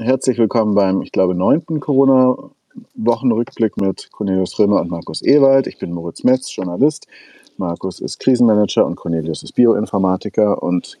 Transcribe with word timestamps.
Herzlich 0.00 0.38
willkommen 0.38 0.76
beim, 0.76 1.02
ich 1.02 1.10
glaube, 1.10 1.34
neunten 1.34 1.80
Corona-Wochenrückblick 1.80 3.76
mit 3.78 4.12
Cornelius 4.12 4.56
Römer 4.56 4.80
und 4.80 4.88
Markus 4.90 5.22
Ewald. 5.22 5.66
Ich 5.66 5.78
bin 5.78 5.92
Moritz 5.92 6.22
Metz, 6.22 6.54
Journalist. 6.54 7.08
Markus 7.56 7.98
ist 7.98 8.20
Krisenmanager 8.20 8.86
und 8.86 8.94
Cornelius 8.94 9.42
ist 9.42 9.56
Bioinformatiker 9.56 10.62
und 10.62 10.98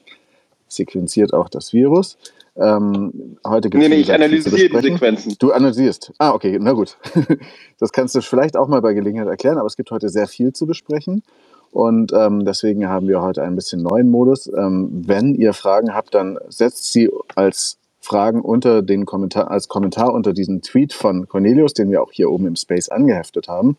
sequenziert 0.66 1.32
auch 1.32 1.48
das 1.48 1.72
Virus. 1.72 2.18
Ähm, 2.56 3.38
heute 3.46 3.70
gibt's 3.70 3.86
nee, 3.86 3.94
nee, 3.94 4.00
ich 4.00 4.12
analysiere 4.12 4.68
die 4.68 4.88
Sequenzen. 4.88 5.36
Du 5.38 5.52
analysierst. 5.52 6.12
Ah, 6.18 6.32
okay, 6.32 6.58
na 6.60 6.72
gut. 6.72 6.96
Das 7.78 7.92
kannst 7.92 8.16
du 8.16 8.20
vielleicht 8.20 8.56
auch 8.56 8.66
mal 8.66 8.82
bei 8.82 8.94
Gelegenheit 8.94 9.28
erklären, 9.28 9.58
aber 9.58 9.68
es 9.68 9.76
gibt 9.76 9.92
heute 9.92 10.08
sehr 10.08 10.26
viel 10.26 10.52
zu 10.52 10.66
besprechen. 10.66 11.22
Und 11.70 12.12
ähm, 12.12 12.44
deswegen 12.44 12.88
haben 12.88 13.06
wir 13.06 13.22
heute 13.22 13.44
ein 13.44 13.54
bisschen 13.54 13.80
neuen 13.80 14.10
Modus. 14.10 14.48
Ähm, 14.48 15.04
wenn 15.06 15.36
ihr 15.36 15.52
Fragen 15.52 15.94
habt, 15.94 16.14
dann 16.14 16.36
setzt 16.48 16.92
sie 16.92 17.08
als 17.36 17.78
Fragen 18.08 18.40
unter 18.40 18.80
den 18.80 19.04
Kommentar, 19.04 19.50
als 19.50 19.68
Kommentar 19.68 20.14
unter 20.14 20.32
diesen 20.32 20.62
Tweet 20.62 20.94
von 20.94 21.28
Cornelius, 21.28 21.74
den 21.74 21.90
wir 21.90 22.02
auch 22.02 22.10
hier 22.10 22.30
oben 22.30 22.46
im 22.46 22.56
Space 22.56 22.88
angeheftet 22.88 23.48
haben. 23.48 23.76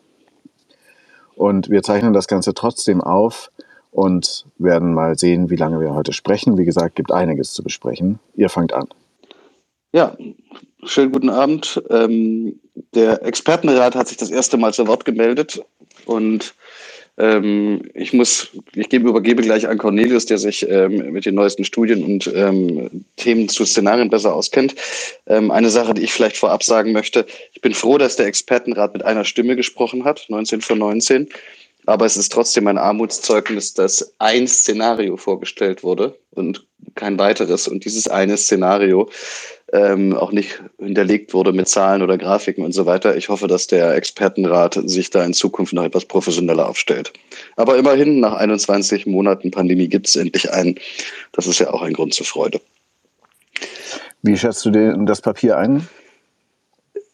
Und 1.35 1.71
wir 1.71 1.81
zeichnen 1.81 2.13
das 2.13 2.27
Ganze 2.27 2.53
trotzdem 2.53 3.01
auf 3.01 3.51
und 3.89 4.45
werden 4.59 4.93
mal 4.93 5.17
sehen, 5.17 5.49
wie 5.49 5.55
lange 5.55 5.79
wir 5.79 5.95
heute 5.95 6.13
sprechen. 6.13 6.59
Wie 6.59 6.65
gesagt, 6.65 6.95
gibt 6.95 7.11
einiges 7.11 7.53
zu 7.53 7.63
besprechen. 7.63 8.19
Ihr 8.35 8.49
fangt 8.49 8.71
an. 8.71 8.87
Ja, 9.91 10.15
schönen 10.83 11.11
guten 11.11 11.31
Abend. 11.31 11.81
Ähm, 11.89 12.59
der 12.93 13.25
Expertenrat 13.25 13.95
hat 13.95 14.09
sich 14.09 14.17
das 14.17 14.29
erste 14.29 14.57
Mal 14.57 14.73
zu 14.75 14.85
Wort 14.85 15.05
gemeldet 15.05 15.59
und 16.05 16.53
ähm, 17.19 17.81
ich 17.93 18.13
muss, 18.13 18.49
ich 18.73 18.87
gebe, 18.87 19.09
übergebe 19.09 19.41
gleich 19.41 19.67
an 19.67 19.77
Cornelius, 19.77 20.25
der 20.25 20.37
sich 20.37 20.67
ähm, 20.69 21.11
mit 21.11 21.25
den 21.25 21.35
neuesten 21.35 21.65
Studien 21.65 22.03
und 22.03 22.31
ähm, 22.33 23.05
Themen 23.17 23.49
zu 23.49 23.65
Szenarien 23.65 24.09
besser 24.09 24.33
auskennt. 24.33 24.75
Ähm, 25.27 25.51
eine 25.51 25.69
Sache, 25.69 25.93
die 25.93 26.03
ich 26.03 26.13
vielleicht 26.13 26.37
vorab 26.37 26.63
sagen 26.63 26.93
möchte. 26.93 27.25
Ich 27.53 27.59
bin 27.59 27.73
froh, 27.73 27.97
dass 27.97 28.15
der 28.15 28.27
Expertenrat 28.27 28.93
mit 28.93 29.03
einer 29.03 29.25
Stimme 29.25 29.57
gesprochen 29.57 30.05
hat, 30.05 30.25
19 30.29 30.61
von 30.61 30.79
19. 30.79 31.27
Aber 31.85 32.05
es 32.05 32.15
ist 32.15 32.31
trotzdem 32.31 32.67
ein 32.67 32.77
Armutszeugnis, 32.77 33.73
dass 33.73 34.13
ein 34.19 34.47
Szenario 34.47 35.17
vorgestellt 35.17 35.83
wurde 35.83 36.17
und 36.31 36.65
kein 36.95 37.19
weiteres. 37.19 37.67
Und 37.67 37.83
dieses 37.83 38.07
eine 38.07 38.37
Szenario 38.37 39.09
ähm, 39.73 40.15
auch 40.15 40.31
nicht 40.31 40.61
hinterlegt 40.79 41.33
wurde 41.33 41.53
mit 41.53 41.67
Zahlen 41.67 42.01
oder 42.01 42.17
Grafiken 42.17 42.63
und 42.63 42.71
so 42.73 42.85
weiter. 42.85 43.15
Ich 43.15 43.29
hoffe, 43.29 43.47
dass 43.47 43.67
der 43.67 43.93
Expertenrat 43.95 44.79
sich 44.85 45.09
da 45.09 45.23
in 45.23 45.33
Zukunft 45.33 45.73
noch 45.73 45.83
etwas 45.83 46.05
professioneller 46.05 46.67
aufstellt. 46.67 47.13
Aber 47.55 47.77
immerhin, 47.77 48.19
nach 48.19 48.33
21 48.33 49.05
Monaten 49.05 49.51
Pandemie 49.51 49.87
gibt 49.87 50.07
es 50.07 50.15
endlich 50.15 50.51
einen. 50.51 50.75
Das 51.33 51.47
ist 51.47 51.59
ja 51.59 51.71
auch 51.71 51.81
ein 51.81 51.93
Grund 51.93 52.13
zur 52.13 52.25
Freude. 52.25 52.61
Wie 54.21 54.37
schätzt 54.37 54.65
du 54.65 54.71
denn 54.71 55.05
das 55.05 55.21
Papier 55.21 55.57
ein? 55.57 55.87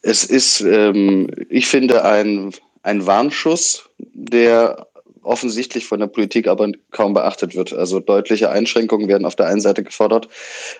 Es 0.02 0.24
ist, 0.24 0.62
ähm, 0.62 1.30
ich 1.50 1.68
finde, 1.68 2.06
ein, 2.06 2.52
ein 2.84 3.06
Warnschuss, 3.06 3.90
der 3.98 4.88
offensichtlich 5.26 5.86
von 5.86 6.00
der 6.00 6.08
Politik 6.08 6.48
aber 6.48 6.72
kaum 6.92 7.14
beachtet 7.14 7.56
wird. 7.56 7.74
Also 7.74 8.00
deutliche 8.00 8.50
Einschränkungen 8.50 9.08
werden 9.08 9.26
auf 9.26 9.36
der 9.36 9.48
einen 9.48 9.62
Seite 9.62 9.84
gefordert. 9.84 10.28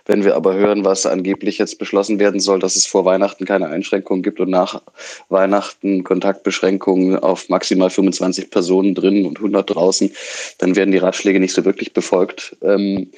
Wenn 0.06 0.24
wir 0.24 0.36
aber 0.36 0.56
hören, 0.56 0.86
was 0.86 1.06
angeblich 1.06 1.58
jetzt 1.58 1.80
beschlossen 1.80 2.20
werden 2.20 2.40
soll, 2.40 2.60
dass 2.60 2.76
es 2.76 2.86
vor 2.86 3.06
Weihnachten 3.06 3.46
keine 3.46 3.68
Einschränkungen 3.68 4.24
gibt 4.24 4.40
und 4.40 4.50
nach 4.50 4.82
Weihnachten 5.30 6.04
Kontaktbeschränkungen 6.04 7.18
auf 7.18 7.50
maximal 7.50 7.90
25 7.90 8.50
Personen 8.50 8.96
drin 8.96 9.26
und 9.26 9.38
100 9.38 9.70
draußen, 9.70 10.12
dann 10.60 10.76
werden 10.76 10.92
die 10.92 10.98
Ratschläge 10.98 11.40
nicht 11.40 11.54
so 11.54 11.66
wirklich 11.66 11.94
befolgt. 11.94 12.56
Ähm, 12.62 13.12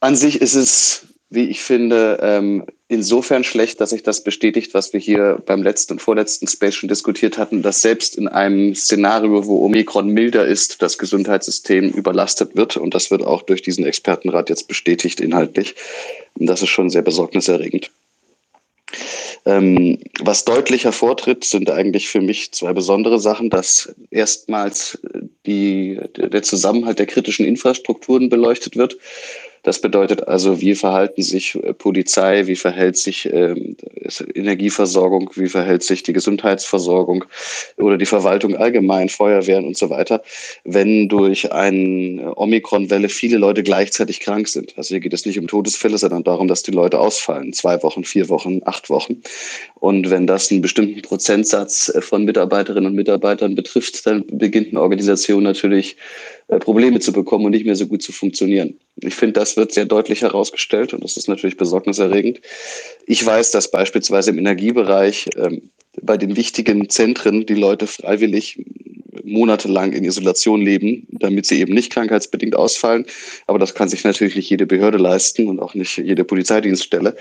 an 0.00 0.16
sich 0.16 0.40
ist 0.40 0.54
es 0.54 1.06
wie 1.34 1.44
ich 1.44 1.62
finde, 1.62 2.18
ähm, 2.22 2.64
insofern 2.88 3.44
schlecht, 3.44 3.80
dass 3.80 3.90
sich 3.90 4.02
das 4.02 4.22
bestätigt, 4.22 4.74
was 4.74 4.92
wir 4.92 5.00
hier 5.00 5.42
beim 5.44 5.62
letzten 5.62 5.94
und 5.94 5.98
vorletzten 6.00 6.46
Space 6.46 6.74
schon 6.74 6.88
diskutiert 6.88 7.38
hatten, 7.38 7.62
dass 7.62 7.82
selbst 7.82 8.16
in 8.16 8.28
einem 8.28 8.74
Szenario, 8.74 9.46
wo 9.46 9.64
Omikron 9.64 10.08
milder 10.08 10.46
ist, 10.46 10.82
das 10.82 10.98
Gesundheitssystem 10.98 11.90
überlastet 11.90 12.56
wird. 12.56 12.76
Und 12.76 12.94
das 12.94 13.10
wird 13.10 13.22
auch 13.22 13.42
durch 13.42 13.62
diesen 13.62 13.84
Expertenrat 13.84 14.48
jetzt 14.48 14.68
bestätigt 14.68 15.20
inhaltlich. 15.20 15.74
Und 16.38 16.46
das 16.46 16.62
ist 16.62 16.70
schon 16.70 16.90
sehr 16.90 17.02
besorgniserregend. 17.02 17.90
Ähm, 19.46 19.98
was 20.20 20.44
deutlich 20.44 20.84
hervortritt, 20.84 21.44
sind 21.44 21.70
eigentlich 21.70 22.08
für 22.08 22.20
mich 22.20 22.52
zwei 22.52 22.72
besondere 22.72 23.20
Sachen, 23.20 23.50
dass 23.50 23.94
erstmals 24.10 24.98
die, 25.46 26.00
der 26.16 26.42
Zusammenhalt 26.42 26.98
der 26.98 27.06
kritischen 27.06 27.44
Infrastrukturen 27.44 28.30
beleuchtet 28.30 28.76
wird. 28.76 28.96
Das 29.64 29.80
bedeutet 29.80 30.28
also, 30.28 30.60
wie 30.60 30.74
verhalten 30.74 31.22
sich 31.22 31.54
äh, 31.56 31.72
Polizei, 31.72 32.46
wie 32.46 32.54
verhält 32.54 32.98
sich 32.98 33.28
ähm, 33.32 33.76
Energieversorgung, 34.34 35.30
wie 35.34 35.48
verhält 35.48 35.82
sich 35.82 36.02
die 36.02 36.12
Gesundheitsversorgung 36.12 37.24
oder 37.78 37.96
die 37.96 38.06
Verwaltung 38.06 38.56
allgemein, 38.56 39.08
Feuerwehren 39.08 39.64
und 39.64 39.76
so 39.76 39.88
weiter, 39.88 40.22
wenn 40.64 41.08
durch 41.08 41.50
eine 41.50 42.36
Omikron-Welle 42.36 43.08
viele 43.08 43.38
Leute 43.38 43.62
gleichzeitig 43.62 44.20
krank 44.20 44.48
sind. 44.48 44.74
Also 44.76 44.90
hier 44.90 45.00
geht 45.00 45.14
es 45.14 45.24
nicht 45.24 45.38
um 45.38 45.48
Todesfälle, 45.48 45.96
sondern 45.96 46.24
darum, 46.24 46.46
dass 46.46 46.62
die 46.62 46.70
Leute 46.70 47.00
ausfallen. 47.00 47.54
Zwei 47.54 47.82
Wochen, 47.82 48.04
vier 48.04 48.28
Wochen, 48.28 48.60
acht 48.66 48.90
Wochen. 48.90 49.22
Und 49.80 50.10
wenn 50.10 50.26
das 50.26 50.50
einen 50.50 50.60
bestimmten 50.60 51.00
Prozentsatz 51.00 51.88
äh, 51.88 52.02
von 52.02 52.24
Mitarbeiterinnen 52.24 52.90
und 52.90 52.96
Mitarbeitern 52.96 53.54
betrifft, 53.54 54.06
dann 54.06 54.24
beginnt 54.26 54.68
eine 54.68 54.82
Organisation 54.82 55.42
natürlich 55.42 55.96
äh, 56.43 56.43
Probleme 56.48 57.00
zu 57.00 57.12
bekommen 57.12 57.46
und 57.46 57.52
nicht 57.52 57.66
mehr 57.66 57.76
so 57.76 57.86
gut 57.86 58.02
zu 58.02 58.12
funktionieren. 58.12 58.78
Ich 58.96 59.14
finde, 59.14 59.34
das 59.34 59.56
wird 59.56 59.72
sehr 59.72 59.86
deutlich 59.86 60.22
herausgestellt 60.22 60.92
und 60.94 61.02
das 61.02 61.16
ist 61.16 61.28
natürlich 61.28 61.56
besorgniserregend. 61.56 62.40
Ich 63.06 63.24
weiß, 63.24 63.50
dass 63.50 63.70
beispielsweise 63.70 64.30
im 64.30 64.38
Energiebereich 64.38 65.28
ähm, 65.36 65.70
bei 66.02 66.16
den 66.16 66.36
wichtigen 66.36 66.88
Zentren 66.88 67.46
die 67.46 67.54
Leute 67.54 67.86
freiwillig 67.86 68.58
monatelang 69.24 69.92
in 69.92 70.04
Isolation 70.04 70.62
leben, 70.62 71.06
damit 71.10 71.46
sie 71.46 71.60
eben 71.60 71.74
nicht 71.74 71.92
krankheitsbedingt 71.92 72.54
ausfallen. 72.54 73.06
Aber 73.46 73.58
das 73.58 73.74
kann 73.74 73.88
sich 73.88 74.04
natürlich 74.04 74.36
nicht 74.36 74.50
jede 74.50 74.66
Behörde 74.66 74.98
leisten 74.98 75.48
und 75.48 75.60
auch 75.60 75.74
nicht 75.74 75.98
jede 75.98 76.24
Polizeidienststelle. 76.24 77.16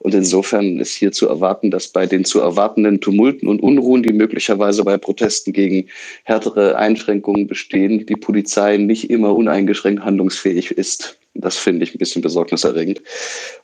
Und 0.00 0.14
insofern 0.14 0.80
ist 0.80 0.94
hier 0.94 1.12
zu 1.12 1.28
erwarten, 1.28 1.70
dass 1.70 1.88
bei 1.88 2.06
den 2.06 2.24
zu 2.24 2.40
erwartenden 2.40 3.00
Tumulten 3.00 3.48
und 3.48 3.60
Unruhen, 3.60 4.02
die 4.02 4.12
möglicherweise 4.12 4.84
bei 4.84 4.98
Protesten 4.98 5.52
gegen 5.52 5.88
härtere 6.24 6.76
Einschränkungen 6.76 7.46
bestehen, 7.46 8.06
die 8.06 8.16
Polizei 8.16 8.76
nicht 8.76 9.10
immer 9.10 9.34
uneingeschränkt 9.34 10.04
handlungsfähig 10.04 10.72
ist. 10.72 11.18
Das 11.34 11.56
finde 11.56 11.84
ich 11.84 11.94
ein 11.94 11.98
bisschen 11.98 12.22
besorgniserregend. 12.22 13.02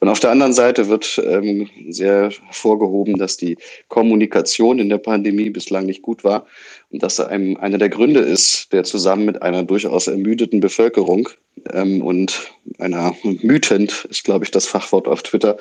Und 0.00 0.08
auf 0.08 0.18
der 0.18 0.30
anderen 0.30 0.52
Seite 0.52 0.88
wird 0.88 1.20
ähm, 1.24 1.70
sehr 1.88 2.30
hervorgehoben, 2.46 3.16
dass 3.16 3.36
die 3.36 3.56
Kommunikation 3.88 4.80
in 4.80 4.88
der 4.88 4.98
Pandemie 4.98 5.50
bislang 5.50 5.86
nicht 5.86 6.02
gut 6.02 6.24
war 6.24 6.46
und 6.90 7.02
dass 7.02 7.20
einem 7.20 7.56
einer 7.56 7.78
der 7.78 7.88
Gründe 7.88 8.20
ist, 8.20 8.72
der 8.72 8.82
zusammen 8.82 9.24
mit 9.24 9.42
einer 9.42 9.62
durchaus 9.62 10.08
ermüdeten 10.08 10.58
Bevölkerung 10.58 11.28
ähm, 11.72 12.02
und 12.02 12.50
einer 12.78 13.14
mütend 13.22 14.06
ist, 14.10 14.24
glaube 14.24 14.44
ich, 14.44 14.50
das 14.50 14.66
Fachwort 14.66 15.06
auf 15.06 15.22
Twitter, 15.22 15.56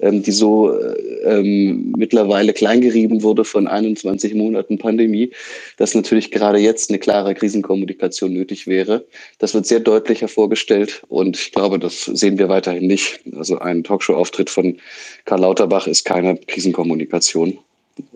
ähm, 0.00 0.22
die 0.22 0.32
so 0.32 0.78
ähm, 1.24 1.92
mittlerweile 1.96 2.52
kleingerieben 2.52 3.22
wurde 3.22 3.44
von 3.44 3.66
21 3.66 4.34
Monaten 4.34 4.78
Pandemie, 4.78 5.30
dass 5.76 5.94
natürlich 5.94 6.30
gerade 6.30 6.58
jetzt 6.58 6.90
eine 6.90 6.98
klare 6.98 7.34
Krisenkommunikation 7.34 8.32
nötig 8.32 8.66
wäre. 8.66 9.06
Das 9.38 9.54
wird 9.54 9.66
sehr 9.66 9.80
deutlich 9.80 10.20
hervorgestellt 10.20 11.02
und 11.08 11.36
ich 11.36 11.52
glaube, 11.52 11.78
das 11.78 12.04
sehen 12.04 12.38
wir 12.38 12.48
weiterhin 12.48 12.86
nicht. 12.86 13.20
Also 13.36 13.58
ein 13.58 13.84
Talkshow-Auftritt 13.84 14.50
von 14.50 14.78
Karl 15.24 15.40
Lauterbach 15.40 15.86
ist 15.86 16.04
keine 16.04 16.36
Krisenkommunikation. 16.36 17.58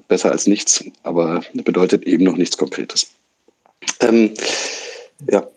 Besser 0.09 0.31
als 0.31 0.47
nichts, 0.47 0.85
aber 1.05 1.43
bedeutet 1.55 2.07
eben 2.07 2.25
noch 2.25 2.37
nichts 2.37 2.59
Konkretes. 2.59 3.11
Ähm, 4.01 4.35
ja. 5.31 5.49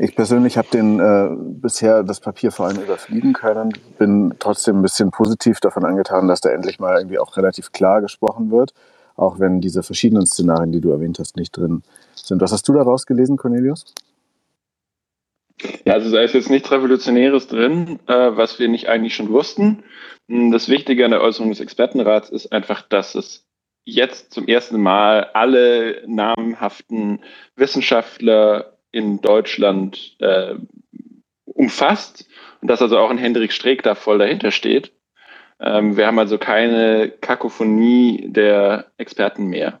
Ich 0.00 0.14
persönlich 0.14 0.56
habe 0.56 0.68
den 0.72 1.00
äh, 1.00 1.28
bisher 1.60 2.04
das 2.04 2.20
Papier 2.20 2.52
vor 2.52 2.66
allem 2.66 2.80
überfliegen 2.80 3.32
können, 3.32 3.72
bin 3.98 4.32
trotzdem 4.38 4.78
ein 4.78 4.82
bisschen 4.82 5.10
positiv 5.10 5.58
davon 5.58 5.84
angetan, 5.84 6.28
dass 6.28 6.40
da 6.40 6.50
endlich 6.50 6.78
mal 6.78 6.96
irgendwie 6.98 7.18
auch 7.18 7.36
relativ 7.36 7.72
klar 7.72 8.00
gesprochen 8.00 8.52
wird, 8.52 8.74
auch 9.16 9.40
wenn 9.40 9.60
diese 9.60 9.82
verschiedenen 9.82 10.24
Szenarien, 10.24 10.70
die 10.70 10.80
du 10.80 10.90
erwähnt 10.90 11.18
hast, 11.18 11.36
nicht 11.36 11.56
drin 11.56 11.82
sind. 12.14 12.40
Was 12.40 12.52
hast 12.52 12.68
du 12.68 12.74
daraus 12.74 13.06
gelesen, 13.06 13.36
Cornelius? 13.36 13.92
Ja, 15.84 15.94
also 15.94 16.12
da 16.12 16.20
ist 16.20 16.34
jetzt 16.34 16.50
nichts 16.50 16.70
Revolutionäres 16.70 17.48
drin, 17.48 17.98
äh, 18.06 18.36
was 18.36 18.60
wir 18.60 18.68
nicht 18.68 18.88
eigentlich 18.88 19.16
schon 19.16 19.30
wussten. 19.30 19.82
Hm, 20.28 20.52
das 20.52 20.68
Wichtige 20.68 21.04
an 21.04 21.10
der 21.10 21.22
Äußerung 21.22 21.50
des 21.50 21.58
Expertenrats 21.58 22.30
ist 22.30 22.52
einfach, 22.52 22.82
dass 22.82 23.16
es 23.16 23.44
jetzt 23.84 24.32
zum 24.32 24.46
ersten 24.46 24.80
Mal 24.80 25.24
alle 25.34 26.04
namhaften 26.06 27.18
Wissenschaftler 27.56 28.77
in 28.90 29.20
Deutschland 29.20 30.16
äh, 30.20 30.54
umfasst 31.44 32.28
und 32.60 32.68
dass 32.68 32.82
also 32.82 32.98
auch 32.98 33.10
ein 33.10 33.18
Hendrik 33.18 33.52
Streeck 33.52 33.82
da 33.82 33.94
voll 33.94 34.18
dahinter 34.18 34.50
steht. 34.50 34.92
Ähm, 35.60 35.96
wir 35.96 36.06
haben 36.06 36.18
also 36.18 36.38
keine 36.38 37.10
Kakophonie 37.20 38.26
der 38.28 38.92
Experten 38.96 39.46
mehr. 39.46 39.80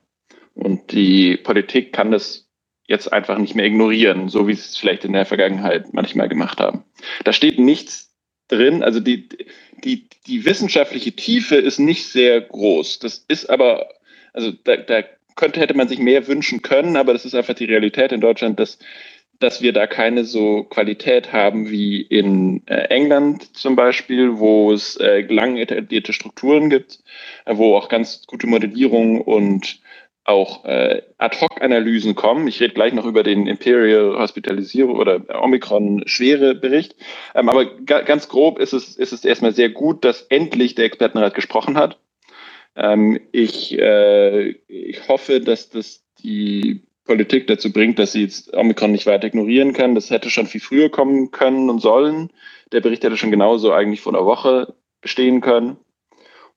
Und 0.54 0.92
die 0.92 1.36
Politik 1.36 1.92
kann 1.92 2.10
das 2.10 2.48
jetzt 2.88 3.12
einfach 3.12 3.38
nicht 3.38 3.54
mehr 3.54 3.66
ignorieren, 3.66 4.28
so 4.28 4.48
wie 4.48 4.54
sie 4.54 4.60
es 4.60 4.76
vielleicht 4.76 5.04
in 5.04 5.12
der 5.12 5.26
Vergangenheit 5.26 5.92
manchmal 5.92 6.28
gemacht 6.28 6.58
haben. 6.58 6.84
Da 7.24 7.32
steht 7.32 7.58
nichts 7.58 8.14
drin. 8.48 8.82
Also 8.82 8.98
die, 8.98 9.28
die, 9.84 10.08
die 10.26 10.44
wissenschaftliche 10.44 11.12
Tiefe 11.12 11.56
ist 11.56 11.78
nicht 11.78 12.06
sehr 12.06 12.40
groß. 12.40 12.98
Das 12.98 13.24
ist 13.28 13.48
aber, 13.48 13.88
also 14.32 14.52
da, 14.64 14.76
da 14.76 15.04
könnte, 15.38 15.60
hätte 15.60 15.74
man 15.74 15.88
sich 15.88 15.98
mehr 15.98 16.26
wünschen 16.26 16.60
können, 16.60 16.96
aber 16.96 17.14
das 17.14 17.24
ist 17.24 17.34
einfach 17.34 17.54
die 17.54 17.64
Realität 17.64 18.12
in 18.12 18.20
Deutschland, 18.20 18.60
dass, 18.60 18.78
dass 19.38 19.62
wir 19.62 19.72
da 19.72 19.86
keine 19.86 20.24
so 20.24 20.64
Qualität 20.64 21.32
haben 21.32 21.70
wie 21.70 22.02
in 22.02 22.66
äh, 22.66 22.88
England 22.90 23.56
zum 23.56 23.76
Beispiel, 23.76 24.38
wo 24.38 24.72
es 24.72 24.96
äh, 24.96 25.20
lang 25.22 25.56
etablierte 25.56 26.12
Strukturen 26.12 26.68
gibt, 26.68 26.98
äh, 27.46 27.56
wo 27.56 27.76
auch 27.76 27.88
ganz 27.88 28.26
gute 28.26 28.46
Modellierung 28.46 29.22
und 29.22 29.80
auch 30.24 30.66
äh, 30.66 31.02
Ad-Hoc-Analysen 31.16 32.14
kommen. 32.14 32.48
Ich 32.48 32.60
rede 32.60 32.74
gleich 32.74 32.92
noch 32.92 33.06
über 33.06 33.22
den 33.22 33.46
Imperial 33.46 34.18
Hospitalisierung 34.18 34.96
oder 34.96 35.22
Omikron-Schwere-Bericht. 35.42 36.96
Ähm, 37.34 37.48
aber 37.48 37.64
ga 37.64 38.02
ganz 38.02 38.28
grob 38.28 38.58
ist 38.58 38.74
es, 38.74 38.96
ist 38.96 39.12
es 39.12 39.24
erstmal 39.24 39.52
sehr 39.52 39.70
gut, 39.70 40.04
dass 40.04 40.22
endlich 40.22 40.74
der 40.74 40.84
Expertenrat 40.84 41.34
gesprochen 41.34 41.78
hat. 41.78 41.98
Ähm, 42.76 43.20
ich, 43.32 43.78
äh, 43.78 44.50
ich 44.68 45.08
hoffe, 45.08 45.40
dass 45.40 45.70
das 45.70 46.04
die 46.20 46.82
Politik 47.04 47.46
dazu 47.46 47.72
bringt, 47.72 47.98
dass 47.98 48.12
sie 48.12 48.22
jetzt 48.22 48.54
Omikron 48.54 48.92
nicht 48.92 49.06
weiter 49.06 49.26
ignorieren 49.26 49.72
kann. 49.72 49.94
Das 49.94 50.10
hätte 50.10 50.30
schon 50.30 50.46
viel 50.46 50.60
früher 50.60 50.90
kommen 50.90 51.30
können 51.30 51.70
und 51.70 51.80
sollen. 51.80 52.30
Der 52.70 52.80
Bericht 52.80 53.02
hätte 53.02 53.16
schon 53.16 53.30
genauso 53.30 53.72
eigentlich 53.72 54.02
vor 54.02 54.14
einer 54.14 54.26
Woche 54.26 54.74
bestehen 55.00 55.40
können. 55.40 55.78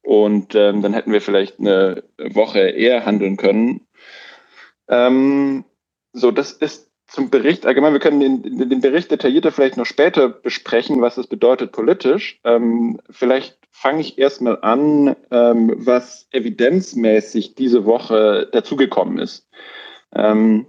Und 0.02 0.56
ähm, 0.56 0.82
dann 0.82 0.94
hätten 0.94 1.14
wir 1.14 1.22
vielleicht 1.22 1.60
eine 1.60 2.04
Woche 2.18 2.60
eher 2.60 3.06
handeln 3.06 3.38
können. 3.38 3.88
Ähm, 4.90 5.64
so, 6.12 6.32
das 6.32 6.52
ist 6.52 6.91
zum 7.12 7.30
Bericht 7.30 7.66
allgemein. 7.66 7.94
Wir 7.94 8.00
können 8.00 8.22
den, 8.22 8.70
den, 8.70 8.82
Bericht 8.82 9.12
detaillierter 9.12 9.52
vielleicht 9.52 9.76
noch 9.76 9.86
später 9.86 10.30
besprechen, 10.30 11.02
was 11.02 11.16
das 11.16 11.28
bedeutet 11.28 11.74
politisch. 11.74 12.40
Ähm, 12.46 13.02
vielleicht 13.10 13.60
fange 13.70 14.00
ich 14.00 14.18
erstmal 14.18 14.60
an, 14.62 15.18
ähm, 15.30 15.74
was 15.76 16.28
evidenzmäßig 16.32 17.56
diese 17.56 17.86
Woche 17.86 18.48
dazugekommen 18.54 19.20
ist. 19.20 19.46
Ähm, 20.16 20.68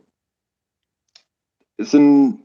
es 1.77 1.93
sind, 1.93 2.45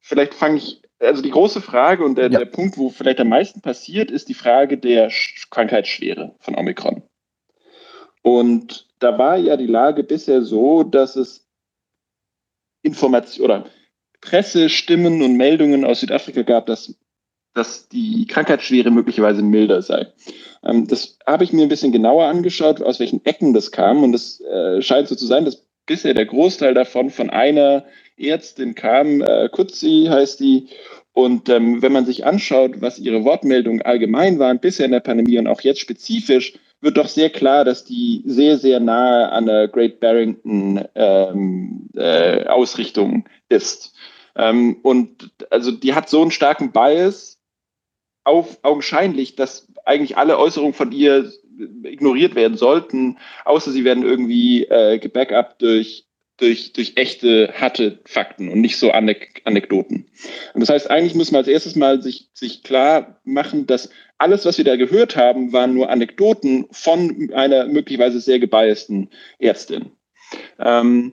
vielleicht 0.00 0.34
fange 0.34 0.58
ich 0.58 0.82
also 0.98 1.22
die 1.22 1.30
große 1.30 1.62
Frage 1.62 2.04
und 2.04 2.16
der, 2.16 2.30
ja. 2.30 2.40
der, 2.40 2.44
Punkt, 2.44 2.76
wo 2.76 2.90
vielleicht 2.90 3.20
am 3.20 3.30
meisten 3.30 3.62
passiert, 3.62 4.10
ist 4.10 4.28
die 4.28 4.34
Frage 4.34 4.76
der 4.76 5.10
Krankheitsschwere 5.48 6.34
von 6.40 6.56
Omikron. 6.56 7.02
Und 8.20 8.86
da 8.98 9.16
war 9.18 9.38
ja 9.38 9.56
die 9.56 9.66
Lage 9.66 10.04
bisher 10.04 10.42
so, 10.42 10.82
dass 10.82 11.16
es 11.16 11.49
Informationen 12.82 13.44
oder 13.44 13.70
Pressestimmen 14.20 15.22
und 15.22 15.36
Meldungen 15.36 15.84
aus 15.84 16.00
Südafrika 16.00 16.42
gab, 16.42 16.66
dass, 16.66 16.94
dass 17.54 17.88
die 17.88 18.26
Krankheitsschwere 18.26 18.90
möglicherweise 18.90 19.42
milder 19.42 19.82
sei. 19.82 20.06
Ähm, 20.62 20.86
das 20.86 21.18
habe 21.26 21.44
ich 21.44 21.52
mir 21.52 21.62
ein 21.62 21.68
bisschen 21.68 21.92
genauer 21.92 22.26
angeschaut, 22.26 22.82
aus 22.82 23.00
welchen 23.00 23.24
Ecken 23.24 23.54
das 23.54 23.70
kam. 23.70 24.02
Und 24.02 24.14
es 24.14 24.40
äh, 24.40 24.82
scheint 24.82 25.08
so 25.08 25.14
zu 25.14 25.26
sein, 25.26 25.44
dass 25.44 25.64
bisher 25.86 26.14
der 26.14 26.26
Großteil 26.26 26.74
davon 26.74 27.10
von 27.10 27.30
einer 27.30 27.84
Ärztin 28.16 28.74
kam, 28.74 29.22
äh, 29.22 29.48
Kutzi 29.48 30.06
heißt 30.08 30.40
die. 30.40 30.68
Und 31.12 31.48
ähm, 31.48 31.82
wenn 31.82 31.92
man 31.92 32.06
sich 32.06 32.24
anschaut, 32.24 32.80
was 32.80 32.98
ihre 32.98 33.24
Wortmeldungen 33.24 33.82
allgemein 33.82 34.38
waren, 34.38 34.60
bisher 34.60 34.86
in 34.86 34.92
der 34.92 35.00
Pandemie 35.00 35.38
und 35.38 35.48
auch 35.48 35.62
jetzt 35.62 35.80
spezifisch, 35.80 36.54
wird 36.80 36.96
doch 36.96 37.08
sehr 37.08 37.30
klar, 37.30 37.64
dass 37.64 37.84
die 37.84 38.22
sehr, 38.24 38.58
sehr 38.58 38.80
nahe 38.80 39.30
an 39.30 39.46
der 39.46 39.68
Great 39.68 40.00
Barrington 40.00 40.84
ähm, 40.94 41.88
äh, 41.94 42.46
Ausrichtung 42.46 43.28
ist. 43.48 43.94
Ähm, 44.36 44.78
und 44.82 45.30
also 45.50 45.70
die 45.70 45.94
hat 45.94 46.08
so 46.08 46.22
einen 46.22 46.30
starken 46.30 46.72
Bias, 46.72 47.40
auf, 48.24 48.58
augenscheinlich, 48.62 49.34
dass 49.34 49.66
eigentlich 49.84 50.16
alle 50.16 50.38
Äußerungen 50.38 50.74
von 50.74 50.92
ihr 50.92 51.32
ignoriert 51.82 52.34
werden 52.34 52.56
sollten, 52.56 53.18
außer 53.44 53.70
sie 53.70 53.84
werden 53.84 54.04
irgendwie 54.04 54.64
äh, 54.64 54.98
gebackupt 54.98 55.60
durch 55.62 56.06
durch, 56.40 56.72
durch 56.72 56.92
echte, 56.96 57.52
harte 57.54 58.00
Fakten 58.04 58.48
und 58.48 58.60
nicht 58.60 58.78
so 58.78 58.90
Anek 58.90 59.42
Anekdoten. 59.44 60.06
Und 60.54 60.60
das 60.60 60.68
heißt, 60.68 60.90
eigentlich 60.90 61.14
muss 61.14 61.30
man 61.30 61.40
als 61.40 61.48
erstes 61.48 61.76
mal 61.76 62.02
sich, 62.02 62.30
sich 62.34 62.62
klar 62.62 63.20
machen, 63.24 63.66
dass 63.66 63.90
alles, 64.18 64.44
was 64.44 64.58
wir 64.58 64.64
da 64.64 64.76
gehört 64.76 65.16
haben, 65.16 65.52
waren 65.52 65.74
nur 65.74 65.90
Anekdoten 65.90 66.66
von 66.70 67.30
einer 67.32 67.66
möglicherweise 67.66 68.20
sehr 68.20 68.38
gebiasten 68.38 69.10
Ärztin. 69.38 69.92
Ähm, 70.58 71.12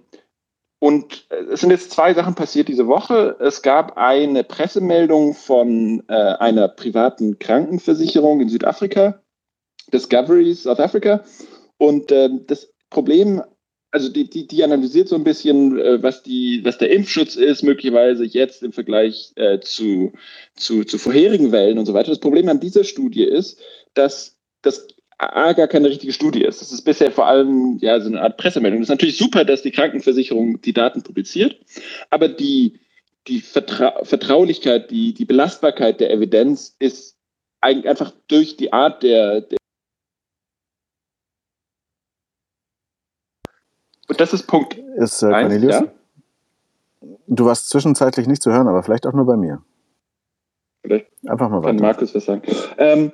und 0.80 1.28
es 1.52 1.62
sind 1.62 1.72
jetzt 1.72 1.92
zwei 1.92 2.14
Sachen 2.14 2.36
passiert 2.36 2.68
diese 2.68 2.88
Woche. 2.88 3.36
Es 3.40 3.62
gab 3.62 3.98
eine 3.98 4.44
Pressemeldung 4.44 5.34
von 5.34 6.04
äh, 6.08 6.14
einer 6.14 6.68
privaten 6.68 7.40
Krankenversicherung 7.40 8.42
in 8.42 8.50
Südafrika, 8.50 9.22
Discovery 9.92 10.54
South 10.54 10.80
Africa. 10.80 11.24
Und 11.78 12.12
äh, 12.12 12.30
das 12.46 12.72
Problem 12.90 13.42
also 13.92 14.10
die, 14.10 14.30
die, 14.30 14.48
die 14.48 14.64
analysiert 14.64 15.08
so 15.08 15.16
ein 15.16 15.24
bisschen, 15.24 15.80
äh, 15.80 16.02
was, 16.04 16.24
die, 16.24 16.62
was 16.64 16.78
der 16.78 16.92
Impfschutz 16.92 17.36
ist, 17.36 17.64
möglicherweise 17.64 18.26
jetzt 18.26 18.64
im 18.64 18.74
Vergleich 18.74 19.32
äh, 19.36 19.60
zu, 19.60 20.14
zu, 20.56 20.84
zu 20.84 20.98
vorherigen 20.98 21.52
Wellen 21.52 21.78
und 21.78 21.86
so 21.86 21.94
weiter. 21.94 22.10
Das 22.10 22.20
Problem 22.20 22.50
an 22.50 22.60
dieser 22.60 22.84
Studie 22.84 23.24
ist, 23.24 23.60
dass 23.94 24.38
das 24.62 24.88
A 25.20 25.54
gar 25.54 25.68
keine 25.68 25.90
richtige 25.90 26.14
Studie 26.14 26.44
ist. 26.44 26.62
Das 26.62 26.72
ist 26.72 26.84
bisher 26.84 27.12
vor 27.12 27.26
allem 27.26 27.78
ja 27.82 28.00
so 28.00 28.08
eine 28.08 28.22
Art 28.22 28.38
Pressemeldung. 28.38 28.82
Das 28.82 28.86
ist 28.86 28.92
natürlich 28.94 29.18
super, 29.18 29.46
dass 29.46 29.64
die 29.64 29.72
Krankenversicherung 29.72 30.62
die 30.62 30.74
Daten 30.74 31.02
publiziert, 31.02 31.58
aber 32.12 32.28
die, 32.28 32.80
die 33.28 33.42
Vertra 33.42 34.04
Vertraulichkeit, 34.04 34.92
die, 34.92 35.14
die 35.14 35.26
Belastbarkeit 35.26 36.00
der 36.00 36.12
Evidenz 36.12 36.76
ist 36.80 37.18
einfach 37.62 38.14
durch 38.28 38.58
die 38.58 38.72
Art 38.72 39.02
der, 39.02 39.42
der 39.42 39.58
das 44.18 44.34
ist 44.34 44.48
Punkt. 44.48 44.78
Ist 44.98 45.22
äh, 45.24 45.30
Cornelius? 45.30 45.76
Ja? 45.76 45.88
Du 47.28 47.46
warst 47.46 47.70
zwischenzeitlich 47.70 48.28
nicht 48.28 48.42
zu 48.42 48.52
hören, 48.52 48.68
aber 48.68 48.84
vielleicht 48.84 49.06
auch 49.06 49.14
nur 49.14 49.26
bei 49.26 49.38
mir. 49.38 49.62
Vielleicht 50.82 51.08
Einfach 51.28 51.50
mal 51.50 51.64
weiter. 51.64 51.74
Kann 51.74 51.82
Markus 51.82 52.16
was 52.16 52.26
sagen. 52.26 52.42
Ähm, 52.78 53.12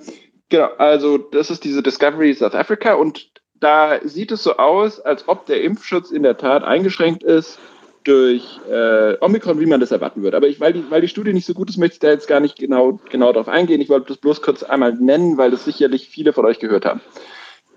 genau, 0.50 0.70
also 0.78 1.18
das 1.18 1.50
ist 1.50 1.64
diese 1.64 1.82
Discovery 1.82 2.34
South 2.34 2.56
Africa 2.56 2.94
und 2.94 3.32
da 3.60 4.00
sieht 4.04 4.32
es 4.32 4.44
so 4.44 4.58
aus, 4.58 5.00
als 5.00 5.28
ob 5.28 5.46
der 5.46 5.62
Impfschutz 5.64 6.12
in 6.12 6.24
der 6.24 6.38
Tat 6.38 6.64
eingeschränkt 6.64 7.24
ist 7.24 7.60
durch 8.04 8.60
äh, 8.70 9.16
Omikron, 9.22 9.62
wie 9.62 9.66
man 9.66 9.80
das 9.80 9.92
erwarten 9.92 10.22
würde. 10.24 10.36
Aber 10.36 10.48
ich, 10.48 10.60
weil, 10.60 10.74
die, 10.74 10.84
weil 10.90 11.00
die 11.00 11.08
Studie 11.08 11.32
nicht 11.32 11.46
so 11.46 11.54
gut 11.54 11.70
ist, 11.70 11.78
möchte 11.78 11.94
ich 11.94 12.00
da 12.00 12.10
jetzt 12.10 12.28
gar 12.28 12.42
nicht 12.42 12.58
genau, 12.58 13.00
genau 13.10 13.32
darauf 13.32 13.48
eingehen. 13.48 13.80
Ich 13.80 13.88
wollte 13.88 14.08
das 14.10 14.18
bloß 14.18 14.42
kurz 14.42 14.62
einmal 14.64 14.94
nennen, 14.94 15.38
weil 15.38 15.52
das 15.52 15.64
sicherlich 15.64 16.10
viele 16.10 16.34
von 16.34 16.46
euch 16.46 16.60
gehört 16.60 16.86
haben. 16.86 17.00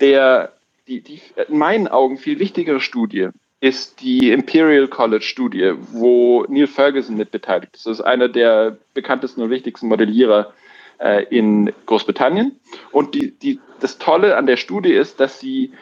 Der 0.01 0.53
die, 0.87 1.01
die 1.01 1.21
in 1.49 1.59
meinen 1.59 1.89
Augen 1.89 2.19
viel 2.19 2.39
wichtigere 2.39 2.81
Studie 2.81 3.29
ist 3.61 4.01
die 4.01 4.31
Imperial 4.31 4.87
College 4.87 5.25
Studie, 5.25 5.73
wo 5.93 6.45
Neil 6.49 6.67
Ferguson 6.67 7.17
mit 7.17 7.31
beteiligt 7.31 7.75
ist. 7.75 7.87
Das 7.87 7.99
ist 7.99 8.05
einer 8.05 8.29
der 8.29 8.77
bekanntesten 8.93 9.43
und 9.43 9.51
wichtigsten 9.51 9.89
Modellierer 9.89 10.53
äh, 10.99 11.25
in 11.25 11.73
Großbritannien. 11.87 12.61
Und 12.93 13.15
die, 13.15 13.31
die, 13.33 13.59
das 13.81 13.99
Tolle 13.99 14.37
an 14.37 14.47
der 14.47 14.59
Studie 14.59 14.93
ist, 14.93 15.21
dass 15.21 15.41
sie 15.41 15.73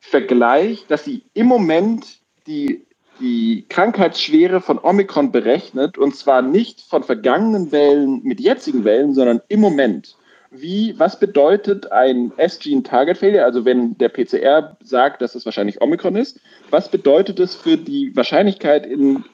vergleicht, 0.00 0.90
dass 0.90 1.04
sie 1.04 1.22
im 1.34 1.46
Moment 1.46 2.18
die, 2.46 2.84
die 3.20 3.66
Krankheitsschwere 3.68 4.60
von 4.60 4.78
Omikron 4.78 5.30
berechnet 5.30 5.98
und 5.98 6.16
zwar 6.16 6.42
nicht 6.42 6.80
von 6.80 7.02
vergangenen 7.04 7.70
Wellen 7.70 8.22
mit 8.22 8.40
jetzigen 8.40 8.84
Wellen, 8.84 9.14
sondern 9.14 9.40
im 9.48 9.60
Moment 9.60 10.16
wie, 10.56 10.98
was 10.98 11.18
bedeutet 11.18 11.90
ein 11.92 12.32
S-Gene 12.36 12.82
Target 12.82 13.18
Failure, 13.18 13.44
also 13.44 13.64
wenn 13.64 13.96
der 13.98 14.08
PCR 14.08 14.76
sagt, 14.82 15.22
dass 15.22 15.34
es 15.34 15.44
wahrscheinlich 15.44 15.80
Omikron 15.82 16.16
ist, 16.16 16.40
was 16.70 16.88
bedeutet 16.88 17.40
es 17.40 17.54
für 17.54 17.76
die 17.76 18.14
Wahrscheinlichkeit 18.16 18.86
in 18.86 19.24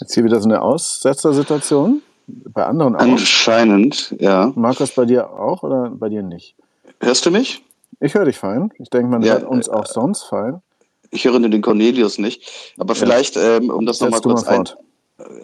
Jetzt 0.00 0.14
hier 0.14 0.24
wieder 0.24 0.40
so 0.40 0.48
eine 0.48 0.62
Aussetzersituation. 0.62 2.00
Bei 2.26 2.64
anderen 2.64 2.96
auch. 2.96 3.00
Anscheinend, 3.00 4.14
ja. 4.18 4.50
Markus, 4.54 4.94
bei 4.94 5.04
dir 5.04 5.30
auch 5.30 5.62
oder 5.62 5.90
bei 5.90 6.08
dir 6.08 6.22
nicht? 6.22 6.56
Hörst 7.00 7.26
du 7.26 7.30
mich? 7.30 7.62
Ich 8.00 8.14
höre 8.14 8.24
dich 8.24 8.38
fein. 8.38 8.72
Ich 8.78 8.88
denke, 8.88 9.08
man 9.08 9.20
ja, 9.20 9.34
hört 9.34 9.44
uns 9.44 9.68
auch 9.68 9.84
sonst 9.84 10.22
fein. 10.22 10.62
Ich 11.10 11.24
höre 11.24 11.38
nur 11.38 11.50
den 11.50 11.62
Cornelius 11.62 12.18
nicht. 12.18 12.74
Aber 12.78 12.94
vielleicht, 12.94 13.36
ähm, 13.36 13.70
um 13.70 13.86
das 13.86 14.00
nochmal 14.00 14.20
kurz 14.20 14.44
ein, 14.44 14.64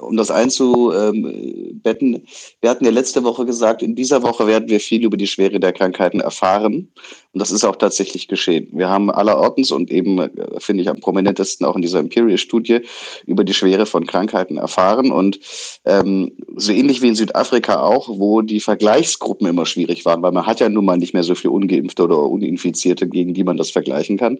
um 0.01 0.17
das 0.17 0.31
einzubetten, 0.31 2.27
wir 2.61 2.71
hatten 2.71 2.85
ja 2.85 2.91
letzte 2.91 3.25
Woche 3.25 3.45
gesagt, 3.45 3.83
in 3.83 3.95
dieser 3.95 4.23
Woche 4.23 4.47
werden 4.47 4.69
wir 4.69 4.81
viel 4.81 5.05
über 5.05 5.17
die 5.17 5.27
Schwere 5.27 5.61
der 5.61 5.73
Krankheiten 5.73 6.21
erfahren. 6.21 6.89
Und 7.37 7.41
das 7.41 7.51
ist 7.51 7.67
auch 7.67 7.77
tatsächlich 7.77 8.29
geschehen. 8.29 8.69
Wir 8.73 8.89
haben 8.89 9.11
allerortens 9.11 9.71
und 9.71 9.91
eben, 9.91 10.19
äh, 10.21 10.31
finde 10.57 10.83
ich, 10.83 10.89
am 10.89 11.01
prominentesten 11.01 11.67
auch 11.67 11.77
in 11.77 11.83
dieser 11.83 12.01
Imperial-Studie 12.01 12.81
über 13.27 13.45
die 13.45 13.53
Schwere 13.53 13.85
von 13.85 14.07
Krankheiten 14.07 14.57
erfahren. 14.57 15.11
Und 15.11 15.39
ähm, 15.85 16.33
so 16.57 16.73
ähnlich 16.73 17.03
wie 17.03 17.09
in 17.09 17.15
Südafrika 17.15 17.83
auch, 17.83 18.09
wo 18.09 18.41
die 18.41 18.59
Vergleichsgruppen 18.59 19.47
immer 19.47 19.67
schwierig 19.67 20.07
waren, 20.07 20.23
weil 20.23 20.33
man 20.33 20.47
hat 20.47 20.61
ja 20.61 20.71
nun 20.71 20.87
mal 20.87 20.97
nicht 20.97 21.13
mehr 21.13 21.25
so 21.25 21.35
viel 21.35 21.51
Ungeimpfte 21.51 22.05
oder 22.05 22.21
Uninfizierte, 22.21 23.07
gegen 23.07 23.35
die 23.35 23.45
man 23.45 23.59
das 23.59 23.71
vergleichen 23.71 24.17
kann, 24.17 24.39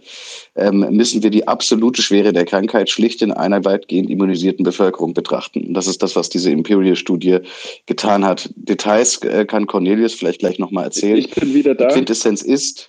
ähm, 0.55 0.87
müssen 0.93 1.23
wir 1.23 1.29
die 1.29 1.47
absolute 1.47 2.01
Schwere 2.01 2.33
der 2.33 2.47
Krankheit 2.47 2.89
schlicht 2.89 3.21
in 3.21 3.31
einer 3.31 3.63
weitgehend 3.67 4.09
immunisierten 4.09 4.65
Bevölkerung 4.65 5.13
betrachten. 5.13 5.67
Und 5.67 5.75
das 5.75 5.87
ist 5.87 6.03
das, 6.03 6.17
was 6.17 6.31
diese 6.31 6.51
Imperial-Studie 6.51 7.41
getan 7.85 8.25
hat. 8.25 8.49
Details 8.57 9.19
äh, 9.19 9.45
kann 9.45 9.67
Cornelius 9.67 10.15
vielleicht 10.15 10.39
gleich 10.39 10.59
nochmal 10.59 10.85
erzählen. 10.85 11.19
Ich 11.19 11.29
bin 11.35 11.53
wieder 11.53 11.75
da. 11.75 11.89
Quintessenz 11.89 12.41
ist, 12.41 12.86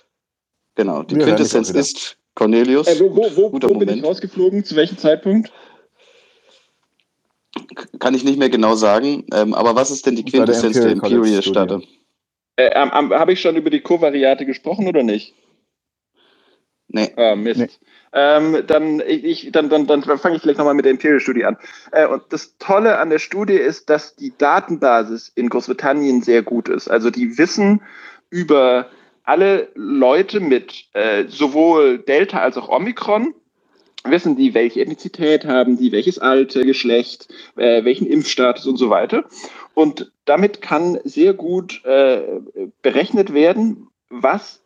genau, 0.78 1.02
die 1.02 1.16
Wir 1.16 1.24
Quintessenz 1.24 1.70
ist 1.70 2.16
Cornelius. 2.34 2.86
Äh, 2.86 3.00
wo 3.00 3.14
wo, 3.14 3.36
wo, 3.36 3.52
wo 3.52 3.78
bin 3.78 3.88
ich 3.88 4.02
rausgeflogen? 4.02 4.64
Zu 4.64 4.76
welchem 4.76 4.96
Zeitpunkt? 4.96 5.52
Kann 7.98 8.14
ich 8.14 8.24
nicht 8.24 8.38
mehr 8.38 8.48
genau 8.48 8.76
sagen. 8.76 9.26
Ähm, 9.34 9.52
aber 9.52 9.74
was 9.74 9.90
ist 9.90 10.06
denn 10.06 10.16
die 10.16 10.24
Quintessenz 10.24 10.80
der 10.80 10.92
Imperial-Stadt? 10.92 11.82
Äh, 12.56 12.70
Habe 12.70 13.32
ich 13.32 13.40
schon 13.40 13.56
über 13.56 13.70
die 13.70 13.80
Covariate 13.80 14.46
gesprochen 14.46 14.86
oder 14.86 15.02
nicht? 15.02 15.34
Nee. 16.88 17.12
Ah, 17.16 17.36
Mist. 17.36 17.60
Nee. 17.60 17.68
Ähm, 18.12 18.62
dann 18.66 19.02
ich, 19.06 19.50
dann, 19.52 19.68
dann, 19.68 19.86
dann 19.86 20.02
fange 20.02 20.36
ich 20.36 20.42
vielleicht 20.42 20.58
nochmal 20.58 20.74
mit 20.74 20.86
der 20.86 20.92
Imperial-Studie 20.92 21.44
an. 21.44 21.58
Äh, 21.92 22.06
und 22.06 22.22
das 22.30 22.56
Tolle 22.58 22.98
an 22.98 23.10
der 23.10 23.18
Studie 23.18 23.54
ist, 23.54 23.90
dass 23.90 24.16
die 24.16 24.32
Datenbasis 24.38 25.30
in 25.34 25.50
Großbritannien 25.50 26.22
sehr 26.22 26.42
gut 26.42 26.68
ist. 26.68 26.88
Also 26.88 27.10
die 27.10 27.36
wissen 27.36 27.82
über 28.30 28.88
alle 29.28 29.68
Leute 29.74 30.40
mit 30.40 30.86
äh, 30.94 31.24
sowohl 31.28 31.98
Delta 31.98 32.38
als 32.38 32.56
auch 32.56 32.70
Omikron, 32.70 33.34
wissen 34.04 34.36
die, 34.36 34.54
welche 34.54 34.80
Ethnizität 34.80 35.44
haben 35.44 35.76
die, 35.76 35.92
welches 35.92 36.18
Alter, 36.18 36.64
Geschlecht, 36.64 37.28
äh, 37.56 37.84
welchen 37.84 38.06
Impfstatus 38.06 38.66
und 38.66 38.78
so 38.78 38.88
weiter. 38.88 39.24
Und 39.74 40.12
damit 40.24 40.62
kann 40.62 40.98
sehr 41.04 41.34
gut 41.34 41.84
äh, 41.84 42.40
berechnet 42.80 43.34
werden, 43.34 43.88
was 44.08 44.62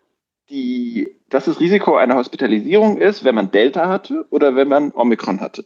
die, 0.48 1.16
dass 1.28 1.46
das 1.46 1.58
Risiko 1.58 1.96
einer 1.96 2.14
Hospitalisierung 2.14 2.98
ist, 2.98 3.24
wenn 3.24 3.34
man 3.34 3.50
Delta 3.50 3.88
hatte 3.88 4.26
oder 4.30 4.54
wenn 4.54 4.68
man 4.68 4.92
Omikron 4.92 5.40
hatte. 5.40 5.64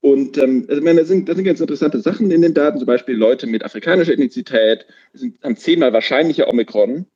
Und 0.00 0.38
ähm, 0.38 0.66
also, 0.68 0.80
meine, 0.80 1.00
da, 1.00 1.06
sind, 1.06 1.28
da 1.28 1.34
sind 1.34 1.44
ganz 1.44 1.60
interessante 1.60 1.98
Sachen 2.00 2.30
in 2.30 2.42
den 2.42 2.54
Daten, 2.54 2.78
zum 2.78 2.86
Beispiel 2.86 3.16
Leute 3.16 3.48
mit 3.48 3.64
afrikanischer 3.64 4.12
Ethnizität 4.12 4.86
sind, 5.12 5.42
haben 5.42 5.56
zehnmal 5.56 5.92
wahrscheinlicher 5.92 6.48
Omikron 6.48 7.06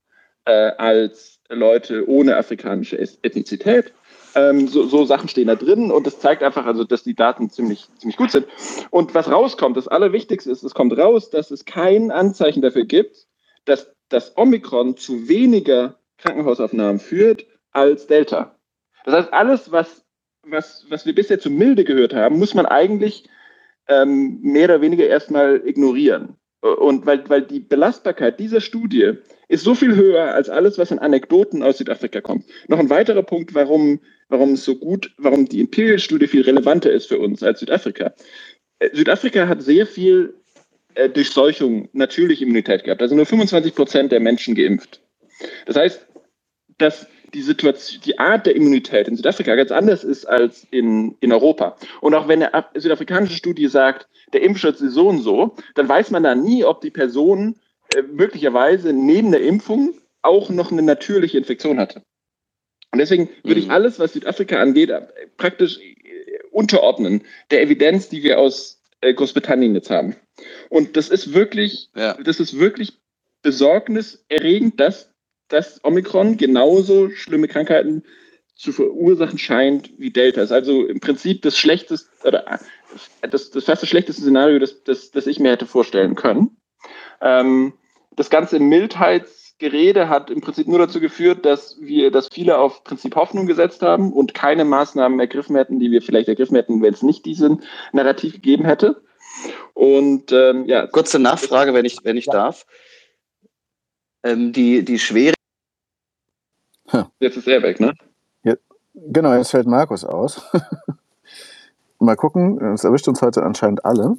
äh, 0.45 0.73
als 0.77 1.41
Leute 1.49 2.09
ohne 2.09 2.37
afrikanische 2.37 2.99
Ethnizität. 2.99 3.93
Ähm, 4.35 4.69
so, 4.69 4.85
so, 4.87 5.05
Sachen 5.05 5.29
stehen 5.29 5.49
da 5.49 5.57
drin 5.57 5.91
und 5.91 6.07
das 6.07 6.21
zeigt 6.21 6.43
einfach, 6.43 6.65
also, 6.65 6.85
dass 6.85 7.03
die 7.03 7.15
Daten 7.15 7.51
ziemlich, 7.51 7.89
ziemlich 7.99 8.17
gut 8.17 8.31
sind. 8.31 8.47
Und 8.91 9.15
was 9.15 9.31
rauskommt, 9.31 9.77
das 9.77 9.89
Allerwichtigste 9.89 10.51
ist, 10.51 10.63
es 10.63 10.75
kommt 10.75 10.97
raus, 10.97 11.31
dass 11.31 11.51
es 11.51 11.65
kein 11.65 12.13
Anzeichen 12.13 12.63
dafür 12.63 12.85
gibt, 12.85 13.27
dass 13.65 13.93
das 14.09 14.37
Omikron 14.37 14.97
zu 14.97 15.29
weniger 15.29 15.99
Krankenhausaufnahmen 16.19 17.01
führt 17.01 17.47
als 17.73 18.07
Delta. 18.07 18.57
Das 19.05 19.15
heißt, 19.15 19.33
alles, 19.33 19.73
was, 19.73 20.05
was, 20.47 20.87
was 20.89 21.07
wir 21.07 21.15
bisher 21.15 21.41
zu 21.41 21.51
milde 21.51 21.85
gehört 21.85 22.15
haben, 22.15 22.39
muss 22.39 22.55
man 22.55 22.67
eigentlich 22.67 23.29
ähm, 23.89 24.41
mehr 24.43 24.67
oder 24.67 24.81
weniger 24.81 25.07
erstmal 25.07 25.67
ignorieren. 25.67 26.37
Und 26.61 27.07
weil, 27.07 27.29
weil 27.29 27.43
die 27.43 27.61
Belastbarkeit 27.61 28.39
dieser 28.39 28.61
Studie 28.61 29.19
ist 29.51 29.65
so 29.65 29.75
viel 29.75 29.97
höher 29.97 30.33
als 30.33 30.49
alles, 30.49 30.79
was 30.79 30.93
an 30.93 31.01
Anekdoten 31.01 31.65
aus 31.65 31.79
Südafrika 31.79 32.21
kommt. 32.21 32.45
Noch 32.69 32.79
ein 32.79 32.89
weiterer 32.89 33.25
Punkt, 33.25 33.53
warum, 33.53 34.01
warum 34.29 34.53
es 34.53 34.65
so 34.65 34.77
gut, 34.77 35.13
warum 35.19 35.49
die 35.49 35.59
Imperial-Studie 35.61 36.29
viel 36.29 36.43
relevanter 36.43 36.93
ist 36.93 37.07
für 37.07 37.19
uns 37.19 37.43
als 37.43 37.59
Südafrika. 37.59 38.15
Äh, 38.79 38.91
Südafrika 38.93 39.49
hat 39.49 39.61
sehr 39.61 39.87
viel 39.87 40.35
äh, 40.95 41.09
Durchseuchung, 41.09 41.89
natürliche 41.93 42.45
Immunität 42.45 42.85
gehabt. 42.85 43.03
Also 43.03 43.17
nur 43.17 43.27
25 43.27 43.75
Prozent 43.75 44.13
der 44.13 44.21
Menschen 44.21 44.55
geimpft. 44.55 45.01
Das 45.67 45.75
heißt, 45.75 46.07
dass 46.79 47.09
die 47.35 47.43
Situation, 47.43 48.01
die 48.05 48.21
Art 48.21 48.47
der 48.47 48.55
Immunität 48.55 49.09
in 49.09 49.17
Südafrika 49.17 49.57
ganz 49.57 49.73
anders 49.73 50.05
ist 50.05 50.27
als 50.27 50.65
in, 50.71 51.17
in 51.19 51.33
Europa. 51.33 51.77
Und 52.01 52.15
auch 52.15 52.29
wenn 52.29 52.45
eine 52.45 52.65
südafrikanische 52.75 53.35
Studie 53.35 53.67
sagt, 53.67 54.09
der 54.33 54.43
Impfschutz 54.43 54.81
ist 54.81 54.95
so 54.95 55.09
und 55.09 55.23
so, 55.23 55.57
dann 55.75 55.89
weiß 55.89 56.13
man 56.13 56.23
da 56.23 56.37
nie, 56.37 56.65
ob 56.65 56.81
die 56.83 56.91
Person 56.91 57.57
äh, 57.57 57.70
möglicherweise 58.13 58.93
neben 58.93 59.31
der 59.31 59.43
Impfung 59.43 59.95
auch 60.23 60.51
noch 60.51 60.71
eine 60.71 60.83
natürliche 60.83 61.39
Infektion 61.39 61.79
hatte. 61.79 62.03
Und 62.93 62.99
deswegen 62.99 63.29
würde 63.45 63.61
ich 63.61 63.67
mhm. 63.67 63.73
alles, 63.73 63.99
was 63.99 64.13
Südafrika 64.13 64.61
angeht, 64.61 64.91
äh, 64.91 65.07
praktisch 65.37 65.79
äh, 65.79 66.39
unterordnen 66.51 67.23
der 67.51 67.63
Evidenz, 67.63 68.09
die 68.09 68.23
wir 68.23 68.39
aus 68.39 68.83
äh, 69.01 69.15
Großbritannien 69.15 69.75
jetzt 69.75 69.91
haben. 69.91 70.17
Und 70.69 70.97
das 70.97 71.09
ist 71.09 71.33
wirklich, 71.33 71.91
ja. 71.95 72.15
das 72.23 72.41
ist 72.41 72.59
wirklich 72.59 72.99
besorgniserregend, 73.43 74.81
dass 74.81 75.11
dass 75.51 75.85
Omikron 75.85 76.37
genauso 76.37 77.11
schlimme 77.11 77.49
Krankheiten 77.49 78.05
zu 78.55 78.73
verursachen 78.73 79.39
scheint 79.39 79.99
wie 79.99 80.11
Delta. 80.11 80.41
Das 80.41 80.51
ist 80.51 80.55
also 80.55 80.87
im 80.87 81.01
Prinzip 81.01 81.43
das 81.43 81.59
schlechteste 81.59 82.09
oder 82.25 82.61
das, 83.23 83.51
das 83.51 83.65
fast 83.65 83.83
das 83.83 83.89
schlechteste 83.89 84.23
Szenario, 84.23 84.59
das, 84.59 84.83
das, 84.85 85.11
das 85.11 85.27
ich 85.27 85.39
mir 85.39 85.53
hätte 85.53 85.67
vorstellen 85.67 86.15
können. 86.15 86.57
Ähm, 87.21 87.75
das 88.17 88.31
ganze 88.31 88.59
Mildheitsgerede 88.59 90.09
hat 90.09 90.31
im 90.31 90.41
Prinzip 90.41 90.69
nur 90.69 90.79
dazu 90.79 91.01
geführt, 91.01 91.45
dass 91.45 91.81
wir, 91.81 92.11
dass 92.11 92.29
viele 92.33 92.59
auf 92.59 92.85
Prinzip 92.85 93.17
Hoffnung 93.17 93.47
gesetzt 93.47 93.83
haben 93.83 94.13
und 94.13 94.35
keine 94.35 94.65
Maßnahmen 94.65 95.19
ergriffen 95.21 95.57
hätten, 95.57 95.79
die 95.79 95.91
wir 95.91 96.03
vielleicht 96.03 96.29
ergriffen 96.29 96.57
hätten, 96.57 96.83
wenn 96.83 96.95
es 96.95 97.03
nicht 97.03 97.25
diesen 97.25 97.63
Narrativ 97.93 98.35
gegeben 98.35 98.65
hätte. 98.65 99.03
Und 99.75 100.33
ähm, 100.33 100.67
ja. 100.67 100.87
Kurze 100.87 101.19
Nachfrage, 101.19 101.73
wenn 101.75 101.85
ich, 101.85 101.99
wenn 102.03 102.17
ich 102.17 102.27
darf. 102.27 102.67
Ähm, 104.23 104.53
die, 104.53 104.85
die 104.85 104.99
schwere 104.99 105.35
Jetzt 107.21 107.37
ist 107.37 107.47
er 107.47 107.63
weg, 107.63 107.81
ne? 107.81 107.95
Ja, 108.43 108.55
genau, 108.95 109.35
jetzt 109.35 109.51
fällt 109.51 109.67
Markus 109.67 110.05
aus. 110.05 110.43
Mal 111.99 112.17
gucken, 112.17 112.61
es 112.73 112.85
erwischt 112.85 113.09
uns 113.09 113.23
heute 113.23 113.43
anscheinend 113.43 113.85
alle. 113.85 114.17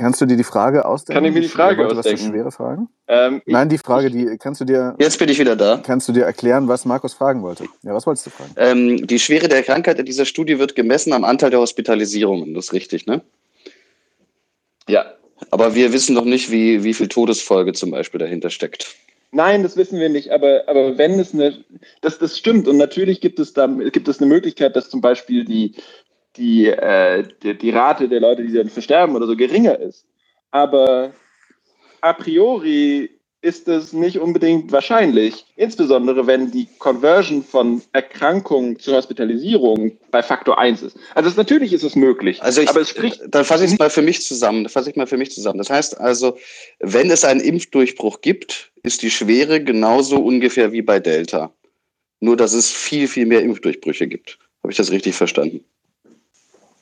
Kannst 0.00 0.18
du 0.22 0.24
dir 0.24 0.38
die 0.38 0.44
Frage 0.44 0.86
ausdenken? 0.86 1.14
Kann 1.14 1.24
ich 1.26 1.34
mir 1.34 1.42
die 1.42 1.48
Frage 1.48 1.84
ausdenken? 1.84 2.12
Was 2.12 2.20
für 2.22 2.28
schwere 2.28 2.50
Fragen? 2.50 2.88
Ähm, 3.06 3.42
Nein, 3.44 3.68
die 3.68 3.76
Frage, 3.76 4.10
die 4.10 4.38
kannst 4.38 4.62
du 4.62 4.64
dir. 4.64 4.94
Jetzt 4.98 5.18
bin 5.18 5.28
ich 5.28 5.38
wieder 5.38 5.56
da. 5.56 5.78
Kannst 5.84 6.08
du 6.08 6.12
dir 6.12 6.24
erklären, 6.24 6.68
was 6.68 6.86
Markus 6.86 7.12
fragen 7.12 7.42
wollte? 7.42 7.64
Ja, 7.82 7.92
was 7.92 8.06
wolltest 8.06 8.26
du 8.26 8.30
fragen? 8.30 8.52
Ähm, 8.56 9.06
die 9.06 9.18
Schwere 9.18 9.48
der 9.48 9.62
Krankheit 9.62 9.98
in 9.98 10.06
dieser 10.06 10.24
Studie 10.24 10.58
wird 10.58 10.74
gemessen 10.74 11.12
am 11.12 11.22
Anteil 11.22 11.50
der 11.50 11.60
Hospitalisierungen. 11.60 12.54
Das 12.54 12.66
ist 12.66 12.72
richtig, 12.72 13.06
ne? 13.06 13.20
Ja. 14.88 15.04
Aber 15.50 15.74
wir 15.74 15.92
wissen 15.92 16.14
noch 16.14 16.24
nicht, 16.24 16.50
wie, 16.50 16.82
wie 16.82 16.94
viel 16.94 17.08
Todesfolge 17.08 17.74
zum 17.74 17.90
Beispiel 17.90 18.20
dahinter 18.20 18.48
steckt. 18.48 18.94
Nein, 19.32 19.62
das 19.62 19.76
wissen 19.76 20.00
wir 20.00 20.08
nicht, 20.08 20.30
aber, 20.30 20.64
aber 20.66 20.96
wenn 20.98 21.20
es 21.20 21.34
eine, 21.34 21.62
das, 22.00 22.18
das 22.18 22.36
stimmt 22.36 22.66
und 22.66 22.78
natürlich 22.78 23.20
gibt 23.20 23.38
es 23.38 23.52
da, 23.52 23.66
gibt 23.66 24.08
es 24.08 24.18
eine 24.18 24.28
Möglichkeit, 24.28 24.74
dass 24.76 24.90
zum 24.90 25.00
Beispiel 25.00 25.44
die, 25.44 25.74
die, 26.36 26.66
äh, 26.66 27.24
die, 27.42 27.56
die 27.56 27.70
Rate 27.70 28.08
der 28.08 28.20
Leute, 28.20 28.44
die 28.44 28.52
dann 28.52 28.68
versterben 28.68 29.16
oder 29.16 29.26
so 29.26 29.36
geringer 29.36 29.78
ist. 29.78 30.06
Aber 30.50 31.12
a 32.00 32.12
priori 32.12 33.10
ist 33.42 33.68
es 33.68 33.92
nicht 33.94 34.18
unbedingt 34.18 34.70
wahrscheinlich, 34.70 35.46
insbesondere 35.56 36.26
wenn 36.26 36.50
die 36.50 36.68
Conversion 36.78 37.42
von 37.42 37.80
Erkrankung 37.92 38.78
zur 38.78 38.96
Hospitalisierung 38.96 39.96
bei 40.10 40.22
Faktor 40.22 40.58
1 40.58 40.82
ist. 40.82 40.98
Also 41.14 41.30
es, 41.30 41.36
natürlich 41.36 41.72
ist 41.72 41.82
es 41.82 41.96
möglich. 41.96 42.42
Also 42.42 42.60
ich, 42.60 42.68
aber 42.68 42.82
es 42.82 42.90
spricht 42.90 43.22
dann 43.28 43.44
fasse 43.46 43.64
ich 43.64 43.72
es 43.72 43.78
mal 43.78 43.88
für 43.88 44.02
mich 44.02 44.22
zusammen. 44.26 44.68
Fasse 44.68 44.90
ich 44.90 44.96
mal 44.96 45.06
für 45.06 45.16
mich 45.16 45.30
zusammen. 45.32 45.58
Das 45.58 45.70
heißt 45.70 45.98
also, 45.98 46.36
wenn 46.80 47.10
es 47.10 47.24
einen 47.24 47.40
Impfdurchbruch 47.40 48.20
gibt, 48.20 48.72
ist 48.82 49.02
die 49.02 49.10
Schwere 49.10 49.62
genauso 49.62 50.22
ungefähr 50.22 50.72
wie 50.72 50.82
bei 50.82 51.00
Delta. 51.00 51.50
Nur 52.20 52.36
dass 52.36 52.52
es 52.52 52.70
viel, 52.70 53.08
viel 53.08 53.24
mehr 53.24 53.40
Impfdurchbrüche 53.40 54.06
gibt. 54.06 54.38
Habe 54.62 54.72
ich 54.72 54.76
das 54.76 54.90
richtig 54.90 55.14
verstanden? 55.14 55.64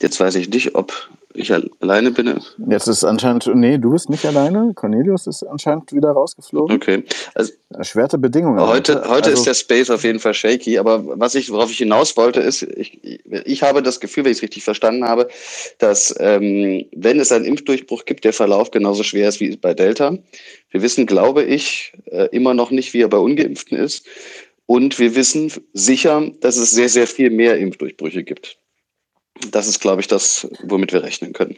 Jetzt 0.00 0.21
weiß 0.21 0.37
ich 0.37 0.49
nicht, 0.49 0.75
ob 0.76 0.93
ich 1.35 1.52
alleine 1.52 2.11
bin. 2.11 2.40
Jetzt 2.69 2.87
ist 2.87 3.05
anscheinend, 3.05 3.50
nee, 3.55 3.78
du 3.78 3.90
bist 3.90 4.11
nicht 4.11 4.25
alleine. 4.25 4.73
Cornelius 4.75 5.26
ist 5.26 5.43
anscheinend 5.43 5.93
wieder 5.93 6.11
rausgeflogen. 6.11 6.76
Okay. 6.76 7.05
Also, 7.35 7.52
Erschwerte 7.71 8.17
Bedingungen. 8.17 8.61
Heute, 8.61 9.02
heute 9.09 9.31
also, 9.31 9.33
ist 9.33 9.47
der 9.47 9.55
Space 9.55 9.90
auf 9.90 10.02
jeden 10.02 10.21
Fall 10.21 10.35
shaky, 10.35 10.78
aber 10.78 11.19
was 11.19 11.35
ich, 11.35 11.50
worauf 11.50 11.71
ich 11.71 11.78
hinaus 11.78 12.17
wollte, 12.17 12.40
ist, 12.40 12.62
ich, 12.62 12.99
ich 13.45 13.62
habe 13.62 13.83
das 13.83 14.00
Gefühl, 14.00 14.25
wenn 14.25 14.33
ich 14.33 14.38
es 14.38 14.43
richtig 14.43 14.64
verstanden 14.64 15.05
habe, 15.05 15.28
dass 15.78 16.14
ähm, 16.19 16.87
wenn 16.93 17.21
es 17.21 17.31
einen 17.31 17.45
Impfdurchbruch 17.45 18.05
gibt, 18.05 18.25
der 18.25 18.33
Verlauf 18.33 18.71
genauso 18.71 19.02
schwer 19.02 19.28
ist 19.28 19.40
wie 19.40 19.57
bei 19.57 19.75
Delta. 19.75 20.17
Wir 20.71 20.83
wissen, 20.83 21.07
glaube 21.07 21.45
ich, 21.45 21.93
äh, 22.07 22.28
immer 22.33 22.55
noch 22.55 22.71
nicht, 22.71 22.95
wie 22.95 23.02
er 23.02 23.09
bei 23.09 23.19
Ungeimpften 23.19 23.76
ist. 23.76 24.07
Und 24.67 24.99
wir 24.99 25.14
wissen 25.14 25.52
sicher, 25.73 26.31
dass 26.40 26.57
es 26.57 26.71
sehr, 26.71 26.88
sehr 26.88 27.07
viel 27.07 27.31
mehr 27.31 27.59
Impfdurchbrüche 27.59 28.23
gibt 28.23 28.59
das 29.50 29.68
ist, 29.68 29.80
glaube 29.80 30.00
ich, 30.00 30.09
das, 30.09 30.49
womit 30.64 30.92
wir 30.92 31.02
rechnen 31.02 31.33
können. 31.33 31.57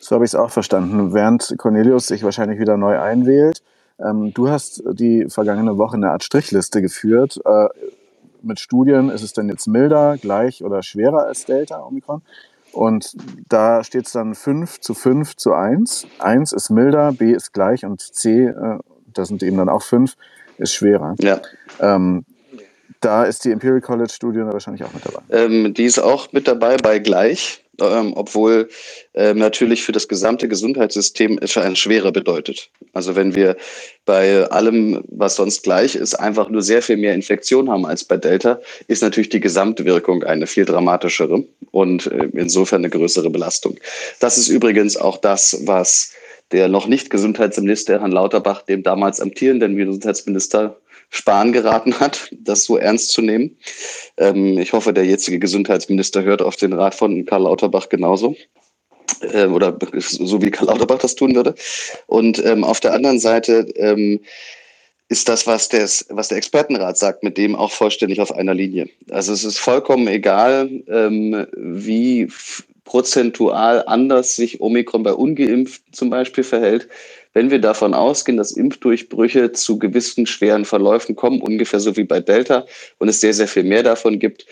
So 0.00 0.14
habe 0.14 0.24
ich 0.24 0.30
es 0.30 0.34
auch 0.34 0.50
verstanden. 0.50 1.12
Während 1.12 1.54
Cornelius 1.58 2.06
sich 2.06 2.22
wahrscheinlich 2.22 2.58
wieder 2.58 2.76
neu 2.76 2.98
einwählt, 2.98 3.62
Ähm, 4.02 4.32
du 4.32 4.48
hast 4.48 4.82
die 4.92 5.26
vergangene 5.28 5.76
Woche 5.76 5.96
eine 5.96 6.10
Art 6.10 6.24
Strichliste 6.24 6.80
geführt. 6.80 7.38
Äh, 7.44 7.68
mit 8.42 8.58
Studien 8.58 9.10
ist 9.10 9.22
es 9.22 9.34
denn 9.34 9.48
jetzt 9.50 9.66
milder, 9.66 10.16
gleich 10.16 10.64
oder 10.64 10.82
schwerer 10.82 11.26
als 11.26 11.44
Delta 11.44 11.84
Omikron? 11.84 12.22
Und 12.72 13.14
da 13.48 13.84
steht 13.84 14.06
es 14.06 14.12
dann 14.12 14.34
5 14.34 14.80
zu 14.80 14.94
5 14.94 15.36
zu 15.36 15.52
1. 15.52 16.06
1 16.18 16.52
ist 16.52 16.70
milder, 16.70 17.12
B 17.12 17.32
ist 17.32 17.52
gleich 17.52 17.84
und 17.84 18.00
C, 18.00 18.46
äh, 18.46 18.78
das 19.12 19.28
sind 19.28 19.42
eben 19.42 19.58
dann 19.58 19.68
auch 19.68 19.82
5, 19.82 20.14
ist 20.56 20.72
schwerer. 20.72 21.14
Ja. 21.20 21.40
Ähm, 21.80 22.24
da 23.00 23.24
ist 23.24 23.44
die 23.44 23.50
Imperial 23.50 23.80
College 23.80 24.12
Studie 24.12 24.40
wahrscheinlich 24.40 24.84
auch 24.84 24.92
mit 24.92 25.04
dabei. 25.04 25.20
Ähm, 25.30 25.74
die 25.74 25.84
ist 25.84 25.98
auch 25.98 26.32
mit 26.32 26.48
dabei 26.48 26.76
bei 26.76 26.98
gleich, 26.98 27.62
ähm, 27.80 28.12
obwohl 28.14 28.68
ähm, 29.14 29.38
natürlich 29.38 29.82
für 29.82 29.92
das 29.92 30.08
gesamte 30.08 30.48
Gesundheitssystem 30.48 31.38
es 31.40 31.56
ein 31.56 31.76
schwerer 31.76 32.12
bedeutet. 32.12 32.68
Also 32.92 33.16
wenn 33.16 33.34
wir 33.34 33.56
bei 34.04 34.44
allem, 34.50 35.02
was 35.08 35.36
sonst 35.36 35.62
gleich 35.62 35.94
ist, 35.94 36.14
einfach 36.14 36.48
nur 36.48 36.62
sehr 36.62 36.82
viel 36.82 36.96
mehr 36.96 37.14
Infektion 37.14 37.70
haben 37.70 37.86
als 37.86 38.04
bei 38.04 38.16
Delta, 38.16 38.60
ist 38.88 39.02
natürlich 39.02 39.30
die 39.30 39.40
Gesamtwirkung 39.40 40.24
eine 40.24 40.46
viel 40.46 40.64
dramatischere 40.64 41.44
und 41.70 42.06
äh, 42.06 42.28
insofern 42.34 42.82
eine 42.82 42.90
größere 42.90 43.30
Belastung. 43.30 43.78
Das 44.18 44.36
ist 44.36 44.48
übrigens 44.48 44.96
auch 44.96 45.16
das, 45.16 45.62
was 45.64 46.12
der 46.52 46.68
noch 46.68 46.86
nicht 46.86 47.10
Gesundheitsminister 47.10 48.00
Herrn 48.00 48.12
Lauterbach, 48.12 48.62
dem 48.62 48.82
damals 48.82 49.20
amtierenden 49.20 49.76
Gesundheitsminister 49.76 50.76
Spahn 51.10 51.52
geraten 51.52 51.98
hat, 52.00 52.28
das 52.32 52.64
so 52.64 52.76
ernst 52.76 53.10
zu 53.10 53.20
nehmen. 53.20 53.56
Ähm, 54.16 54.58
ich 54.58 54.72
hoffe, 54.72 54.92
der 54.92 55.04
jetzige 55.04 55.38
Gesundheitsminister 55.38 56.22
hört 56.22 56.40
auf 56.40 56.56
den 56.56 56.72
Rat 56.72 56.94
von 56.94 57.24
Karl 57.26 57.42
Lauterbach 57.42 57.88
genauso. 57.88 58.36
Äh, 59.20 59.46
oder 59.46 59.76
so 59.98 60.40
wie 60.40 60.50
Karl 60.50 60.68
Lauterbach 60.68 60.98
das 60.98 61.16
tun 61.16 61.34
würde. 61.34 61.54
Und 62.06 62.44
ähm, 62.44 62.64
auf 62.64 62.80
der 62.80 62.94
anderen 62.94 63.18
Seite 63.18 63.66
ähm, 63.74 64.20
ist 65.08 65.28
das, 65.28 65.46
was, 65.46 65.68
des, 65.68 66.06
was 66.08 66.28
der 66.28 66.38
Expertenrat 66.38 66.96
sagt, 66.96 67.24
mit 67.24 67.36
dem 67.36 67.56
auch 67.56 67.72
vollständig 67.72 68.20
auf 68.20 68.32
einer 68.32 68.54
Linie. 68.54 68.88
Also 69.10 69.32
es 69.32 69.42
ist 69.42 69.58
vollkommen 69.58 70.06
egal, 70.06 70.70
ähm, 70.86 71.46
wie 71.56 72.28
prozentual 72.84 73.84
anders 73.86 74.36
sich 74.36 74.60
Omikron 74.60 75.02
bei 75.02 75.12
Ungeimpften 75.12 75.92
zum 75.92 76.10
Beispiel 76.10 76.44
verhält. 76.44 76.88
Wenn 77.32 77.50
wir 77.50 77.60
davon 77.60 77.94
ausgehen, 77.94 78.38
dass 78.38 78.52
Impfdurchbrüche 78.52 79.52
zu 79.52 79.78
gewissen 79.78 80.26
schweren 80.26 80.64
Verläufen 80.64 81.14
kommen, 81.14 81.40
ungefähr 81.40 81.80
so 81.80 81.96
wie 81.96 82.04
bei 82.04 82.20
Delta, 82.20 82.66
und 82.98 83.08
es 83.08 83.20
sehr, 83.20 83.34
sehr 83.34 83.48
viel 83.48 83.62
mehr 83.62 83.82
davon 83.82 84.18
gibt, 84.18 84.46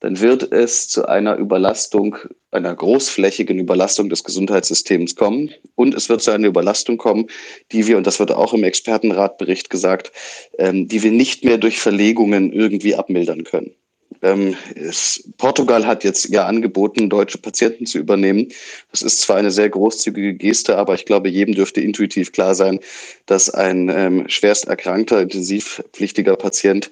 dann 0.00 0.18
wird 0.18 0.50
es 0.52 0.88
zu 0.88 1.06
einer 1.06 1.36
Überlastung, 1.36 2.16
einer 2.50 2.74
großflächigen 2.74 3.60
Überlastung 3.60 4.08
des 4.08 4.24
Gesundheitssystems 4.24 5.14
kommen. 5.14 5.52
Und 5.76 5.94
es 5.94 6.08
wird 6.08 6.22
zu 6.22 6.32
einer 6.32 6.48
Überlastung 6.48 6.96
kommen, 6.96 7.28
die 7.70 7.86
wir, 7.86 7.96
und 7.96 8.06
das 8.06 8.18
wird 8.18 8.32
auch 8.32 8.52
im 8.52 8.64
Expertenratbericht 8.64 9.70
gesagt, 9.70 10.10
ähm, 10.58 10.88
die 10.88 11.04
wir 11.04 11.12
nicht 11.12 11.44
mehr 11.44 11.56
durch 11.56 11.78
Verlegungen 11.78 12.52
irgendwie 12.52 12.96
abmildern 12.96 13.44
können. 13.44 13.76
Ähm, 14.22 14.56
es, 14.74 15.28
Portugal 15.38 15.86
hat 15.86 16.04
jetzt 16.04 16.28
ja 16.28 16.46
angeboten, 16.46 17.08
deutsche 17.08 17.38
Patienten 17.38 17.86
zu 17.86 17.98
übernehmen. 17.98 18.48
Das 18.90 19.02
ist 19.02 19.20
zwar 19.20 19.36
eine 19.36 19.50
sehr 19.50 19.70
großzügige 19.70 20.34
Geste, 20.34 20.76
aber 20.76 20.94
ich 20.94 21.04
glaube, 21.04 21.28
jedem 21.28 21.54
dürfte 21.54 21.80
intuitiv 21.80 22.32
klar 22.32 22.54
sein, 22.54 22.80
dass 23.26 23.50
ein 23.50 23.88
ähm, 23.88 24.28
schwerst 24.28 24.66
erkrankter, 24.66 25.20
intensivpflichtiger 25.20 26.36
Patient 26.36 26.90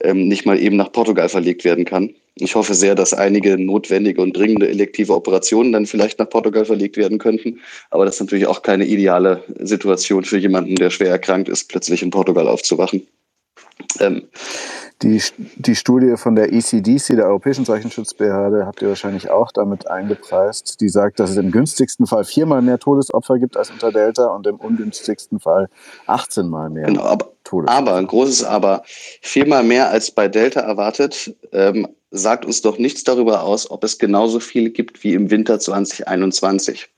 ähm, 0.00 0.28
nicht 0.28 0.46
mal 0.46 0.58
eben 0.58 0.76
nach 0.76 0.92
Portugal 0.92 1.28
verlegt 1.28 1.64
werden 1.64 1.84
kann. 1.84 2.14
Ich 2.36 2.54
hoffe 2.54 2.74
sehr, 2.74 2.94
dass 2.94 3.12
einige 3.12 3.58
notwendige 3.58 4.22
und 4.22 4.34
dringende 4.34 4.68
elektive 4.68 5.14
Operationen 5.14 5.72
dann 5.72 5.86
vielleicht 5.86 6.18
nach 6.18 6.30
Portugal 6.30 6.64
verlegt 6.64 6.96
werden 6.96 7.18
könnten. 7.18 7.60
Aber 7.90 8.06
das 8.06 8.14
ist 8.14 8.20
natürlich 8.20 8.46
auch 8.46 8.62
keine 8.62 8.86
ideale 8.86 9.44
Situation 9.60 10.24
für 10.24 10.38
jemanden, 10.38 10.76
der 10.76 10.90
schwer 10.90 11.10
erkrankt 11.10 11.50
ist, 11.50 11.68
plötzlich 11.68 12.02
in 12.02 12.10
Portugal 12.10 12.48
aufzuwachen. 12.48 13.06
Ähm, 14.00 14.28
die, 15.02 15.20
die 15.56 15.74
Studie 15.74 16.16
von 16.16 16.36
der 16.36 16.52
ECDC, 16.52 17.16
der 17.16 17.26
Europäischen 17.26 17.64
Zeichenschutzbehörde, 17.64 18.66
habt 18.66 18.82
ihr 18.82 18.88
wahrscheinlich 18.88 19.30
auch 19.30 19.50
damit 19.50 19.88
eingepreist. 19.88 20.80
Die 20.80 20.88
sagt, 20.88 21.18
dass 21.18 21.30
es 21.30 21.36
im 21.36 21.50
günstigsten 21.50 22.06
Fall 22.06 22.24
viermal 22.24 22.62
mehr 22.62 22.78
Todesopfer 22.78 23.38
gibt 23.38 23.56
als 23.56 23.70
unter 23.70 23.90
Delta 23.90 24.26
und 24.26 24.46
im 24.46 24.56
ungünstigsten 24.56 25.40
Fall 25.40 25.68
18 26.06 26.48
mal 26.48 26.70
mehr. 26.70 26.86
Genau, 26.86 27.02
aber, 27.02 27.32
aber 27.66 27.96
ein 27.96 28.06
großes 28.06 28.44
Aber, 28.44 28.82
viermal 28.86 29.64
mehr 29.64 29.90
als 29.90 30.10
bei 30.10 30.28
Delta 30.28 30.60
erwartet, 30.60 31.34
ähm, 31.52 31.88
sagt 32.12 32.44
uns 32.44 32.62
doch 32.62 32.78
nichts 32.78 33.04
darüber 33.04 33.42
aus, 33.42 33.70
ob 33.70 33.82
es 33.84 33.98
genauso 33.98 34.38
viel 34.38 34.70
gibt 34.70 35.02
wie 35.02 35.14
im 35.14 35.30
Winter 35.30 35.58
2021 35.58 36.88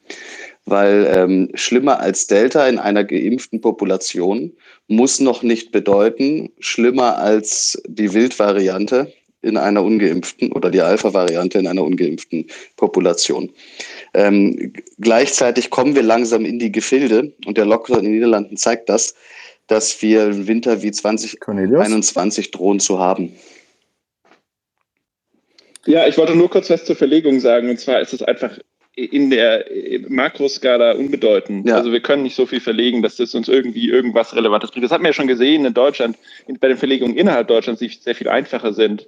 weil 0.66 1.12
ähm, 1.14 1.50
schlimmer 1.54 2.00
als 2.00 2.26
Delta 2.26 2.66
in 2.68 2.78
einer 2.78 3.04
geimpften 3.04 3.60
Population 3.60 4.52
muss 4.88 5.20
noch 5.20 5.42
nicht 5.42 5.72
bedeuten, 5.72 6.50
schlimmer 6.58 7.18
als 7.18 7.80
die 7.86 8.12
Wildvariante 8.12 9.12
in 9.42 9.58
einer 9.58 9.82
ungeimpften 9.82 10.52
oder 10.52 10.70
die 10.70 10.80
Alpha-Variante 10.80 11.58
in 11.58 11.66
einer 11.66 11.82
ungeimpften 11.82 12.46
Population. 12.76 13.52
Ähm, 14.14 14.72
gleichzeitig 14.98 15.68
kommen 15.68 15.94
wir 15.94 16.02
langsam 16.02 16.46
in 16.46 16.58
die 16.58 16.72
Gefilde 16.72 17.32
und 17.44 17.58
der 17.58 17.66
Lockdown 17.66 17.98
in 17.98 18.04
den 18.04 18.12
Niederlanden 18.14 18.56
zeigt 18.56 18.88
das, 18.88 19.14
dass 19.66 20.00
wir 20.02 20.46
Winter 20.46 20.82
wie 20.82 20.90
2021 20.90 22.50
drohen 22.50 22.80
zu 22.80 22.98
haben. 22.98 23.32
Ja, 25.86 26.06
ich 26.06 26.16
wollte 26.16 26.34
nur 26.34 26.48
kurz 26.48 26.70
was 26.70 26.84
zur 26.84 26.96
Verlegung 26.96 27.40
sagen. 27.40 27.68
Und 27.68 27.78
zwar 27.78 28.00
ist 28.00 28.14
es 28.14 28.22
einfach 28.22 28.58
in 28.96 29.30
der 29.30 29.64
Makroskala 30.08 30.92
unbedeutend. 30.92 31.66
Ja. 31.66 31.76
Also 31.76 31.92
wir 31.92 32.00
können 32.00 32.22
nicht 32.22 32.36
so 32.36 32.46
viel 32.46 32.60
verlegen, 32.60 33.02
dass 33.02 33.16
das 33.16 33.34
uns 33.34 33.48
irgendwie 33.48 33.88
irgendwas 33.88 34.34
Relevantes 34.34 34.70
bringt. 34.70 34.84
Das 34.84 34.92
hat 34.92 35.00
man 35.00 35.08
ja 35.08 35.12
schon 35.12 35.26
gesehen 35.26 35.64
in 35.64 35.74
Deutschland, 35.74 36.16
bei 36.60 36.68
den 36.68 36.76
Verlegungen 36.76 37.16
innerhalb 37.16 37.48
Deutschlands, 37.48 37.80
die 37.80 37.88
sehr 37.88 38.14
viel 38.14 38.28
einfacher 38.28 38.72
sind. 38.72 39.06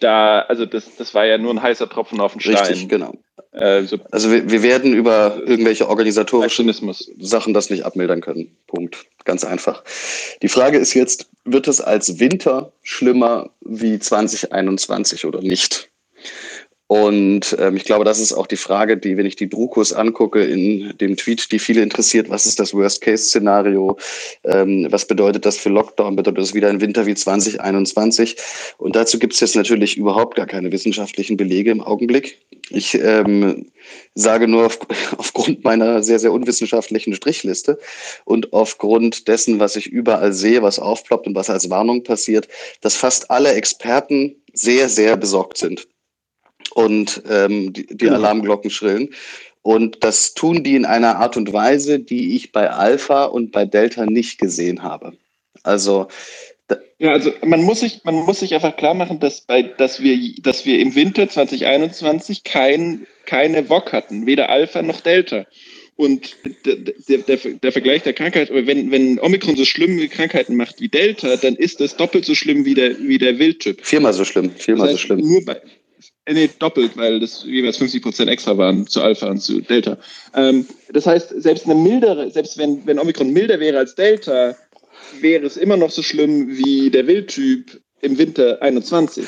Da, 0.00 0.40
also 0.40 0.66
das, 0.66 0.96
das 0.96 1.14
war 1.14 1.26
ja 1.26 1.38
nur 1.38 1.52
ein 1.52 1.62
heißer 1.62 1.88
Tropfen 1.88 2.20
auf 2.20 2.32
den 2.32 2.40
Stein. 2.40 2.56
Richtig, 2.56 2.88
genau. 2.88 3.14
Äh, 3.52 3.84
so 3.84 3.98
also 4.10 4.30
wir, 4.30 4.50
wir 4.50 4.62
werden 4.62 4.92
über 4.92 5.40
irgendwelche 5.46 5.88
organisatorischen 5.88 6.70
Sachen 7.18 7.54
das 7.54 7.70
nicht 7.70 7.84
abmildern 7.84 8.20
können. 8.20 8.54
Punkt. 8.66 9.06
Ganz 9.24 9.44
einfach. 9.44 9.82
Die 10.42 10.48
Frage 10.48 10.78
ist 10.78 10.92
jetzt, 10.94 11.28
wird 11.44 11.66
es 11.66 11.80
als 11.80 12.20
Winter 12.20 12.72
schlimmer 12.82 13.50
wie 13.60 13.98
2021 13.98 15.24
oder 15.24 15.40
nicht? 15.40 15.90
Und 16.88 17.56
ähm, 17.58 17.76
ich 17.76 17.84
glaube, 17.84 18.04
das 18.04 18.20
ist 18.20 18.32
auch 18.32 18.46
die 18.46 18.56
Frage, 18.56 18.96
die, 18.96 19.16
wenn 19.16 19.26
ich 19.26 19.34
die 19.34 19.48
Drukus 19.48 19.92
angucke 19.92 20.44
in 20.44 20.96
dem 20.98 21.16
Tweet, 21.16 21.50
die 21.50 21.58
viele 21.58 21.82
interessiert, 21.82 22.30
was 22.30 22.46
ist 22.46 22.60
das 22.60 22.72
Worst-Case-Szenario? 22.74 23.96
Ähm, 24.44 24.86
was 24.90 25.04
bedeutet 25.04 25.46
das 25.46 25.56
für 25.56 25.68
Lockdown? 25.68 26.14
Bedeutet 26.14 26.42
das 26.42 26.54
wieder 26.54 26.68
ein 26.68 26.80
Winter 26.80 27.06
wie 27.06 27.16
2021? 27.16 28.36
Und 28.78 28.94
dazu 28.94 29.18
gibt 29.18 29.32
es 29.32 29.40
jetzt 29.40 29.56
natürlich 29.56 29.96
überhaupt 29.96 30.36
gar 30.36 30.46
keine 30.46 30.70
wissenschaftlichen 30.70 31.36
Belege 31.36 31.72
im 31.72 31.80
Augenblick. 31.80 32.38
Ich 32.70 32.94
ähm, 32.94 33.66
sage 34.14 34.46
nur 34.46 34.66
auf, 34.66 34.78
aufgrund 35.18 35.64
meiner 35.64 36.04
sehr, 36.04 36.20
sehr 36.20 36.32
unwissenschaftlichen 36.32 37.14
Strichliste 37.14 37.80
und 38.24 38.52
aufgrund 38.52 39.26
dessen, 39.26 39.58
was 39.58 39.74
ich 39.74 39.88
überall 39.88 40.32
sehe, 40.32 40.62
was 40.62 40.78
aufploppt 40.78 41.26
und 41.26 41.34
was 41.34 41.50
als 41.50 41.68
Warnung 41.68 42.04
passiert, 42.04 42.46
dass 42.80 42.94
fast 42.94 43.28
alle 43.28 43.54
Experten 43.54 44.36
sehr, 44.52 44.88
sehr 44.88 45.16
besorgt 45.16 45.58
sind 45.58 45.88
und 46.76 47.22
ähm, 47.30 47.72
die, 47.72 47.86
die 47.86 47.96
genau. 47.96 48.16
Alarmglocken 48.16 48.70
schrillen. 48.70 49.14
Und 49.62 50.04
das 50.04 50.34
tun 50.34 50.62
die 50.62 50.76
in 50.76 50.84
einer 50.84 51.16
Art 51.16 51.36
und 51.38 51.52
Weise, 51.52 51.98
die 51.98 52.36
ich 52.36 52.52
bei 52.52 52.70
Alpha 52.70 53.24
und 53.24 53.50
bei 53.50 53.64
Delta 53.64 54.04
nicht 54.04 54.38
gesehen 54.38 54.82
habe. 54.82 55.14
Also 55.62 56.08
ja, 56.98 57.12
also 57.12 57.32
man 57.44 57.62
muss 57.62 57.80
sich, 57.80 58.00
man 58.04 58.14
muss 58.14 58.40
sich 58.40 58.54
einfach 58.54 58.76
klar 58.76 58.94
machen, 58.94 59.20
dass, 59.20 59.40
bei, 59.42 59.62
dass, 59.62 60.02
wir, 60.02 60.18
dass 60.42 60.66
wir 60.66 60.78
im 60.80 60.94
Winter 60.94 61.28
2021 61.28 62.42
kein, 62.44 63.06
keine 63.24 63.68
VOC 63.68 63.92
hatten, 63.92 64.26
weder 64.26 64.50
Alpha 64.50 64.82
noch 64.82 65.00
Delta. 65.00 65.46
Und 65.96 66.36
der, 66.66 67.18
der, 67.18 67.36
der, 67.36 67.72
Vergleich 67.72 68.02
der 68.02 68.12
Krankheit, 68.12 68.50
wenn, 68.50 68.90
wenn 68.90 69.18
Omikron 69.20 69.56
so 69.56 69.64
schlimme 69.64 70.08
Krankheiten 70.08 70.56
macht 70.56 70.80
wie 70.80 70.88
Delta, 70.88 71.36
dann 71.36 71.54
ist 71.54 71.80
das 71.80 71.96
doppelt 71.96 72.24
so 72.24 72.34
schlimm 72.34 72.64
wie 72.64 72.74
der, 72.74 72.98
wie 72.98 73.18
der 73.18 73.38
Wildtyp. 73.38 73.84
Viermal 73.84 74.12
so 74.12 74.24
schlimm, 74.24 74.50
viermal 74.50 74.88
das 74.88 74.94
heißt, 74.94 75.02
so 75.02 75.06
schlimm. 75.06 75.26
Nur 75.26 75.44
bei, 75.44 75.60
nee, 76.28 76.50
doppelt, 76.58 76.96
weil 76.96 77.20
das 77.20 77.44
jeweils 77.44 77.76
50 77.76 78.02
Prozent 78.02 78.30
extra 78.30 78.56
waren 78.58 78.86
zu 78.86 79.02
Alpha 79.02 79.28
und 79.28 79.38
zu 79.38 79.60
Delta. 79.60 79.98
Ähm, 80.34 80.66
das 80.92 81.06
heißt, 81.06 81.34
selbst 81.36 81.66
eine 81.66 81.74
mildere, 81.74 82.30
selbst 82.30 82.58
wenn, 82.58 82.86
wenn 82.86 82.98
Omikron 82.98 83.30
milder 83.30 83.60
wäre 83.60 83.78
als 83.78 83.94
Delta, 83.94 84.56
wäre 85.20 85.46
es 85.46 85.56
immer 85.56 85.76
noch 85.76 85.90
so 85.90 86.02
schlimm 86.02 86.56
wie 86.56 86.90
der 86.90 87.06
Wildtyp 87.06 87.80
im 88.00 88.18
Winter 88.18 88.60
21. 88.62 89.26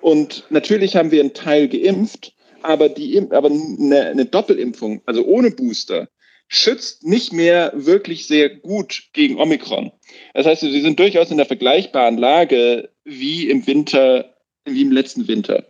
Und 0.00 0.44
natürlich 0.50 0.96
haben 0.96 1.10
wir 1.10 1.20
einen 1.20 1.34
Teil 1.34 1.68
geimpft, 1.68 2.32
aber, 2.62 2.88
die, 2.88 3.20
aber 3.30 3.50
eine, 3.50 4.06
eine 4.06 4.26
Doppelimpfung, 4.26 5.02
also 5.06 5.24
ohne 5.24 5.50
Booster, 5.50 6.08
schützt 6.48 7.04
nicht 7.04 7.32
mehr 7.32 7.72
wirklich 7.74 8.26
sehr 8.26 8.48
gut 8.48 9.04
gegen 9.12 9.40
Omikron. 9.40 9.90
Das 10.34 10.46
heißt, 10.46 10.62
wir 10.62 10.82
sind 10.82 10.98
durchaus 10.98 11.30
in 11.30 11.38
der 11.38 11.46
vergleichbaren 11.46 12.18
Lage 12.18 12.90
wie 13.04 13.48
im 13.50 13.66
Winter, 13.66 14.36
wie 14.64 14.82
im 14.82 14.92
letzten 14.92 15.26
Winter. 15.26 15.64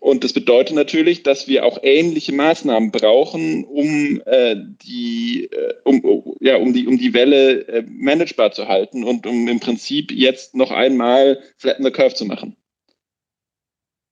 Und 0.00 0.24
das 0.24 0.32
bedeutet 0.32 0.76
natürlich, 0.76 1.22
dass 1.22 1.48
wir 1.48 1.64
auch 1.64 1.78
ähnliche 1.82 2.32
Maßnahmen 2.32 2.90
brauchen, 2.90 3.64
um 3.64 4.22
äh, 4.26 4.56
die, 4.56 5.48
äh, 5.50 5.74
um, 5.84 6.36
ja, 6.40 6.56
um 6.56 6.72
die, 6.72 6.86
um 6.86 6.98
die 6.98 7.14
Welle 7.14 7.66
äh, 7.68 7.84
managebar 7.88 8.52
zu 8.52 8.68
halten 8.68 9.04
und 9.04 9.26
um 9.26 9.48
im 9.48 9.60
Prinzip 9.60 10.12
jetzt 10.12 10.54
noch 10.54 10.70
einmal 10.70 11.40
Flatten 11.56 11.84
the 11.84 11.90
Curve 11.90 12.14
zu 12.14 12.26
machen. 12.26 12.56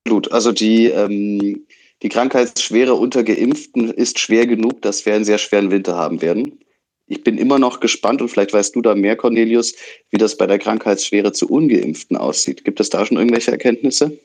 Absolut. 0.04 0.32
Also 0.32 0.52
die, 0.52 0.86
ähm, 0.86 1.66
die 2.02 2.08
Krankheitsschwere 2.08 2.94
unter 2.94 3.22
Geimpften 3.22 3.90
ist 3.90 4.18
schwer 4.18 4.46
genug, 4.46 4.82
dass 4.82 5.06
wir 5.06 5.14
einen 5.14 5.24
sehr 5.24 5.38
schweren 5.38 5.70
Winter 5.70 5.94
haben 5.94 6.20
werden. 6.20 6.58
Ich 7.06 7.22
bin 7.22 7.38
immer 7.38 7.58
noch 7.58 7.80
gespannt 7.80 8.22
und 8.22 8.28
vielleicht 8.28 8.52
weißt 8.52 8.74
du 8.74 8.80
da 8.80 8.94
mehr, 8.94 9.16
Cornelius, 9.16 9.74
wie 10.10 10.18
das 10.18 10.36
bei 10.36 10.46
der 10.46 10.58
Krankheitsschwere 10.58 11.32
zu 11.32 11.48
Ungeimpften 11.48 12.16
aussieht. 12.16 12.64
Gibt 12.64 12.80
es 12.80 12.90
da 12.90 13.04
schon 13.04 13.18
irgendwelche 13.18 13.50
Erkenntnisse? 13.50 14.18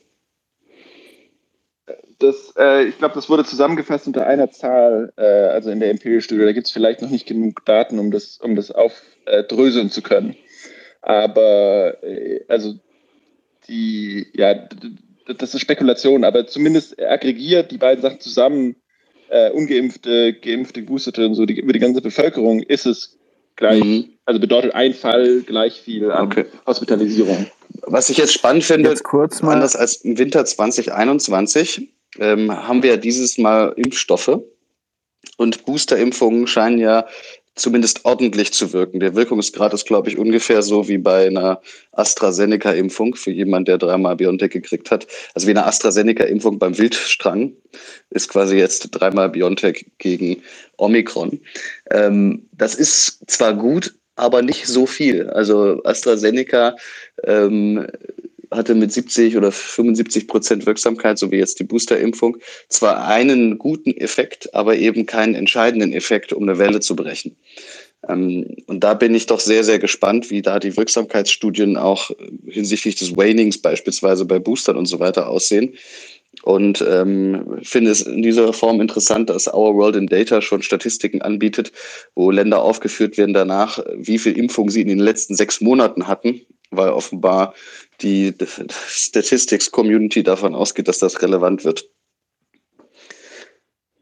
Das, 2.20 2.54
äh, 2.58 2.86
ich 2.86 2.98
glaube, 2.98 3.16
das 3.16 3.30
wurde 3.30 3.46
zusammengefasst 3.46 4.08
unter 4.08 4.26
einer 4.26 4.50
Zahl, 4.52 5.14
äh, 5.18 5.24
also 5.24 5.70
in 5.70 5.80
der 5.80 5.92
Empirical-Studie. 5.92 6.46
Da 6.46 6.52
gibt 6.52 6.68
es 6.68 6.74
vielleicht 6.74 7.02
noch 7.02 7.10
nicht 7.10 7.28
genug 7.28 7.64
Daten, 7.66 8.00
um 8.00 8.12
das, 8.12 8.40
um 8.40 8.56
das 8.56 8.72
aufdröseln 8.72 9.90
zu 9.90 10.02
können. 10.02 10.36
Aber 11.02 12.04
äh, 12.04 12.42
also 12.48 12.76
die, 13.68 14.28
ja, 14.34 14.68
das 15.38 15.54
ist 15.54 15.62
Spekulation, 15.62 16.24
aber 16.24 16.48
zumindest 16.48 17.00
aggregiert 17.02 17.72
die 17.72 17.78
beiden 17.78 18.02
Sachen 18.02 18.20
zusammen, 18.20 18.76
äh, 19.30 19.52
ungeimpfte, 19.52 20.34
geimpfte, 20.34 20.82
geboosterte 20.82 21.26
und 21.26 21.36
so 21.36 21.46
die, 21.46 21.60
über 21.60 21.74
die 21.74 21.80
ganze 21.80 22.02
Bevölkerung 22.02 22.62
ist 22.62 22.86
es 22.86 23.18
gleich, 23.58 23.84
mhm. 23.84 24.10
also 24.26 24.40
bedeutet 24.40 24.74
ein 24.74 24.94
Fall 24.94 25.42
gleich 25.42 25.82
viel 25.82 26.12
an 26.12 26.28
okay. 26.28 26.46
Hospitalisierung. 26.66 27.48
Was 27.82 28.10
ich 28.10 28.18
jetzt 28.18 28.34
spannend 28.34 28.64
finde, 28.64 28.90
jetzt 28.90 29.04
kurz 29.04 29.42
mal. 29.42 29.54
anders 29.54 29.76
als 29.76 29.98
im 29.98 30.18
Winter 30.18 30.46
2021, 30.46 31.90
ähm, 32.20 32.52
haben 32.52 32.84
wir 32.84 32.98
dieses 32.98 33.38
Mal 33.38 33.74
Impfstoffe. 33.76 34.40
Und 35.38 35.66
Boosterimpfungen 35.66 36.48
scheinen 36.48 36.80
ja 36.80 37.06
zumindest 37.58 38.06
ordentlich 38.06 38.54
zu 38.54 38.72
wirken. 38.72 39.00
Der 39.00 39.16
Wirkungsgrad 39.16 39.74
ist, 39.74 39.86
glaube 39.86 40.10
ich, 40.10 40.18
ungefähr 40.18 40.62
so 40.62 40.88
wie 40.88 40.98
bei 40.98 41.28
einer 41.28 41.62
AstraZeneca-Impfung 41.94 43.16
für 43.16 43.32
jemanden, 43.32 43.66
der 43.66 43.78
dreimal 43.78 44.16
BioNTech 44.16 44.52
gekriegt 44.52 44.92
hat. 44.92 45.08
Also 45.34 45.48
wie 45.48 45.52
eine 45.52 45.66
AstraZeneca-Impfung 45.66 46.60
beim 46.60 46.78
Wildstrang 46.78 47.54
ist 48.12 48.30
quasi 48.30 48.58
jetzt 48.58 48.90
dreimal 48.92 49.30
BioNTech 49.30 49.88
gegen 49.98 50.44
Omikron. 50.78 51.40
Ähm, 51.92 52.48
das 52.52 52.76
ist 52.76 53.30
zwar 53.30 53.54
gut, 53.54 53.96
aber 54.16 54.42
nicht 54.42 54.68
so 54.68 54.86
viel. 54.86 55.30
Also 55.30 55.82
AstraZeneca 55.84 56.76
ähm, 57.24 57.88
hatte 58.52 58.76
mit 58.76 58.92
70 58.92 59.38
oder 59.38 59.52
75 59.52 60.28
Prozent 60.28 60.66
Wirksamkeit, 60.66 61.18
so 61.18 61.32
wie 61.32 61.38
jetzt 61.38 61.60
die 61.60 61.64
Boosterimpfung, 61.64 62.38
zwar 62.70 63.08
einen 63.08 63.58
guten 63.58 63.92
Effekt, 63.92 64.54
aber 64.54 64.78
eben 64.78 65.06
keinen 65.06 65.36
entscheidenden 65.36 65.94
Effekt, 65.94 66.34
um 66.34 66.44
eine 66.44 66.58
Welle 66.58 66.80
zu 66.80 66.96
brechen. 66.96 67.36
Ähm, 68.08 68.56
und 68.68 68.84
da 68.84 68.94
bin 68.94 69.16
ich 69.16 69.26
doch 69.26 69.40
sehr, 69.40 69.64
sehr 69.64 69.80
gespannt, 69.80 70.30
wie 70.30 70.42
da 70.42 70.60
die 70.60 70.76
Wirksamkeitsstudien 70.78 71.78
auch 71.78 72.12
hinsichtlich 72.46 72.96
des 72.96 73.16
Wanings 73.16 73.58
beispielsweise 73.62 74.26
bei 74.26 74.40
Boostern 74.40 74.78
und 74.78 74.86
so 74.86 75.00
weiter 75.00 75.28
aussehen. 75.28 75.76
Und 76.44 76.86
ähm, 76.88 77.60
finde 77.64 77.92
es 77.92 78.02
in 78.02 78.22
dieser 78.22 78.54
Form 78.54 78.80
interessant, 78.80 79.30
dass 79.30 79.48
Our 79.52 79.76
World 79.76 79.96
in 79.96 80.08
Data 80.08 80.42
schon 80.42 80.62
Statistiken 80.62 81.22
anbietet, 81.22 81.72
wo 82.16 82.30
Länder 82.30 82.62
aufgeführt 82.62 83.18
werden 83.18 83.34
danach, 83.34 83.84
wie 83.96 84.20
viel 84.20 84.38
Impfung 84.38 84.70
sie 84.70 84.82
in 84.82 84.88
den 84.88 85.00
letzten 85.00 85.36
sechs 85.36 85.62
Monaten 85.62 86.08
hatten, 86.08 86.42
weil 86.70 86.90
offenbar 86.90 87.56
die 88.02 88.34
Statistics 88.70 89.72
Community 89.72 90.24
davon 90.24 90.56
ausgeht, 90.56 90.88
dass 90.88 91.00
das 91.00 91.22
relevant 91.22 91.66
wird. 91.66 91.90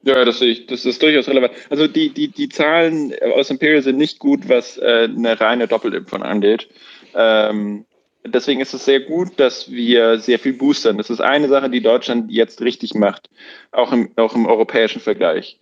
Ja, 0.03 0.23
das 0.23 0.37
sehe 0.37 0.51
ich. 0.51 0.67
Das 0.67 0.85
ist 0.85 1.01
durchaus 1.01 1.27
relevant. 1.27 1.53
Also 1.69 1.87
die, 1.87 2.09
die, 2.09 2.27
die 2.27 2.49
Zahlen 2.49 3.13
aus 3.33 3.49
Imperial 3.49 3.81
sind 3.81 3.97
nicht 3.97 4.19
gut, 4.19 4.47
was 4.47 4.77
äh, 4.77 5.09
eine 5.09 5.39
reine 5.41 5.67
Doppelimpfung 5.67 6.21
angeht. 6.21 6.69
Ähm, 7.15 7.85
deswegen 8.23 8.61
ist 8.61 8.73
es 8.73 8.85
sehr 8.85 8.99
gut, 8.99 9.39
dass 9.39 9.71
wir 9.71 10.19
sehr 10.19 10.37
viel 10.37 10.53
boostern. 10.53 10.97
Das 10.97 11.09
ist 11.09 11.21
eine 11.21 11.47
Sache, 11.47 11.69
die 11.69 11.81
Deutschland 11.81 12.31
jetzt 12.31 12.61
richtig 12.61 12.93
macht, 12.93 13.29
auch 13.71 13.91
im, 13.91 14.11
auch 14.15 14.35
im 14.35 14.45
europäischen 14.45 15.01
Vergleich. 15.01 15.59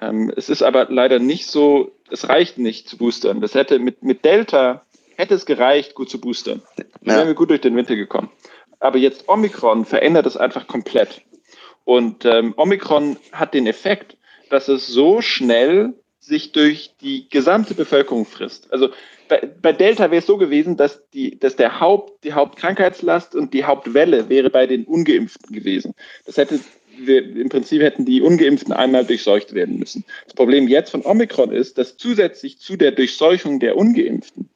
Ähm, 0.00 0.32
es 0.36 0.48
ist 0.48 0.62
aber 0.62 0.86
leider 0.90 1.18
nicht 1.18 1.46
so, 1.46 1.92
es 2.10 2.28
reicht 2.28 2.58
nicht 2.58 2.88
zu 2.88 2.98
boostern. 2.98 3.40
Das 3.40 3.54
hätte 3.54 3.78
mit, 3.78 4.02
mit 4.02 4.24
Delta 4.24 4.84
hätte 5.16 5.34
es 5.34 5.46
gereicht, 5.46 5.94
gut 5.94 6.10
zu 6.10 6.20
boostern. 6.20 6.62
Dann 6.76 6.86
ja. 7.02 7.16
wären 7.16 7.28
wir 7.28 7.34
gut 7.34 7.50
durch 7.50 7.60
den 7.60 7.76
Winter 7.76 7.96
gekommen. 7.96 8.30
Aber 8.78 8.98
jetzt 8.98 9.28
Omikron 9.28 9.84
verändert 9.84 10.26
es 10.26 10.36
einfach 10.36 10.66
komplett. 10.66 11.22
Und 11.84 12.24
ähm, 12.24 12.54
Omikron 12.56 13.16
hat 13.32 13.54
den 13.54 13.66
Effekt, 13.66 14.16
dass 14.50 14.68
es 14.68 14.86
so 14.86 15.20
schnell 15.20 15.94
sich 16.20 16.52
durch 16.52 16.94
die 17.00 17.28
gesamte 17.28 17.74
Bevölkerung 17.74 18.26
frisst. 18.26 18.72
Also 18.72 18.90
bei, 19.28 19.48
bei 19.62 19.72
Delta 19.72 20.10
wäre 20.10 20.20
es 20.20 20.26
so 20.26 20.36
gewesen, 20.36 20.76
dass, 20.76 21.08
die, 21.10 21.38
dass 21.38 21.56
der 21.56 21.80
Haupt, 21.80 22.24
die 22.24 22.32
Hauptkrankheitslast 22.32 23.34
und 23.34 23.54
die 23.54 23.64
Hauptwelle 23.64 24.28
wäre 24.28 24.50
bei 24.50 24.66
den 24.66 24.84
Ungeimpften 24.84 25.54
gewesen. 25.54 25.94
Das 26.24 26.36
hätte 26.36 26.60
wir, 26.98 27.22
im 27.36 27.48
Prinzip 27.48 27.82
hätten 27.82 28.04
die 28.04 28.22
Ungeimpften 28.22 28.72
einmal 28.72 29.04
durchseucht 29.04 29.54
werden 29.54 29.78
müssen. 29.78 30.04
Das 30.24 30.34
Problem 30.34 30.66
jetzt 30.66 30.90
von 30.90 31.04
Omikron 31.04 31.52
ist, 31.52 31.78
dass 31.78 31.96
zusätzlich 31.96 32.58
zu 32.58 32.76
der 32.76 32.92
Durchseuchung 32.92 33.60
der 33.60 33.76
Ungeimpften 33.76 34.48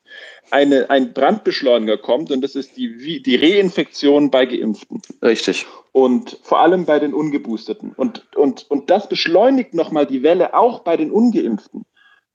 eine, 0.53 0.91
ein 0.91 1.13
Brandbeschleuniger 1.13 1.99
kommt 1.99 2.31
und 2.31 2.41
das 2.43 2.55
ist 2.55 2.77
die, 2.77 3.23
die 3.23 3.37
Reinfektion 3.37 4.31
bei 4.31 4.47
Geimpften. 4.47 5.03
Richtig. 5.23 5.67
Und 5.93 6.39
vor 6.43 6.61
allem 6.61 6.85
bei 6.87 6.99
den 6.99 7.15
Ungeboosteten. 7.15 7.93
Und, 7.97 8.27
und, 8.37 8.71
und 8.71 8.91
das 8.91 9.09
beschleunigt 9.09 9.75
nochmal 9.75 10.07
die 10.07 10.23
Welle 10.23 10.55
auch 10.55 10.81
bei 10.81 10.97
den 10.97 11.11
Ungeimpften. 11.11 11.85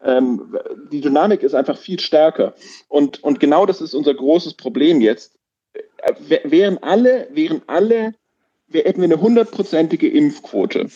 Ähm, 0.03 0.57
die 0.91 1.01
Dynamik 1.01 1.41
ist 1.43 1.55
einfach 1.55 1.77
viel 1.77 1.99
stärker. 1.99 2.53
Und, 2.87 3.23
und 3.23 3.39
genau 3.39 3.65
das 3.65 3.81
ist 3.81 3.93
unser 3.93 4.13
großes 4.13 4.53
Problem 4.53 5.01
jetzt. 5.01 5.33
Wären 6.43 6.77
alle, 6.79 7.27
wären 7.31 7.61
alle, 7.67 8.13
hätten 8.71 9.01
wir 9.01 9.05
eine 9.05 9.21
hundertprozentige 9.21 10.07
Impfquote, 10.09 10.89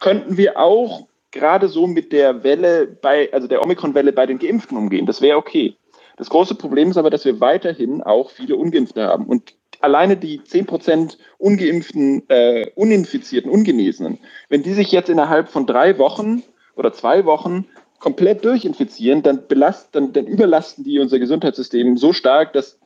könnten 0.00 0.36
wir 0.36 0.58
auch 0.58 1.06
gerade 1.30 1.68
so 1.68 1.86
mit 1.86 2.12
der 2.12 2.42
Welle 2.42 2.86
bei, 2.86 3.32
also 3.32 3.46
der 3.46 3.62
Omikron-Welle 3.62 4.12
bei 4.12 4.26
den 4.26 4.38
Geimpften 4.38 4.76
umgehen. 4.76 5.06
Das 5.06 5.22
wäre 5.22 5.38
okay. 5.38 5.76
Das 6.20 6.28
große 6.28 6.54
Problem 6.54 6.90
ist 6.90 6.98
aber, 6.98 7.08
dass 7.08 7.24
wir 7.24 7.40
weiterhin 7.40 8.02
auch 8.02 8.28
viele 8.28 8.56
Ungeimpfte 8.56 9.06
haben. 9.06 9.24
Und 9.24 9.54
alleine 9.80 10.18
die 10.18 10.38
10% 10.38 11.16
ungeimpften, 11.38 12.28
äh, 12.28 12.70
uninfizierten, 12.74 13.50
ungenesenen, 13.50 14.18
wenn 14.50 14.62
die 14.62 14.74
sich 14.74 14.92
jetzt 14.92 15.08
innerhalb 15.08 15.48
von 15.48 15.66
drei 15.66 15.96
Wochen 15.96 16.42
oder 16.76 16.92
zwei 16.92 17.24
Wochen 17.24 17.68
komplett 18.00 18.44
durchinfizieren, 18.44 19.22
dann, 19.22 19.46
belast, 19.48 19.94
dann, 19.94 20.12
dann 20.12 20.26
überlasten 20.26 20.84
die 20.84 20.98
unser 20.98 21.18
Gesundheitssystem 21.18 21.96
so 21.96 22.12
stark, 22.12 22.52
dass 22.52 22.78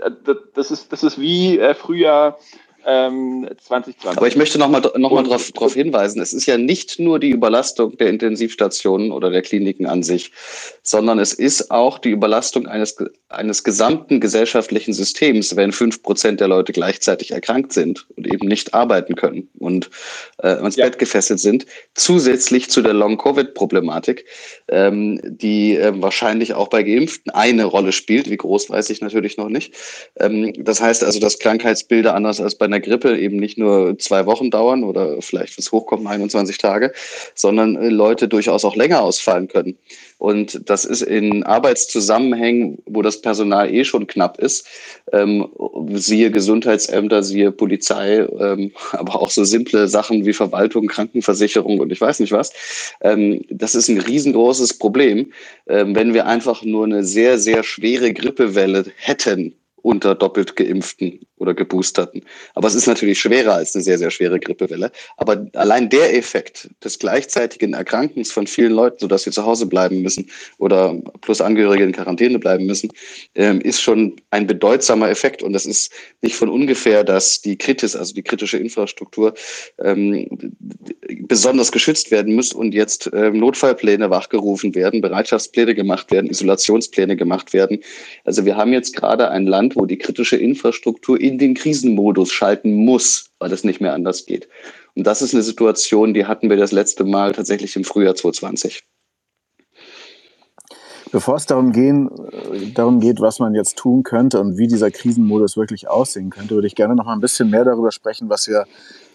äh, 0.00 0.12
das 0.54 0.70
ist, 0.70 0.92
das 0.92 1.02
ist 1.02 1.20
wie 1.20 1.58
äh, 1.58 1.74
früher 1.74 2.38
ähm, 2.86 3.48
2020. 3.60 4.16
Aber 4.16 4.28
ich 4.28 4.36
möchte 4.36 4.58
nochmal 4.58 4.80
noch 4.96 5.10
mal 5.10 5.24
darauf 5.24 5.74
hinweisen, 5.74 6.22
es 6.22 6.32
ist 6.32 6.46
ja 6.46 6.56
nicht 6.56 7.00
nur 7.00 7.18
die 7.18 7.30
Überlastung 7.30 7.96
der 7.96 8.08
Intensivstationen 8.08 9.10
oder 9.10 9.30
der 9.30 9.42
Kliniken 9.42 9.86
an 9.86 10.04
sich, 10.04 10.30
sondern 10.82 11.18
es 11.18 11.32
ist 11.32 11.72
auch 11.72 11.98
die 11.98 12.10
Überlastung 12.10 12.68
eines, 12.68 12.96
eines 13.28 13.64
gesamten 13.64 14.20
gesellschaftlichen 14.20 14.94
Systems, 14.94 15.56
wenn 15.56 15.72
fünf 15.72 16.02
Prozent 16.02 16.38
der 16.40 16.46
Leute 16.46 16.72
gleichzeitig 16.72 17.32
erkrankt 17.32 17.72
sind 17.72 18.06
und 18.16 18.32
eben 18.32 18.46
nicht 18.46 18.72
arbeiten 18.72 19.16
können 19.16 19.48
und 19.58 19.90
äh, 20.38 20.48
ans 20.48 20.76
ja. 20.76 20.84
Bett 20.84 21.00
gefesselt 21.00 21.40
sind, 21.40 21.66
zusätzlich 21.94 22.70
zu 22.70 22.82
der 22.82 22.94
Long-Covid-Problematik, 22.94 24.26
ähm, 24.68 25.20
die 25.24 25.76
äh, 25.76 25.92
wahrscheinlich 26.00 26.54
auch 26.54 26.68
bei 26.68 26.84
Geimpften 26.84 27.32
eine 27.32 27.64
Rolle 27.64 27.90
spielt. 27.90 28.30
Wie 28.30 28.36
groß 28.36 28.70
weiß 28.70 28.90
ich 28.90 29.00
natürlich 29.00 29.36
noch 29.36 29.48
nicht. 29.48 29.74
Ähm, 30.20 30.52
das 30.56 30.80
heißt 30.80 31.02
also, 31.02 31.18
dass 31.18 31.40
Krankheitsbilder 31.40 32.14
anders 32.14 32.40
als 32.40 32.54
bei 32.54 32.66
einer 32.66 32.75
Grippe 32.80 33.18
eben 33.18 33.36
nicht 33.36 33.58
nur 33.58 33.98
zwei 33.98 34.26
Wochen 34.26 34.50
dauern 34.50 34.84
oder 34.84 35.20
vielleicht, 35.22 35.56
wenn 35.56 35.62
es 35.62 35.72
hochkommt, 35.72 36.06
21 36.06 36.58
Tage, 36.58 36.92
sondern 37.34 37.76
äh, 37.76 37.88
Leute 37.88 38.28
durchaus 38.28 38.64
auch 38.64 38.76
länger 38.76 39.02
ausfallen 39.02 39.48
können. 39.48 39.76
Und 40.18 40.68
das 40.68 40.84
ist 40.84 41.02
in 41.02 41.42
Arbeitszusammenhängen, 41.42 42.78
wo 42.86 43.02
das 43.02 43.20
Personal 43.20 43.72
eh 43.72 43.84
schon 43.84 44.06
knapp 44.06 44.38
ist, 44.38 44.66
ähm, 45.12 45.46
siehe 45.92 46.30
Gesundheitsämter, 46.30 47.22
siehe 47.22 47.52
Polizei, 47.52 48.26
ähm, 48.38 48.72
aber 48.92 49.20
auch 49.20 49.30
so 49.30 49.44
simple 49.44 49.88
Sachen 49.88 50.24
wie 50.24 50.32
Verwaltung, 50.32 50.86
Krankenversicherung 50.86 51.80
und 51.80 51.92
ich 51.92 52.00
weiß 52.00 52.20
nicht 52.20 52.32
was. 52.32 52.52
Ähm, 53.02 53.44
das 53.50 53.74
ist 53.74 53.88
ein 53.88 54.00
riesengroßes 54.00 54.78
Problem, 54.78 55.32
ähm, 55.68 55.94
wenn 55.94 56.14
wir 56.14 56.26
einfach 56.26 56.62
nur 56.62 56.84
eine 56.84 57.04
sehr, 57.04 57.38
sehr 57.38 57.62
schwere 57.62 58.12
Grippewelle 58.12 58.86
hätten 58.96 59.54
unter 59.86 60.16
doppelt 60.16 60.56
geimpften 60.56 61.20
oder 61.36 61.54
geboosterten. 61.54 62.24
Aber 62.54 62.66
es 62.66 62.74
ist 62.74 62.88
natürlich 62.88 63.20
schwerer 63.20 63.54
als 63.54 63.72
eine 63.76 63.84
sehr, 63.84 63.98
sehr 63.98 64.10
schwere 64.10 64.40
Grippewelle. 64.40 64.90
Aber 65.16 65.46
allein 65.54 65.88
der 65.88 66.16
Effekt 66.16 66.68
des 66.82 66.98
gleichzeitigen 66.98 67.72
Erkrankens 67.72 68.32
von 68.32 68.48
vielen 68.48 68.72
Leuten, 68.72 68.98
sodass 68.98 69.22
sie 69.22 69.30
zu 69.30 69.46
Hause 69.46 69.66
bleiben 69.66 70.02
müssen 70.02 70.28
oder 70.58 71.00
plus 71.20 71.40
Angehörige 71.40 71.84
in 71.84 71.92
Quarantäne 71.92 72.40
bleiben 72.40 72.66
müssen, 72.66 72.90
ähm, 73.36 73.60
ist 73.60 73.80
schon 73.80 74.16
ein 74.30 74.48
bedeutsamer 74.48 75.08
Effekt. 75.08 75.44
Und 75.44 75.52
das 75.52 75.66
ist 75.66 75.92
nicht 76.20 76.34
von 76.34 76.48
ungefähr, 76.48 77.04
dass 77.04 77.40
die 77.40 77.56
Kritis, 77.56 77.94
also 77.94 78.12
die 78.12 78.24
kritische 78.24 78.58
Infrastruktur, 78.58 79.34
ähm, 79.78 80.26
besonders 81.28 81.70
geschützt 81.70 82.10
werden 82.10 82.34
muss 82.34 82.52
und 82.52 82.74
jetzt 82.74 83.08
ähm, 83.12 83.38
Notfallpläne 83.38 84.10
wachgerufen 84.10 84.74
werden, 84.74 85.00
Bereitschaftspläne 85.00 85.76
gemacht 85.76 86.10
werden, 86.10 86.28
Isolationspläne 86.28 87.14
gemacht 87.14 87.52
werden. 87.52 87.78
Also 88.24 88.44
wir 88.44 88.56
haben 88.56 88.72
jetzt 88.72 88.96
gerade 88.96 89.30
ein 89.30 89.46
Land, 89.46 89.75
wo 89.76 89.86
die 89.86 89.98
kritische 89.98 90.36
Infrastruktur 90.36 91.20
in 91.20 91.38
den 91.38 91.54
Krisenmodus 91.54 92.32
schalten 92.32 92.74
muss, 92.74 93.30
weil 93.38 93.52
es 93.52 93.62
nicht 93.62 93.80
mehr 93.80 93.94
anders 93.94 94.26
geht. 94.26 94.48
Und 94.94 95.06
das 95.06 95.22
ist 95.22 95.34
eine 95.34 95.42
Situation, 95.42 96.14
die 96.14 96.24
hatten 96.24 96.48
wir 96.48 96.56
das 96.56 96.72
letzte 96.72 97.04
Mal 97.04 97.32
tatsächlich 97.32 97.76
im 97.76 97.84
Frühjahr 97.84 98.14
2020. 98.14 98.82
Bevor 101.12 101.36
es 101.36 101.46
darum, 101.46 101.72
gehen, 101.72 102.10
darum 102.74 103.00
geht, 103.00 103.20
was 103.20 103.38
man 103.38 103.54
jetzt 103.54 103.76
tun 103.76 104.02
könnte 104.02 104.40
und 104.40 104.58
wie 104.58 104.66
dieser 104.66 104.90
Krisenmodus 104.90 105.56
wirklich 105.56 105.88
aussehen 105.88 106.30
könnte, 106.30 106.54
würde 106.54 106.66
ich 106.66 106.74
gerne 106.74 106.96
noch 106.96 107.04
mal 107.04 107.12
ein 107.12 107.20
bisschen 107.20 107.48
mehr 107.48 107.64
darüber 107.64 107.92
sprechen, 107.92 108.28
was 108.28 108.48
wir 108.48 108.64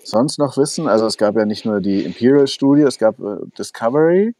sonst 0.03 0.39
noch 0.39 0.57
wissen. 0.57 0.87
Also 0.87 1.05
es 1.05 1.17
gab 1.17 1.35
ja 1.35 1.45
nicht 1.45 1.65
nur 1.65 1.81
die 1.81 2.03
Imperial-Studie, 2.03 2.83
es 2.83 2.97
gab 2.97 3.19
äh, 3.19 3.37
Discovery. 3.57 4.33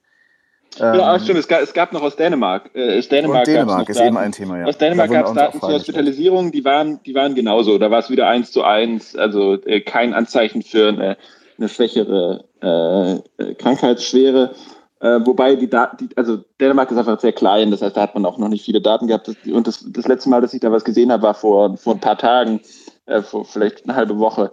Ähm, 0.79 0.95
ja, 0.95 1.19
stimmt, 1.19 1.39
es 1.39 1.47
gab, 1.47 1.61
es 1.61 1.73
gab 1.73 1.91
noch 1.91 2.01
aus 2.01 2.15
Dänemark. 2.15 2.69
Äh, 2.73 2.97
aus 2.97 3.09
Dänemark, 3.09 3.43
Dänemark 3.43 3.89
ist 3.89 3.97
Daten. 3.97 4.07
eben 4.07 4.17
ein 4.17 4.31
Thema, 4.31 4.59
ja. 4.59 4.65
Aus 4.65 4.77
Dänemark 4.77 5.11
gab 5.11 5.27
es 5.27 5.33
Daten 5.33 5.59
zur 5.59 5.73
Hospitalisierung, 5.73 6.51
die 6.51 6.63
waren, 6.63 7.01
die 7.03 7.13
waren 7.13 7.35
genauso. 7.35 7.77
Da 7.77 7.91
war 7.91 7.99
es 7.99 8.09
wieder 8.09 8.27
eins 8.27 8.51
zu 8.51 8.63
eins, 8.63 9.15
also 9.15 9.61
äh, 9.65 9.81
kein 9.81 10.13
Anzeichen 10.13 10.61
für 10.61 10.87
eine, 10.87 11.17
eine 11.57 11.67
schwächere 11.67 12.45
äh, 12.61 13.53
Krankheitsschwere. 13.55 14.55
Äh, 15.01 15.19
wobei 15.25 15.55
die 15.55 15.69
Daten, 15.69 16.09
also 16.15 16.37
Dänemark 16.59 16.91
ist 16.91 16.97
einfach 16.97 17.19
sehr 17.19 17.33
klein, 17.33 17.71
das 17.71 17.81
heißt, 17.81 17.97
da 17.97 18.01
hat 18.01 18.13
man 18.13 18.25
auch 18.25 18.37
noch 18.37 18.49
nicht 18.49 18.63
viele 18.63 18.81
Daten 18.81 19.07
gehabt. 19.07 19.29
Und 19.51 19.67
das, 19.67 19.83
das 19.89 20.07
letzte 20.07 20.29
Mal, 20.29 20.41
dass 20.41 20.53
ich 20.53 20.61
da 20.61 20.71
was 20.71 20.85
gesehen 20.85 21.11
habe, 21.11 21.23
war 21.23 21.33
vor, 21.33 21.75
vor 21.77 21.95
ein 21.95 21.99
paar 21.99 22.17
Tagen, 22.17 22.61
äh, 23.07 23.21
vor 23.21 23.43
vielleicht 23.43 23.83
eine 23.83 23.95
halbe 23.95 24.19
Woche. 24.19 24.51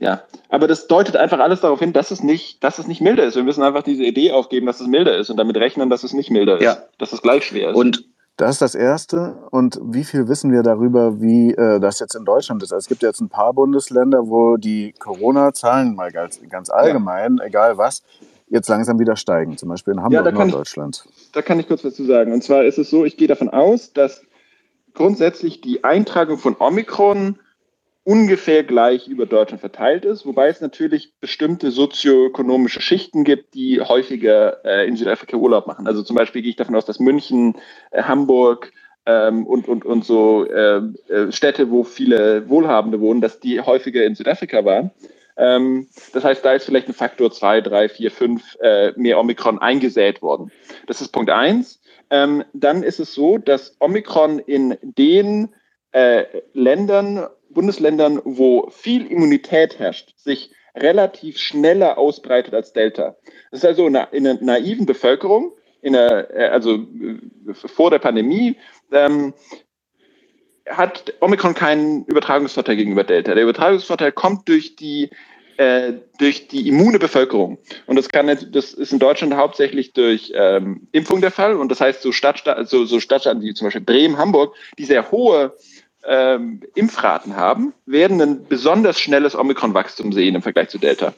Ja, 0.00 0.22
aber 0.48 0.66
das 0.66 0.86
deutet 0.86 1.16
einfach 1.16 1.38
alles 1.40 1.60
darauf 1.60 1.78
hin, 1.78 1.92
dass 1.92 2.10
es 2.10 2.22
nicht, 2.22 2.64
dass 2.64 2.78
es 2.78 2.88
nicht 2.88 3.02
milder 3.02 3.24
ist. 3.24 3.36
Wir 3.36 3.42
müssen 3.42 3.62
einfach 3.62 3.82
diese 3.82 4.02
Idee 4.02 4.32
aufgeben, 4.32 4.66
dass 4.66 4.80
es 4.80 4.86
milder 4.86 5.18
ist 5.18 5.28
und 5.28 5.36
damit 5.36 5.58
rechnen, 5.58 5.90
dass 5.90 6.04
es 6.04 6.14
nicht 6.14 6.30
milder 6.30 6.56
ist, 6.56 6.64
ja. 6.64 6.78
dass 6.98 7.12
es 7.12 7.20
gleich 7.20 7.44
schwer 7.44 7.70
ist. 7.70 7.76
Und 7.76 8.04
das 8.38 8.52
ist 8.52 8.62
das 8.62 8.74
Erste. 8.74 9.36
Und 9.50 9.78
wie 9.82 10.04
viel 10.04 10.26
wissen 10.26 10.50
wir 10.50 10.62
darüber, 10.62 11.20
wie 11.20 11.52
äh, 11.52 11.78
das 11.80 12.00
jetzt 12.00 12.14
in 12.14 12.24
Deutschland 12.24 12.62
ist? 12.62 12.72
Also 12.72 12.84
es 12.84 12.88
gibt 12.88 13.02
jetzt 13.02 13.20
ein 13.20 13.28
paar 13.28 13.52
Bundesländer, 13.52 14.20
wo 14.26 14.56
die 14.56 14.94
Corona-Zahlen 14.98 15.94
mal 15.94 16.10
ganz, 16.10 16.40
ganz 16.48 16.70
allgemein, 16.70 17.36
ja. 17.38 17.44
egal 17.44 17.76
was, 17.76 18.02
jetzt 18.48 18.70
langsam 18.70 18.98
wieder 18.98 19.16
steigen. 19.16 19.58
Zum 19.58 19.68
Beispiel 19.68 19.92
in 19.92 20.02
Hamburg, 20.02 20.24
ja, 20.24 20.32
Norddeutschland. 20.32 21.04
Ich, 21.14 21.32
da 21.32 21.42
kann 21.42 21.60
ich 21.60 21.68
kurz 21.68 21.84
was 21.84 21.94
zu 21.94 22.06
sagen. 22.06 22.32
Und 22.32 22.42
zwar 22.42 22.64
ist 22.64 22.78
es 22.78 22.88
so, 22.88 23.04
ich 23.04 23.18
gehe 23.18 23.28
davon 23.28 23.50
aus, 23.50 23.92
dass 23.92 24.22
grundsätzlich 24.94 25.60
die 25.60 25.84
Eintragung 25.84 26.38
von 26.38 26.56
Omikron 26.58 27.38
ungefähr 28.04 28.64
gleich 28.64 29.08
über 29.08 29.26
Deutschland 29.26 29.60
verteilt 29.60 30.04
ist, 30.04 30.24
wobei 30.24 30.48
es 30.48 30.60
natürlich 30.60 31.12
bestimmte 31.20 31.70
sozioökonomische 31.70 32.80
Schichten 32.80 33.24
gibt, 33.24 33.54
die 33.54 33.80
häufiger 33.80 34.64
äh, 34.64 34.86
in 34.86 34.96
Südafrika 34.96 35.36
Urlaub 35.36 35.66
machen. 35.66 35.86
Also 35.86 36.02
zum 36.02 36.16
Beispiel 36.16 36.42
gehe 36.42 36.50
ich 36.50 36.56
davon 36.56 36.76
aus, 36.76 36.86
dass 36.86 36.98
München, 36.98 37.56
äh, 37.90 38.02
Hamburg 38.02 38.72
ähm, 39.06 39.46
und, 39.46 39.68
und, 39.68 39.84
und 39.84 40.04
so 40.04 40.46
äh, 40.46 40.78
äh 41.08 41.32
Städte, 41.32 41.70
wo 41.70 41.84
viele 41.84 42.48
Wohlhabende 42.48 43.00
wohnen, 43.00 43.20
dass 43.20 43.40
die 43.40 43.60
häufiger 43.60 44.04
in 44.04 44.14
Südafrika 44.14 44.64
waren. 44.64 44.90
Ähm, 45.36 45.88
das 46.12 46.24
heißt, 46.24 46.44
da 46.44 46.54
ist 46.54 46.64
vielleicht 46.64 46.88
ein 46.88 46.94
Faktor 46.94 47.30
2, 47.30 47.60
3, 47.60 47.88
4, 47.88 48.10
5 48.10 48.56
mehr 48.96 49.18
Omikron 49.18 49.58
eingesät 49.58 50.22
worden. 50.22 50.50
Das 50.86 51.00
ist 51.00 51.08
Punkt 51.12 51.30
1. 51.30 51.80
Ähm, 52.10 52.44
dann 52.52 52.82
ist 52.82 52.98
es 52.98 53.14
so, 53.14 53.38
dass 53.38 53.76
Omikron 53.78 54.40
in 54.40 54.76
den 54.82 55.50
äh, 55.92 56.24
Ländern 56.52 57.28
Bundesländern, 57.50 58.20
wo 58.24 58.70
viel 58.70 59.06
Immunität 59.06 59.78
herrscht, 59.78 60.14
sich 60.16 60.50
relativ 60.74 61.38
schneller 61.38 61.98
ausbreitet 61.98 62.54
als 62.54 62.72
Delta. 62.72 63.16
Das 63.50 63.60
ist 63.60 63.66
also 63.66 63.86
in 63.86 63.96
einer, 63.96 64.12
in 64.12 64.26
einer 64.26 64.40
naiven 64.40 64.86
Bevölkerung, 64.86 65.52
in 65.82 65.96
einer, 65.96 66.30
äh, 66.30 66.48
also 66.48 66.74
äh, 66.74 67.54
vor 67.54 67.90
der 67.90 67.98
Pandemie, 67.98 68.56
ähm, 68.92 69.34
hat 70.68 71.12
Omikron 71.20 71.54
keinen 71.54 72.04
Übertragungsvorteil 72.04 72.76
gegenüber 72.76 73.04
Delta. 73.04 73.34
Der 73.34 73.42
Übertragungsvorteil 73.42 74.12
kommt 74.12 74.48
durch 74.48 74.76
die 74.76 75.10
äh, 75.56 75.94
durch 76.18 76.48
die 76.48 76.68
immune 76.68 76.98
Bevölkerung. 76.98 77.58
Und 77.86 77.96
das 77.96 78.08
kann 78.08 78.28
das 78.28 78.72
ist 78.72 78.92
in 78.92 78.98
Deutschland 78.98 79.34
hauptsächlich 79.34 79.92
durch 79.92 80.32
ähm, 80.34 80.88
Impfung 80.92 81.20
der 81.20 81.30
Fall. 81.30 81.56
Und 81.56 81.70
das 81.70 81.82
heißt, 81.82 82.00
so, 82.00 82.12
Stadt, 82.12 82.42
so, 82.66 82.86
so 82.86 82.98
Stadtstaaten 82.98 83.42
wie 83.42 83.52
zum 83.52 83.66
Beispiel 83.66 83.82
Bremen, 83.82 84.16
Hamburg, 84.16 84.54
die 84.78 84.84
sehr 84.84 85.10
hohe 85.10 85.54
ähm, 86.04 86.62
Impfraten 86.74 87.36
haben, 87.36 87.72
werden 87.86 88.20
ein 88.20 88.44
besonders 88.46 89.00
schnelles 89.00 89.36
Omikron-Wachstum 89.36 90.12
sehen 90.12 90.34
im 90.34 90.42
Vergleich 90.42 90.68
zu 90.68 90.78
Delta. 90.78 91.14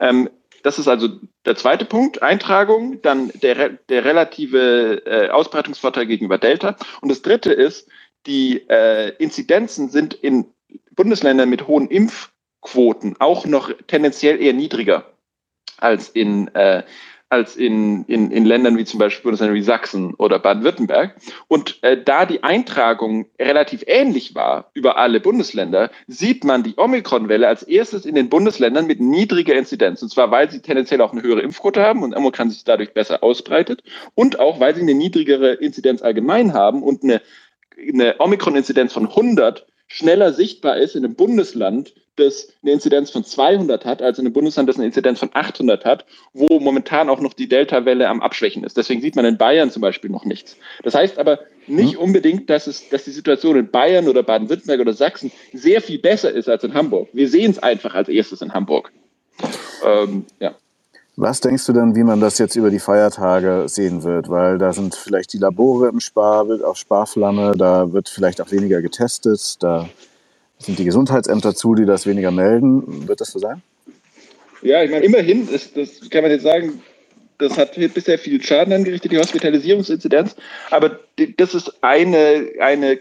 Ähm, 0.00 0.28
das 0.62 0.78
ist 0.78 0.88
also 0.88 1.08
der 1.44 1.54
zweite 1.54 1.84
Punkt, 1.84 2.22
Eintragung, 2.22 3.00
dann 3.02 3.30
der, 3.40 3.70
der 3.88 4.04
relative 4.04 5.02
äh, 5.06 5.28
Ausbreitungsvorteil 5.30 6.06
gegenüber 6.06 6.38
Delta. 6.38 6.76
Und 7.00 7.08
das 7.08 7.22
dritte 7.22 7.52
ist, 7.52 7.88
die 8.26 8.68
äh, 8.68 9.10
Inzidenzen 9.18 9.90
sind 9.90 10.14
in 10.14 10.46
Bundesländern 10.90 11.48
mit 11.48 11.68
hohen 11.68 11.88
Impfquoten 11.88 13.14
auch 13.20 13.46
noch 13.46 13.70
tendenziell 13.86 14.40
eher 14.40 14.54
niedriger 14.54 15.04
als 15.78 16.08
in 16.08 16.48
äh, 16.54 16.82
als 17.28 17.56
in, 17.56 18.04
in, 18.04 18.30
in 18.30 18.44
Ländern 18.44 18.78
wie 18.78 18.84
zum 18.84 19.00
Beispiel 19.00 19.24
Bundesländer 19.24 19.54
wie 19.54 19.62
Sachsen 19.62 20.14
oder 20.14 20.38
Baden-Württemberg. 20.38 21.16
Und 21.48 21.82
äh, 21.82 22.00
da 22.02 22.24
die 22.24 22.44
Eintragung 22.44 23.26
relativ 23.40 23.82
ähnlich 23.86 24.34
war 24.36 24.70
über 24.74 24.96
alle 24.96 25.18
Bundesländer, 25.18 25.90
sieht 26.06 26.44
man 26.44 26.62
die 26.62 26.74
Omikron-Welle 26.76 27.48
als 27.48 27.64
erstes 27.64 28.06
in 28.06 28.14
den 28.14 28.28
Bundesländern 28.28 28.86
mit 28.86 29.00
niedriger 29.00 29.54
Inzidenz. 29.54 30.02
Und 30.02 30.10
zwar, 30.10 30.30
weil 30.30 30.50
sie 30.50 30.62
tendenziell 30.62 31.00
auch 31.00 31.12
eine 31.12 31.22
höhere 31.22 31.40
Impfquote 31.40 31.82
haben 31.82 32.04
und 32.04 32.16
Omikron 32.16 32.50
sich 32.50 32.62
dadurch 32.62 32.94
besser 32.94 33.24
ausbreitet 33.24 33.82
und 34.14 34.38
auch, 34.38 34.60
weil 34.60 34.76
sie 34.76 34.82
eine 34.82 34.94
niedrigere 34.94 35.54
Inzidenz 35.54 36.02
allgemein 36.02 36.54
haben 36.54 36.84
und 36.84 37.02
eine, 37.02 37.22
eine 37.76 38.20
Omikron-Inzidenz 38.20 38.92
von 38.92 39.08
100 39.08 39.66
schneller 39.88 40.32
sichtbar 40.32 40.76
ist 40.76 40.94
in 40.94 41.04
einem 41.04 41.16
Bundesland, 41.16 41.92
das 42.16 42.48
eine 42.62 42.72
Inzidenz 42.72 43.10
von 43.10 43.24
200 43.24 43.84
hat, 43.84 44.02
als 44.02 44.18
in 44.18 44.26
einem 44.26 44.32
Bundesland, 44.32 44.68
das 44.68 44.76
eine 44.76 44.86
Inzidenz 44.86 45.18
von 45.18 45.30
800 45.32 45.84
hat, 45.84 46.04
wo 46.32 46.58
momentan 46.60 47.08
auch 47.08 47.20
noch 47.20 47.34
die 47.34 47.48
Delta-Welle 47.48 48.08
am 48.08 48.22
Abschwächen 48.22 48.64
ist. 48.64 48.76
Deswegen 48.76 49.00
sieht 49.00 49.16
man 49.16 49.24
in 49.24 49.38
Bayern 49.38 49.70
zum 49.70 49.82
Beispiel 49.82 50.10
noch 50.10 50.24
nichts. 50.24 50.56
Das 50.82 50.94
heißt 50.94 51.18
aber 51.18 51.40
nicht 51.66 51.94
mhm. 51.94 52.00
unbedingt, 52.00 52.50
dass, 52.50 52.66
es, 52.66 52.88
dass 52.88 53.04
die 53.04 53.10
Situation 53.10 53.56
in 53.56 53.70
Bayern 53.70 54.08
oder 54.08 54.22
Baden-Württemberg 54.22 54.80
oder 54.80 54.92
Sachsen 54.92 55.30
sehr 55.52 55.80
viel 55.80 55.98
besser 55.98 56.30
ist 56.30 56.48
als 56.48 56.64
in 56.64 56.74
Hamburg. 56.74 57.08
Wir 57.12 57.28
sehen 57.28 57.50
es 57.50 57.58
einfach 57.58 57.94
als 57.94 58.08
erstes 58.08 58.40
in 58.40 58.52
Hamburg. 58.52 58.92
Ähm, 59.84 60.24
ja. 60.40 60.54
Was 61.18 61.40
denkst 61.40 61.64
du 61.64 61.72
denn, 61.72 61.96
wie 61.96 62.04
man 62.04 62.20
das 62.20 62.36
jetzt 62.38 62.56
über 62.56 62.68
die 62.68 62.78
Feiertage 62.78 63.64
sehen 63.68 64.02
wird? 64.04 64.28
Weil 64.28 64.58
da 64.58 64.74
sind 64.74 64.94
vielleicht 64.94 65.32
die 65.32 65.38
Labore 65.38 65.88
im 65.88 66.00
Spar, 66.00 66.46
auf 66.62 66.76
Sparflamme, 66.76 67.52
da 67.56 67.90
wird 67.92 68.10
vielleicht 68.10 68.40
auch 68.42 68.50
weniger 68.50 68.82
getestet, 68.82 69.56
da 69.60 69.88
sind 70.58 70.78
die 70.78 70.84
Gesundheitsämter 70.84 71.54
zu, 71.54 71.74
die 71.74 71.84
das 71.84 72.06
weniger 72.06 72.30
melden. 72.30 73.08
Wird 73.08 73.20
das 73.20 73.32
so 73.32 73.38
sein? 73.38 73.62
Ja, 74.62 74.82
ich 74.82 74.90
meine, 74.90 75.04
immerhin, 75.04 75.48
ist, 75.48 75.76
das 75.76 76.08
kann 76.10 76.22
man 76.22 76.30
jetzt 76.30 76.42
sagen, 76.42 76.82
das 77.38 77.58
hat 77.58 77.74
bisher 77.94 78.18
viel 78.18 78.42
Schaden 78.42 78.72
angerichtet, 78.72 79.12
die 79.12 79.18
Hospitalisierungsinzidenz. 79.18 80.34
Aber 80.70 81.00
das 81.36 81.54
ist 81.54 81.82
eine, 81.82 82.48
eine, 82.58 82.98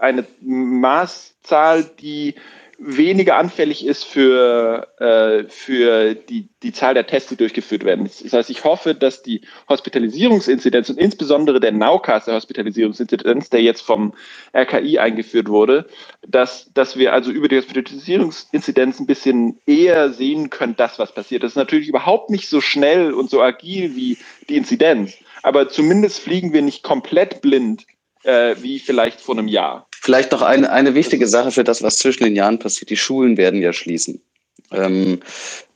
eine 0.00 0.24
Maßzahl, 0.40 1.84
die 2.00 2.34
weniger 2.78 3.36
anfällig 3.36 3.86
ist 3.86 4.04
für, 4.04 4.86
äh, 4.98 5.48
für 5.48 6.14
die, 6.14 6.48
die 6.62 6.72
Zahl 6.72 6.94
der 6.94 7.06
Tests, 7.06 7.30
die 7.30 7.36
durchgeführt 7.36 7.84
werden. 7.84 8.04
Das 8.22 8.32
heißt, 8.32 8.50
ich 8.50 8.64
hoffe, 8.64 8.94
dass 8.94 9.22
die 9.22 9.42
Hospitalisierungsinzidenz 9.68 10.90
und 10.90 10.98
insbesondere 10.98 11.58
der 11.58 11.72
Nowcast 11.72 12.26
der 12.26 12.34
Hospitalisierungsinzidenz, 12.34 13.48
der 13.48 13.62
jetzt 13.62 13.80
vom 13.80 14.12
RKI 14.54 14.98
eingeführt 14.98 15.48
wurde, 15.48 15.86
dass, 16.26 16.70
dass 16.74 16.96
wir 16.96 17.14
also 17.14 17.30
über 17.30 17.48
die 17.48 17.56
Hospitalisierungsinzidenz 17.56 19.00
ein 19.00 19.06
bisschen 19.06 19.58
eher 19.66 20.10
sehen 20.12 20.50
können, 20.50 20.76
das, 20.76 20.98
was 20.98 21.14
passiert. 21.14 21.42
Das 21.42 21.52
ist 21.52 21.56
natürlich 21.56 21.88
überhaupt 21.88 22.28
nicht 22.30 22.48
so 22.48 22.60
schnell 22.60 23.12
und 23.12 23.30
so 23.30 23.40
agil 23.40 23.96
wie 23.96 24.18
die 24.48 24.56
Inzidenz, 24.56 25.14
aber 25.42 25.68
zumindest 25.68 26.20
fliegen 26.20 26.52
wir 26.52 26.62
nicht 26.62 26.82
komplett 26.82 27.40
blind 27.40 27.86
äh, 28.26 28.56
wie 28.60 28.78
vielleicht 28.78 29.20
vor 29.20 29.38
einem 29.38 29.48
Jahr. 29.48 29.88
Vielleicht 30.06 30.30
noch 30.30 30.42
eine, 30.42 30.70
eine 30.70 30.94
wichtige 30.94 31.26
Sache 31.26 31.50
für 31.50 31.64
das, 31.64 31.82
was 31.82 31.98
zwischen 31.98 32.22
den 32.22 32.36
Jahren 32.36 32.60
passiert. 32.60 32.90
Die 32.90 32.96
Schulen 32.96 33.36
werden 33.36 33.60
ja 33.60 33.72
schließen. 33.72 34.22
Ähm, 34.70 35.18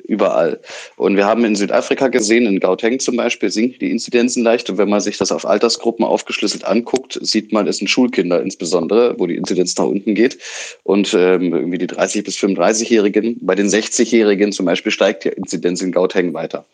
überall. 0.06 0.60
Und 0.96 1.16
wir 1.16 1.26
haben 1.26 1.44
in 1.44 1.56
Südafrika 1.56 2.08
gesehen, 2.08 2.46
in 2.46 2.60
Gauteng 2.60 3.00
zum 3.00 3.16
Beispiel, 3.16 3.50
sinken 3.50 3.78
die 3.80 3.90
Inzidenzen 3.90 4.42
leicht. 4.42 4.70
Und 4.70 4.78
wenn 4.78 4.88
man 4.88 5.00
sich 5.00 5.18
das 5.18 5.32
auf 5.32 5.46
Altersgruppen 5.46 6.04
aufgeschlüsselt 6.04 6.64
anguckt, 6.64 7.18
sieht 7.22 7.52
man, 7.52 7.66
es 7.66 7.78
sind 7.78 7.88
Schulkinder 7.88 8.42
insbesondere, 8.42 9.18
wo 9.18 9.26
die 9.26 9.36
Inzidenz 9.36 9.76
nach 9.76 9.86
unten 9.86 10.14
geht. 10.14 10.38
Und 10.82 11.14
ähm, 11.14 11.52
irgendwie 11.54 11.78
die 11.78 11.88
30- 11.88 12.24
bis 12.24 12.36
35-Jährigen, 12.36 13.38
bei 13.40 13.54
den 13.54 13.68
60-Jährigen 13.68 14.52
zum 14.52 14.66
Beispiel 14.66 14.92
steigt 14.92 15.24
die 15.24 15.30
Inzidenz 15.30 15.82
in 15.82 15.92
Gauteng 15.92 16.34
weiter. 16.34 16.64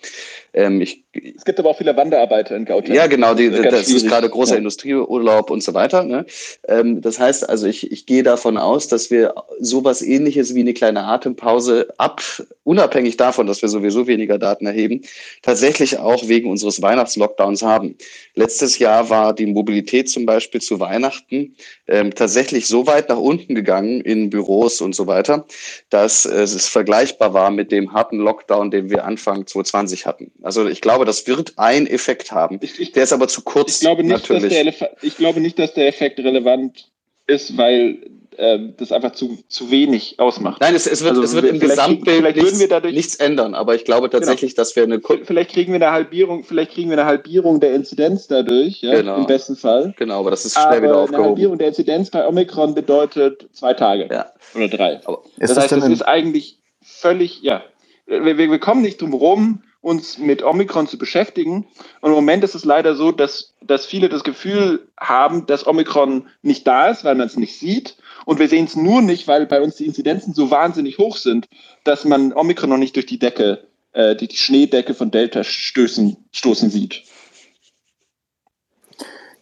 Ähm, 0.56 0.80
ich, 0.80 1.04
es 1.12 1.44
gibt 1.44 1.58
aber 1.58 1.68
auch 1.68 1.76
viele 1.76 1.94
Wanderarbeiter 1.96 2.56
in 2.56 2.64
Gauteng. 2.64 2.94
Ja, 2.94 3.06
genau, 3.08 3.34
die, 3.34 3.50
das, 3.50 3.62
das 3.62 3.88
ist 3.90 4.08
gerade 4.08 4.28
großer 4.30 4.52
ja. 4.52 4.58
Industrieurlaub 4.58 5.50
und 5.50 5.62
so 5.62 5.74
weiter. 5.74 6.02
Ne? 6.02 6.24
Ähm, 6.66 7.02
das 7.02 7.18
heißt 7.18 7.46
also, 7.48 7.66
ich, 7.66 7.92
ich 7.92 8.06
gehe 8.06 8.22
davon 8.22 8.56
aus, 8.56 8.88
dass 8.88 9.10
wir 9.10 9.34
sowas 9.60 10.00
ähnliches 10.00 10.54
wie 10.54 10.60
eine 10.60 10.72
kleine 10.72 11.04
Atempause 11.04 11.88
ab, 11.98 12.22
unabhängig 12.64 13.18
davon, 13.18 13.25
dass 13.32 13.62
wir 13.62 13.68
sowieso 13.68 14.06
weniger 14.06 14.38
Daten 14.38 14.66
erheben, 14.66 15.02
tatsächlich 15.42 15.98
auch 15.98 16.28
wegen 16.28 16.50
unseres 16.50 16.82
Weihnachtslockdowns 16.82 17.62
haben. 17.62 17.96
Letztes 18.34 18.78
Jahr 18.78 19.10
war 19.10 19.34
die 19.34 19.46
Mobilität 19.46 20.08
zum 20.08 20.26
Beispiel 20.26 20.60
zu 20.60 20.80
Weihnachten 20.80 21.56
ähm, 21.86 22.14
tatsächlich 22.14 22.66
so 22.66 22.86
weit 22.86 23.08
nach 23.08 23.18
unten 23.18 23.54
gegangen 23.54 24.00
in 24.00 24.30
Büros 24.30 24.80
und 24.80 24.94
so 24.94 25.06
weiter, 25.06 25.46
dass 25.90 26.26
äh, 26.26 26.42
es 26.42 26.68
vergleichbar 26.68 27.34
war 27.34 27.50
mit 27.50 27.72
dem 27.72 27.92
harten 27.92 28.18
Lockdown, 28.18 28.70
den 28.70 28.90
wir 28.90 29.04
Anfang 29.04 29.46
2020 29.46 30.06
hatten. 30.06 30.32
Also 30.42 30.66
ich 30.66 30.80
glaube, 30.80 31.04
das 31.04 31.26
wird 31.26 31.58
einen 31.58 31.86
Effekt 31.86 32.32
haben. 32.32 32.60
Der 32.94 33.02
ist 33.02 33.12
aber 33.12 33.28
zu 33.28 33.42
kurz. 33.42 33.76
Ich 33.76 33.80
glaube, 33.80 34.02
nicht, 34.02 34.12
natürlich. 34.12 34.52
Dass 34.52 34.78
der 34.78 34.96
ich 35.02 35.16
glaube 35.16 35.40
nicht, 35.40 35.58
dass 35.58 35.74
der 35.74 35.88
Effekt 35.88 36.18
relevant 36.18 36.90
ist, 37.26 37.56
weil 37.56 37.98
äh, 38.38 38.58
das 38.76 38.92
einfach 38.92 39.12
zu, 39.12 39.38
zu 39.48 39.70
wenig 39.70 40.18
ausmacht. 40.18 40.60
Nein, 40.60 40.74
es, 40.74 40.86
es 40.86 41.02
wird, 41.02 41.10
also, 41.10 41.22
es 41.22 41.34
wird 41.34 41.46
im 41.46 41.60
Gesamtbild 41.60 42.18
vielleicht 42.18 42.36
nichts, 42.36 42.58
wir 42.60 42.68
dadurch, 42.68 42.94
nichts 42.94 43.16
ändern, 43.16 43.54
aber 43.54 43.74
ich 43.74 43.84
glaube 43.84 44.08
genau. 44.08 44.20
tatsächlich, 44.20 44.54
genau. 44.54 44.62
dass 44.62 44.76
wir 44.76 44.82
eine 44.84 45.00
vielleicht 45.24 45.50
kriegen 45.50 45.72
wir 45.72 45.80
eine 45.80 45.92
Halbierung, 45.92 46.44
vielleicht 46.44 46.72
kriegen 46.72 46.90
wir 46.90 46.98
eine 46.98 47.06
Halbierung 47.06 47.60
der 47.60 47.74
Inzidenz 47.74 48.26
dadurch, 48.28 48.82
ja, 48.82 48.94
genau. 48.96 49.16
im 49.16 49.26
besten 49.26 49.56
Fall. 49.56 49.94
Genau, 49.96 50.20
aber 50.20 50.30
das 50.30 50.44
ist 50.44 50.54
schnell 50.54 50.66
aber 50.66 50.82
wieder 50.82 50.96
aufgehoben. 50.96 51.16
Eine 51.16 51.28
Halbierung 51.28 51.58
der 51.58 51.68
Inzidenz 51.68 52.10
bei 52.10 52.26
Omikron 52.26 52.74
bedeutet 52.74 53.48
zwei 53.52 53.74
Tage 53.74 54.08
ja. 54.10 54.26
oder 54.54 54.68
drei. 54.68 55.00
Aber 55.04 55.22
das, 55.38 55.54
das 55.54 55.72
heißt, 55.72 55.84
es 55.84 55.88
ist 55.88 56.02
eigentlich 56.02 56.58
völlig, 56.82 57.42
ja, 57.42 57.62
wir, 58.06 58.38
wir 58.38 58.58
kommen 58.58 58.82
nicht 58.82 59.00
drum 59.00 59.14
rum, 59.14 59.62
uns 59.86 60.18
mit 60.18 60.42
Omikron 60.42 60.88
zu 60.88 60.98
beschäftigen. 60.98 61.68
Und 62.00 62.10
im 62.10 62.16
Moment 62.16 62.42
ist 62.42 62.56
es 62.56 62.64
leider 62.64 62.96
so, 62.96 63.12
dass, 63.12 63.54
dass 63.60 63.86
viele 63.86 64.08
das 64.08 64.24
Gefühl 64.24 64.88
haben, 64.98 65.46
dass 65.46 65.64
Omikron 65.64 66.28
nicht 66.42 66.66
da 66.66 66.88
ist, 66.88 67.04
weil 67.04 67.14
man 67.14 67.28
es 67.28 67.36
nicht 67.36 67.56
sieht. 67.56 67.96
Und 68.26 68.40
wir 68.40 68.48
sehen 68.48 68.64
es 68.64 68.74
nur 68.74 69.02
nicht, 69.02 69.28
weil 69.28 69.46
bei 69.46 69.62
uns 69.62 69.76
die 69.76 69.86
Inzidenzen 69.86 70.34
so 70.34 70.50
wahnsinnig 70.50 70.98
hoch 70.98 71.16
sind, 71.16 71.46
dass 71.84 72.04
man 72.04 72.32
Omikron 72.32 72.68
noch 72.68 72.76
nicht 72.76 72.96
durch 72.96 73.06
die 73.06 73.20
Decke, 73.20 73.68
äh, 73.92 74.16
die, 74.16 74.26
die 74.26 74.36
Schneedecke 74.36 74.94
von 74.94 75.12
Delta 75.12 75.44
stößen, 75.44 76.16
stoßen 76.32 76.68
sieht. 76.68 77.04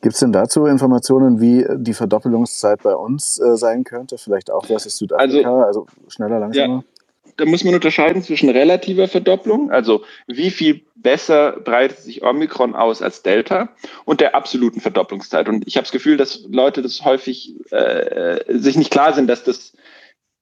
Gibt 0.02 0.12
es 0.12 0.20
denn 0.20 0.32
dazu 0.32 0.66
Informationen, 0.66 1.40
wie 1.40 1.66
die 1.76 1.94
Verdoppelungszeit 1.94 2.82
bei 2.82 2.94
uns 2.94 3.40
äh, 3.40 3.56
sein 3.56 3.84
könnte? 3.84 4.18
Vielleicht 4.18 4.50
auch 4.50 4.66
versus 4.66 4.98
Südafrika, 4.98 5.64
also, 5.64 5.86
also 5.86 5.86
schneller, 6.08 6.40
langsamer? 6.40 6.84
Ja 6.86 6.93
da 7.36 7.44
muss 7.44 7.64
man 7.64 7.74
unterscheiden 7.74 8.22
zwischen 8.22 8.48
relativer 8.48 9.08
Verdopplung, 9.08 9.70
also 9.70 10.04
wie 10.26 10.50
viel 10.50 10.82
besser 10.94 11.52
breitet 11.52 11.98
sich 11.98 12.22
Omikron 12.22 12.74
aus 12.74 13.02
als 13.02 13.22
Delta, 13.22 13.70
und 14.04 14.20
der 14.20 14.34
absoluten 14.34 14.80
Verdopplungszeit. 14.80 15.48
Und 15.48 15.66
ich 15.66 15.76
habe 15.76 15.84
das 15.84 15.92
Gefühl, 15.92 16.16
dass 16.16 16.44
Leute 16.48 16.82
das 16.82 17.04
häufig 17.04 17.54
äh, 17.70 18.40
sich 18.48 18.76
nicht 18.76 18.90
klar 18.90 19.12
sind, 19.12 19.28
dass 19.28 19.44
das 19.44 19.72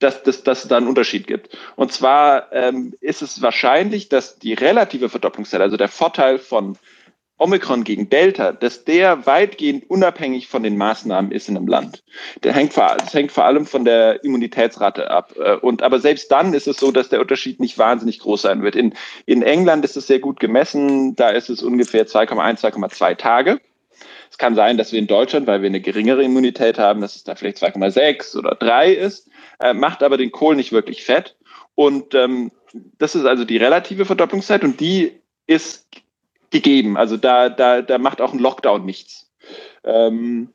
dass, 0.02 0.22
dass, 0.24 0.42
dass 0.42 0.66
da 0.66 0.78
einen 0.78 0.88
Unterschied 0.88 1.28
gibt. 1.28 1.56
Und 1.76 1.92
zwar 1.92 2.52
ähm, 2.52 2.92
ist 3.00 3.22
es 3.22 3.40
wahrscheinlich, 3.40 4.08
dass 4.08 4.36
die 4.36 4.52
relative 4.52 5.08
Verdopplungszeit, 5.08 5.60
also 5.60 5.76
der 5.76 5.86
Vorteil 5.86 6.40
von 6.40 6.76
Omikron 7.42 7.84
gegen 7.84 8.08
Delta, 8.08 8.52
dass 8.52 8.84
der 8.84 9.26
weitgehend 9.26 9.90
unabhängig 9.90 10.46
von 10.46 10.62
den 10.62 10.76
Maßnahmen 10.76 11.32
ist 11.32 11.48
in 11.48 11.56
einem 11.56 11.66
Land. 11.66 12.04
Der 12.44 12.52
hängt 12.52 12.72
vor, 12.72 12.96
das 12.98 13.12
hängt 13.12 13.32
vor 13.32 13.44
allem 13.44 13.66
von 13.66 13.84
der 13.84 14.22
Immunitätsrate 14.24 15.10
ab. 15.10 15.34
Äh, 15.38 15.56
und 15.56 15.82
aber 15.82 15.98
selbst 15.98 16.30
dann 16.30 16.54
ist 16.54 16.68
es 16.68 16.76
so, 16.76 16.92
dass 16.92 17.08
der 17.08 17.20
Unterschied 17.20 17.60
nicht 17.60 17.78
wahnsinnig 17.78 18.20
groß 18.20 18.42
sein 18.42 18.62
wird. 18.62 18.76
In, 18.76 18.94
in 19.26 19.42
England 19.42 19.84
ist 19.84 19.96
es 19.96 20.06
sehr 20.06 20.20
gut 20.20 20.40
gemessen. 20.40 21.16
Da 21.16 21.30
ist 21.30 21.50
es 21.50 21.62
ungefähr 21.62 22.06
2,1, 22.06 22.60
2,2 22.60 23.16
Tage. 23.16 23.60
Es 24.30 24.38
kann 24.38 24.54
sein, 24.54 24.78
dass 24.78 24.92
wir 24.92 24.98
in 24.98 25.06
Deutschland, 25.06 25.46
weil 25.46 25.60
wir 25.60 25.68
eine 25.68 25.80
geringere 25.80 26.22
Immunität 26.22 26.78
haben, 26.78 27.00
dass 27.00 27.16
es 27.16 27.24
da 27.24 27.34
vielleicht 27.34 27.58
2,6 27.58 28.38
oder 28.38 28.54
3 28.54 28.92
ist, 28.92 29.28
äh, 29.60 29.74
macht 29.74 30.02
aber 30.02 30.16
den 30.16 30.32
Kohl 30.32 30.56
nicht 30.56 30.72
wirklich 30.72 31.04
fett. 31.04 31.36
Und 31.74 32.14
ähm, 32.14 32.50
das 32.98 33.14
ist 33.14 33.26
also 33.26 33.44
die 33.44 33.56
relative 33.56 34.04
Verdopplungszeit 34.04 34.64
und 34.64 34.80
die 34.80 35.20
ist 35.46 35.86
gegeben. 36.52 36.96
Also 36.96 37.16
da, 37.16 37.48
da, 37.48 37.82
da 37.82 37.98
macht 37.98 38.20
auch 38.20 38.32
ein 38.32 38.38
Lockdown 38.38 38.84
nichts. 38.84 39.32
Ähm, 39.82 40.52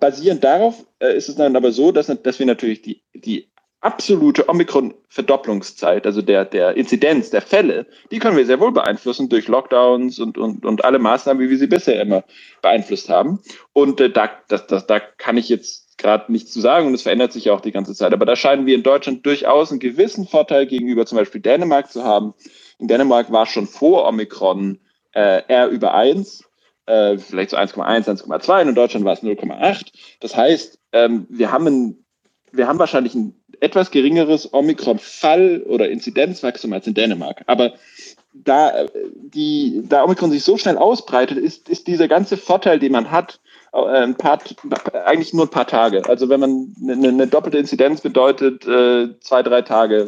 basierend 0.00 0.44
darauf 0.44 0.84
äh, 0.98 1.16
ist 1.16 1.28
es 1.28 1.36
dann 1.36 1.56
aber 1.56 1.72
so, 1.72 1.92
dass, 1.92 2.06
dass 2.22 2.38
wir 2.38 2.46
natürlich 2.46 2.82
die, 2.82 3.02
die 3.14 3.48
absolute 3.80 4.48
Omikron-Verdopplungszeit, 4.48 6.06
also 6.06 6.20
der, 6.20 6.44
der 6.44 6.76
Inzidenz, 6.76 7.30
der 7.30 7.42
Fälle, 7.42 7.86
die 8.10 8.18
können 8.18 8.36
wir 8.36 8.44
sehr 8.44 8.58
wohl 8.58 8.72
beeinflussen 8.72 9.28
durch 9.28 9.46
Lockdowns 9.48 10.18
und, 10.18 10.38
und, 10.38 10.64
und 10.64 10.84
alle 10.84 10.98
Maßnahmen, 10.98 11.42
wie 11.42 11.50
wir 11.50 11.58
sie 11.58 11.68
bisher 11.68 12.00
immer 12.00 12.24
beeinflusst 12.62 13.08
haben. 13.08 13.40
Und 13.72 14.00
äh, 14.00 14.10
da, 14.10 14.30
das, 14.48 14.66
das, 14.66 14.86
da 14.86 14.98
kann 14.98 15.36
ich 15.36 15.48
jetzt 15.48 15.98
gerade 15.98 16.30
nichts 16.30 16.52
zu 16.52 16.60
sagen 16.60 16.88
und 16.88 16.94
es 16.94 17.02
verändert 17.02 17.32
sich 17.32 17.46
ja 17.46 17.54
auch 17.54 17.60
die 17.60 17.72
ganze 17.72 17.94
Zeit. 17.94 18.12
Aber 18.12 18.26
da 18.26 18.36
scheinen 18.36 18.66
wir 18.66 18.74
in 18.74 18.82
Deutschland 18.82 19.24
durchaus 19.24 19.70
einen 19.70 19.80
gewissen 19.80 20.26
Vorteil 20.26 20.66
gegenüber 20.66 21.06
zum 21.06 21.16
Beispiel 21.16 21.40
Dänemark 21.40 21.90
zu 21.90 22.04
haben, 22.04 22.34
in 22.78 22.88
Dänemark 22.88 23.32
war 23.32 23.46
schon 23.46 23.66
vor 23.66 24.06
Omikron 24.06 24.78
äh, 25.12 25.42
R 25.48 25.68
über 25.68 25.94
1, 25.94 26.44
äh, 26.86 27.18
vielleicht 27.18 27.50
so 27.50 27.56
1,1, 27.56 28.08
1,2 28.08 28.62
und 28.62 28.68
in 28.68 28.74
Deutschland 28.74 29.04
war 29.04 29.14
es 29.14 29.22
0,8. 29.22 29.86
Das 30.20 30.36
heißt, 30.36 30.78
ähm, 30.92 31.26
wir, 31.28 31.50
haben 31.50 31.66
ein, 31.66 32.04
wir 32.52 32.68
haben 32.68 32.78
wahrscheinlich 32.78 33.14
ein 33.14 33.34
etwas 33.60 33.90
geringeres 33.90 34.52
Omikron-Fall- 34.52 35.62
oder 35.66 35.88
Inzidenzwachstum 35.88 36.72
als 36.72 36.86
in 36.86 36.94
Dänemark. 36.94 37.42
Aber 37.46 37.72
da, 38.34 38.82
äh, 38.82 38.88
die, 39.14 39.82
da 39.88 40.04
Omikron 40.04 40.30
sich 40.30 40.44
so 40.44 40.58
schnell 40.58 40.76
ausbreitet, 40.76 41.38
ist, 41.38 41.68
ist 41.68 41.86
dieser 41.86 42.08
ganze 42.08 42.36
Vorteil, 42.36 42.78
den 42.78 42.92
man 42.92 43.10
hat, 43.10 43.40
äh, 43.72 43.78
ein 43.78 44.16
paar, 44.16 44.40
eigentlich 45.06 45.32
nur 45.32 45.46
ein 45.46 45.50
paar 45.50 45.66
Tage. 45.66 46.06
Also 46.06 46.28
wenn 46.28 46.40
man 46.40 46.74
eine, 46.82 47.08
eine 47.08 47.26
doppelte 47.26 47.58
Inzidenz 47.58 48.02
bedeutet, 48.02 48.66
äh, 48.66 49.18
zwei, 49.20 49.42
drei 49.42 49.62
Tage 49.62 50.06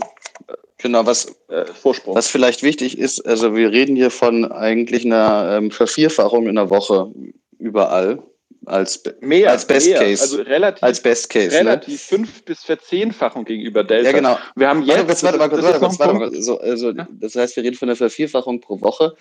Genau, 0.79 1.05
was, 1.07 1.27
äh, 1.49 1.65
Vorsprung. 1.67 2.15
was 2.15 2.29
vielleicht 2.29 2.63
wichtig 2.63 2.99
ist, 2.99 3.27
also 3.27 3.57
wir 3.57 3.73
reden 3.73 3.97
hier 3.97 4.11
von 4.11 4.51
eigentlich 4.51 5.05
einer 5.05 5.59
ähm, 5.59 5.71
Vervierfachung 5.71 6.47
in 6.47 6.55
der 6.55 6.71
Woche 6.71 7.11
überall 7.59 8.23
als, 8.67 9.03
mehr, 9.21 9.51
als 9.51 9.67
Best 9.67 9.89
mehr. 9.89 9.99
Case. 9.99 10.23
Also 10.23 10.43
relativ, 10.43 10.83
als 10.83 11.01
Best 11.01 11.31
Case. 11.31 11.51
Ne? 11.51 11.61
Relativ 11.61 11.95
ne? 11.95 11.99
fünf 12.19 12.45
bis 12.45 12.65
verzehnfachung 12.65 13.45
gegenüber 13.45 13.85
Delta. 13.85 14.11
Ja, 14.11 14.17
genau. 14.17 14.39
Wir 14.57 14.69
haben 14.69 14.83
jetzt. 14.83 15.23
Warte, 15.23 15.39
warte, 15.39 15.63
warte, 15.63 15.81
warte, 15.81 15.99
warte, 15.99 16.21
warte, 16.21 16.43
so, 16.43 16.59
also, 16.59 16.91
ja? 16.91 17.09
Das 17.11 17.35
heißt, 17.35 17.57
wir 17.57 17.65
reden 17.65 17.77
von 17.77 17.89
einer 17.89 17.97
Vervierfachung 17.97 18.61
pro 18.61 18.81
Woche. 18.81 19.15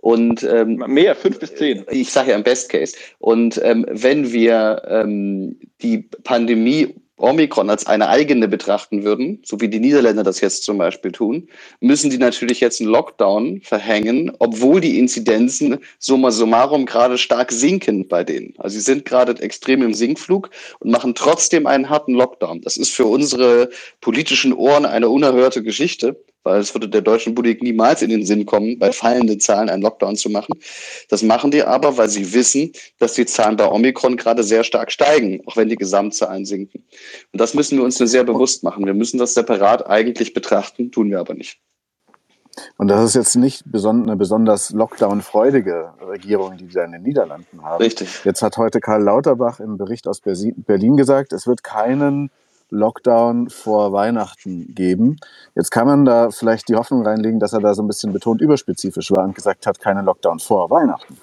Und 0.00 0.44
ähm, 0.44 0.76
mehr, 0.86 1.16
fünf 1.16 1.38
bis 1.40 1.54
zehn. 1.56 1.84
Ich 1.90 2.12
sage 2.12 2.30
ja 2.30 2.36
im 2.36 2.44
Best 2.44 2.68
Case. 2.70 2.96
Und 3.18 3.60
ähm, 3.64 3.84
wenn 3.88 4.32
wir 4.32 4.82
ähm, 4.86 5.58
die 5.82 5.98
Pandemie 6.22 6.94
Omikron 7.18 7.70
als 7.70 7.86
eine 7.86 8.08
eigene 8.08 8.48
betrachten 8.48 9.04
würden, 9.04 9.40
so 9.44 9.60
wie 9.60 9.68
die 9.68 9.80
Niederländer 9.80 10.22
das 10.22 10.40
jetzt 10.40 10.64
zum 10.64 10.78
Beispiel 10.78 11.12
tun, 11.12 11.48
müssen 11.80 12.10
die 12.10 12.18
natürlich 12.18 12.60
jetzt 12.60 12.80
einen 12.80 12.90
Lockdown 12.90 13.60
verhängen, 13.62 14.32
obwohl 14.38 14.80
die 14.80 14.98
Inzidenzen 14.98 15.78
summa 15.98 16.30
summarum 16.30 16.86
gerade 16.86 17.18
stark 17.18 17.52
sinken 17.52 18.08
bei 18.08 18.24
denen. 18.24 18.54
Also 18.58 18.74
sie 18.74 18.84
sind 18.84 19.04
gerade 19.04 19.40
extrem 19.42 19.82
im 19.82 19.94
Sinkflug 19.94 20.50
und 20.78 20.90
machen 20.90 21.14
trotzdem 21.14 21.66
einen 21.66 21.90
harten 21.90 22.14
Lockdown. 22.14 22.62
Das 22.62 22.76
ist 22.76 22.90
für 22.90 23.06
unsere 23.06 23.70
politischen 24.00 24.52
Ohren 24.52 24.86
eine 24.86 25.08
unerhörte 25.08 25.62
Geschichte 25.62 26.16
weil 26.44 26.60
es 26.60 26.74
würde 26.74 26.88
der 26.88 27.02
deutschen 27.02 27.34
Politik 27.34 27.62
niemals 27.62 28.02
in 28.02 28.10
den 28.10 28.24
Sinn 28.24 28.46
kommen, 28.46 28.78
bei 28.78 28.92
fallenden 28.92 29.40
Zahlen 29.40 29.68
einen 29.68 29.82
Lockdown 29.82 30.16
zu 30.16 30.30
machen. 30.30 30.54
Das 31.08 31.22
machen 31.22 31.50
die 31.50 31.62
aber, 31.62 31.96
weil 31.96 32.08
sie 32.08 32.32
wissen, 32.32 32.72
dass 32.98 33.14
die 33.14 33.26
Zahlen 33.26 33.56
bei 33.56 33.70
Omikron 33.70 34.16
gerade 34.16 34.42
sehr 34.42 34.64
stark 34.64 34.90
steigen, 34.90 35.42
auch 35.46 35.56
wenn 35.56 35.68
die 35.68 35.76
Gesamtzahlen 35.76 36.44
sinken. 36.44 36.84
Und 37.32 37.40
das 37.40 37.54
müssen 37.54 37.78
wir 37.78 37.84
uns 37.84 37.98
nur 37.98 38.08
sehr 38.08 38.24
bewusst 38.24 38.62
machen. 38.62 38.86
Wir 38.86 38.94
müssen 38.94 39.18
das 39.18 39.34
separat 39.34 39.86
eigentlich 39.86 40.34
betrachten, 40.34 40.90
tun 40.90 41.10
wir 41.10 41.20
aber 41.20 41.34
nicht. 41.34 41.60
Und 42.76 42.88
das 42.88 43.04
ist 43.04 43.14
jetzt 43.14 43.36
nicht 43.36 43.64
eine 43.72 44.16
besonders 44.16 44.70
Lockdown-freudige 44.70 45.92
Regierung, 46.08 46.56
die 46.56 46.74
wir 46.74 46.84
in 46.84 46.92
den 46.92 47.02
Niederlanden 47.02 47.62
haben. 47.62 47.80
Richtig. 47.80 48.24
Jetzt 48.24 48.42
hat 48.42 48.56
heute 48.56 48.80
Karl 48.80 49.02
Lauterbach 49.02 49.60
im 49.60 49.76
Bericht 49.76 50.08
aus 50.08 50.20
Berlin 50.20 50.96
gesagt, 50.96 51.32
es 51.32 51.46
wird 51.46 51.62
keinen 51.62 52.30
Lockdown 52.70 53.50
vor 53.50 53.92
Weihnachten 53.92 54.74
geben. 54.74 55.18
Jetzt 55.54 55.70
kann 55.70 55.86
man 55.86 56.04
da 56.04 56.30
vielleicht 56.30 56.68
die 56.68 56.74
Hoffnung 56.74 57.06
reinlegen, 57.06 57.40
dass 57.40 57.52
er 57.52 57.60
da 57.60 57.74
so 57.74 57.82
ein 57.82 57.88
bisschen 57.88 58.12
betont 58.12 58.40
überspezifisch 58.40 59.10
war 59.10 59.24
und 59.24 59.34
gesagt 59.34 59.66
hat, 59.66 59.80
keine 59.80 60.02
Lockdown 60.02 60.38
vor 60.38 60.70
Weihnachten. 60.70 61.16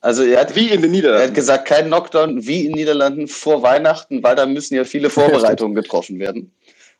Also 0.00 0.22
er 0.22 0.40
hat 0.40 0.54
wie 0.54 0.68
in 0.68 0.80
den 0.80 0.92
Niederlanden. 0.92 1.22
Er 1.22 1.28
hat 1.28 1.34
gesagt, 1.34 1.64
kein 1.66 1.88
Lockdown 1.88 2.46
wie 2.46 2.66
in 2.66 2.72
den 2.72 2.76
Niederlanden 2.76 3.26
vor 3.26 3.62
Weihnachten, 3.62 4.22
weil 4.22 4.36
da 4.36 4.46
müssen 4.46 4.74
ja 4.74 4.84
viele 4.84 5.10
Vorbereitungen 5.10 5.74
getroffen 5.74 6.18
werden. 6.18 6.52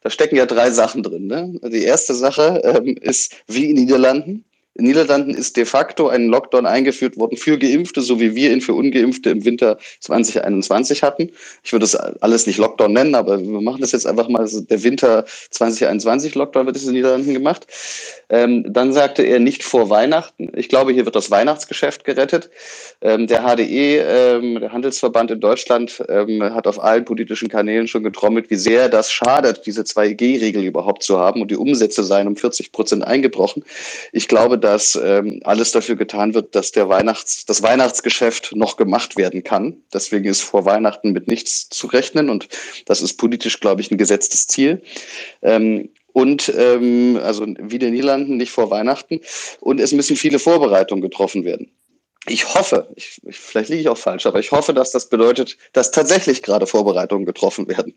da 0.02 0.10
stecken 0.10 0.36
ja 0.36 0.46
drei 0.46 0.70
Sachen 0.70 1.02
drin. 1.02 1.26
Ne? 1.26 1.60
Die 1.70 1.84
erste 1.84 2.14
Sache 2.14 2.60
ähm, 2.64 2.96
ist, 3.00 3.34
wie 3.46 3.70
in 3.70 3.76
den 3.76 3.84
Niederlanden, 3.84 4.44
in 4.78 4.84
den 4.84 4.92
Niederlanden 4.92 5.34
ist 5.34 5.56
de 5.56 5.64
facto 5.64 6.08
ein 6.08 6.28
Lockdown 6.28 6.64
eingeführt 6.64 7.16
worden 7.16 7.36
für 7.36 7.58
Geimpfte, 7.58 8.00
so 8.00 8.20
wie 8.20 8.36
wir 8.36 8.52
ihn 8.52 8.60
für 8.60 8.74
Ungeimpfte 8.74 9.30
im 9.30 9.44
Winter 9.44 9.76
2021 10.00 11.02
hatten. 11.02 11.32
Ich 11.64 11.72
würde 11.72 11.84
es 11.84 11.96
alles 11.96 12.46
nicht 12.46 12.58
Lockdown 12.58 12.92
nennen, 12.92 13.16
aber 13.16 13.40
wir 13.40 13.60
machen 13.60 13.80
das 13.80 13.90
jetzt 13.90 14.06
einfach 14.06 14.28
mal. 14.28 14.42
Also 14.42 14.60
der 14.60 14.84
Winter 14.84 15.24
2021 15.50 16.36
Lockdown 16.36 16.66
wird 16.66 16.76
in 16.76 16.84
den 16.84 16.94
Niederlanden 16.94 17.34
gemacht. 17.34 17.66
Ähm, 18.30 18.64
dann 18.72 18.92
sagte 18.92 19.22
er 19.22 19.38
nicht 19.38 19.62
vor 19.62 19.88
Weihnachten. 19.90 20.52
Ich 20.54 20.68
glaube, 20.68 20.92
hier 20.92 21.04
wird 21.04 21.16
das 21.16 21.30
Weihnachtsgeschäft 21.30 22.04
gerettet. 22.04 22.50
Ähm, 23.00 23.26
der 23.26 23.42
HDE, 23.42 23.98
ähm, 23.98 24.60
der 24.60 24.72
Handelsverband 24.72 25.30
in 25.30 25.40
Deutschland, 25.40 26.02
ähm, 26.08 26.42
hat 26.42 26.66
auf 26.66 26.82
allen 26.82 27.04
politischen 27.04 27.48
Kanälen 27.48 27.88
schon 27.88 28.02
getrommelt, 28.02 28.50
wie 28.50 28.56
sehr 28.56 28.88
das 28.88 29.10
schadet, 29.10 29.64
diese 29.66 29.82
2G-Regel 29.82 30.64
überhaupt 30.64 31.02
zu 31.02 31.18
haben 31.18 31.40
und 31.40 31.50
die 31.50 31.56
Umsätze 31.56 32.04
seien 32.04 32.26
um 32.26 32.36
40 32.36 32.72
Prozent 32.72 33.04
eingebrochen. 33.04 33.64
Ich 34.12 34.28
glaube, 34.28 34.58
dass 34.58 34.98
ähm, 35.02 35.40
alles 35.44 35.72
dafür 35.72 35.96
getan 35.96 36.34
wird, 36.34 36.54
dass 36.54 36.72
der 36.72 36.88
Weihnachts-, 36.88 37.46
das 37.46 37.62
Weihnachtsgeschäft 37.62 38.54
noch 38.54 38.76
gemacht 38.76 39.16
werden 39.16 39.42
kann. 39.42 39.76
Deswegen 39.92 40.26
ist 40.26 40.42
vor 40.42 40.66
Weihnachten 40.66 41.12
mit 41.12 41.28
nichts 41.28 41.68
zu 41.70 41.86
rechnen 41.86 42.28
und 42.28 42.48
das 42.84 43.00
ist 43.00 43.14
politisch, 43.14 43.60
glaube 43.60 43.80
ich, 43.80 43.90
ein 43.90 43.98
gesetztes 43.98 44.46
Ziel. 44.46 44.82
Und 46.18 46.52
ähm, 46.56 47.16
also 47.22 47.46
wie 47.46 47.78
den 47.78 47.92
Niederlanden 47.92 48.38
nicht 48.38 48.50
vor 48.50 48.72
Weihnachten. 48.72 49.20
Und 49.60 49.78
es 49.78 49.92
müssen 49.92 50.16
viele 50.16 50.40
Vorbereitungen 50.40 51.00
getroffen 51.00 51.44
werden 51.44 51.70
ich 52.28 52.54
hoffe, 52.54 52.88
ich, 52.96 53.20
vielleicht 53.30 53.70
liege 53.70 53.82
ich 53.82 53.88
auch 53.88 53.98
falsch, 53.98 54.26
aber 54.26 54.38
ich 54.38 54.52
hoffe, 54.52 54.74
dass 54.74 54.92
das 54.92 55.08
bedeutet, 55.08 55.56
dass 55.72 55.90
tatsächlich 55.90 56.42
gerade 56.42 56.66
Vorbereitungen 56.66 57.26
getroffen 57.26 57.68
werden. 57.68 57.94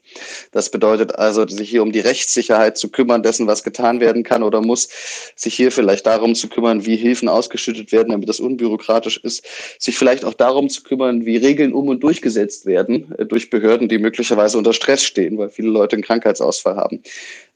Das 0.51 0.69
bedeutet 0.69 1.15
also, 1.15 1.47
sich 1.47 1.69
hier 1.69 1.83
um 1.83 1.91
die 1.91 1.99
Rechtssicherheit 1.99 2.77
zu 2.77 2.89
kümmern, 2.89 3.23
dessen, 3.23 3.47
was 3.47 3.63
getan 3.63 3.99
werden 3.99 4.23
kann 4.23 4.43
oder 4.43 4.61
muss, 4.61 4.89
sich 5.35 5.55
hier 5.55 5.71
vielleicht 5.71 6.05
darum 6.05 6.35
zu 6.35 6.49
kümmern, 6.49 6.85
wie 6.85 6.95
Hilfen 6.95 7.29
ausgeschüttet 7.29 7.91
werden, 7.91 8.09
damit 8.09 8.29
das 8.29 8.39
unbürokratisch 8.39 9.17
ist, 9.17 9.45
sich 9.79 9.97
vielleicht 9.97 10.25
auch 10.25 10.33
darum 10.33 10.69
zu 10.69 10.83
kümmern, 10.83 11.25
wie 11.25 11.37
Regeln 11.37 11.73
um 11.73 11.87
und 11.87 12.01
durchgesetzt 12.01 12.65
werden 12.65 13.13
äh, 13.17 13.25
durch 13.25 13.49
Behörden, 13.49 13.89
die 13.89 13.97
möglicherweise 13.97 14.57
unter 14.57 14.73
Stress 14.73 15.03
stehen, 15.03 15.37
weil 15.37 15.49
viele 15.49 15.69
Leute 15.69 15.95
einen 15.95 16.03
Krankheitsausfall 16.03 16.75
haben. 16.75 17.01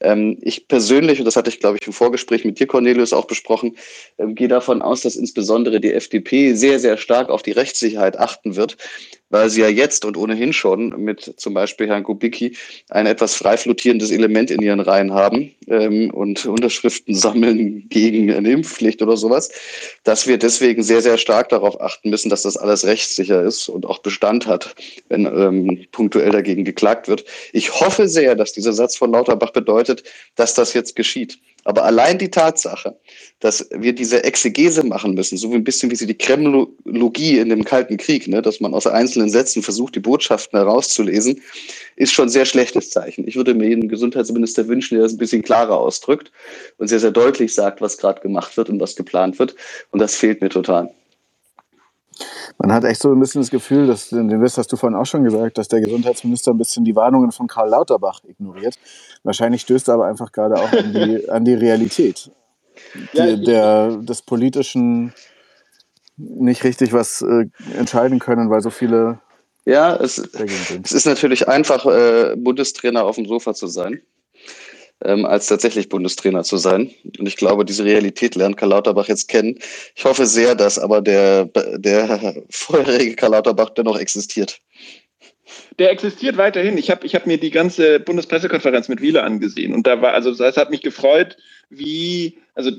Ähm, 0.00 0.38
ich 0.42 0.68
persönlich, 0.68 1.18
und 1.18 1.24
das 1.24 1.36
hatte 1.36 1.50
ich, 1.50 1.60
glaube 1.60 1.78
ich, 1.80 1.86
im 1.86 1.92
Vorgespräch 1.92 2.44
mit 2.44 2.60
dir, 2.60 2.66
Cornelius, 2.66 3.12
auch 3.12 3.26
besprochen, 3.26 3.76
ähm, 4.18 4.34
gehe 4.34 4.48
davon 4.48 4.82
aus, 4.82 5.02
dass 5.02 5.16
insbesondere 5.16 5.80
die 5.80 5.92
FDP 5.92 6.54
sehr, 6.54 6.65
sehr 6.74 6.96
stark 6.96 7.30
auf 7.30 7.42
die 7.42 7.52
Rechtssicherheit 7.52 8.18
achten 8.18 8.56
wird, 8.56 8.76
weil 9.30 9.50
sie 9.50 9.60
ja 9.60 9.68
jetzt 9.68 10.04
und 10.04 10.16
ohnehin 10.16 10.52
schon 10.52 10.88
mit 11.00 11.34
zum 11.36 11.54
Beispiel 11.54 11.88
Herrn 11.88 12.04
Kubicki 12.04 12.56
ein 12.90 13.06
etwas 13.06 13.34
frei 13.34 13.56
flottierendes 13.56 14.10
Element 14.10 14.50
in 14.50 14.62
ihren 14.62 14.80
Reihen 14.80 15.12
haben 15.12 15.54
ähm, 15.68 16.10
und 16.10 16.46
Unterschriften 16.46 17.14
sammeln 17.14 17.88
gegen 17.88 18.32
eine 18.32 18.50
Impfpflicht 18.50 19.02
oder 19.02 19.16
sowas, 19.16 19.50
dass 20.04 20.26
wir 20.26 20.38
deswegen 20.38 20.82
sehr, 20.82 21.02
sehr 21.02 21.18
stark 21.18 21.48
darauf 21.48 21.80
achten 21.80 22.10
müssen, 22.10 22.30
dass 22.30 22.42
das 22.42 22.56
alles 22.56 22.84
rechtssicher 22.84 23.42
ist 23.42 23.68
und 23.68 23.86
auch 23.86 23.98
Bestand 23.98 24.46
hat, 24.46 24.74
wenn 25.08 25.26
ähm, 25.26 25.86
punktuell 25.92 26.30
dagegen 26.30 26.64
geklagt 26.64 27.08
wird. 27.08 27.24
Ich 27.52 27.80
hoffe 27.80 28.08
sehr, 28.08 28.34
dass 28.36 28.52
dieser 28.52 28.72
Satz 28.72 28.96
von 28.96 29.10
Lauterbach 29.10 29.52
bedeutet, 29.52 30.04
dass 30.36 30.54
das 30.54 30.72
jetzt 30.74 30.94
geschieht. 30.94 31.38
Aber 31.66 31.84
allein 31.84 32.16
die 32.16 32.30
Tatsache, 32.30 32.96
dass 33.40 33.68
wir 33.72 33.92
diese 33.92 34.22
Exegese 34.22 34.84
machen 34.84 35.14
müssen, 35.14 35.36
so 35.36 35.50
wie 35.50 35.56
ein 35.56 35.64
bisschen 35.64 35.90
wie 35.90 35.96
sie 35.96 36.06
die 36.06 36.16
Kremlologie 36.16 37.40
in 37.40 37.48
dem 37.48 37.64
Kalten 37.64 37.96
Krieg, 37.96 38.28
ne, 38.28 38.40
dass 38.40 38.60
man 38.60 38.72
aus 38.72 38.86
einzelnen 38.86 39.30
Sätzen 39.30 39.64
versucht, 39.64 39.96
die 39.96 40.00
Botschaften 40.00 40.56
herauszulesen, 40.60 41.42
ist 41.96 42.12
schon 42.12 42.26
ein 42.26 42.30
sehr 42.30 42.44
schlechtes 42.44 42.90
Zeichen. 42.90 43.26
Ich 43.26 43.34
würde 43.34 43.52
mir 43.52 43.68
jeden 43.68 43.88
Gesundheitsminister 43.88 44.68
wünschen, 44.68 44.94
der 44.94 45.02
das 45.02 45.14
ein 45.14 45.18
bisschen 45.18 45.42
klarer 45.42 45.76
ausdrückt 45.76 46.30
und 46.78 46.86
sehr, 46.86 47.00
sehr 47.00 47.10
deutlich 47.10 47.52
sagt, 47.52 47.80
was 47.80 47.98
gerade 47.98 48.20
gemacht 48.20 48.56
wird 48.56 48.70
und 48.70 48.78
was 48.78 48.94
geplant 48.94 49.40
wird. 49.40 49.56
Und 49.90 49.98
das 49.98 50.14
fehlt 50.14 50.42
mir 50.42 50.50
total. 50.50 50.94
Man 52.58 52.72
hat 52.72 52.84
echt 52.84 53.00
so 53.00 53.12
ein 53.12 53.20
bisschen 53.20 53.42
das 53.42 53.50
Gefühl, 53.50 53.86
dass, 53.86 54.08
das 54.10 54.58
hast 54.58 54.72
du 54.72 54.76
vorhin 54.76 54.96
auch 54.96 55.06
schon 55.06 55.24
gesagt, 55.24 55.58
dass 55.58 55.68
der 55.68 55.80
Gesundheitsminister 55.80 56.52
ein 56.52 56.58
bisschen 56.58 56.84
die 56.84 56.96
Warnungen 56.96 57.32
von 57.32 57.46
Karl 57.46 57.68
Lauterbach 57.68 58.20
ignoriert. 58.24 58.78
Wahrscheinlich 59.24 59.62
stößt 59.62 59.88
er 59.88 59.94
aber 59.94 60.06
einfach 60.06 60.32
gerade 60.32 60.56
auch 60.56 60.72
an 60.72 60.92
die, 60.92 61.28
an 61.30 61.44
die 61.44 61.54
Realität 61.54 62.30
ja, 63.12 63.26
die, 63.26 63.44
der, 63.44 63.96
des 63.96 64.22
Politischen 64.22 65.12
nicht 66.16 66.64
richtig 66.64 66.92
was 66.92 67.22
äh, 67.22 67.46
entscheiden 67.76 68.18
können, 68.18 68.50
weil 68.50 68.60
so 68.60 68.70
viele. 68.70 69.20
Ja, 69.64 69.96
es, 69.96 70.18
es 70.18 70.92
ist 70.92 71.06
natürlich 71.06 71.48
einfach, 71.48 71.84
äh, 71.86 72.36
Bundestrainer 72.36 73.04
auf 73.04 73.16
dem 73.16 73.26
Sofa 73.26 73.52
zu 73.52 73.66
sein 73.66 74.00
ähm, 75.04 75.26
als 75.26 75.46
tatsächlich 75.46 75.88
Bundestrainer 75.88 76.42
zu 76.42 76.56
sein. 76.56 76.90
Und 77.18 77.26
ich 77.26 77.36
glaube, 77.36 77.64
diese 77.64 77.84
Realität 77.84 78.34
lernt 78.34 78.56
Karl 78.56 78.70
Lauterbach 78.70 79.08
jetzt 79.08 79.28
kennen. 79.28 79.58
Ich 79.94 80.04
hoffe 80.04 80.26
sehr, 80.26 80.54
dass 80.54 80.78
aber 80.78 81.00
der, 81.00 81.46
der 81.76 82.42
vorherige 82.50 83.14
Karl 83.16 83.32
Lauterbach 83.32 83.70
dennoch 83.70 83.98
existiert. 83.98 84.60
Der 85.78 85.90
existiert 85.90 86.38
weiterhin. 86.38 86.78
Ich 86.78 86.90
habe 86.90 87.06
ich 87.06 87.14
hab 87.14 87.26
mir 87.26 87.38
die 87.38 87.50
ganze 87.50 88.00
Bundespressekonferenz 88.00 88.88
mit 88.88 89.00
Wieler 89.00 89.24
angesehen 89.24 89.74
und 89.74 89.86
da 89.86 90.00
war, 90.02 90.12
also 90.12 90.34
das 90.34 90.56
hat 90.56 90.70
mich 90.70 90.80
gefreut, 90.80 91.36
wie, 91.68 92.38
also 92.54 92.70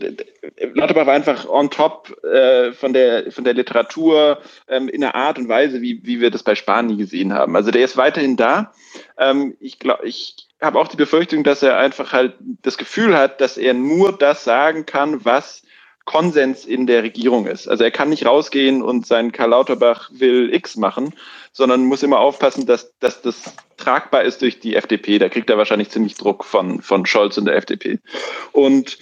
Lauterbach 0.74 1.06
war 1.06 1.14
einfach 1.14 1.48
on 1.48 1.70
top 1.70 2.18
äh, 2.24 2.72
von, 2.72 2.94
der, 2.94 3.32
von 3.32 3.44
der 3.44 3.54
Literatur 3.54 4.42
ähm, 4.68 4.90
in 4.90 5.02
der 5.02 5.16
Art 5.16 5.38
und 5.38 5.50
Weise, 5.50 5.82
wie, 5.82 6.02
wie 6.04 6.22
wir 6.22 6.32
das 6.32 6.44
bei 6.44 6.56
Spahn 6.56 6.88
nie 6.88 6.98
gesehen 6.98 7.34
haben. 7.34 7.56
Also 7.56 7.72
der 7.72 7.84
ist 7.84 7.98
weiterhin 7.98 8.38
da. 8.38 8.74
Ähm, 9.18 9.56
ich 9.60 9.80
glaube, 9.80 10.08
ich 10.08 10.47
habe 10.62 10.80
auch 10.80 10.88
die 10.88 10.98
Befürchtung, 10.98 11.44
dass 11.44 11.64
er 11.64 11.78
einfach 11.78 12.14
halt 12.14 12.36
das 12.62 12.78
Gefühl 12.78 13.16
hat, 13.18 13.42
dass 13.42 13.58
er 13.58 13.74
nur 13.74 14.18
das 14.18 14.44
sagen 14.44 14.86
kann, 14.86 15.24
was 15.24 15.64
Konsens 16.06 16.66
in 16.66 16.88
der 16.88 17.04
Regierung 17.04 17.48
ist. 17.48 17.68
Also 17.68 17.84
er 17.84 17.92
kann 17.92 18.10
nicht 18.10 18.26
rausgehen 18.26 18.82
und 18.82 19.06
sein 19.06 19.34
Karl 19.34 19.50
Lauterbach 19.50 20.10
will 20.14 20.54
X 20.54 20.78
machen, 20.78 21.14
sondern 21.52 21.86
muss 21.86 22.02
immer 22.02 22.20
aufpassen, 22.20 22.66
dass, 22.66 22.98
dass 23.00 23.22
das 23.22 23.54
tragbar 23.76 24.24
ist 24.24 24.42
durch 24.42 24.60
die 24.60 24.76
FDP. 24.76 25.20
Da 25.20 25.28
kriegt 25.28 25.50
er 25.50 25.58
wahrscheinlich 25.58 25.90
ziemlich 25.90 26.16
Druck 26.16 26.46
von, 26.46 26.82
von 26.82 27.06
Scholz 27.06 27.38
und 27.38 27.46
der 27.46 27.58
FDP. 27.58 28.00
Und 28.54 28.98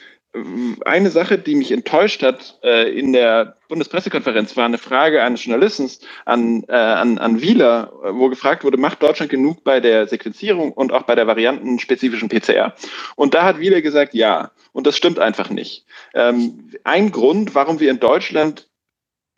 eine 0.86 1.10
Sache, 1.12 1.38
die 1.38 1.56
mich 1.56 1.72
enttäuscht 1.72 2.24
hat 2.24 2.60
äh, 2.64 2.90
in 2.98 3.14
der 3.14 3.58
Bundespressekonferenz, 3.68 4.56
war 4.58 4.66
eine 4.66 4.78
Frage 4.78 5.24
eines 5.24 5.46
Journalisten 5.46 5.90
an, 6.26 6.64
äh, 6.68 6.74
an, 6.74 7.18
an 7.18 7.42
Wieler, 7.42 7.92
wo 8.12 8.30
gefragt 8.30 8.64
wurde, 8.64 8.78
macht 8.78 9.02
Deutschland 9.02 9.32
genug 9.32 9.64
bei 9.64 9.80
der 9.80 10.08
Sequenzierung 10.08 10.72
und 10.72 10.92
auch 10.92 11.04
bei 11.04 11.16
der 11.16 11.28
variantenspezifischen 11.28 12.30
PCR? 12.30 12.74
Und 13.16 13.34
da 13.34 13.44
hat 13.44 13.60
Wieler 13.60 13.82
gesagt, 13.82 14.14
ja. 14.14 14.52
Und 14.74 14.88
das 14.88 14.98
stimmt 14.98 15.20
einfach 15.20 15.50
nicht. 15.50 15.86
Ähm, 16.14 16.72
ein 16.84 17.12
Grund, 17.12 17.56
warum 17.56 17.80
wir 17.80 17.90
in 17.90 18.00
Deutschland 18.00 18.68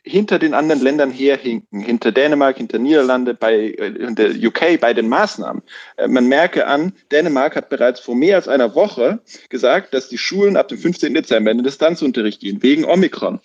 hinter 0.02 0.38
den 0.38 0.54
anderen 0.54 0.80
Ländern 0.80 1.10
herhinken, 1.10 1.80
hinter 1.80 2.12
Dänemark, 2.12 2.56
hinter 2.56 2.78
Niederlande, 2.78 3.34
bei 3.34 3.74
hinter 3.76 4.30
UK 4.30 4.80
bei 4.80 4.94
den 4.94 5.08
Maßnahmen. 5.08 5.62
Äh, 5.96 6.08
man 6.08 6.26
merke 6.28 6.66
an, 6.66 6.92
Dänemark 7.12 7.56
hat 7.56 7.68
bereits 7.68 8.00
vor 8.00 8.14
mehr 8.14 8.36
als 8.36 8.48
einer 8.48 8.74
Woche 8.74 9.20
gesagt, 9.48 9.94
dass 9.94 10.08
die 10.08 10.18
Schulen 10.18 10.56
ab 10.56 10.68
dem 10.68 10.78
15. 10.78 11.12
Dezember 11.14 11.50
in 11.50 11.58
den 11.58 11.64
Distanzunterricht 11.64 12.40
gehen, 12.40 12.62
wegen 12.62 12.84
Omikron. 12.84 13.40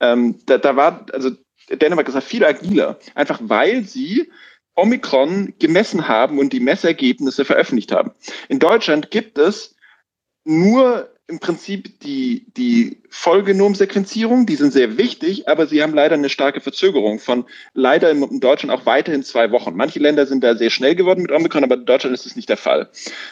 Ähm, 0.00 0.38
da, 0.46 0.58
da 0.58 0.76
war, 0.76 1.06
also 1.12 1.30
Dänemark 1.70 2.08
ist 2.08 2.14
ja 2.14 2.20
viel 2.20 2.44
agiler, 2.44 2.98
einfach 3.14 3.40
weil 3.42 3.84
sie 3.84 4.30
Omikron 4.76 5.54
gemessen 5.58 6.08
haben 6.08 6.38
und 6.38 6.52
die 6.52 6.60
Messergebnisse 6.60 7.44
veröffentlicht 7.44 7.92
haben. 7.92 8.12
In 8.48 8.58
Deutschland 8.58 9.10
gibt 9.10 9.38
es 9.38 9.76
nur 10.44 11.13
im 11.26 11.40
Prinzip 11.40 12.00
die, 12.00 12.44
die 12.54 12.98
Vollgenomsequenzierung, 13.08 14.44
die 14.44 14.56
sind 14.56 14.72
sehr 14.72 14.98
wichtig, 14.98 15.48
aber 15.48 15.66
sie 15.66 15.82
haben 15.82 15.94
leider 15.94 16.14
eine 16.14 16.28
starke 16.28 16.60
Verzögerung 16.60 17.18
von 17.18 17.46
leider 17.72 18.10
in 18.10 18.40
Deutschland 18.40 18.70
auch 18.78 18.84
weiterhin 18.84 19.22
zwei 19.22 19.50
Wochen. 19.50 19.74
Manche 19.74 20.00
Länder 20.00 20.26
sind 20.26 20.44
da 20.44 20.54
sehr 20.54 20.68
schnell 20.68 20.94
geworden 20.94 21.22
mit 21.22 21.32
Omikron, 21.32 21.64
aber 21.64 21.76
in 21.76 21.86
Deutschland 21.86 22.14
ist 22.14 22.26
es 22.26 22.36
nicht 22.36 22.50
der 22.50 22.58
Fall. 22.58 22.90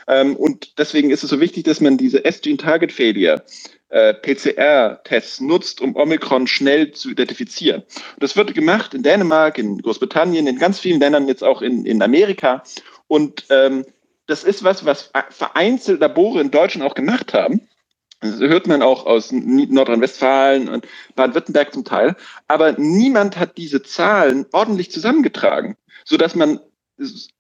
Ähm, 0.08 0.36
und 0.36 0.78
deswegen 0.78 1.10
ist 1.10 1.22
es 1.22 1.28
so 1.28 1.38
wichtig, 1.38 1.64
dass 1.64 1.82
man 1.82 1.98
diese 1.98 2.24
S-Gene-Target-Failure 2.24 3.42
äh, 3.90 4.14
PCR-Tests 4.14 5.40
nutzt, 5.40 5.82
um 5.82 5.94
Omikron 5.94 6.46
schnell 6.46 6.92
zu 6.92 7.10
identifizieren. 7.10 7.82
Und 7.82 8.22
das 8.22 8.36
wird 8.36 8.54
gemacht 8.54 8.94
in 8.94 9.02
Dänemark, 9.02 9.58
in 9.58 9.82
Großbritannien, 9.82 10.46
in 10.46 10.58
ganz 10.58 10.78
vielen 10.78 10.98
Ländern, 10.98 11.28
jetzt 11.28 11.44
auch 11.44 11.60
in, 11.60 11.84
in 11.84 12.00
Amerika. 12.00 12.62
Und 13.06 13.44
ähm, 13.50 13.84
das 14.26 14.44
ist 14.44 14.64
was, 14.64 14.86
was 14.86 15.10
vereinzelt 15.28 16.00
Labore 16.00 16.40
in 16.40 16.50
Deutschland 16.50 16.90
auch 16.90 16.94
gemacht 16.94 17.34
haben. 17.34 17.68
Das 18.22 18.38
hört 18.38 18.68
man 18.68 18.82
auch 18.82 19.04
aus 19.04 19.32
Nordrhein-Westfalen 19.32 20.68
und 20.68 20.86
Baden-Württemberg 21.16 21.74
zum 21.74 21.84
Teil. 21.84 22.16
Aber 22.46 22.72
niemand 22.78 23.36
hat 23.36 23.58
diese 23.58 23.82
Zahlen 23.82 24.46
ordentlich 24.52 24.90
zusammengetragen, 24.90 25.76
sodass 26.04 26.34
man 26.36 26.60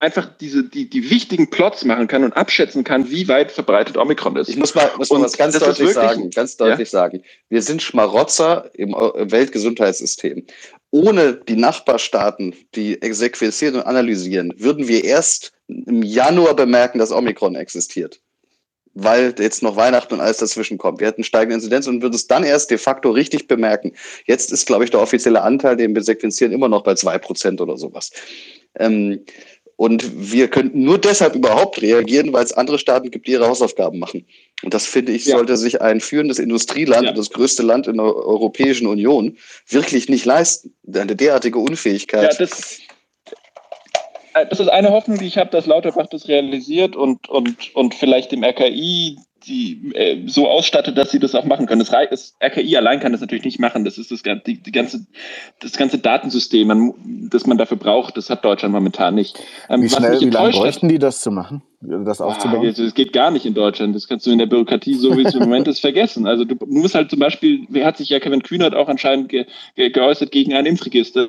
einfach 0.00 0.28
diese, 0.40 0.64
die, 0.64 0.88
die 0.88 1.10
wichtigen 1.10 1.50
Plots 1.50 1.84
machen 1.84 2.08
kann 2.08 2.24
und 2.24 2.32
abschätzen 2.32 2.84
kann, 2.84 3.10
wie 3.10 3.28
weit 3.28 3.52
verbreitet 3.52 3.96
Omikron 3.96 4.36
ist. 4.36 4.48
Ich 4.48 4.56
muss 4.56 4.74
mal, 4.74 4.90
muss 4.96 5.10
mal 5.10 5.22
was 5.22 5.36
ganz 5.36 5.58
deutlich 5.58 5.78
wirklich, 5.78 5.94
sagen, 5.94 6.30
ganz 6.30 6.56
deutlich 6.56 6.90
ja? 6.90 6.98
sagen. 6.98 7.22
Wir 7.48 7.62
sind 7.62 7.82
Schmarotzer 7.82 8.70
im 8.74 8.92
Weltgesundheitssystem. 8.92 10.46
Ohne 10.90 11.34
die 11.34 11.56
Nachbarstaaten, 11.56 12.54
die 12.74 12.98
sequenzieren 13.12 13.76
und 13.76 13.82
analysieren, 13.82 14.52
würden 14.56 14.88
wir 14.88 15.04
erst 15.04 15.52
im 15.68 16.02
Januar 16.02 16.54
bemerken, 16.54 16.98
dass 16.98 17.12
Omikron 17.12 17.54
existiert. 17.54 18.20
Weil 18.94 19.34
jetzt 19.38 19.62
noch 19.62 19.76
Weihnachten 19.76 20.14
und 20.14 20.20
alles 20.20 20.38
dazwischen 20.38 20.78
kommt. 20.78 21.00
Wir 21.00 21.06
hätten 21.06 21.24
steigende 21.24 21.56
Inzidenz 21.56 21.86
und 21.86 22.02
würden 22.02 22.14
es 22.14 22.26
dann 22.26 22.44
erst 22.44 22.70
de 22.70 22.78
facto 22.78 23.10
richtig 23.10 23.48
bemerken. 23.48 23.92
Jetzt 24.26 24.52
ist, 24.52 24.66
glaube 24.66 24.84
ich, 24.84 24.90
der 24.90 25.00
offizielle 25.00 25.42
Anteil, 25.42 25.76
den 25.76 25.94
wir 25.94 26.02
sequenzieren, 26.02 26.52
immer 26.52 26.68
noch 26.68 26.82
bei 26.82 26.94
zwei 26.94 27.18
Prozent 27.18 27.60
oder 27.60 27.76
sowas. 27.76 28.10
Ähm, 28.78 29.24
und 29.76 30.30
wir 30.32 30.48
könnten 30.48 30.84
nur 30.84 30.98
deshalb 30.98 31.34
überhaupt 31.34 31.80
reagieren, 31.82 32.32
weil 32.32 32.44
es 32.44 32.52
andere 32.52 32.78
Staaten 32.78 33.10
gibt, 33.10 33.26
die 33.26 33.32
ihre 33.32 33.48
Hausaufgaben 33.48 33.98
machen. 33.98 34.24
Und 34.62 34.74
das 34.74 34.86
finde 34.86 35.12
ich, 35.12 35.26
ja. 35.26 35.36
sollte 35.36 35.56
sich 35.56 35.80
ein 35.80 36.00
führendes 36.00 36.38
Industrieland 36.38 37.04
ja. 37.06 37.12
das 37.12 37.30
größte 37.30 37.62
Land 37.62 37.88
in 37.88 37.96
der 37.96 38.06
Europäischen 38.06 38.86
Union 38.86 39.36
wirklich 39.68 40.08
nicht 40.08 40.24
leisten. 40.24 40.72
Eine 40.86 41.16
derartige 41.16 41.58
Unfähigkeit. 41.58 42.32
Ja, 42.32 42.38
das, 42.38 42.78
das 44.48 44.60
ist 44.60 44.68
eine 44.68 44.90
Hoffnung, 44.90 45.18
die 45.18 45.26
ich 45.26 45.38
habe, 45.38 45.50
dass 45.50 45.66
Lauterbach 45.66 46.06
das 46.06 46.28
realisiert 46.28 46.96
und, 46.96 47.28
und, 47.28 47.74
und 47.74 47.94
vielleicht 47.94 48.32
dem 48.32 48.44
RKI 48.44 49.18
die 49.46 49.92
äh, 49.94 50.28
so 50.28 50.48
ausstattet, 50.48 50.96
dass 50.96 51.10
sie 51.10 51.18
das 51.18 51.34
auch 51.34 51.44
machen 51.44 51.66
können. 51.66 51.80
Das, 51.80 51.90
das, 52.10 52.36
RKI 52.42 52.76
allein 52.76 53.00
kann 53.00 53.12
das 53.12 53.20
natürlich 53.20 53.44
nicht 53.44 53.58
machen. 53.58 53.84
Das 53.84 53.98
ist 53.98 54.10
das, 54.10 54.22
die, 54.22 54.62
die 54.62 54.72
ganze, 54.72 55.06
das 55.60 55.72
ganze 55.72 55.98
Datensystem, 55.98 56.68
man, 56.68 56.94
das 57.30 57.46
man 57.46 57.58
dafür 57.58 57.76
braucht, 57.76 58.16
das 58.16 58.30
hat 58.30 58.44
Deutschland 58.44 58.74
momentan 58.74 59.14
nicht. 59.14 59.38
Ähm, 59.68 59.82
wie 59.82 59.88
schnell, 59.88 60.20
wie 60.20 60.30
lange 60.30 60.50
bräuchten 60.50 60.88
die 60.88 60.98
das 60.98 61.20
zu 61.20 61.30
machen, 61.30 61.62
das 61.80 62.20
aufzubauen? 62.20 62.66
Ah, 62.66 62.72
das 62.72 62.94
geht 62.94 63.12
gar 63.12 63.30
nicht 63.30 63.46
in 63.46 63.54
Deutschland. 63.54 63.94
Das 63.94 64.08
kannst 64.08 64.26
du 64.26 64.30
in 64.30 64.38
der 64.38 64.46
Bürokratie, 64.46 64.94
so 64.94 65.16
wie 65.16 65.22
es 65.22 65.34
im 65.34 65.40
Moment 65.40 65.68
ist, 65.68 65.80
vergessen. 65.80 66.26
Also 66.26 66.44
du, 66.44 66.54
du 66.54 66.66
musst 66.66 66.94
halt 66.94 67.10
zum 67.10 67.18
Beispiel, 67.18 67.66
wer 67.68 67.86
hat 67.86 67.96
sich 67.96 68.08
ja 68.08 68.20
Kevin 68.20 68.42
Kühnert 68.42 68.74
auch 68.74 68.88
anscheinend 68.88 69.28
ge, 69.28 69.46
ge, 69.74 69.90
geäußert 69.90 70.30
gegen 70.30 70.54
ein 70.54 70.66
Impfregister, 70.66 71.28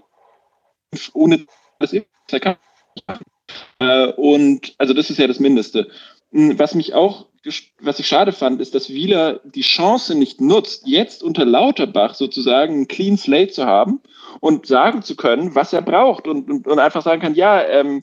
ohne 1.14 1.45
das 1.80 1.93
Impfregister 1.93 2.58
äh, 3.80 4.08
und 4.14 4.76
also 4.78 4.94
das 4.94 5.10
ist 5.10 5.20
ja 5.20 5.28
das 5.28 5.39
Mindeste. 5.39 5.89
Hm, 6.32 6.58
was 6.60 6.76
mich 6.76 6.94
auch, 6.94 7.28
was 7.82 8.00
ich 8.00 8.08
schade 8.08 8.32
fand, 8.32 8.62
ist, 8.62 8.74
dass 8.74 8.89
Wieler 8.89 9.41
die 9.44 9.62
Chance 9.62 10.16
nicht 10.16 10.39
nutzt, 10.39 10.88
jetzt 10.88 11.24
unter 11.24 11.46
Lauterbach 11.46 12.14
sozusagen 12.16 12.82
ein 12.82 12.88
Clean 12.88 13.18
Slate 13.18 13.52
zu 13.52 13.66
haben 13.66 14.02
und 14.39 14.66
sagen 14.66 15.02
zu 15.02 15.16
können, 15.16 15.54
was 15.54 15.74
er 15.74 15.82
braucht 15.82 16.28
und, 16.28 16.50
und, 16.50 16.68
und 16.68 16.80
einfach 16.80 17.02
sagen 17.02 17.22
kann, 17.22 17.36
ja, 17.36 17.62
ähm, 17.62 17.98
äh, 17.98 18.02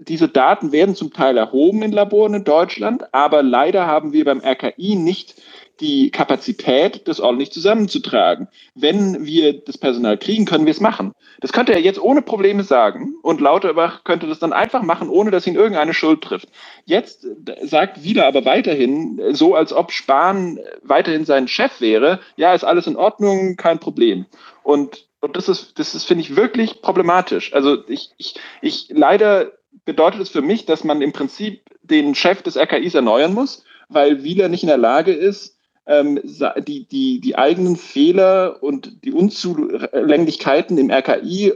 diese 0.00 0.28
Daten 0.28 0.72
werden 0.72 0.94
zum 0.94 1.12
Teil 1.12 1.36
erhoben 1.36 1.82
in 1.82 1.92
Laboren 1.92 2.34
in 2.34 2.44
Deutschland, 2.44 3.14
aber 3.14 3.42
leider 3.42 3.86
haben 3.86 4.12
wir 4.12 4.24
beim 4.24 4.40
RKI 4.40 4.96
nicht 4.96 5.40
die 5.80 6.10
Kapazität, 6.10 7.08
das 7.08 7.20
ordentlich 7.20 7.52
zusammenzutragen. 7.52 8.48
Wenn 8.74 9.24
wir 9.24 9.64
das 9.64 9.78
Personal 9.78 10.18
kriegen, 10.18 10.44
können 10.44 10.66
wir 10.66 10.72
es 10.72 10.80
machen. 10.80 11.12
Das 11.40 11.52
könnte 11.52 11.72
er 11.72 11.80
jetzt 11.80 12.00
ohne 12.00 12.22
Probleme 12.22 12.64
sagen 12.64 13.14
und 13.22 13.40
Lauterbach 13.40 14.04
könnte 14.04 14.26
das 14.26 14.38
dann 14.38 14.52
einfach 14.52 14.82
machen, 14.82 15.08
ohne 15.08 15.30
dass 15.30 15.46
ihn 15.46 15.54
irgendeine 15.54 15.94
Schuld 15.94 16.22
trifft. 16.22 16.48
Jetzt 16.84 17.26
sagt 17.62 18.04
Wieler 18.04 18.26
aber 18.26 18.44
weiterhin, 18.44 19.20
so 19.32 19.54
als 19.54 19.72
ob 19.72 19.92
Spahn 19.92 20.58
weiterhin 20.82 21.24
sein 21.24 21.48
Chef 21.48 21.80
wäre, 21.80 22.20
ja, 22.36 22.52
ist 22.52 22.64
alles 22.64 22.86
in 22.86 22.96
Ordnung, 22.96 23.56
kein 23.56 23.78
Problem. 23.78 24.26
Und, 24.62 25.08
und 25.20 25.36
das 25.36 25.48
ist, 25.48 25.78
das 25.78 25.94
ist, 25.94 26.04
finde 26.04 26.22
ich, 26.22 26.36
wirklich 26.36 26.80
problematisch. 26.82 27.52
Also 27.52 27.86
ich, 27.88 28.10
ich, 28.16 28.34
ich 28.62 28.88
leider 28.90 29.52
bedeutet 29.84 30.20
es 30.20 30.30
für 30.30 30.42
mich, 30.42 30.66
dass 30.66 30.84
man 30.84 31.02
im 31.02 31.12
Prinzip 31.12 31.62
den 31.82 32.14
Chef 32.14 32.42
des 32.42 32.56
RKIs 32.56 32.94
erneuern 32.94 33.34
muss, 33.34 33.64
weil 33.88 34.24
Wieler 34.24 34.48
nicht 34.48 34.62
in 34.62 34.68
der 34.68 34.78
Lage 34.78 35.12
ist, 35.12 35.56
ähm, 35.86 36.20
die, 36.66 36.86
die, 36.86 37.20
die 37.20 37.36
eigenen 37.36 37.76
Fehler 37.76 38.62
und 38.62 39.04
die 39.04 39.12
Unzulänglichkeiten 39.12 40.78
im 40.78 40.90
RKI 40.90 41.52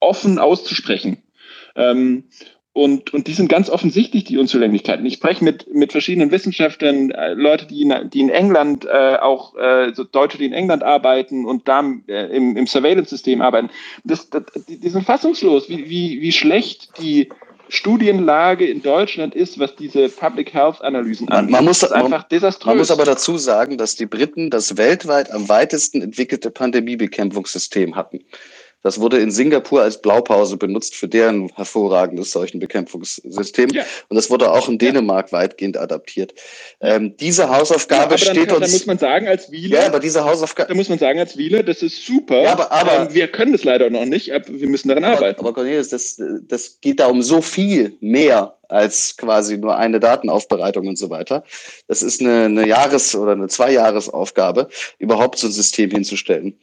offen 0.00 0.38
auszusprechen. 0.38 1.22
Ähm, 1.74 2.24
und, 2.78 3.12
und 3.12 3.26
die 3.26 3.34
sind 3.34 3.48
ganz 3.48 3.68
offensichtlich, 3.68 4.22
die 4.24 4.38
Unzulänglichkeiten. 4.38 5.04
Ich 5.04 5.14
spreche 5.14 5.42
mit, 5.42 5.74
mit 5.74 5.90
verschiedenen 5.90 6.30
Wissenschaftlern, 6.30 7.10
äh, 7.10 7.34
Leute, 7.34 7.66
die 7.66 7.82
in, 7.82 8.10
die 8.10 8.20
in 8.20 8.28
England, 8.28 8.84
äh, 8.84 9.16
auch 9.16 9.56
äh, 9.56 9.92
so 9.94 10.04
Deutsche, 10.04 10.38
die 10.38 10.44
in 10.44 10.52
England 10.52 10.84
arbeiten 10.84 11.44
und 11.44 11.66
da 11.66 11.82
äh, 12.06 12.36
im, 12.36 12.56
im 12.56 12.66
Surveillance-System 12.68 13.42
arbeiten. 13.42 13.70
Das, 14.04 14.30
das, 14.30 14.44
die, 14.68 14.78
die 14.78 14.88
sind 14.90 15.04
fassungslos, 15.04 15.68
wie, 15.68 15.90
wie, 15.90 16.20
wie 16.20 16.32
schlecht 16.32 16.90
die, 17.02 17.28
Studienlage 17.70 18.66
in 18.66 18.80
Deutschland 18.80 19.34
ist, 19.34 19.58
was 19.58 19.76
diese 19.76 20.08
Public 20.08 20.54
Health 20.54 20.80
Analysen 20.80 21.28
angeht. 21.28 21.50
Man, 21.50 21.66
muss, 21.66 21.84
einfach 21.84 22.08
man, 22.08 22.24
desaströs. 22.30 22.66
Man 22.66 22.78
muss 22.78 22.90
aber 22.90 23.04
dazu 23.04 23.36
sagen, 23.36 23.76
dass 23.76 23.94
die 23.94 24.06
Briten 24.06 24.48
das 24.48 24.78
weltweit 24.78 25.30
am 25.30 25.50
weitesten 25.50 26.00
entwickelte 26.00 26.50
Pandemiebekämpfungssystem 26.50 27.94
hatten. 27.94 28.20
Das 28.82 29.00
wurde 29.00 29.18
in 29.18 29.30
Singapur 29.30 29.82
als 29.82 30.00
Blaupause 30.00 30.56
benutzt 30.56 30.94
für 30.94 31.08
deren 31.08 31.48
hervorragendes 31.48 32.30
Seuchenbekämpfungssystem. 32.30 33.70
Ja. 33.70 33.84
Und 34.08 34.14
das 34.16 34.30
wurde 34.30 34.52
auch 34.52 34.68
in 34.68 34.78
Dänemark 34.78 35.32
ja. 35.32 35.38
weitgehend 35.38 35.76
adaptiert. 35.76 36.34
Ähm, 36.80 37.16
diese 37.16 37.48
Hausaufgabe 37.48 38.12
ja, 38.12 38.18
steht 38.18 38.48
kann, 38.48 38.58
uns. 38.58 38.66
Da 38.66 38.72
muss 38.72 38.86
man 38.86 38.98
sagen, 38.98 39.26
als 39.26 39.50
Wieler. 39.50 39.80
Ja, 39.80 39.86
aber 39.86 39.98
diese 39.98 40.24
Hausaufgabe. 40.24 40.68
Da 40.68 40.74
muss 40.74 40.88
man 40.88 40.98
sagen, 40.98 41.18
als 41.18 41.36
Wieler, 41.36 41.62
das 41.62 41.82
ist 41.82 42.06
super. 42.06 42.42
Ja, 42.42 42.52
aber, 42.52 42.70
aber 42.70 43.08
ähm, 43.08 43.14
wir 43.14 43.26
können 43.28 43.52
das 43.52 43.64
leider 43.64 43.90
noch 43.90 44.04
nicht, 44.04 44.28
wir 44.28 44.68
müssen 44.68 44.88
daran 44.88 45.04
aber, 45.04 45.16
arbeiten. 45.16 45.40
Aber 45.40 45.52
Cornelius, 45.52 45.88
das, 45.88 46.20
das 46.42 46.80
geht 46.80 47.00
da 47.00 47.06
um 47.08 47.22
so 47.22 47.42
viel 47.42 47.96
mehr 48.00 48.58
als 48.68 49.16
quasi 49.16 49.56
nur 49.56 49.76
eine 49.76 49.98
Datenaufbereitung 49.98 50.86
und 50.86 50.98
so 50.98 51.10
weiter. 51.10 51.42
Das 51.86 52.02
ist 52.02 52.20
eine, 52.20 52.44
eine 52.44 52.66
Jahres- 52.66 53.16
oder 53.16 53.32
eine 53.32 53.48
Zweijahresaufgabe, 53.48 54.68
überhaupt 54.98 55.38
so 55.38 55.46
ein 55.46 55.52
System 55.52 55.90
hinzustellen. 55.90 56.58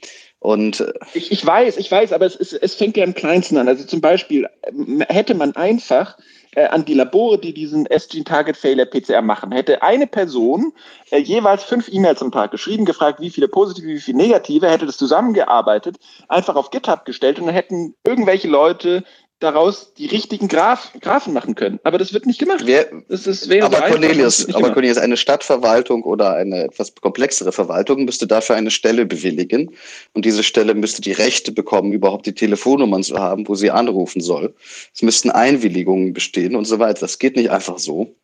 Und 0.46 0.80
äh, 0.80 0.94
ich, 1.16 1.32
ich 1.32 1.44
weiß, 1.44 1.78
ich 1.78 1.92
weiß, 1.92 2.14
aber 2.14 2.28
es, 2.28 2.36
ist, 2.36 2.54
es 2.54 2.76
fängt 2.76 2.96
ja 2.98 3.04
im 3.04 3.16
Kleinsten 3.16 3.58
an. 3.58 3.68
Also 3.68 3.84
zum 3.84 4.00
Beispiel 4.00 4.48
ähm, 4.64 5.04
hätte 5.10 5.34
man 5.34 5.56
einfach 5.56 6.18
äh, 6.52 6.68
an 6.68 6.86
die 6.86 6.94
Labore, 6.94 7.40
die 7.40 7.52
diesen 7.52 7.88
S-Gene 7.88 8.26
Target 8.26 8.56
Failure 8.56 8.86
PCR 8.86 9.24
machen, 9.24 9.52
hätte 9.52 9.82
eine 9.82 10.06
Person 10.06 10.72
äh, 11.10 11.18
jeweils 11.18 11.64
fünf 11.64 11.90
E-Mails 11.92 12.22
am 12.22 12.32
Tag 12.32 12.52
geschrieben, 12.52 12.86
gefragt, 12.86 13.20
wie 13.20 13.32
viele 13.32 13.48
positive, 13.48 13.88
wie 13.88 14.00
viele 14.00 14.18
negative, 14.18 14.70
hätte 14.70 14.86
das 14.86 14.98
zusammengearbeitet, 14.98 15.98
einfach 16.28 16.56
auf 16.56 16.70
GitHub 16.70 17.06
gestellt 17.06 17.40
und 17.40 17.48
dann 17.48 17.56
hätten 17.56 17.96
irgendwelche 18.06 18.48
Leute 18.48 19.04
daraus 19.40 19.94
die 19.94 20.06
richtigen 20.06 20.48
Graf, 20.48 20.92
Graphen 21.02 21.34
machen 21.34 21.56
können. 21.56 21.80
Aber 21.84 21.98
das 21.98 22.14
wird 22.14 22.26
nicht 22.26 22.40
gemacht. 22.40 22.62
Wer, 22.66 22.88
das 23.10 23.28
ist, 23.28 23.50
wäre 23.50 23.66
aber 23.66 23.82
Cornelius, 23.82 24.48
aber 24.54 24.72
Cornelius, 24.72 24.98
eine 24.98 25.18
Stadtverwaltung 25.18 26.04
oder 26.04 26.36
eine 26.36 26.66
etwas 26.66 26.96
komplexere 26.96 27.52
Verwaltung 27.52 28.06
müsste 28.06 28.28
dafür 28.28 28.56
eine 28.56 28.72
Stelle 28.72 29.06
bewilligen. 29.06 29.72
Und 30.14 30.26
diese 30.26 30.44
Stelle 30.44 30.74
müsste 30.74 31.02
die 31.02 31.12
Rechte 31.12 31.52
bekommen, 31.52 31.92
überhaupt 31.92 32.26
die 32.26 32.34
Telefonnummern 32.34 33.04
zu 33.04 33.20
haben, 33.20 33.48
wo 33.48 33.56
sie 33.56 33.72
anrufen 33.72 34.22
soll. 34.22 34.54
Es 34.94 35.02
müssten 35.02 35.30
Einwilligungen 35.30 36.14
bestehen 36.14 36.56
und 36.56 36.66
so 36.66 36.80
weiter. 36.80 37.02
Das 37.02 37.20
geht 37.20 37.36
nicht 37.36 37.52
einfach 37.52 37.78
so. 37.78 38.16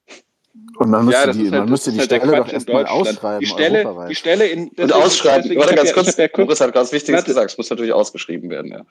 Und 0.77 0.89
man 0.89 1.05
müsste 1.05 1.27
ja, 1.27 1.33
die, 1.33 1.41
halt, 1.43 1.51
man 1.51 1.69
müsste 1.69 1.91
die 1.91 1.99
halt 1.99 2.05
Stelle 2.05 2.37
doch 2.37 2.51
erstmal 2.51 2.85
ausschreiben. 2.85 3.41
Die 3.41 3.45
Stelle, 3.45 4.07
die 4.09 4.15
Stelle 4.15 4.47
in. 4.47 4.69
Und 4.69 4.93
ausschreiben. 4.93 5.55
Warte 5.57 5.75
ganz 5.75 5.93
kurz. 5.93 6.15
Boris 6.33 6.61
hat 6.61 6.73
ganz 6.73 6.91
Wichtiges 6.91 7.25
gesagt. 7.25 7.51
Es 7.51 7.57
muss 7.57 7.69
natürlich 7.69 7.93
ausgeschrieben 7.93 8.49
werden, 8.49 8.71
ja. 8.71 8.85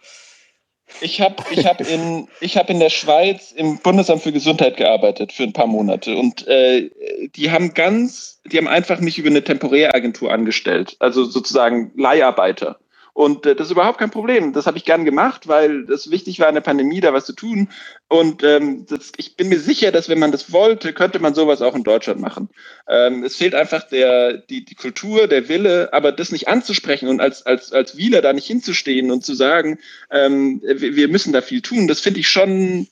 Ich 1.00 1.20
habe 1.20 1.36
ich 1.50 1.66
hab 1.66 1.80
in, 1.80 2.28
hab 2.42 2.70
in 2.70 2.80
der 2.80 2.90
Schweiz 2.90 3.52
im 3.52 3.78
Bundesamt 3.78 4.22
für 4.22 4.32
Gesundheit 4.32 4.76
gearbeitet 4.76 5.32
für 5.32 5.44
ein 5.44 5.52
paar 5.52 5.66
Monate 5.66 6.16
und 6.16 6.46
äh, 6.46 6.90
die 7.34 7.50
haben 7.50 7.74
ganz, 7.74 8.40
die 8.44 8.58
haben 8.58 8.68
einfach 8.68 9.00
mich 9.00 9.18
über 9.18 9.30
eine 9.30 9.42
Temporäragentur 9.42 10.32
angestellt, 10.32 10.96
also 10.98 11.24
sozusagen 11.24 11.92
Leiharbeiter. 11.96 12.78
Und 13.12 13.46
äh, 13.46 13.54
das 13.54 13.68
ist 13.68 13.72
überhaupt 13.72 13.98
kein 13.98 14.10
Problem. 14.10 14.52
Das 14.52 14.66
habe 14.66 14.78
ich 14.78 14.84
gern 14.84 15.04
gemacht, 15.04 15.48
weil 15.48 15.90
es 15.90 16.10
wichtig 16.10 16.40
war, 16.40 16.48
in 16.48 16.54
der 16.54 16.62
Pandemie 16.62 17.00
da 17.00 17.12
was 17.12 17.26
zu 17.26 17.32
tun. 17.32 17.68
Und 18.08 18.42
ähm, 18.42 18.86
das, 18.88 19.12
ich 19.16 19.36
bin 19.36 19.48
mir 19.48 19.60
sicher, 19.60 19.92
dass 19.92 20.08
wenn 20.08 20.18
man 20.18 20.32
das 20.32 20.52
wollte, 20.52 20.92
könnte 20.92 21.18
man 21.18 21.34
sowas 21.34 21.62
auch 21.62 21.74
in 21.74 21.84
Deutschland 21.84 22.20
machen. 22.20 22.48
Ähm, 22.88 23.24
es 23.24 23.36
fehlt 23.36 23.54
einfach 23.54 23.84
der, 23.88 24.38
die, 24.38 24.64
die 24.64 24.74
Kultur, 24.74 25.26
der 25.26 25.48
Wille, 25.48 25.92
aber 25.92 26.12
das 26.12 26.32
nicht 26.32 26.48
anzusprechen 26.48 27.08
und 27.08 27.20
als, 27.20 27.44
als, 27.46 27.72
als 27.72 27.96
Wieler 27.96 28.22
da 28.22 28.32
nicht 28.32 28.46
hinzustehen 28.46 29.10
und 29.10 29.24
zu 29.24 29.34
sagen, 29.34 29.78
ähm, 30.10 30.60
wir, 30.62 30.96
wir 30.96 31.08
müssen 31.08 31.32
da 31.32 31.40
viel 31.42 31.62
tun, 31.62 31.88
das 31.88 32.00
finde 32.00 32.20
ich 32.20 32.28
schon 32.28 32.88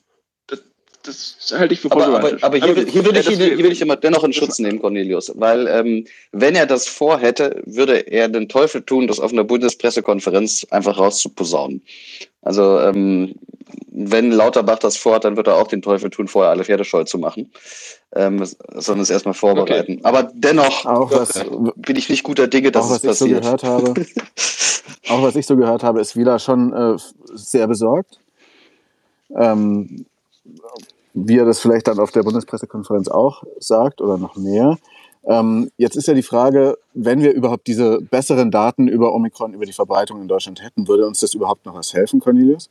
das 1.09 1.59
halte 1.59 1.74
ich 1.74 1.80
für. 1.80 1.90
Aber, 1.90 2.06
aber, 2.06 2.36
aber 2.42 2.56
hier, 2.59 2.74
hier, 2.86 3.04
will 3.04 3.16
ich, 3.16 3.26
hier, 3.26 3.36
hier 3.36 3.59
will 3.59 3.72
ich 3.72 3.80
immer 3.80 3.96
dennoch 3.96 4.24
in 4.24 4.32
Schutz 4.32 4.59
nehmen, 4.59 4.78
Cornelius, 4.80 5.32
weil 5.34 5.66
ähm, 5.66 6.06
wenn 6.32 6.54
er 6.54 6.66
das 6.66 6.86
vorhätte, 6.86 7.62
würde 7.64 7.98
er 7.98 8.28
den 8.28 8.48
Teufel 8.48 8.82
tun, 8.82 9.06
das 9.06 9.20
auf 9.20 9.32
einer 9.32 9.44
Bundespressekonferenz 9.44 10.66
einfach 10.70 10.98
rauszuposaunen. 10.98 11.82
Also 12.42 12.78
ähm, 12.80 13.34
wenn 13.90 14.30
Lauterbach 14.30 14.78
das 14.78 14.96
vorhat, 14.96 15.24
dann 15.24 15.36
wird 15.36 15.48
er 15.48 15.56
auch 15.56 15.66
den 15.66 15.82
Teufel 15.82 16.11
tun, 16.11 16.28
vorher 16.28 16.50
alle 16.50 16.64
Pferde 16.64 16.84
scheu 16.84 17.04
zu 17.04 17.18
machen. 17.18 17.50
Ähm, 18.14 18.42
sondern 18.74 19.02
es 19.02 19.11
erstmal 19.11 19.34
vorbereiten. 19.34 19.94
Okay. 19.94 20.00
Aber 20.04 20.30
dennoch 20.32 20.86
auch 20.86 21.11
was, 21.11 21.44
bin 21.76 21.96
ich 21.96 22.09
nicht 22.09 22.22
guter 22.22 22.46
Dinge, 22.46 22.72
dass 22.72 22.86
auch, 22.86 22.96
es 22.96 23.02
passiert. 23.02 23.16
So 23.16 23.26
gehört 23.40 23.64
habe, 23.64 23.94
auch 25.09 25.22
was 25.22 25.36
ich 25.36 25.46
so 25.46 25.56
gehört 25.56 25.82
habe, 25.82 26.00
ist 26.00 26.16
Wieler 26.16 26.38
schon 26.38 26.72
äh, 26.72 26.96
sehr 27.34 27.66
besorgt. 27.66 28.18
Ähm, 29.36 30.06
wie 31.14 31.38
er 31.38 31.44
das 31.44 31.61
vielleicht 31.61 31.88
dann 31.88 31.98
auf 31.98 32.12
der 32.12 32.22
Bundespressekonferenz 32.22 33.09
auch 33.09 33.44
sagt 33.59 34.00
oder 34.00 34.18
noch 34.18 34.36
mehr. 34.36 34.78
Ähm, 35.26 35.70
jetzt 35.76 35.96
ist 35.96 36.09
ja 36.09 36.14
die 36.14 36.22
Frage, 36.22 36.78
wenn 36.94 37.22
wir 37.22 37.32
überhaupt 37.32 37.66
diese 37.66 38.00
besseren 38.00 38.50
Daten 38.50 38.88
über 38.88 39.14
Omikron, 39.14 39.52
über 39.52 39.66
die 39.66 39.72
Verbreitung 39.72 40.22
in 40.22 40.28
Deutschland 40.28 40.62
hätten, 40.62 40.88
würde 40.88 41.06
uns 41.06 41.20
das 41.20 41.34
überhaupt 41.34 41.66
noch 41.66 41.74
was 41.74 41.92
helfen, 41.92 42.20
Cornelius? 42.20 42.70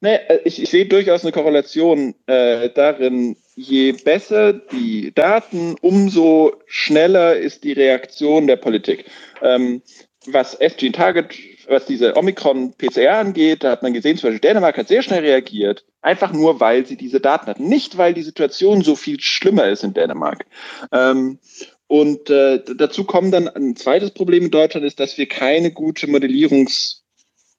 Nee, 0.00 0.16
äh, 0.28 0.40
ich, 0.44 0.62
ich 0.62 0.70
sehe 0.70 0.86
durchaus 0.86 1.22
eine 1.22 1.32
Korrelation 1.32 2.14
äh, 2.26 2.70
darin, 2.70 3.36
je 3.56 3.92
besser 3.92 4.52
die 4.52 5.12
Daten, 5.14 5.76
umso 5.80 6.52
schneller 6.66 7.36
ist 7.36 7.64
die 7.64 7.72
Reaktion 7.72 8.46
der 8.46 8.56
Politik. 8.56 9.06
Ähm, 9.42 9.82
was 10.26 10.54
SG 10.54 10.90
Target, 10.90 11.34
was 11.68 11.86
diese 11.86 12.16
Omikron-PCR 12.16 13.18
angeht, 13.18 13.64
da 13.64 13.72
hat 13.72 13.82
man 13.82 13.92
gesehen, 13.92 14.16
zum 14.16 14.28
Beispiel 14.28 14.40
Dänemark 14.40 14.78
hat 14.78 14.88
sehr 14.88 15.02
schnell 15.02 15.20
reagiert, 15.20 15.84
einfach 16.04 16.32
nur, 16.32 16.60
weil 16.60 16.86
sie 16.86 16.96
diese 16.96 17.20
Daten 17.20 17.46
hatten. 17.46 17.68
Nicht, 17.68 17.96
weil 17.96 18.14
die 18.14 18.22
Situation 18.22 18.82
so 18.82 18.94
viel 18.94 19.20
schlimmer 19.20 19.68
ist 19.68 19.82
in 19.84 19.94
Dänemark. 19.94 20.44
Ähm, 20.92 21.38
und 21.86 22.30
äh, 22.30 22.62
dazu 22.76 23.04
kommt 23.04 23.34
dann 23.34 23.48
ein 23.48 23.76
zweites 23.76 24.10
Problem 24.10 24.44
in 24.44 24.50
Deutschland, 24.50 24.86
ist, 24.86 25.00
dass 25.00 25.18
wir 25.18 25.26
keine 25.26 25.70
gute 25.70 26.06
Modellierungs- 26.06 27.03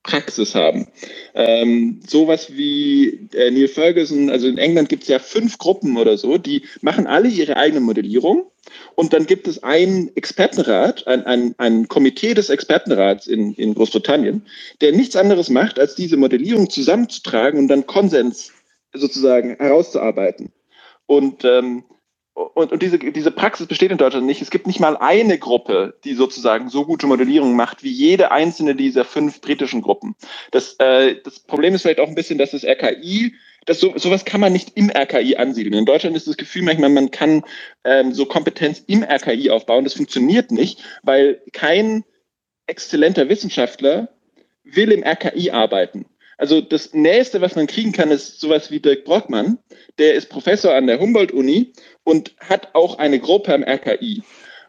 Praxis 0.06 0.54
haben. 0.54 0.88
Ähm, 1.34 2.00
sowas 2.08 2.56
wie 2.56 3.28
äh, 3.34 3.50
Neil 3.50 3.68
Ferguson, 3.68 4.30
also 4.30 4.48
in 4.48 4.58
England 4.58 4.90
gibt 4.90 5.04
es 5.04 5.10
ja 5.10 5.20
fünf 5.20 5.58
Gruppen 5.58 5.98
oder 5.98 6.18
so, 6.18 6.38
die 6.38 6.64
machen 6.82 7.08
alle 7.08 7.28
ihre 7.28 7.58
eigene 7.58 7.82
Modellierung 7.82 8.46
und 8.94 9.14
dann 9.14 9.26
gibt 9.26 9.48
es 9.48 9.64
ein 9.64 10.12
Expertenrat, 10.16 11.08
ein, 11.08 11.26
ein, 11.26 11.56
ein 11.58 11.88
Komitee 11.88 12.36
des 12.36 12.50
Expertenrats 12.50 13.26
in, 13.28 13.54
in 13.56 13.74
Großbritannien, 13.74 14.46
der 14.82 14.92
nichts 14.92 15.16
anderes 15.16 15.50
macht, 15.50 15.80
als 15.80 15.96
diese 15.96 16.18
Modellierung 16.18 16.70
zusammenzutragen 16.70 17.60
und 17.60 17.68
dann 17.68 17.88
Konsens 17.88 18.52
sozusagen 18.94 19.56
herauszuarbeiten. 19.58 20.52
Und 21.08 21.44
ähm, 21.46 21.84
und, 22.36 22.74
und 22.74 22.82
diese, 22.82 23.00
diese 23.00 23.32
Praxis 23.32 23.66
besteht 23.66 23.92
in 23.92 23.98
Deutschland 23.98 24.26
nicht. 24.26 24.42
Es 24.42 24.52
gibt 24.52 24.68
nicht 24.68 24.82
mal 24.82 24.98
eine 24.98 25.40
Gruppe, 25.40 25.98
die 26.04 26.14
sozusagen 26.14 26.70
so 26.70 26.86
gute 26.86 27.08
Modellierung 27.08 27.56
macht 27.56 27.82
wie 27.82 27.92
jede 27.92 28.32
einzelne 28.32 28.76
dieser 28.76 29.06
fünf 29.06 29.40
britischen 29.40 29.82
Gruppen. 29.82 30.16
Das, 30.52 30.76
äh, 30.80 31.16
das 31.24 31.40
Problem 31.40 31.74
ist 31.74 31.84
vielleicht 31.84 32.02
auch 32.02 32.10
ein 32.10 32.16
bisschen, 32.16 32.38
dass 32.38 32.52
das 32.52 32.66
RKI, 32.66 33.36
das 33.66 33.80
so, 33.80 33.98
sowas 33.98 34.26
kann 34.26 34.42
man 34.42 34.52
nicht 34.52 34.74
im 34.76 34.90
RKI 34.90 35.38
ansiedeln. 35.38 35.74
In 35.74 35.86
Deutschland 35.86 36.18
ist 36.18 36.28
das 36.28 36.36
Gefühl 36.36 36.64
manchmal, 36.64 36.90
man 36.90 37.10
kann 37.10 37.44
ähm, 37.86 38.14
so 38.14 38.26
Kompetenz 38.26 38.84
im 38.86 39.04
RKI 39.04 39.50
aufbauen. 39.50 39.86
Das 39.86 39.94
funktioniert 39.94 40.52
nicht, 40.52 40.84
weil 41.04 41.42
kein 41.54 42.04
exzellenter 42.68 43.30
Wissenschaftler 43.30 44.10
will 44.66 44.92
im 44.92 45.04
RKI 45.04 45.52
arbeiten. 45.52 46.06
Also 46.38 46.62
das 46.62 46.94
Nächste, 46.94 47.42
was 47.42 47.56
man 47.56 47.68
kriegen 47.68 47.92
kann, 47.92 48.12
ist 48.12 48.40
sowas 48.40 48.72
wie 48.72 48.80
Dirk 48.80 49.06
Brockmann. 49.06 49.58
Der 49.98 50.16
ist 50.16 50.30
Professor 50.30 50.74
an 50.74 50.88
der 50.88 51.00
Humboldt-Uni 51.00 51.74
und 52.04 52.36
hat 52.40 52.70
auch 52.74 52.98
eine 52.98 53.20
Gruppe 53.20 53.54
am 53.54 53.64
RKI. 53.64 54.24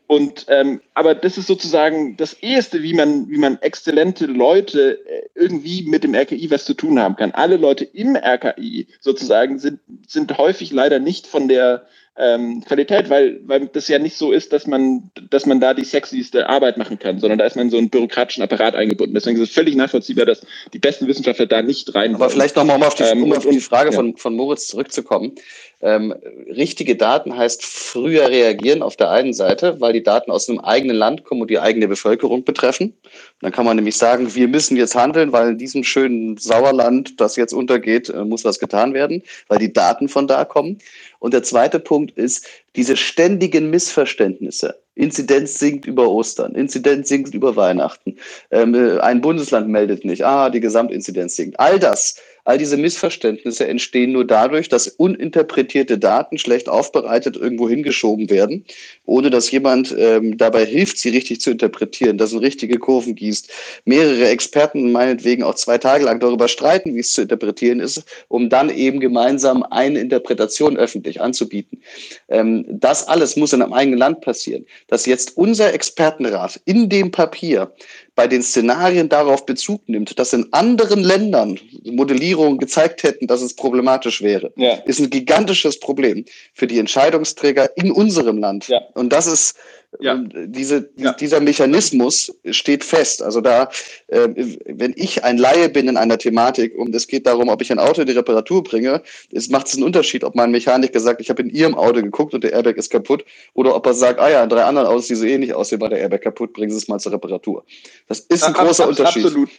Und 0.09 0.47
ähm, 0.49 0.81
aber 0.95 1.17
das 1.17 1.37
ist 1.37 1.49
sozusagen 1.49 2.17
das 2.17 2.33
Erste, 2.33 2.83
wie 2.85 2.95
man, 2.95 3.29
wie 3.29 3.39
man 3.39 3.61
exzellente 3.61 4.27
Leute 4.27 5.05
äh, 5.05 5.29
irgendwie 5.35 5.83
mit 5.83 6.05
dem 6.05 6.15
RKI 6.15 6.49
was 6.51 6.65
zu 6.65 6.75
tun 6.75 7.01
haben 7.01 7.17
kann. 7.17 7.33
Alle 7.33 7.57
Leute 7.57 7.85
im 7.85 8.15
RKI 8.15 8.87
sozusagen 9.01 9.59
sind, 9.59 9.81
sind 10.07 10.39
häufig 10.39 10.71
leider 10.71 11.01
nicht 11.01 11.27
von 11.27 11.49
der 11.49 11.87
ähm, 12.19 12.65
Qualität, 12.65 13.11
weil, 13.11 13.41
weil 13.45 13.67
das 13.67 13.89
ja 13.89 13.99
nicht 13.99 14.17
so 14.17 14.33
ist, 14.33 14.53
dass 14.53 14.67
man, 14.67 15.11
dass 15.31 15.45
man 15.45 15.61
da 15.61 15.75
die 15.75 15.85
sexyste 15.85 16.49
Arbeit 16.49 16.79
machen 16.79 16.99
kann, 16.99 17.19
sondern 17.19 17.39
da 17.39 17.45
ist 17.45 17.57
man 17.57 17.69
so 17.69 17.77
einen 17.77 17.91
bürokratischen 17.91 18.43
Apparat 18.43 18.75
eingebunden. 18.75 19.15
Deswegen 19.15 19.37
ist 19.37 19.51
es 19.51 19.55
völlig 19.55 19.77
nachvollziehbar, 19.77 20.25
dass 20.25 20.41
die 20.73 20.79
besten 20.79 21.07
Wissenschaftler 21.09 21.47
da 21.47 21.61
nicht 21.61 21.95
rein. 21.95 22.15
Aber 22.15 22.31
vielleicht 22.31 22.57
nochmal, 22.57 22.77
um 22.77 22.83
auf 22.85 22.95
die, 22.95 23.03
ähm, 23.03 23.23
um 23.25 23.33
auf 23.33 23.47
die 23.47 23.61
Frage 23.61 23.91
ja. 23.91 23.97
von, 23.97 24.17
von 24.17 24.35
Moritz 24.35 24.69
zurückzukommen. 24.69 25.35
Ähm, 25.83 26.15
richtige 26.49 26.97
Daten 26.97 27.37
heißt 27.37 27.63
früher 27.63 28.31
reagieren 28.31 28.83
auf 28.83 28.97
der 28.97 29.11
einen 29.11 29.35
Seite, 29.35 29.79
weil 29.79 29.93
die 29.93 30.03
Daten 30.03 30.31
aus 30.31 30.49
einem 30.49 30.59
eigenen 30.59 30.97
Land 30.97 31.25
kommen 31.25 31.43
und 31.43 31.51
die 31.51 31.59
eigene 31.59 31.87
Bevölkerung 31.87 32.45
betreffen. 32.45 32.87
Und 32.87 33.43
dann 33.43 33.53
kann 33.53 33.67
man 33.67 33.77
nämlich 33.77 33.99
sagen, 33.99 34.35
wir 34.35 34.49
müssen 34.49 34.79
jetzt 34.79 34.95
handeln, 34.95 35.33
weil 35.33 35.51
in 35.51 35.59
diesem 35.59 35.85
schönen 35.85 36.39
Sauerland, 36.39 37.21
das 37.21 37.37
jetzt 37.37 37.53
untergeht, 37.53 38.09
äh, 38.09 38.25
muss 38.25 38.47
was 38.47 38.59
getan 38.59 38.95
werden, 38.95 39.23
weil 39.49 39.59
die 39.59 39.73
Daten 39.73 40.09
von 40.09 40.27
da 40.27 40.47
kommen. 40.47 40.79
Und 41.19 41.35
der 41.35 41.43
zweite 41.43 41.81
Punkt 41.81 42.17
ist, 42.17 42.47
diese 42.77 42.97
ständigen 42.97 43.71
Missverständnisse. 43.71 44.77
Inzidenz 44.95 45.59
sinkt 45.59 45.85
über 45.85 46.09
Ostern, 46.09 46.55
Inzidenz 46.55 47.09
sinkt 47.09 47.35
über 47.35 47.55
Weihnachten, 47.55 48.17
ähm, 48.51 48.75
äh, 48.75 48.99
ein 49.01 49.21
Bundesland 49.21 49.69
meldet 49.69 50.05
nicht, 50.05 50.25
ah, 50.25 50.49
die 50.49 50.61
Gesamtinzidenz 50.61 51.37
sinkt. 51.37 51.61
All 51.61 51.79
das 51.79 52.17
All 52.47 52.59
diese 52.59 52.77
Missverständnisse 52.77 53.67
entstehen 53.67 54.13
nur 54.13 54.25
dadurch, 54.25 54.69
dass 54.69 54.87
uninterpretierte 54.87 55.99
Daten 55.99 56.39
schlecht 56.39 56.69
aufbereitet 56.69 57.37
irgendwo 57.37 57.69
hingeschoben 57.69 58.31
werden, 58.31 58.65
ohne 59.05 59.31
dass 59.31 59.51
jemand 59.51 59.93
ähm, 59.99 60.39
dabei 60.39 60.65
hilft, 60.65 60.99
sie 60.99 61.09
richtig 61.09 61.41
zu 61.41 61.51
interpretieren, 61.51 62.19
dass 62.19 62.33
ein 62.33 62.39
richtige 62.39 62.79
Kurven 62.79 63.17
gießt. 63.17 63.51
Mehrere 63.85 64.29
Experten 64.29 64.93
meinetwegen 64.93 65.43
auch 65.43 65.57
zwei 65.57 65.77
Tage 65.77 66.05
lang 66.05 66.21
darüber 66.21 66.47
streiten, 66.47 66.95
wie 66.95 67.01
es 67.01 67.13
zu 67.13 67.23
interpretieren 67.23 67.81
ist, 67.81 68.05
um 68.29 68.49
dann 68.49 68.71
eben 68.71 69.01
gemeinsam 69.01 69.65
eine 69.65 69.99
Interpretation 69.99 70.77
öffentlich 70.77 71.21
anzubieten. 71.21 71.83
Ähm, 72.29 72.65
das 72.69 73.09
alles 73.09 73.35
muss 73.35 73.55
in 73.55 73.63
einem 73.63 73.73
eigenen 73.73 73.99
Land 73.99 74.21
passieren. 74.21 74.65
Dass 74.87 75.05
jetzt 75.05 75.37
unser 75.37 75.75
Expertenrat 75.75 76.61
in 76.65 76.89
dem 76.89 77.11
Papier 77.11 77.73
bei 78.17 78.27
den 78.27 78.43
Szenarien 78.43 79.09
darauf 79.09 79.47
Bezug 79.47 79.89
nimmt, 79.89 80.19
dass 80.19 80.33
in 80.33 80.53
anderen 80.53 81.05
Ländern 81.05 81.61
Modellierungen 81.85 82.59
gezeigt 82.59 83.03
hätten, 83.03 83.27
dass 83.27 83.43
es 83.43 83.55
problematisch 83.55 84.23
wäre, 84.23 84.53
ja. 84.57 84.73
ist 84.87 84.99
ein 84.99 85.11
gigantisches 85.11 85.79
Problem 85.79 86.25
für 86.55 86.67
die 86.67 86.79
Entscheidungsträger 86.79 87.77
in 87.77 87.93
unserem 87.93 88.39
Land. 88.39 88.69
Ja. 88.69 88.81
Und 88.95 89.13
das 89.13 89.27
ist 89.27 89.57
ja. 90.01 90.15
Ähm, 90.15 90.53
diese, 90.53 90.91
ja. 90.97 91.13
dieser 91.13 91.41
Mechanismus 91.41 92.35
steht 92.51 92.85
fest. 92.85 93.23
Also 93.23 93.41
da, 93.41 93.71
äh, 94.09 94.29
wenn 94.67 94.95
ich 94.97 95.25
ein 95.25 95.39
Laie 95.39 95.69
bin 95.69 95.89
in 95.89 95.97
einer 95.97 96.19
Thematik 96.19 96.77
und 96.77 96.95
es 96.95 97.07
geht 97.07 97.27
darum, 97.27 97.49
ob 97.49 97.63
ich 97.63 97.73
ein 97.73 97.79
Auto 97.79 98.03
in 98.03 98.07
die 98.07 98.13
Reparatur 98.13 98.63
bringe, 98.63 99.03
es 99.33 99.49
macht 99.49 99.69
es 99.69 99.75
einen 99.75 99.85
Unterschied, 99.85 100.25
ob 100.25 100.35
mein 100.35 100.51
Mechaniker 100.51 101.01
sagt, 101.01 101.21
ich 101.21 101.31
habe 101.31 101.43
in 101.43 101.51
ihrem 101.51 101.75
Auto 101.75 102.03
geguckt 102.03 102.35
und 102.35 102.45
der 102.45 102.53
Airbag 102.53 102.77
ist 102.77 102.91
kaputt, 102.91 103.25
oder 103.55 103.75
ob 103.75 103.87
er 103.87 103.95
sagt, 103.95 104.21
ah 104.21 104.31
ja, 104.31 104.43
in 104.43 104.51
drei 104.51 104.65
anderen 104.65 104.89
Autos, 104.89 105.07
die 105.07 105.15
so 105.15 105.25
ähnlich 105.25 105.55
aussehen, 105.55 105.81
war 105.81 105.89
der 105.89 106.01
Airbag 106.01 106.23
kaputt, 106.23 106.53
bringen 106.53 106.71
Sie 106.71 106.79
es 106.79 106.89
mal 106.89 106.99
zur 106.99 107.13
Reparatur. 107.13 107.65
Das 108.09 108.21
ist 108.21 108.43
ein 108.43 108.53
großer 108.53 108.85
ab, 108.85 108.91
ab, 108.91 108.99
Unterschied. 108.99 109.25
Absolut. 109.25 109.51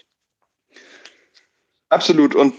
Absolut. 1.90 2.36
Und 2.36 2.54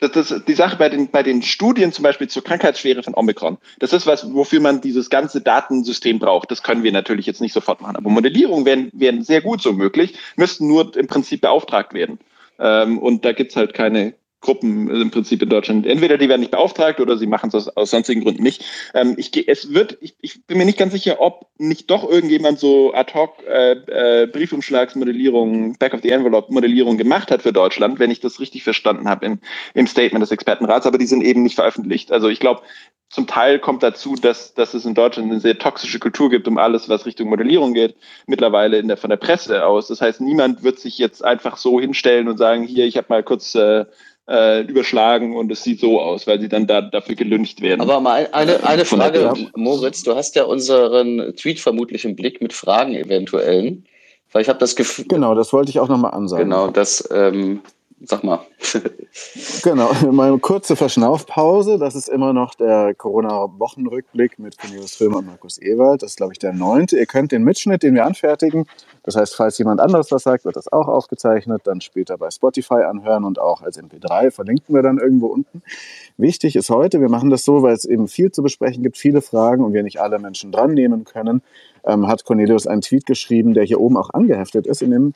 das 0.00 0.30
ist 0.30 0.48
die 0.48 0.54
Sache 0.54 0.76
bei 0.76 0.88
den, 0.88 1.10
bei 1.10 1.22
den 1.22 1.42
Studien 1.42 1.92
zum 1.92 2.02
Beispiel 2.02 2.28
zur 2.28 2.44
Krankheitsschwere 2.44 3.02
von 3.02 3.14
Omikron. 3.14 3.58
Das 3.78 3.92
ist 3.92 4.06
was, 4.06 4.32
wofür 4.34 4.60
man 4.60 4.80
dieses 4.80 5.10
ganze 5.10 5.40
Datensystem 5.40 6.18
braucht. 6.18 6.50
Das 6.50 6.62
können 6.62 6.82
wir 6.82 6.92
natürlich 6.92 7.26
jetzt 7.26 7.40
nicht 7.40 7.52
sofort 7.52 7.80
machen. 7.80 7.96
Aber 7.96 8.10
Modellierungen 8.10 8.64
wären, 8.64 8.90
wären 8.92 9.22
sehr 9.22 9.40
gut 9.40 9.62
so 9.62 9.72
möglich, 9.72 10.14
müssten 10.36 10.66
nur 10.66 10.96
im 10.96 11.06
Prinzip 11.06 11.40
beauftragt 11.40 11.94
werden. 11.94 12.18
Ähm, 12.58 12.98
und 12.98 13.24
da 13.24 13.32
gibt's 13.32 13.56
halt 13.56 13.74
keine, 13.74 14.14
Gruppen 14.46 14.88
im 14.88 15.10
Prinzip 15.10 15.42
in 15.42 15.50
Deutschland. 15.50 15.86
Entweder 15.86 16.16
die 16.16 16.28
werden 16.28 16.40
nicht 16.40 16.52
beauftragt 16.52 17.00
oder 17.00 17.18
sie 17.18 17.26
machen 17.26 17.48
es 17.48 17.54
aus, 17.54 17.68
aus 17.68 17.90
sonstigen 17.90 18.22
Gründen 18.22 18.42
nicht. 18.42 18.64
Ähm, 18.94 19.14
ich, 19.18 19.48
es 19.48 19.74
wird, 19.74 19.98
ich, 20.00 20.14
ich 20.22 20.46
bin 20.46 20.56
mir 20.56 20.64
nicht 20.64 20.78
ganz 20.78 20.92
sicher, 20.92 21.20
ob 21.20 21.48
nicht 21.58 21.90
doch 21.90 22.08
irgendjemand 22.08 22.58
so 22.58 22.94
ad 22.94 23.12
hoc 23.12 23.42
äh, 23.46 23.72
äh, 23.72 24.26
Briefumschlagsmodellierung, 24.28 25.76
Back-of-the-Envelope-Modellierung 25.78 26.96
gemacht 26.96 27.30
hat 27.30 27.42
für 27.42 27.52
Deutschland, 27.52 27.98
wenn 27.98 28.10
ich 28.10 28.20
das 28.20 28.40
richtig 28.40 28.62
verstanden 28.62 29.08
habe 29.08 29.38
im, 29.74 29.86
Statement 29.86 30.22
des 30.22 30.30
Expertenrats, 30.30 30.86
aber 30.86 30.98
die 30.98 31.06
sind 31.06 31.22
eben 31.22 31.42
nicht 31.42 31.56
veröffentlicht. 31.56 32.12
Also 32.12 32.28
ich 32.28 32.40
glaube, 32.40 32.62
zum 33.08 33.26
Teil 33.26 33.58
kommt 33.58 33.82
dazu, 33.82 34.14
dass, 34.14 34.54
dass 34.54 34.74
es 34.74 34.84
in 34.84 34.94
Deutschland 34.94 35.30
eine 35.30 35.40
sehr 35.40 35.58
toxische 35.58 35.98
Kultur 35.98 36.28
gibt 36.30 36.48
um 36.48 36.58
alles, 36.58 36.88
was 36.88 37.06
Richtung 37.06 37.28
Modellierung 37.28 37.72
geht, 37.72 37.96
mittlerweile 38.26 38.78
in 38.78 38.88
der, 38.88 38.96
von 38.96 39.10
der 39.10 39.16
Presse 39.16 39.64
aus. 39.64 39.88
Das 39.88 40.00
heißt, 40.00 40.20
niemand 40.20 40.62
wird 40.62 40.78
sich 40.78 40.98
jetzt 40.98 41.24
einfach 41.24 41.56
so 41.56 41.80
hinstellen 41.80 42.28
und 42.28 42.36
sagen, 42.36 42.64
hier, 42.64 42.84
ich 42.84 42.96
habe 42.96 43.06
mal 43.08 43.22
kurz 43.22 43.54
äh, 43.54 43.86
äh, 44.28 44.62
überschlagen 44.62 45.36
und 45.36 45.50
es 45.52 45.62
sieht 45.62 45.80
so 45.80 46.00
aus, 46.00 46.26
weil 46.26 46.40
sie 46.40 46.48
dann 46.48 46.66
da, 46.66 46.80
dafür 46.80 47.14
gelüncht 47.14 47.60
werden. 47.60 47.80
Aber 47.80 48.00
mal 48.00 48.28
eine, 48.32 48.64
eine 48.64 48.84
Frage, 48.84 49.32
Moritz, 49.54 50.02
du 50.02 50.14
hast 50.14 50.34
ja 50.34 50.44
unseren 50.44 51.34
Tweet 51.36 51.60
vermutlich 51.60 52.04
im 52.04 52.16
Blick 52.16 52.40
mit 52.40 52.52
Fragen 52.52 52.94
eventuellen. 52.94 53.86
Weil 54.32 54.42
ich 54.42 54.48
habe 54.48 54.58
das 54.58 54.74
Gefühl. 54.74 55.06
Genau, 55.08 55.34
das 55.34 55.52
wollte 55.52 55.70
ich 55.70 55.78
auch 55.78 55.88
nochmal 55.88 56.12
ansagen. 56.12 56.44
Genau, 56.44 56.68
das 56.68 57.08
ähm, 57.12 57.60
Sag 58.02 58.24
mal. 58.24 58.40
genau, 59.62 59.90
meine 60.12 60.38
kurze 60.38 60.76
Verschnaufpause. 60.76 61.78
Das 61.78 61.94
ist 61.94 62.08
immer 62.08 62.34
noch 62.34 62.54
der 62.54 62.94
Corona-Wochenrückblick 62.94 64.38
mit 64.38 64.58
Cornelius 64.58 65.00
Römer 65.00 65.18
und 65.18 65.26
Markus 65.26 65.60
Ewald. 65.60 66.02
Das 66.02 66.10
ist, 66.10 66.16
glaube 66.16 66.34
ich, 66.34 66.38
der 66.38 66.52
neunte. 66.52 66.98
Ihr 66.98 67.06
könnt 67.06 67.32
den 67.32 67.42
Mitschnitt, 67.42 67.82
den 67.82 67.94
wir 67.94 68.04
anfertigen, 68.04 68.66
das 69.06 69.14
heißt, 69.14 69.36
falls 69.36 69.56
jemand 69.56 69.80
anderes 69.80 70.10
was 70.10 70.24
sagt, 70.24 70.44
wird 70.44 70.56
das 70.56 70.70
auch 70.70 70.88
aufgezeichnet, 70.88 71.62
dann 71.64 71.80
später 71.80 72.18
bei 72.18 72.28
Spotify 72.30 72.82
anhören 72.82 73.24
und 73.24 73.38
auch 73.38 73.62
als 73.62 73.80
MP3 73.80 74.32
verlinken 74.32 74.74
wir 74.74 74.82
dann 74.82 74.98
irgendwo 74.98 75.28
unten. 75.28 75.62
Wichtig 76.18 76.56
ist 76.56 76.70
heute, 76.70 77.00
wir 77.00 77.08
machen 77.08 77.30
das 77.30 77.44
so, 77.44 77.62
weil 77.62 77.72
es 77.72 77.84
eben 77.84 78.08
viel 78.08 78.32
zu 78.32 78.42
besprechen 78.42 78.82
gibt, 78.82 78.98
viele 78.98 79.22
Fragen 79.22 79.64
und 79.64 79.72
wir 79.72 79.84
nicht 79.84 80.00
alle 80.00 80.18
Menschen 80.18 80.50
dran 80.50 80.74
nehmen 80.74 81.04
können, 81.04 81.42
ähm, 81.84 82.08
hat 82.08 82.24
Cornelius 82.24 82.66
einen 82.66 82.80
Tweet 82.80 83.06
geschrieben, 83.06 83.54
der 83.54 83.62
hier 83.62 83.80
oben 83.80 83.96
auch 83.96 84.10
angeheftet 84.10 84.66
ist 84.66 84.82
in 84.82 84.90
dem 84.90 85.14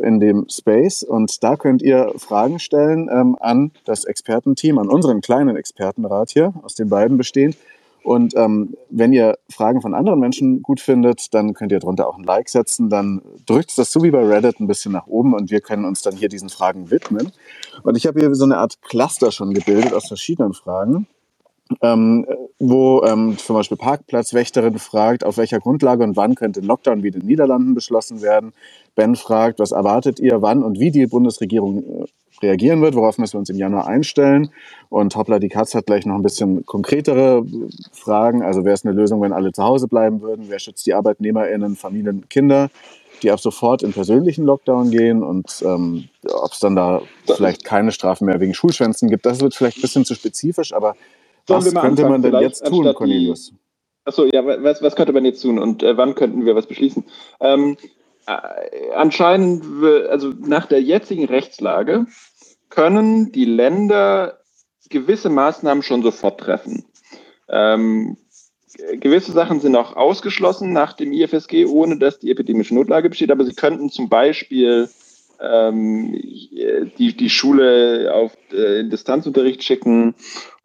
in 0.00 0.20
dem 0.20 0.46
Space 0.48 1.02
und 1.02 1.42
da 1.42 1.56
könnt 1.56 1.82
ihr 1.82 2.12
Fragen 2.16 2.58
stellen 2.58 3.08
ähm, 3.12 3.36
an 3.40 3.72
das 3.84 4.04
Expertenteam, 4.04 4.78
an 4.78 4.88
unseren 4.88 5.20
kleinen 5.20 5.56
Expertenrat 5.56 6.30
hier, 6.30 6.52
aus 6.62 6.74
den 6.74 6.88
beiden 6.88 7.16
bestehend. 7.16 7.56
Und 8.02 8.34
ähm, 8.36 8.74
wenn 8.90 9.12
ihr 9.12 9.38
Fragen 9.50 9.82
von 9.82 9.92
anderen 9.92 10.20
Menschen 10.20 10.62
gut 10.62 10.80
findet, 10.80 11.34
dann 11.34 11.52
könnt 11.52 11.72
ihr 11.72 11.80
darunter 11.80 12.08
auch 12.08 12.16
ein 12.16 12.24
Like 12.24 12.48
setzen. 12.48 12.88
Dann 12.88 13.20
drückt 13.44 13.76
das 13.76 13.92
so 13.92 14.02
wie 14.02 14.10
bei 14.10 14.24
Reddit 14.24 14.60
ein 14.60 14.66
bisschen 14.66 14.92
nach 14.92 15.06
oben 15.06 15.34
und 15.34 15.50
wir 15.50 15.60
können 15.60 15.84
uns 15.84 16.00
dann 16.02 16.16
hier 16.16 16.28
diesen 16.28 16.48
Fragen 16.48 16.90
widmen. 16.90 17.32
Und 17.82 17.96
ich 17.96 18.06
habe 18.06 18.20
hier 18.20 18.34
so 18.34 18.44
eine 18.44 18.56
Art 18.56 18.80
Cluster 18.82 19.30
schon 19.30 19.52
gebildet 19.52 19.92
aus 19.92 20.08
verschiedenen 20.08 20.54
Fragen. 20.54 21.06
Ähm, 21.82 22.26
wo 22.58 23.02
ähm, 23.04 23.36
zum 23.38 23.56
Beispiel 23.56 23.76
Parkplatzwächterin 23.76 24.78
fragt, 24.78 25.24
auf 25.24 25.36
welcher 25.36 25.60
Grundlage 25.60 26.04
und 26.04 26.16
wann 26.16 26.34
könnte 26.34 26.60
ein 26.60 26.66
Lockdown 26.66 27.02
wie 27.02 27.08
in 27.08 27.14
den 27.14 27.26
Niederlanden 27.26 27.74
beschlossen 27.74 28.22
werden. 28.22 28.52
Ben 28.94 29.16
fragt, 29.16 29.58
was 29.58 29.72
erwartet 29.72 30.18
ihr, 30.20 30.42
wann 30.42 30.62
und 30.62 30.80
wie 30.80 30.90
die 30.90 31.06
Bundesregierung 31.06 31.84
äh, 31.84 32.04
reagieren 32.42 32.80
wird, 32.80 32.94
worauf 32.94 33.18
müssen 33.18 33.34
wir 33.34 33.40
uns 33.40 33.50
im 33.50 33.56
Januar 33.56 33.86
einstellen. 33.86 34.50
Und 34.88 35.16
Hoppla 35.16 35.38
die 35.38 35.48
Katz 35.48 35.74
hat 35.74 35.86
gleich 35.86 36.06
noch 36.06 36.14
ein 36.14 36.22
bisschen 36.22 36.64
konkretere 36.66 37.44
Fragen. 37.92 38.42
Also 38.42 38.64
wäre 38.64 38.74
es 38.74 38.84
eine 38.84 38.94
Lösung, 38.94 39.20
wenn 39.20 39.32
alle 39.32 39.52
zu 39.52 39.62
Hause 39.62 39.88
bleiben 39.88 40.20
würden? 40.20 40.46
Wer 40.48 40.58
schützt 40.58 40.86
die 40.86 40.94
ArbeitnehmerInnen, 40.94 41.76
Familien, 41.76 42.28
Kinder? 42.28 42.70
die 43.22 43.30
ab 43.30 43.40
sofort 43.40 43.82
in 43.82 43.92
persönlichen 43.92 44.44
Lockdown 44.44 44.90
gehen 44.90 45.22
und 45.22 45.62
ähm, 45.66 46.08
ob 46.30 46.52
es 46.52 46.60
dann 46.60 46.76
da 46.76 47.02
vielleicht 47.26 47.64
keine 47.64 47.92
Strafen 47.92 48.26
mehr 48.26 48.40
wegen 48.40 48.54
Schulschwänzen 48.54 49.08
gibt, 49.08 49.26
das 49.26 49.40
wird 49.40 49.54
vielleicht 49.54 49.78
ein 49.78 49.82
bisschen 49.82 50.04
zu 50.04 50.14
spezifisch, 50.14 50.72
aber 50.72 50.94
was 51.48 51.74
könnte 51.74 52.08
man 52.08 52.22
denn 52.22 52.34
jetzt 52.40 52.64
tun, 52.64 52.92
Cornelius? 52.94 53.52
Achso, 54.04 54.24
ja, 54.24 54.44
was, 54.44 54.80
was 54.80 54.96
könnte 54.96 55.12
man 55.12 55.24
jetzt 55.24 55.42
tun 55.42 55.58
und 55.58 55.82
äh, 55.82 55.96
wann 55.96 56.14
könnten 56.14 56.46
wir 56.46 56.56
was 56.56 56.66
beschließen? 56.66 57.04
Ähm, 57.40 57.76
äh, 58.26 58.92
anscheinend, 58.94 59.64
also 60.08 60.32
nach 60.40 60.66
der 60.66 60.82
jetzigen 60.82 61.26
Rechtslage, 61.26 62.06
können 62.70 63.32
die 63.32 63.44
Länder 63.44 64.38
gewisse 64.88 65.28
Maßnahmen 65.28 65.82
schon 65.82 66.02
sofort 66.02 66.40
treffen. 66.40 66.84
Ähm, 67.48 68.16
gewisse 69.00 69.32
Sachen 69.32 69.60
sind 69.60 69.76
auch 69.76 69.96
ausgeschlossen 69.96 70.72
nach 70.72 70.92
dem 70.92 71.12
IFSG, 71.12 71.66
ohne 71.66 71.98
dass 71.98 72.18
die 72.18 72.30
epidemische 72.30 72.74
Notlage 72.74 73.10
besteht, 73.10 73.30
aber 73.30 73.44
sie 73.44 73.54
könnten 73.54 73.90
zum 73.90 74.08
Beispiel 74.08 74.88
ähm, 75.40 76.12
die, 76.98 77.16
die 77.16 77.30
Schule 77.30 78.12
auf 78.14 78.36
äh, 78.52 78.84
Distanzunterricht 78.84 79.62
schicken 79.62 80.14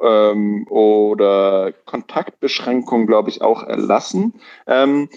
ähm, 0.02 0.68
oder 0.70 1.74
Kontaktbeschränkungen, 1.86 3.08
glaube 3.08 3.30
ich, 3.30 3.42
auch 3.42 3.64
erlassen. 3.64 4.34
Ähm, 4.68 5.10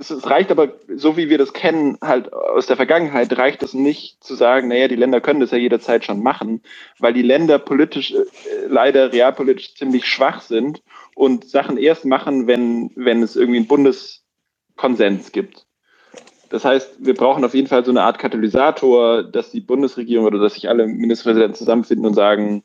es, 0.00 0.10
es, 0.10 0.28
reicht 0.28 0.50
aber, 0.50 0.74
so 0.94 1.16
wie 1.16 1.28
wir 1.28 1.38
das 1.38 1.52
kennen, 1.52 1.98
halt 2.00 2.32
aus 2.32 2.66
der 2.66 2.76
Vergangenheit, 2.76 3.36
reicht 3.36 3.62
es 3.62 3.74
nicht 3.74 4.22
zu 4.22 4.34
sagen, 4.34 4.68
naja, 4.68 4.88
die 4.88 4.96
Länder 4.96 5.20
können 5.20 5.40
das 5.40 5.50
ja 5.50 5.58
jederzeit 5.58 6.04
schon 6.04 6.22
machen, 6.22 6.62
weil 6.98 7.12
die 7.12 7.22
Länder 7.22 7.58
politisch, 7.58 8.12
äh, 8.12 8.24
leider 8.68 9.12
realpolitisch 9.12 9.74
ziemlich 9.74 10.06
schwach 10.06 10.40
sind 10.40 10.82
und 11.14 11.48
Sachen 11.48 11.78
erst 11.78 12.04
machen, 12.04 12.46
wenn, 12.46 12.90
wenn 12.94 13.22
es 13.22 13.34
irgendwie 13.34 13.58
einen 13.58 13.66
Bundeskonsens 13.66 15.32
gibt. 15.32 15.67
Das 16.50 16.64
heißt, 16.64 16.96
wir 16.98 17.14
brauchen 17.14 17.44
auf 17.44 17.54
jeden 17.54 17.68
Fall 17.68 17.84
so 17.84 17.90
eine 17.90 18.02
Art 18.02 18.18
Katalysator, 18.18 19.22
dass 19.22 19.50
die 19.50 19.60
Bundesregierung 19.60 20.26
oder 20.26 20.38
dass 20.38 20.54
sich 20.54 20.68
alle 20.68 20.86
Ministerpräsidenten 20.86 21.56
zusammenfinden 21.56 22.06
und 22.06 22.14
sagen, 22.14 22.62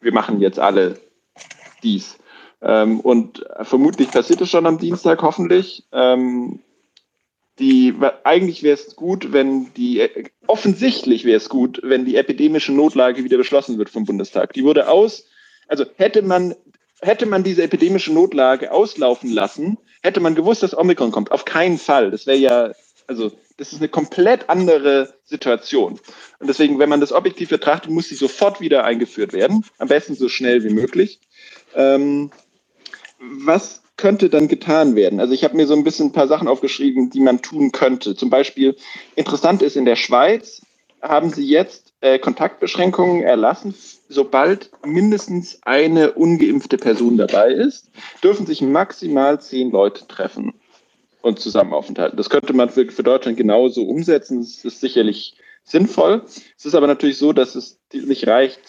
wir 0.00 0.12
machen 0.12 0.40
jetzt 0.40 0.58
alle 0.58 0.98
dies. 1.82 2.18
Ähm, 2.62 3.00
und 3.00 3.44
vermutlich 3.62 4.10
passiert 4.10 4.40
es 4.40 4.50
schon 4.50 4.66
am 4.66 4.78
Dienstag, 4.78 5.22
hoffentlich. 5.22 5.84
Ähm, 5.92 6.60
die, 7.58 7.94
eigentlich 8.24 8.62
wäre 8.62 8.74
es 8.74 8.96
gut, 8.96 9.32
wenn 9.32 9.72
die, 9.74 10.08
offensichtlich 10.46 11.24
wäre 11.24 11.36
es 11.36 11.48
gut, 11.48 11.80
wenn 11.82 12.06
die 12.06 12.16
epidemische 12.16 12.72
Notlage 12.72 13.22
wieder 13.22 13.36
beschlossen 13.36 13.78
wird 13.78 13.90
vom 13.90 14.06
Bundestag. 14.06 14.54
Die 14.54 14.64
wurde 14.64 14.88
aus, 14.88 15.26
also 15.68 15.84
hätte 15.96 16.22
man, 16.22 16.54
hätte 17.02 17.26
man 17.26 17.44
diese 17.44 17.62
epidemische 17.62 18.12
Notlage 18.12 18.72
auslaufen 18.72 19.30
lassen, 19.30 19.78
hätte 20.02 20.20
man 20.20 20.34
gewusst, 20.34 20.62
dass 20.62 20.76
Omikron 20.76 21.12
kommt. 21.12 21.32
Auf 21.32 21.44
keinen 21.44 21.78
Fall. 21.78 22.10
Das 22.10 22.26
wäre 22.26 22.38
ja 22.38 22.72
also 23.10 23.32
das 23.56 23.72
ist 23.72 23.80
eine 23.80 23.88
komplett 23.88 24.48
andere 24.48 25.12
Situation. 25.24 25.98
Und 26.38 26.46
deswegen, 26.46 26.78
wenn 26.78 26.88
man 26.88 27.00
das 27.00 27.12
objektiv 27.12 27.48
betrachtet, 27.48 27.90
muss 27.90 28.08
sie 28.08 28.14
sofort 28.14 28.60
wieder 28.60 28.84
eingeführt 28.84 29.32
werden. 29.32 29.64
Am 29.78 29.88
besten 29.88 30.14
so 30.14 30.28
schnell 30.28 30.62
wie 30.62 30.72
möglich. 30.72 31.18
Ähm, 31.74 32.30
was 33.18 33.82
könnte 33.96 34.30
dann 34.30 34.46
getan 34.46 34.94
werden? 34.94 35.18
Also 35.18 35.34
ich 35.34 35.42
habe 35.42 35.56
mir 35.56 35.66
so 35.66 35.74
ein 35.74 35.82
bisschen 35.82 36.06
ein 36.06 36.12
paar 36.12 36.28
Sachen 36.28 36.46
aufgeschrieben, 36.46 37.10
die 37.10 37.18
man 37.18 37.42
tun 37.42 37.72
könnte. 37.72 38.14
Zum 38.14 38.30
Beispiel, 38.30 38.76
interessant 39.16 39.60
ist, 39.60 39.76
in 39.76 39.86
der 39.86 39.96
Schweiz 39.96 40.62
haben 41.02 41.30
sie 41.30 41.44
jetzt 41.44 41.92
äh, 42.02 42.20
Kontaktbeschränkungen 42.20 43.24
erlassen, 43.24 43.74
sobald 44.08 44.70
mindestens 44.86 45.58
eine 45.62 46.12
ungeimpfte 46.12 46.78
Person 46.78 47.16
dabei 47.16 47.50
ist, 47.50 47.90
dürfen 48.22 48.46
sich 48.46 48.62
maximal 48.62 49.40
zehn 49.40 49.72
Leute 49.72 50.06
treffen 50.06 50.54
und 51.22 51.38
zusammen 51.38 51.72
aufenthalten. 51.72 52.16
Das 52.16 52.30
könnte 52.30 52.52
man 52.52 52.70
für, 52.70 52.86
für 52.90 53.02
Deutschland 53.02 53.36
genauso 53.36 53.84
umsetzen. 53.84 54.40
Das 54.40 54.64
ist 54.64 54.80
sicherlich 54.80 55.36
sinnvoll. 55.64 56.22
Es 56.56 56.64
ist 56.64 56.74
aber 56.74 56.86
natürlich 56.86 57.18
so, 57.18 57.32
dass 57.32 57.54
es 57.54 57.80
nicht 57.92 58.26
reicht, 58.26 58.60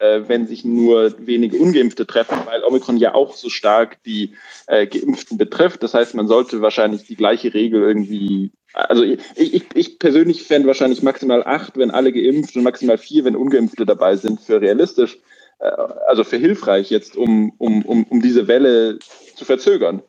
äh, 0.00 0.22
wenn 0.26 0.46
sich 0.46 0.64
nur 0.64 1.14
wenige 1.18 1.58
Ungeimpfte 1.58 2.06
treffen, 2.06 2.38
weil 2.46 2.62
Omikron 2.64 2.96
ja 2.96 3.14
auch 3.14 3.34
so 3.34 3.48
stark 3.48 4.02
die 4.04 4.34
äh, 4.66 4.86
Geimpften 4.86 5.38
betrifft. 5.38 5.82
Das 5.82 5.94
heißt, 5.94 6.14
man 6.14 6.28
sollte 6.28 6.60
wahrscheinlich 6.60 7.04
die 7.04 7.16
gleiche 7.16 7.54
Regel 7.54 7.82
irgendwie, 7.82 8.50
also 8.72 9.02
ich, 9.02 9.20
ich, 9.36 9.64
ich 9.74 9.98
persönlich 9.98 10.42
fände 10.42 10.68
wahrscheinlich 10.68 11.02
maximal 11.02 11.44
acht, 11.44 11.76
wenn 11.76 11.90
alle 11.90 12.12
geimpft 12.12 12.56
und 12.56 12.62
maximal 12.62 12.98
vier, 12.98 13.24
wenn 13.24 13.36
Ungeimpfte 13.36 13.86
dabei 13.86 14.16
sind, 14.16 14.40
für 14.40 14.60
realistisch, 14.60 15.18
äh, 15.60 15.70
also 16.08 16.24
für 16.24 16.36
hilfreich 16.36 16.90
jetzt, 16.90 17.16
um, 17.16 17.52
um, 17.58 17.84
um, 17.84 18.04
um 18.04 18.20
diese 18.20 18.48
Welle 18.48 18.98
zu 19.36 19.44
verzögern. 19.44 20.02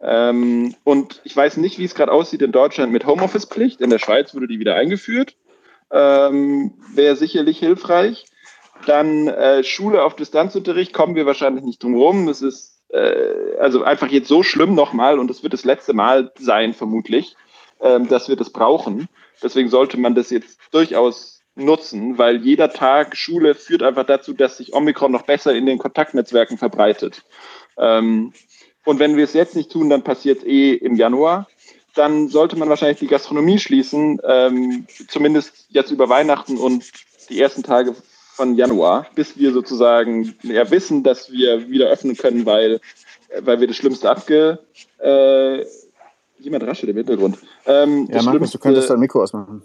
Ähm, 0.00 0.74
und 0.84 1.20
ich 1.24 1.36
weiß 1.36 1.56
nicht, 1.56 1.78
wie 1.78 1.84
es 1.84 1.94
gerade 1.94 2.12
aussieht 2.12 2.42
in 2.42 2.52
Deutschland 2.52 2.92
mit 2.92 3.06
Homeoffice-Pflicht. 3.06 3.80
In 3.80 3.90
der 3.90 3.98
Schweiz 3.98 4.34
wurde 4.34 4.48
die 4.48 4.58
wieder 4.58 4.74
eingeführt. 4.74 5.36
Ähm, 5.90 6.74
Wäre 6.94 7.16
sicherlich 7.16 7.58
hilfreich. 7.58 8.26
Dann 8.86 9.28
äh, 9.28 9.64
Schule 9.64 10.04
auf 10.04 10.16
Distanzunterricht 10.16 10.92
kommen 10.92 11.14
wir 11.14 11.26
wahrscheinlich 11.26 11.64
nicht 11.64 11.82
drum 11.82 11.94
rum. 11.94 12.28
Es 12.28 12.42
ist 12.42 12.82
äh, 12.88 13.56
also 13.58 13.82
einfach 13.82 14.08
jetzt 14.08 14.28
so 14.28 14.42
schlimm 14.42 14.74
nochmal 14.74 15.18
und 15.18 15.30
es 15.30 15.42
wird 15.42 15.52
das 15.52 15.64
letzte 15.64 15.94
Mal 15.94 16.32
sein, 16.38 16.74
vermutlich, 16.74 17.36
äh, 17.80 18.00
dass 18.00 18.28
wir 18.28 18.36
das 18.36 18.50
brauchen. 18.50 19.08
Deswegen 19.42 19.68
sollte 19.68 19.98
man 19.98 20.14
das 20.14 20.30
jetzt 20.30 20.58
durchaus 20.70 21.42
nutzen, 21.56 22.18
weil 22.18 22.38
jeder 22.44 22.70
Tag 22.70 23.16
Schule 23.16 23.54
führt 23.54 23.82
einfach 23.82 24.04
dazu, 24.04 24.32
dass 24.32 24.56
sich 24.56 24.74
Omikron 24.74 25.12
noch 25.12 25.22
besser 25.22 25.54
in 25.54 25.66
den 25.66 25.78
Kontaktnetzwerken 25.78 26.58
verbreitet. 26.58 27.24
Ähm, 27.78 28.32
und 28.84 28.98
wenn 28.98 29.16
wir 29.16 29.24
es 29.24 29.32
jetzt 29.32 29.56
nicht 29.56 29.70
tun, 29.70 29.90
dann 29.90 30.02
passiert 30.02 30.38
es 30.38 30.44
eh 30.44 30.74
im 30.74 30.96
Januar. 30.96 31.48
Dann 31.94 32.28
sollte 32.28 32.56
man 32.56 32.68
wahrscheinlich 32.68 32.98
die 32.98 33.06
Gastronomie 33.06 33.58
schließen, 33.58 34.20
ähm, 34.26 34.86
zumindest 35.08 35.66
jetzt 35.68 35.90
über 35.90 36.08
Weihnachten 36.08 36.56
und 36.56 36.90
die 37.28 37.40
ersten 37.40 37.62
Tage 37.62 37.94
von 38.34 38.56
Januar, 38.56 39.06
bis 39.14 39.38
wir 39.38 39.52
sozusagen 39.52 40.34
ja, 40.42 40.70
wissen, 40.70 41.04
dass 41.04 41.30
wir 41.30 41.68
wieder 41.68 41.88
öffnen 41.88 42.16
können, 42.16 42.46
weil, 42.46 42.80
weil 43.40 43.60
wir 43.60 43.68
das 43.68 43.76
Schlimmste 43.76 44.10
abge... 44.10 44.58
Äh, 44.98 45.64
jemand 46.44 46.66
raschelt 46.66 46.90
im 46.90 46.96
Hintergrund. 46.96 47.38
Ähm, 47.66 48.08
ja, 48.12 48.22
Markus, 48.22 48.50
du 48.50 48.58
könntest 48.58 48.90
dein 48.90 49.00
Mikro 49.00 49.22
ausmachen. 49.22 49.62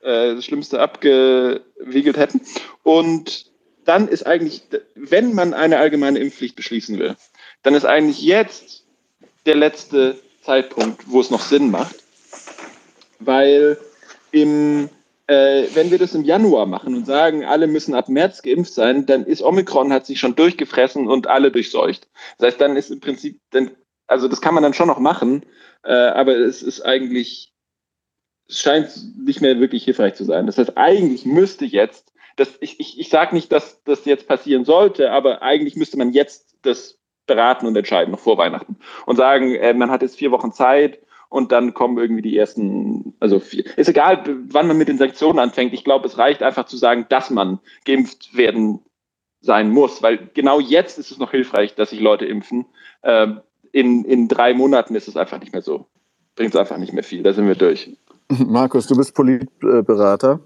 Äh, 0.00 0.34
das 0.34 0.44
Schlimmste 0.44 0.80
abgewiegelt 0.80 2.16
hätten. 2.16 2.40
Und 2.82 3.46
dann 3.84 4.08
ist 4.08 4.26
eigentlich, 4.26 4.62
wenn 4.94 5.34
man 5.34 5.54
eine 5.54 5.78
allgemeine 5.78 6.18
Impfpflicht 6.18 6.56
beschließen 6.56 6.98
will, 6.98 7.16
dann 7.66 7.74
ist 7.74 7.84
eigentlich 7.84 8.22
jetzt 8.22 8.84
der 9.44 9.56
letzte 9.56 10.16
Zeitpunkt, 10.42 11.02
wo 11.10 11.20
es 11.20 11.32
noch 11.32 11.40
Sinn 11.40 11.68
macht. 11.68 11.96
Weil 13.18 13.76
im, 14.30 14.88
äh, 15.26 15.64
wenn 15.74 15.90
wir 15.90 15.98
das 15.98 16.14
im 16.14 16.22
Januar 16.22 16.66
machen 16.66 16.94
und 16.94 17.06
sagen, 17.06 17.44
alle 17.44 17.66
müssen 17.66 17.96
ab 17.96 18.08
März 18.08 18.42
geimpft 18.42 18.72
sein, 18.72 19.04
dann 19.06 19.24
ist 19.24 19.42
Omikron 19.42 19.92
hat 19.92 20.06
sich 20.06 20.20
schon 20.20 20.36
durchgefressen 20.36 21.08
und 21.08 21.26
alle 21.26 21.50
durchseucht. 21.50 22.06
Das 22.38 22.52
heißt, 22.52 22.60
dann 22.60 22.76
ist 22.76 22.92
im 22.92 23.00
Prinzip, 23.00 23.40
dann, 23.50 23.72
also 24.06 24.28
das 24.28 24.40
kann 24.40 24.54
man 24.54 24.62
dann 24.62 24.74
schon 24.74 24.86
noch 24.86 25.00
machen, 25.00 25.44
äh, 25.82 25.92
aber 25.92 26.36
es 26.36 26.62
ist 26.62 26.82
eigentlich, 26.82 27.52
es 28.48 28.60
scheint 28.60 28.92
nicht 29.26 29.40
mehr 29.40 29.58
wirklich 29.58 29.82
hilfreich 29.82 30.14
zu 30.14 30.22
sein. 30.22 30.46
Das 30.46 30.56
heißt, 30.56 30.76
eigentlich 30.76 31.26
müsste 31.26 31.64
jetzt, 31.64 32.12
das, 32.36 32.50
ich, 32.60 32.78
ich, 32.78 33.00
ich 33.00 33.08
sage 33.08 33.34
nicht, 33.34 33.50
dass 33.50 33.82
das 33.82 34.04
jetzt 34.04 34.28
passieren 34.28 34.64
sollte, 34.64 35.10
aber 35.10 35.42
eigentlich 35.42 35.74
müsste 35.74 35.98
man 35.98 36.12
jetzt 36.12 36.54
das 36.62 36.95
beraten 37.26 37.66
und 37.66 37.76
entscheiden, 37.76 38.12
noch 38.12 38.20
vor 38.20 38.38
Weihnachten. 38.38 38.76
Und 39.06 39.16
sagen, 39.16 39.54
äh, 39.54 39.74
man 39.74 39.90
hat 39.90 40.02
jetzt 40.02 40.16
vier 40.16 40.30
Wochen 40.30 40.52
Zeit 40.52 40.98
und 41.28 41.52
dann 41.52 41.74
kommen 41.74 41.98
irgendwie 41.98 42.22
die 42.22 42.36
ersten, 42.36 43.14
also 43.20 43.40
vier. 43.40 43.64
Ist 43.76 43.88
egal, 43.88 44.22
wann 44.48 44.68
man 44.68 44.78
mit 44.78 44.88
den 44.88 44.98
Sanktionen 44.98 45.38
anfängt. 45.38 45.72
Ich 45.72 45.84
glaube, 45.84 46.06
es 46.06 46.18
reicht 46.18 46.42
einfach 46.42 46.66
zu 46.66 46.76
sagen, 46.76 47.06
dass 47.08 47.30
man 47.30 47.58
geimpft 47.84 48.36
werden 48.36 48.80
sein 49.40 49.70
muss, 49.70 50.02
weil 50.02 50.30
genau 50.34 50.60
jetzt 50.60 50.98
ist 50.98 51.10
es 51.10 51.18
noch 51.18 51.30
hilfreich, 51.30 51.74
dass 51.74 51.90
sich 51.90 52.00
Leute 52.00 52.26
impfen. 52.26 52.66
Ähm, 53.02 53.40
in, 53.72 54.04
in 54.04 54.28
drei 54.28 54.54
Monaten 54.54 54.94
ist 54.94 55.08
es 55.08 55.16
einfach 55.16 55.40
nicht 55.40 55.52
mehr 55.52 55.62
so. 55.62 55.86
Bringt 56.34 56.54
es 56.54 56.60
einfach 56.60 56.78
nicht 56.78 56.92
mehr 56.92 57.04
viel. 57.04 57.22
Da 57.22 57.32
sind 57.32 57.46
wir 57.46 57.54
durch. 57.54 57.90
Markus, 58.28 58.86
du 58.86 58.96
bist 58.96 59.14
Politberater. 59.14 60.40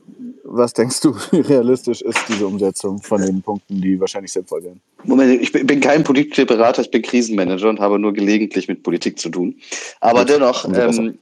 Was 0.53 0.73
denkst 0.73 1.01
du, 1.01 1.15
wie 1.31 1.41
realistisch 1.41 2.03
ist 2.03 2.19
diese 2.29 2.45
Umsetzung 2.47 3.01
von 3.01 3.23
den 3.23 3.41
Punkten, 3.41 3.81
die 3.81 4.01
wahrscheinlich 4.01 4.33
sinnvoll 4.33 4.65
wären? 4.65 4.81
Moment, 5.05 5.41
ich 5.41 5.53
bin 5.53 5.81
kein 5.81 6.03
Politikberater, 6.03 6.83
ich 6.83 6.91
bin 6.91 7.03
Krisenmanager 7.03 7.69
und 7.69 7.79
habe 7.79 8.01
nur 8.01 8.13
gelegentlich 8.13 8.67
mit 8.67 8.83
Politik 8.83 9.19
zu 9.19 9.29
tun. 9.29 9.55
Aber 10.01 10.21
Gut, 10.21 10.31
dennoch, 10.31 10.69
ähm, 10.75 11.19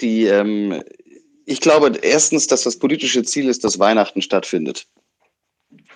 die, 0.00 0.24
ähm, 0.24 0.82
ich 1.44 1.60
glaube 1.60 1.92
erstens, 2.02 2.48
dass 2.48 2.64
das 2.64 2.76
politische 2.76 3.22
Ziel 3.22 3.48
ist, 3.48 3.62
dass 3.62 3.78
Weihnachten 3.78 4.20
stattfindet. 4.20 4.86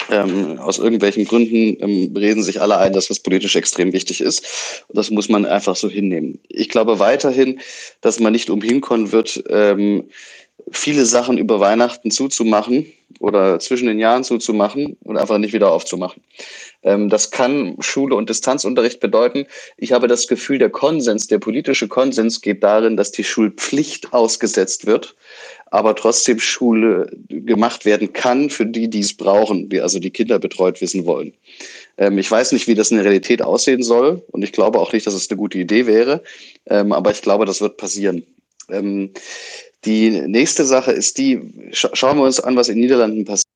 Ähm, 0.08 0.58
aus 0.58 0.78
irgendwelchen 0.78 1.24
Gründen 1.24 1.76
ähm, 1.80 2.16
reden 2.16 2.42
sich 2.42 2.60
alle 2.60 2.78
ein, 2.78 2.92
dass 2.92 3.08
das 3.08 3.18
politisch 3.18 3.56
extrem 3.56 3.92
wichtig 3.92 4.20
ist. 4.20 4.84
Und 4.88 4.96
das 4.96 5.10
muss 5.10 5.28
man 5.28 5.44
einfach 5.44 5.76
so 5.76 5.88
hinnehmen. 5.88 6.38
Ich 6.48 6.68
glaube 6.68 7.00
weiterhin, 7.00 7.60
dass 8.00 8.20
man 8.20 8.32
nicht 8.32 8.48
umhin 8.48 8.80
kommen 8.80 9.12
wird, 9.12 9.42
ähm, 9.48 10.08
viele 10.70 11.04
Sachen 11.04 11.38
über 11.38 11.60
Weihnachten 11.60 12.10
zuzumachen 12.10 12.86
oder 13.18 13.58
zwischen 13.58 13.88
den 13.88 13.98
Jahren 13.98 14.24
zuzumachen 14.24 14.96
und 15.02 15.16
einfach 15.16 15.38
nicht 15.38 15.52
wieder 15.52 15.72
aufzumachen. 15.72 16.22
Ähm, 16.82 17.08
das 17.08 17.30
kann 17.30 17.76
Schule 17.80 18.14
und 18.14 18.30
Distanzunterricht 18.30 19.00
bedeuten. 19.00 19.46
Ich 19.76 19.92
habe 19.92 20.06
das 20.06 20.28
Gefühl, 20.28 20.58
der 20.58 20.70
Konsens, 20.70 21.26
der 21.26 21.38
politische 21.38 21.88
Konsens 21.88 22.40
geht 22.40 22.62
darin, 22.62 22.96
dass 22.96 23.10
die 23.10 23.24
Schulpflicht 23.24 24.12
ausgesetzt 24.12 24.86
wird, 24.86 25.16
aber 25.70 25.94
trotzdem 25.94 26.38
Schule 26.38 27.10
gemacht 27.28 27.84
werden 27.84 28.12
kann 28.12 28.48
für 28.48 28.66
die, 28.66 28.88
die 28.88 29.00
es 29.00 29.16
brauchen, 29.16 29.68
die 29.68 29.80
also 29.80 29.98
die 29.98 30.10
Kinder 30.10 30.38
betreut 30.38 30.80
wissen 30.80 31.04
wollen. 31.04 31.34
Ähm, 31.98 32.16
ich 32.18 32.30
weiß 32.30 32.52
nicht, 32.52 32.68
wie 32.68 32.74
das 32.74 32.90
in 32.90 32.96
der 32.96 33.06
Realität 33.06 33.42
aussehen 33.42 33.82
soll 33.82 34.22
und 34.30 34.42
ich 34.42 34.52
glaube 34.52 34.78
auch 34.78 34.92
nicht, 34.92 35.06
dass 35.06 35.14
es 35.14 35.28
eine 35.30 35.36
gute 35.36 35.58
Idee 35.58 35.86
wäre, 35.86 36.22
ähm, 36.66 36.92
aber 36.92 37.10
ich 37.10 37.22
glaube, 37.22 37.44
das 37.44 37.60
wird 37.60 37.76
passieren. 37.76 38.24
Die 39.84 40.10
nächste 40.10 40.64
Sache 40.64 40.92
ist 40.92 41.18
die, 41.18 41.70
scha 41.72 41.90
schauen 41.94 42.18
wir 42.18 42.24
uns 42.24 42.40
an, 42.40 42.56
was 42.56 42.68
in 42.68 42.76
den 42.76 42.82
Niederlanden 42.82 43.24
passiert. 43.24 43.46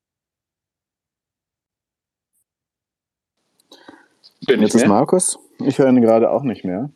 Jetzt 4.47 4.75
ist 4.75 4.87
Markus. 4.87 5.39
Ich 5.59 5.79
höre 5.79 5.89
ihn 5.89 6.01
gerade 6.01 6.31
auch 6.31 6.43
nicht 6.43 6.65
mehr. 6.65 6.91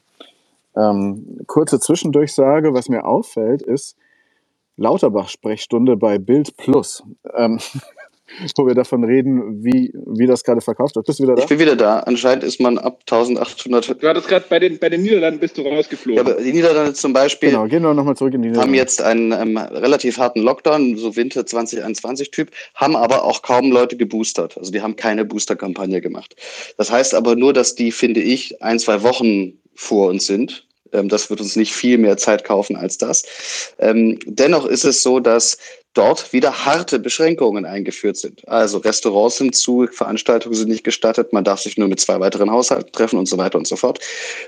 Ähm, 0.77 1.41
kurze 1.47 1.81
Zwischendurchsage, 1.81 2.75
was 2.75 2.89
mir 2.89 3.05
auffällt, 3.05 3.63
ist 3.63 3.97
Lauterbach-Sprechstunde 4.77 5.97
bei 5.97 6.19
Bild 6.19 6.57
Plus. 6.57 7.03
Ähm, 7.35 7.59
wo 8.57 8.67
wir 8.67 8.75
davon 8.75 9.05
reden, 9.05 9.65
wie, 9.65 9.93
wie 10.07 10.27
das 10.27 10.45
gerade 10.45 10.61
verkauft 10.61 10.97
wird. 10.97 11.07
Bist 11.07 11.19
du 11.19 11.25
wieder 11.25 11.35
da? 11.35 11.43
Ich 11.43 11.49
bin 11.49 11.59
wieder 11.59 11.77
da. 11.77 12.01
Anscheinend 12.01 12.45
ist 12.45 12.61
man 12.61 12.79
ab 12.79 13.01
1800. 13.11 14.03
Du 14.03 14.09
hattest 14.09 14.29
gerade 14.29 14.45
bei 14.49 14.59
den, 14.59 14.79
bei 14.79 14.89
den 14.89 15.03
Niederlanden 15.03 15.41
bist 15.41 15.59
du 15.59 15.63
rausgeflogen. 15.63 16.27
Ja, 16.27 16.33
aber 16.33 16.43
die 16.43 16.53
Niederlande 16.53 16.93
zum 16.95 17.13
Beispiel. 17.13 17.51
Genau, 17.51 17.67
gehen 17.67 17.83
wir 17.83 17.95
nochmal 17.95 18.17
zurück 18.17 18.35
in 18.35 18.43
die 18.43 18.49
Niederlande. 18.49 18.69
Haben 18.69 18.75
jetzt 18.75 19.03
einen 19.03 19.33
ähm, 19.33 19.57
relativ 19.57 20.19
harten 20.19 20.41
Lockdown, 20.41 20.97
so 20.97 21.17
Winter 21.17 21.43
2021-Typ, 21.43 22.51
haben 22.75 22.97
aber 22.97 23.25
auch 23.25 23.43
kaum 23.43 23.71
Leute 23.71 23.97
geboostert. 23.97 24.57
Also 24.59 24.73
die 24.73 24.83
haben 24.83 24.97
keine 24.97 25.25
Booster-Kampagne 25.25 26.01
gemacht. 26.01 26.37
Das 26.77 26.91
heißt 26.91 27.15
aber 27.15 27.37
nur, 27.37 27.53
dass 27.53 27.75
die, 27.75 27.93
finde 27.93 28.21
ich, 28.21 28.63
ein, 28.63 28.79
zwei 28.79 29.03
Wochen 29.03 29.59
vor 29.75 30.09
uns 30.09 30.27
sind 30.27 30.68
das 30.91 31.31
wird 31.31 31.41
uns 31.41 31.57
nicht 31.57 31.73
viel 31.73 31.99
mehr 31.99 32.17
Zeit 32.17 32.45
kaufen 32.45 32.77
als 32.77 32.99
das. 32.99 33.25
Ähm, 33.79 34.19
dennoch 34.25 34.67
ist 34.67 34.85
es 34.85 35.03
so, 35.03 35.21
dass 35.21 35.59
dort 35.95 36.33
wieder 36.33 36.65
harte 36.65 36.99
Beschränkungen 36.99 37.65
eingeführt 37.65 38.17
sind. 38.17 38.47
Also 38.47 38.79
Restaurants 38.79 39.39
sind 39.39 39.57
zu, 39.57 39.89
Veranstaltungen 39.91 40.55
sind 40.55 40.69
nicht 40.69 40.85
gestattet, 40.85 41.33
man 41.33 41.45
darf 41.45 41.61
sich 41.61 41.77
nur 41.77 41.89
mit 41.89 41.99
zwei 41.99 42.21
weiteren 42.21 42.51
Haushalten 42.51 42.93
treffen 42.93 43.19
und 43.19 43.27
so 43.27 43.37
weiter 43.37 43.59
und 43.59 43.67
so 43.67 43.77
fort. 43.77 43.99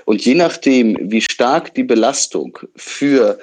Und 0.05 0.23
je 0.23 0.35
nachdem, 0.35 0.97
wie 1.01 1.21
stark 1.21 1.73
die 1.73 1.83
Belastung 1.83 2.57
für 2.75 3.37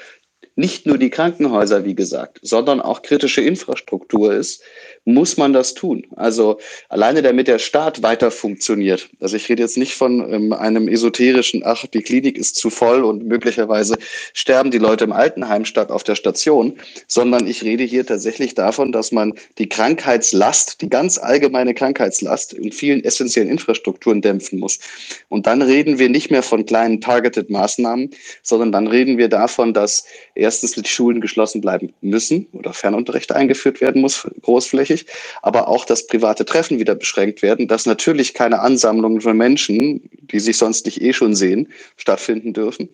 nicht 0.59 0.87
nur 0.87 0.99
die 0.99 1.11
Krankenhäuser, 1.11 1.85
wie 1.85 1.95
gesagt, 1.95 2.41
sondern 2.43 2.81
auch 2.81 3.03
kritische 3.03 3.43
Infrastruktur 3.43 4.35
ist, 4.35 4.61
muss 5.09 5.39
man 5.39 5.55
das 5.55 5.73
tun. 5.73 6.07
Also 6.17 6.59
alleine 6.91 7.23
damit 7.23 7.49
der 7.49 7.59
Staat 7.59 8.03
weiter 8.03 8.31
funktioniert. 8.31 9.09
Also 9.21 9.37
ich 9.37 9.49
rede 9.49 9.63
jetzt 9.63 9.79
nicht 9.79 9.95
von 9.95 10.33
ähm, 10.33 10.53
einem 10.53 10.87
esoterischen, 10.87 11.63
ach, 11.65 11.87
die 11.87 12.03
Klinik 12.03 12.37
ist 12.37 12.57
zu 12.57 12.69
voll 12.69 13.03
und 13.03 13.27
möglicherweise 13.27 13.97
sterben 14.35 14.71
die 14.71 14.79
Leute 14.79 15.05
im 15.05 15.13
Altenheim 15.13 15.65
statt 15.65 15.91
auf 15.91 16.05
der 16.05 16.15
Station, 16.15 16.77
sondern 17.07 17.47
ich 17.47 17.63
rede 17.63 17.85
hier 17.85 18.05
tatsächlich 18.05 18.55
davon, 18.55 18.93
dass 18.93 19.11
man 19.11 19.33
die 19.57 19.69
Krankheitslast, 19.69 20.83
die 20.83 20.91
ganz 20.91 21.17
allgemeine 21.17 21.73
Krankheitslast 21.73 22.53
in 22.53 22.71
vielen 22.71 23.03
essentiellen 23.03 23.49
Infrastrukturen 23.49 24.21
dämpfen 24.21 24.59
muss. 24.59 24.79
Und 25.31 25.47
dann 25.47 25.63
reden 25.63 25.99
wir 25.99 26.11
nicht 26.11 26.31
mehr 26.31 26.43
von 26.43 26.67
kleinen 26.67 27.01
targeted 27.01 27.49
Maßnahmen, 27.49 28.11
sondern 28.43 28.73
dann 28.73 28.87
reden 28.87 29.17
wir 29.17 29.31
davon, 29.31 29.73
dass 29.73 30.05
erstens 30.35 30.73
die 30.73 30.87
Schulen 30.87 31.23
geschlossen 31.23 31.63
bleiben 31.63 31.95
müssen 32.03 32.47
oder 32.53 32.75
Fernunterricht 32.75 33.33
eingeführt 33.33 33.81
werden 33.81 34.03
muss, 34.03 34.29
großflächig 34.43 34.98
wichtig, 34.99 35.15
aber 35.43 35.69
auch, 35.69 35.85
dass 35.85 36.07
private 36.07 36.45
Treffen 36.45 36.79
wieder 36.79 36.95
beschränkt 36.95 37.43
werden, 37.43 37.69
dass 37.69 37.87
natürlich 37.87 38.35
keine 38.35 38.61
Ansammlungen 38.61 39.21
von 39.21 39.37
Menschen, 39.37 40.09
die 40.13 40.41
sich 40.41 40.57
sonst 40.57 40.87
nicht 40.87 41.01
eh 41.01 41.13
schon 41.13 41.35
sehen, 41.35 41.69
stattfinden 41.97 42.53
dürfen. 42.53 42.89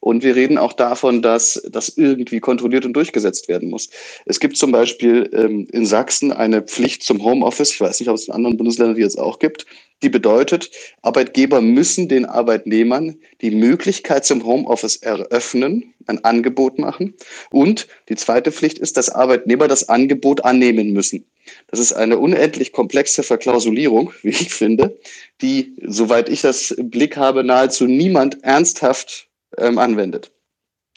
Und 0.00 0.22
wir 0.22 0.34
reden 0.36 0.58
auch 0.58 0.72
davon, 0.72 1.22
dass 1.22 1.62
das 1.70 1.96
irgendwie 1.96 2.40
kontrolliert 2.40 2.84
und 2.84 2.94
durchgesetzt 2.94 3.48
werden 3.48 3.70
muss. 3.70 3.90
Es 4.26 4.40
gibt 4.40 4.56
zum 4.56 4.72
Beispiel 4.72 5.30
ähm, 5.32 5.66
in 5.72 5.86
Sachsen 5.86 6.32
eine 6.32 6.62
Pflicht 6.62 7.02
zum 7.02 7.22
Homeoffice. 7.22 7.72
Ich 7.72 7.80
weiß 7.80 8.00
nicht, 8.00 8.08
ob 8.08 8.16
es 8.16 8.28
in 8.28 8.34
anderen 8.34 8.56
Bundesländern 8.56 8.96
die 8.96 9.02
jetzt 9.02 9.18
auch 9.18 9.38
gibt. 9.38 9.66
Die 10.02 10.08
bedeutet, 10.08 10.70
Arbeitgeber 11.02 11.60
müssen 11.60 12.08
den 12.08 12.24
Arbeitnehmern 12.24 13.16
die 13.42 13.50
Möglichkeit 13.50 14.24
zum 14.24 14.44
Homeoffice 14.44 14.96
eröffnen, 14.96 15.94
ein 16.06 16.24
Angebot 16.24 16.78
machen. 16.78 17.14
Und 17.50 17.86
die 18.08 18.16
zweite 18.16 18.50
Pflicht 18.50 18.78
ist, 18.78 18.96
dass 18.96 19.10
Arbeitnehmer 19.10 19.68
das 19.68 19.88
Angebot 19.90 20.44
annehmen 20.44 20.92
müssen. 20.92 21.26
Das 21.68 21.80
ist 21.80 21.92
eine 21.92 22.18
unendlich 22.18 22.72
komplexe 22.72 23.22
Verklausulierung, 23.22 24.12
wie 24.22 24.30
ich 24.30 24.54
finde, 24.54 24.98
die, 25.42 25.76
soweit 25.86 26.28
ich 26.28 26.40
das 26.40 26.70
im 26.70 26.88
Blick 26.88 27.16
habe, 27.16 27.44
nahezu 27.44 27.86
niemand 27.86 28.42
ernsthaft 28.42 29.28
ähm, 29.58 29.78
anwendet. 29.78 30.30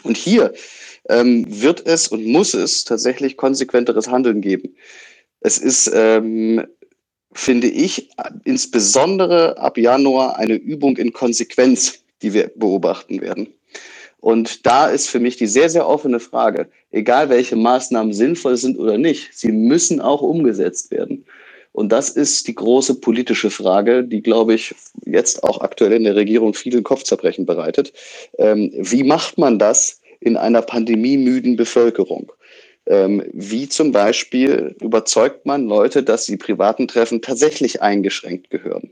Und 0.03 0.17
hier 0.17 0.53
ähm, 1.09 1.45
wird 1.47 1.85
es 1.85 2.07
und 2.07 2.25
muss 2.25 2.53
es 2.53 2.83
tatsächlich 2.83 3.35
konsequenteres 3.35 4.07
Handeln 4.07 4.41
geben. 4.41 4.75
Es 5.41 5.57
ist 5.57 5.91
ähm, 5.93 6.65
finde 7.33 7.67
ich, 7.67 8.09
insbesondere 8.43 9.57
ab 9.57 9.77
Januar 9.77 10.37
eine 10.37 10.55
Übung 10.55 10.97
in 10.97 11.13
Konsequenz, 11.13 12.03
die 12.21 12.33
wir 12.33 12.51
beobachten 12.55 13.21
werden. 13.21 13.47
Und 14.19 14.65
da 14.65 14.87
ist 14.87 15.09
für 15.09 15.19
mich 15.19 15.35
die 15.35 15.47
sehr, 15.47 15.69
sehr 15.69 15.87
offene 15.87 16.19
Frage, 16.19 16.69
egal 16.91 17.29
welche 17.29 17.57
Maßnahmen 17.57 18.13
sinnvoll 18.13 18.55
sind 18.55 18.79
oder 18.79 18.97
nicht, 18.97 19.37
sie 19.37 19.51
müssen 19.51 19.99
auch 19.99 20.21
umgesetzt 20.21 20.91
werden. 20.91 21.25
Und 21.73 21.91
das 21.91 22.09
ist 22.09 22.47
die 22.47 22.55
große 22.55 23.01
politische 23.01 23.49
Frage, 23.49 24.03
die, 24.03 24.21
glaube 24.21 24.53
ich, 24.53 24.73
jetzt 25.05 25.43
auch 25.43 25.59
aktuell 25.59 25.91
in 25.91 26.03
der 26.05 26.15
Regierung 26.15 26.53
viele 26.53 26.81
Kopfzerbrechen 26.81 27.45
bereitet. 27.45 27.91
Ähm, 28.37 28.71
wie 28.75 29.03
macht 29.03 29.37
man 29.37 29.59
das 29.59 29.99
in 30.19 30.37
einer 30.37 30.61
pandemiemüden 30.61 31.55
Bevölkerung? 31.55 32.31
Ähm, 32.85 33.23
wie 33.31 33.69
zum 33.69 33.91
Beispiel 33.91 34.75
überzeugt 34.81 35.45
man 35.45 35.67
Leute, 35.67 36.03
dass 36.03 36.25
die 36.25 36.37
privaten 36.37 36.87
Treffen 36.87 37.21
tatsächlich 37.21 37.81
eingeschränkt 37.81 38.49
gehören? 38.49 38.91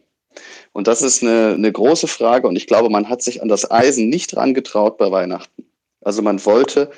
Und 0.73 0.87
das 0.87 1.01
ist 1.01 1.21
eine, 1.21 1.53
eine 1.55 1.71
große 1.71 2.07
Frage 2.07 2.47
und 2.47 2.55
ich 2.55 2.67
glaube, 2.67 2.89
man 2.89 3.09
hat 3.09 3.21
sich 3.21 3.41
an 3.41 3.49
das 3.49 3.69
Eisen 3.69 4.09
nicht 4.09 4.35
dran 4.35 4.53
getraut 4.53 4.97
bei 4.97 5.11
Weihnachten. 5.11 5.65
Also 6.01 6.21
man 6.21 6.43
wollte 6.45 6.89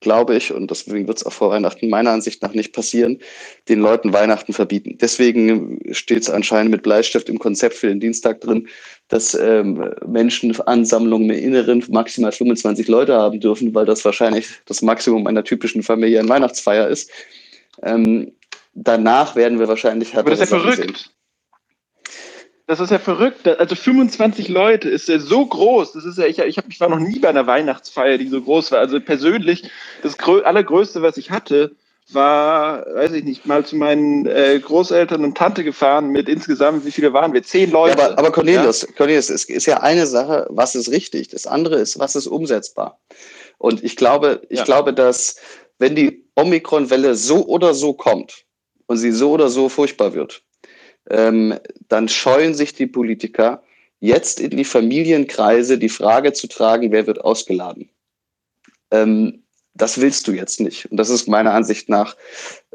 glaube 0.00 0.36
ich, 0.36 0.52
und 0.52 0.70
deswegen 0.70 1.08
wird 1.08 1.18
es 1.18 1.26
auch 1.26 1.32
vor 1.32 1.50
Weihnachten 1.50 1.88
meiner 1.88 2.10
Ansicht 2.10 2.42
nach 2.42 2.52
nicht 2.52 2.72
passieren, 2.72 3.18
den 3.68 3.80
Leuten 3.80 4.12
Weihnachten 4.12 4.52
verbieten. 4.52 4.96
Deswegen 5.00 5.80
steht 5.92 6.22
es 6.22 6.30
anscheinend 6.30 6.70
mit 6.70 6.82
Bleistift 6.82 7.28
im 7.28 7.38
Konzept 7.38 7.74
für 7.74 7.88
den 7.88 8.00
Dienstag 8.00 8.40
drin, 8.40 8.68
dass 9.08 9.34
ähm, 9.34 9.92
Menschen 10.06 10.58
Ansammlungen 10.60 11.30
im 11.30 11.36
Inneren 11.36 11.84
maximal 11.90 12.32
25 12.32 12.86
Leute 12.88 13.14
haben 13.14 13.40
dürfen, 13.40 13.74
weil 13.74 13.86
das 13.86 14.04
wahrscheinlich 14.04 14.48
das 14.66 14.82
Maximum 14.82 15.26
einer 15.26 15.44
typischen 15.44 15.82
familiären 15.82 16.28
Weihnachtsfeier 16.28 16.88
ist. 16.88 17.10
Ähm, 17.82 18.32
danach 18.74 19.34
werden 19.34 19.58
wir 19.58 19.68
wahrscheinlich 19.68 20.16
Aber 20.16 20.30
das 20.30 20.40
ist 20.40 20.52
ja 20.52 20.58
verrückt. 20.58 20.76
Sehen. 20.76 20.96
Das 22.68 22.80
ist 22.80 22.90
ja 22.90 22.98
verrückt. 22.98 23.48
Also 23.48 23.74
25 23.74 24.48
Leute 24.48 24.90
ist 24.90 25.08
ja 25.08 25.18
so 25.18 25.46
groß. 25.46 25.94
Das 25.94 26.04
ist 26.04 26.18
ja, 26.18 26.26
ich, 26.26 26.38
ich, 26.38 26.58
hab, 26.58 26.68
ich 26.68 26.78
war 26.80 26.90
noch 26.90 26.98
nie 26.98 27.18
bei 27.18 27.30
einer 27.30 27.46
Weihnachtsfeier, 27.46 28.18
die 28.18 28.28
so 28.28 28.42
groß 28.42 28.72
war. 28.72 28.80
Also 28.80 29.00
persönlich, 29.00 29.70
das 30.02 30.18
allergrößte, 30.18 31.00
was 31.00 31.16
ich 31.16 31.30
hatte, 31.30 31.74
war, 32.10 32.84
weiß 32.94 33.12
ich 33.12 33.24
nicht, 33.24 33.46
mal 33.46 33.64
zu 33.64 33.74
meinen 33.76 34.26
äh, 34.26 34.60
Großeltern 34.62 35.24
und 35.24 35.34
Tante 35.34 35.64
gefahren 35.64 36.10
mit 36.10 36.28
insgesamt, 36.28 36.84
wie 36.84 36.90
viele 36.90 37.14
waren 37.14 37.32
wir? 37.32 37.42
Zehn 37.42 37.70
Leute. 37.70 37.98
Ja, 37.98 38.04
aber, 38.04 38.18
aber 38.18 38.32
Cornelius, 38.32 38.82
ja? 38.82 38.88
Cornelius, 38.94 39.30
es 39.30 39.44
ist 39.44 39.64
ja 39.64 39.80
eine 39.80 40.06
Sache, 40.06 40.46
was 40.50 40.74
ist 40.74 40.90
richtig. 40.90 41.28
Das 41.28 41.46
andere 41.46 41.76
ist, 41.76 41.98
was 41.98 42.16
ist 42.16 42.26
umsetzbar. 42.26 43.00
Und 43.56 43.82
ich 43.82 43.96
glaube, 43.96 44.42
ich 44.50 44.58
ja. 44.58 44.64
glaube, 44.64 44.92
dass 44.92 45.36
wenn 45.78 45.96
die 45.96 46.26
Omikron-Welle 46.34 47.14
so 47.14 47.46
oder 47.46 47.72
so 47.72 47.94
kommt 47.94 48.44
und 48.86 48.98
sie 48.98 49.12
so 49.12 49.30
oder 49.30 49.48
so 49.48 49.70
furchtbar 49.70 50.12
wird, 50.12 50.42
ähm, 51.10 51.54
dann 51.88 52.08
scheuen 52.08 52.54
sich 52.54 52.74
die 52.74 52.86
Politiker, 52.86 53.62
jetzt 54.00 54.40
in 54.40 54.50
die 54.50 54.64
Familienkreise 54.64 55.78
die 55.78 55.88
Frage 55.88 56.32
zu 56.32 56.46
tragen, 56.46 56.92
wer 56.92 57.06
wird 57.06 57.20
ausgeladen. 57.20 57.88
Ähm, 58.90 59.42
das 59.74 60.00
willst 60.00 60.26
du 60.26 60.32
jetzt 60.32 60.60
nicht. 60.60 60.86
Und 60.90 60.96
das 60.96 61.08
ist 61.08 61.28
meiner 61.28 61.52
Ansicht 61.52 61.88
nach, 61.88 62.16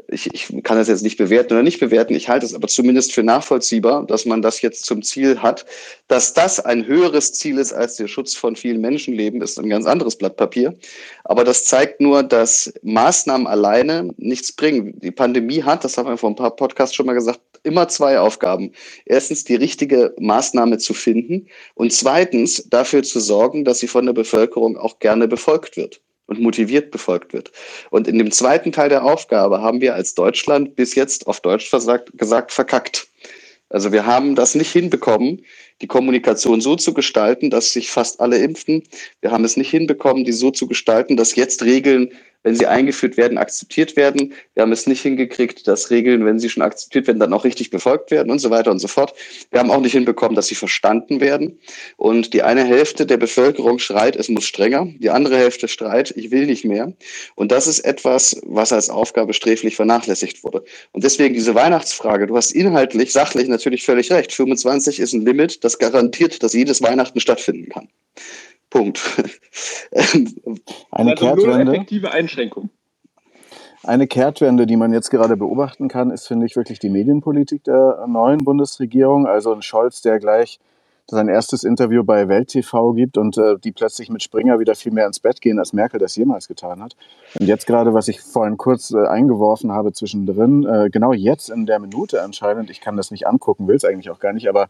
ich, 0.08 0.32
ich 0.32 0.62
kann 0.62 0.78
das 0.78 0.88
jetzt 0.88 1.02
nicht 1.02 1.18
bewerten 1.18 1.52
oder 1.52 1.62
nicht 1.62 1.80
bewerten, 1.80 2.14
ich 2.14 2.28
halte 2.28 2.46
es 2.46 2.54
aber 2.54 2.68
zumindest 2.68 3.12
für 3.12 3.22
nachvollziehbar, 3.22 4.06
dass 4.06 4.24
man 4.24 4.42
das 4.42 4.62
jetzt 4.62 4.84
zum 4.84 5.02
Ziel 5.02 5.40
hat. 5.40 5.66
Dass 6.08 6.34
das 6.34 6.60
ein 6.60 6.86
höheres 6.86 7.32
Ziel 7.32 7.58
ist 7.58 7.72
als 7.72 7.96
der 7.96 8.08
Schutz 8.08 8.34
von 8.34 8.56
vielen 8.56 8.80
Menschenleben, 8.80 9.42
ist 9.42 9.58
ein 9.58 9.68
ganz 9.68 9.86
anderes 9.86 10.16
Blatt 10.16 10.36
Papier. 10.36 10.74
Aber 11.24 11.44
das 11.44 11.64
zeigt 11.64 12.00
nur, 12.00 12.22
dass 12.22 12.72
Maßnahmen 12.82 13.46
alleine 13.46 14.10
nichts 14.16 14.52
bringen. 14.52 14.98
Die 15.00 15.10
Pandemie 15.10 15.62
hat, 15.62 15.84
das 15.84 15.98
haben 15.98 16.08
wir 16.08 16.16
vor 16.16 16.30
ein 16.30 16.36
paar 16.36 16.56
Podcasts 16.56 16.94
schon 16.94 17.06
mal 17.06 17.14
gesagt, 17.14 17.40
immer 17.64 17.88
zwei 17.88 18.18
Aufgaben. 18.18 18.72
Erstens, 19.04 19.44
die 19.44 19.56
richtige 19.56 20.14
Maßnahme 20.18 20.78
zu 20.78 20.94
finden 20.94 21.48
und 21.74 21.92
zweitens, 21.92 22.68
dafür 22.68 23.02
zu 23.02 23.18
sorgen, 23.20 23.64
dass 23.64 23.80
sie 23.80 23.88
von 23.88 24.06
der 24.06 24.12
Bevölkerung 24.12 24.76
auch 24.76 24.98
gerne 25.00 25.26
befolgt 25.26 25.76
wird 25.76 26.00
und 26.26 26.40
motiviert 26.40 26.90
befolgt 26.90 27.32
wird. 27.32 27.52
Und 27.90 28.08
in 28.08 28.18
dem 28.18 28.30
zweiten 28.30 28.72
Teil 28.72 28.88
der 28.88 29.04
Aufgabe 29.04 29.60
haben 29.60 29.80
wir 29.80 29.94
als 29.94 30.14
Deutschland 30.14 30.76
bis 30.76 30.94
jetzt 30.94 31.26
auf 31.26 31.40
Deutsch 31.40 31.68
versagt, 31.68 32.16
gesagt 32.16 32.52
verkackt. 32.52 33.08
Also 33.70 33.92
wir 33.92 34.06
haben 34.06 34.34
das 34.34 34.54
nicht 34.54 34.70
hinbekommen, 34.70 35.44
die 35.82 35.86
Kommunikation 35.86 36.60
so 36.60 36.76
zu 36.76 36.94
gestalten, 36.94 37.50
dass 37.50 37.72
sich 37.72 37.90
fast 37.90 38.20
alle 38.20 38.38
impfen. 38.38 38.84
Wir 39.20 39.32
haben 39.32 39.44
es 39.44 39.56
nicht 39.56 39.70
hinbekommen, 39.70 40.24
die 40.24 40.32
so 40.32 40.50
zu 40.50 40.68
gestalten, 40.68 41.16
dass 41.16 41.34
jetzt 41.34 41.62
Regeln 41.62 42.12
wenn 42.44 42.54
sie 42.54 42.66
eingeführt 42.66 43.16
werden, 43.16 43.38
akzeptiert 43.38 43.96
werden. 43.96 44.32
Wir 44.54 44.62
haben 44.62 44.70
es 44.70 44.86
nicht 44.86 45.02
hingekriegt, 45.02 45.66
dass 45.66 45.90
Regeln, 45.90 46.24
wenn 46.24 46.38
sie 46.38 46.50
schon 46.50 46.62
akzeptiert 46.62 47.08
werden, 47.08 47.18
dann 47.18 47.32
auch 47.32 47.44
richtig 47.44 47.70
befolgt 47.70 48.10
werden 48.10 48.30
und 48.30 48.38
so 48.38 48.50
weiter 48.50 48.70
und 48.70 48.78
so 48.78 48.86
fort. 48.86 49.14
Wir 49.50 49.58
haben 49.58 49.70
auch 49.70 49.80
nicht 49.80 49.92
hinbekommen, 49.92 50.36
dass 50.36 50.46
sie 50.46 50.54
verstanden 50.54 51.20
werden. 51.20 51.58
Und 51.96 52.32
die 52.34 52.42
eine 52.42 52.64
Hälfte 52.64 53.06
der 53.06 53.16
Bevölkerung 53.16 53.78
schreit, 53.78 54.14
es 54.14 54.28
muss 54.28 54.44
strenger. 54.44 54.86
Die 54.98 55.10
andere 55.10 55.36
Hälfte 55.36 55.66
schreit, 55.68 56.12
ich 56.16 56.30
will 56.30 56.46
nicht 56.46 56.64
mehr. 56.64 56.92
Und 57.34 57.50
das 57.50 57.66
ist 57.66 57.80
etwas, 57.80 58.40
was 58.44 58.72
als 58.72 58.90
Aufgabe 58.90 59.32
sträflich 59.32 59.76
vernachlässigt 59.76 60.44
wurde. 60.44 60.64
Und 60.92 61.02
deswegen 61.02 61.34
diese 61.34 61.54
Weihnachtsfrage. 61.54 62.26
Du 62.26 62.36
hast 62.36 62.50
inhaltlich, 62.52 63.12
sachlich 63.12 63.48
natürlich 63.48 63.84
völlig 63.84 64.12
recht. 64.12 64.32
25 64.32 65.00
ist 65.00 65.14
ein 65.14 65.24
Limit, 65.24 65.64
das 65.64 65.78
garantiert, 65.78 66.42
dass 66.42 66.52
jedes 66.52 66.82
Weihnachten 66.82 67.20
stattfinden 67.20 67.70
kann. 67.70 67.88
Punkt. 68.74 69.00
Eine 70.90 71.12
also 71.12 71.24
Kehrtwende. 71.24 71.72
effektive 71.72 72.10
Einschränkung. 72.10 72.70
Eine 73.84 74.08
Kehrtwende, 74.08 74.66
die 74.66 74.76
man 74.76 74.92
jetzt 74.92 75.10
gerade 75.10 75.36
beobachten 75.36 75.86
kann, 75.86 76.10
ist, 76.10 76.26
finde 76.26 76.46
ich, 76.46 76.56
wirklich 76.56 76.80
die 76.80 76.90
Medienpolitik 76.90 77.62
der 77.62 78.04
neuen 78.08 78.38
Bundesregierung. 78.38 79.28
Also 79.28 79.54
ein 79.54 79.62
Scholz, 79.62 80.02
der 80.02 80.18
gleich 80.18 80.58
sein 81.10 81.28
erstes 81.28 81.64
Interview 81.64 82.02
bei 82.02 82.28
Welt 82.28 82.48
TV 82.48 82.92
gibt 82.94 83.18
und 83.18 83.36
äh, 83.36 83.56
die 83.62 83.72
plötzlich 83.72 84.08
mit 84.08 84.22
Springer 84.22 84.58
wieder 84.58 84.74
viel 84.74 84.92
mehr 84.92 85.06
ins 85.06 85.20
Bett 85.20 85.40
gehen, 85.40 85.58
als 85.58 85.72
Merkel 85.72 86.00
das 86.00 86.16
jemals 86.16 86.48
getan 86.48 86.82
hat. 86.82 86.96
Und 87.38 87.46
jetzt 87.46 87.66
gerade, 87.66 87.92
was 87.92 88.08
ich 88.08 88.22
vorhin 88.22 88.56
kurz 88.56 88.90
äh, 88.90 89.06
eingeworfen 89.06 89.70
habe 89.70 89.92
zwischendrin, 89.92 90.64
äh, 90.64 90.88
genau 90.90 91.12
jetzt 91.12 91.50
in 91.50 91.66
der 91.66 91.78
Minute 91.78 92.22
anscheinend, 92.22 92.70
ich 92.70 92.80
kann 92.80 92.96
das 92.96 93.10
nicht 93.10 93.26
angucken, 93.26 93.68
will 93.68 93.76
es 93.76 93.84
eigentlich 93.84 94.10
auch 94.10 94.18
gar 94.18 94.32
nicht, 94.32 94.48
aber 94.48 94.68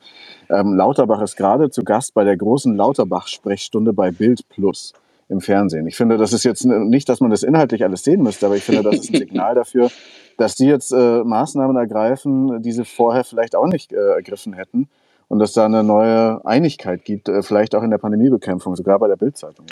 ähm, 0.51 0.75
Lauterbach 0.75 1.23
ist 1.23 1.37
gerade 1.37 1.71
zu 1.71 1.85
Gast 1.85 2.15
bei 2.15 2.25
der 2.25 2.37
großen 2.37 2.75
Lauterbach-Sprechstunde 2.77 3.93
bei 3.93 4.11
Bild 4.11 4.49
Plus 4.49 4.93
im 5.29 5.41
Fernsehen. 5.41 5.87
Ich 5.87 5.97
finde, 5.97 6.17
das 6.17 6.33
ist 6.33 6.45
jetzt 6.45 6.65
nicht, 6.65 7.09
dass 7.09 7.21
man 7.21 7.31
das 7.31 7.45
inhaltlich 7.45 7.85
alles 7.85 8.03
sehen 8.03 8.23
müsste, 8.23 8.47
aber 8.47 8.57
ich 8.57 8.65
finde, 8.65 8.83
das 8.83 8.97
ist 8.97 9.11
ein 9.11 9.21
Signal 9.21 9.55
dafür, 9.55 9.91
dass 10.37 10.57
die 10.57 10.67
jetzt 10.67 10.93
äh, 10.93 11.23
Maßnahmen 11.23 11.77
ergreifen, 11.77 12.61
die 12.61 12.73
sie 12.73 12.85
vorher 12.85 13.23
vielleicht 13.23 13.55
auch 13.55 13.69
nicht 13.69 13.93
äh, 13.93 14.15
ergriffen 14.15 14.53
hätten 14.53 14.89
und 15.29 15.39
dass 15.39 15.53
da 15.53 15.65
eine 15.65 15.83
neue 15.83 16.45
Einigkeit 16.45 17.05
gibt, 17.05 17.29
äh, 17.29 17.43
vielleicht 17.43 17.75
auch 17.75 17.83
in 17.83 17.91
der 17.91 17.99
Pandemiebekämpfung, 17.99 18.77
sogar 18.77 18.99
bei 18.99 19.09
der 19.09 19.17
Bildzeitung. 19.17 19.67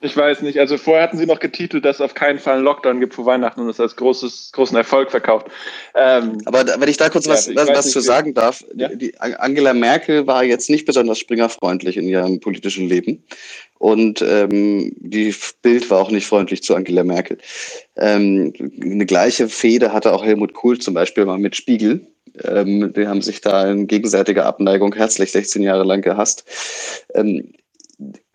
Ich 0.00 0.16
weiß 0.16 0.42
nicht. 0.42 0.58
Also 0.58 0.78
vorher 0.78 1.04
hatten 1.04 1.18
sie 1.18 1.26
noch 1.26 1.38
getitelt, 1.38 1.84
dass 1.84 1.96
es 1.96 2.00
auf 2.02 2.14
keinen 2.14 2.38
Fall 2.38 2.56
einen 2.56 2.64
Lockdown 2.64 2.98
gibt 2.98 3.14
vor 3.14 3.26
Weihnachten 3.26 3.60
und 3.60 3.68
es 3.68 3.78
als 3.78 3.96
großes, 3.96 4.50
großen 4.52 4.76
Erfolg 4.76 5.10
verkauft. 5.10 5.46
Ähm, 5.94 6.38
Aber 6.44 6.64
da, 6.64 6.80
wenn 6.80 6.88
ich 6.88 6.96
da 6.96 7.08
kurz 7.08 7.26
ja, 7.26 7.34
was, 7.34 7.54
was, 7.54 7.68
was 7.68 7.90
zu 7.90 8.00
sagen 8.00 8.34
darf, 8.34 8.64
ja? 8.74 8.88
die, 8.88 9.18
Angela 9.20 9.74
Merkel 9.74 10.26
war 10.26 10.44
jetzt 10.44 10.70
nicht 10.70 10.86
besonders 10.86 11.18
springerfreundlich 11.18 11.96
in 11.96 12.08
ihrem 12.08 12.40
politischen 12.40 12.88
Leben. 12.88 13.24
Und 13.78 14.22
ähm, 14.22 14.92
die 14.96 15.34
Bild 15.62 15.90
war 15.90 16.00
auch 16.00 16.10
nicht 16.10 16.26
freundlich 16.26 16.62
zu 16.62 16.74
Angela 16.74 17.04
Merkel. 17.04 17.38
Ähm, 17.96 18.52
eine 18.80 19.06
gleiche 19.06 19.48
Fehde 19.48 19.92
hatte 19.92 20.12
auch 20.12 20.24
Helmut 20.24 20.54
Kohl 20.54 20.78
zum 20.78 20.94
Beispiel 20.94 21.24
mal 21.24 21.38
mit 21.38 21.56
Spiegel 21.56 22.11
ähm, 22.44 22.92
die 22.92 23.06
haben 23.06 23.22
sich 23.22 23.40
da 23.40 23.70
in 23.70 23.86
gegenseitiger 23.86 24.46
Abneigung 24.46 24.94
herzlich 24.94 25.32
16 25.32 25.62
Jahre 25.62 25.84
lang 25.84 26.02
gehasst. 26.02 26.44
Ähm, 27.14 27.52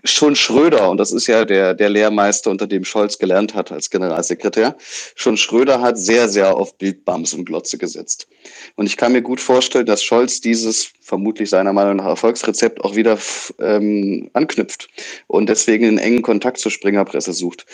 schon 0.03 0.35
Schröder, 0.35 0.89
und 0.89 0.97
das 0.97 1.11
ist 1.11 1.27
ja 1.27 1.45
der, 1.45 1.73
der 1.73 1.89
Lehrmeister, 1.89 2.49
unter 2.49 2.67
dem 2.67 2.85
Scholz 2.85 3.17
gelernt 3.17 3.53
hat 3.55 3.71
als 3.71 3.89
Generalsekretär, 3.89 4.75
schon 5.15 5.37
Schröder 5.37 5.81
hat 5.81 5.97
sehr, 5.97 6.29
sehr 6.29 6.55
auf 6.55 6.77
Bildbams 6.77 7.33
und 7.33 7.45
Glotze 7.45 7.77
gesetzt. 7.77 8.27
Und 8.75 8.85
ich 8.85 8.97
kann 8.97 9.11
mir 9.11 9.21
gut 9.21 9.41
vorstellen, 9.41 9.85
dass 9.85 10.03
Scholz 10.03 10.41
dieses 10.41 10.89
vermutlich 11.01 11.49
seiner 11.49 11.73
Meinung 11.73 11.97
nach 11.97 12.05
Erfolgsrezept 12.05 12.83
auch 12.83 12.95
wieder 12.95 13.17
ähm, 13.59 14.29
anknüpft 14.33 14.89
und 15.27 15.49
deswegen 15.49 15.87
einen 15.87 15.97
engen 15.97 16.21
Kontakt 16.21 16.59
zur 16.59 16.71
Springerpresse 16.71 17.33
sucht. 17.33 17.65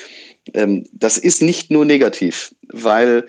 Ähm, 0.54 0.88
das 0.92 1.18
ist 1.18 1.42
nicht 1.42 1.72
nur 1.72 1.86
negativ, 1.86 2.54
weil 2.68 3.28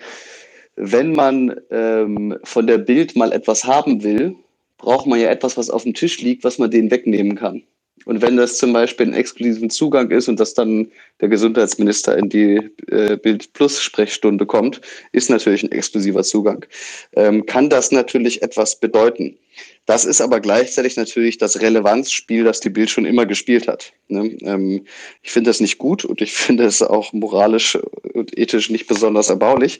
wenn 0.75 1.13
man 1.13 1.55
ähm, 1.71 2.37
von 2.43 2.67
der 2.67 2.77
Bild 2.77 3.15
mal 3.15 3.31
etwas 3.31 3.63
haben 3.63 4.03
will, 4.03 4.35
braucht 4.77 5.07
man 5.07 5.19
ja 5.19 5.29
etwas, 5.29 5.57
was 5.57 5.69
auf 5.69 5.83
dem 5.83 5.93
Tisch 5.93 6.21
liegt, 6.21 6.43
was 6.43 6.57
man 6.57 6.71
denen 6.71 6.91
wegnehmen 6.91 7.35
kann. 7.35 7.63
Und 8.05 8.21
wenn 8.21 8.37
das 8.37 8.57
zum 8.57 8.71
Beispiel 8.71 9.07
ein 9.07 9.13
exklusiven 9.13 9.69
Zugang 9.69 10.11
ist 10.11 10.27
und 10.27 10.39
dass 10.39 10.53
dann 10.53 10.91
der 11.21 11.29
Gesundheitsminister 11.29 12.17
in 12.17 12.29
die 12.29 12.59
äh, 12.87 13.17
Bild 13.17 13.51
Plus 13.53 13.81
Sprechstunde 13.81 14.45
kommt, 14.45 14.81
ist 15.11 15.29
natürlich 15.29 15.63
ein 15.63 15.71
exklusiver 15.71 16.23
Zugang. 16.23 16.65
Ähm, 17.13 17.45
kann 17.45 17.69
das 17.69 17.91
natürlich 17.91 18.43
etwas 18.43 18.79
bedeuten. 18.79 19.37
Das 19.85 20.03
ist 20.03 20.19
aber 20.19 20.39
gleichzeitig 20.39 20.95
natürlich 20.95 21.37
das 21.37 21.61
Relevanzspiel, 21.61 22.43
das 22.43 22.59
die 22.59 22.71
Bild 22.71 22.89
schon 22.89 23.05
immer 23.05 23.27
gespielt 23.27 23.67
hat. 23.67 23.93
Ne? 24.07 24.35
Ähm, 24.41 24.85
ich 25.21 25.31
finde 25.31 25.49
das 25.49 25.59
nicht 25.59 25.77
gut 25.77 26.05
und 26.05 26.21
ich 26.21 26.33
finde 26.33 26.65
es 26.65 26.81
auch 26.81 27.13
moralisch 27.13 27.77
und 28.13 28.37
ethisch 28.37 28.69
nicht 28.69 28.87
besonders 28.87 29.29
erbaulich. 29.29 29.79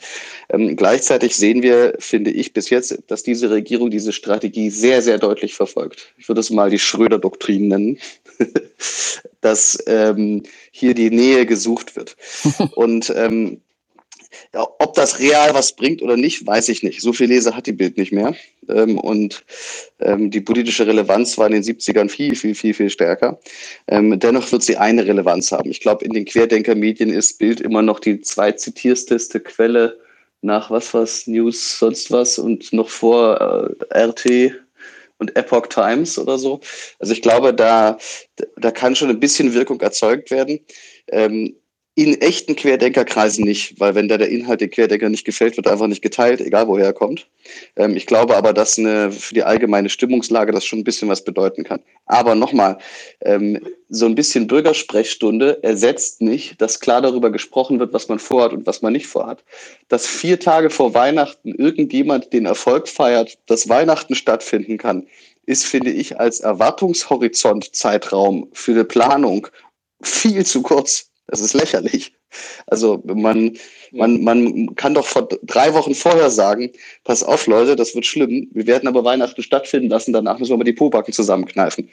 Ähm, 0.50 0.76
gleichzeitig 0.76 1.36
sehen 1.36 1.64
wir, 1.64 1.96
finde 2.00 2.32
ich 2.32 2.54
bis 2.54 2.70
jetzt, 2.70 3.00
dass 3.08 3.24
diese 3.24 3.50
Regierung 3.50 3.90
diese 3.90 4.14
Strategie 4.14 4.70
sehr, 4.70 5.02
sehr 5.02 5.18
deutlich 5.18 5.56
verfolgt. 5.56 6.14
Ich 6.18 6.28
würde 6.28 6.42
es 6.42 6.52
mal 6.52 6.70
die 6.70 6.80
Schröder-Doktrin 6.80 7.68
nennen, 7.68 8.00
dass 9.42 9.84
ähm, 9.88 10.44
hier 10.72 10.94
die 10.94 11.10
Nähe 11.10 11.48
gesucht 11.48 11.96
wird. 11.96 12.16
und 12.76 13.12
ähm, 13.16 13.62
ob 14.54 14.94
das 14.94 15.20
real 15.20 15.54
was 15.54 15.76
bringt 15.76 16.02
oder 16.02 16.18
nicht, 16.18 16.46
weiß 16.46 16.70
ich 16.70 16.84
nicht. 16.84 17.02
So 17.02 17.14
viel 17.14 17.28
Leser 17.28 17.56
hat 17.56 17.68
die 17.68 17.74
Bild 17.74 17.98
nicht 17.98 18.12
mehr. 18.12 18.36
Ähm, 18.70 18.98
und 18.98 19.44
ähm, 20.00 20.32
die 20.32 20.42
politische 20.42 20.88
Relevanz 20.88 21.38
war 21.38 21.48
in 21.48 21.54
den 21.54 21.64
70ern 21.64 22.10
viel, 22.10 22.36
viel, 22.36 22.56
viel, 22.56 22.74
viel 22.74 22.90
stärker. 22.90 23.40
Ähm, 23.88 24.20
dennoch 24.20 24.52
wird 24.52 24.64
sie 24.64 24.78
eine 24.78 25.06
Relevanz 25.06 25.52
haben. 25.52 25.70
Ich 25.70 25.82
glaube, 25.82 26.06
in 26.06 26.14
den 26.14 26.26
Querdenker-Medien 26.26 27.10
ist 27.10 27.40
Bild 27.40 27.62
immer 27.62 27.82
noch 27.82 28.00
die 28.00 28.22
zweitzitierteste 28.22 29.40
Quelle 29.40 30.00
nach 30.42 30.70
was 30.70 30.94
was 30.94 31.28
News, 31.28 31.80
sonst 31.80 32.12
was 32.12 32.38
und 32.38 32.72
noch 32.72 32.90
vor 32.90 33.76
äh, 33.92 34.06
RT 34.06 34.54
und 35.18 35.36
Epoch 35.36 35.68
Times 35.68 36.18
oder 36.20 36.38
so. 36.38 36.60
Also 37.00 37.14
ich 37.14 37.22
glaube, 37.22 37.54
da, 37.54 37.98
da 38.58 38.72
kann 38.72 38.96
schon 38.96 39.10
ein 39.10 39.20
bisschen 39.20 39.54
Wirkung 39.54 39.80
erzeugt 39.82 40.32
werden. 40.32 40.60
Ähm, 41.08 41.56
in 41.98 42.20
echten 42.20 42.58
Querdenkerkreisen 42.58 43.46
nicht, 43.46 43.80
weil 43.80 43.96
wenn 43.96 44.10
da 44.10 44.18
der 44.18 44.28
Inhalt 44.28 44.60
der 44.60 44.68
Querdenker 44.68 45.08
nicht 45.08 45.24
gefällt, 45.24 45.56
wird 45.56 45.68
einfach 45.68 45.88
nicht 45.88 46.02
geteilt, 46.02 46.42
egal 46.42 46.68
woher 46.68 46.88
er 46.88 46.94
kommt. 46.94 47.26
Ähm, 47.78 47.96
ich 47.96 48.06
glaube 48.06 48.36
aber, 48.36 48.52
dass 48.52 48.78
eine, 48.78 49.14
für 49.14 49.34
die 49.34 49.44
allgemeine 49.44 49.90
Stimmungslage 49.90 50.52
das 50.52 50.66
schon 50.66 50.80
ein 50.80 50.84
bisschen 50.84 51.08
was 51.08 51.24
bedeuten 51.24 51.64
kann. 51.64 51.80
Aber 52.06 52.36
nochmal, 52.36 52.80
ähm, 53.22 53.66
so 53.88 54.06
ein 54.08 54.16
bisschen 54.16 54.48
Bürgersprechstunde 54.48 55.64
ersetzt 55.64 56.22
nicht, 56.22 56.62
dass 56.62 56.82
klar 56.82 57.02
darüber 57.02 57.32
gesprochen 57.32 57.80
wird, 57.80 57.94
was 57.94 58.10
man 58.10 58.20
vorhat 58.20 58.52
und 58.52 58.68
was 58.68 58.82
man 58.82 58.92
nicht 58.92 59.08
vorhat. 59.08 59.46
Dass 59.88 60.06
vier 60.06 60.38
Tage 60.38 60.70
vor 60.70 60.94
Weihnachten 60.94 61.56
irgendjemand 61.56 62.34
den 62.34 62.46
Erfolg 62.46 62.90
feiert, 62.90 63.38
dass 63.46 63.70
Weihnachten 63.70 64.16
stattfinden 64.16 64.78
kann, 64.78 65.08
ist, 65.46 65.66
finde 65.66 65.92
ich, 65.92 66.20
als 66.20 66.42
Erwartungshorizont 66.42 67.74
Zeitraum 67.74 68.50
für 68.52 68.72
eine 68.72 68.84
Planung 68.84 69.48
viel 70.02 70.46
zu 70.46 70.62
kurz. 70.62 71.10
Das 71.28 71.42
ist 71.42 71.54
lächerlich. 71.54 72.14
Also 72.68 73.02
man, 73.06 73.58
man, 73.92 74.24
man 74.24 74.76
kann 74.76 74.94
doch 74.94 75.06
vor 75.06 75.28
drei 75.44 75.74
Wochen 75.74 75.96
vorher 75.96 76.30
sagen, 76.30 76.72
pass 77.04 77.24
auf 77.24 77.48
Leute, 77.48 77.76
das 77.76 77.96
wird 77.96 78.06
schlimm, 78.06 78.48
wir 78.52 78.68
werden 78.68 78.88
aber 78.88 79.04
Weihnachten 79.04 79.42
stattfinden 79.42 79.90
lassen, 79.90 80.14
danach 80.14 80.38
müssen 80.38 80.52
wir 80.52 80.58
mal 80.58 80.64
die 80.64 80.74
Pobacken 80.74 81.14
zusammenkneifen. 81.14 81.90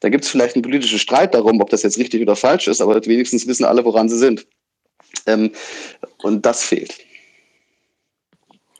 Da 0.00 0.08
gibt 0.08 0.24
es 0.24 0.30
vielleicht 0.30 0.56
einen 0.56 0.62
politischen 0.62 0.98
Streit 0.98 1.34
darum, 1.34 1.60
ob 1.60 1.70
das 1.70 1.82
jetzt 1.82 1.98
richtig 1.98 2.22
oder 2.22 2.34
falsch 2.34 2.66
ist, 2.66 2.80
aber 2.80 3.04
wenigstens 3.06 3.46
wissen 3.46 3.64
alle, 3.64 3.84
woran 3.84 4.08
sie 4.08 4.18
sind. 4.18 4.46
Ähm, 5.26 5.52
und 6.22 6.44
das 6.44 6.64
fehlt. 6.64 6.98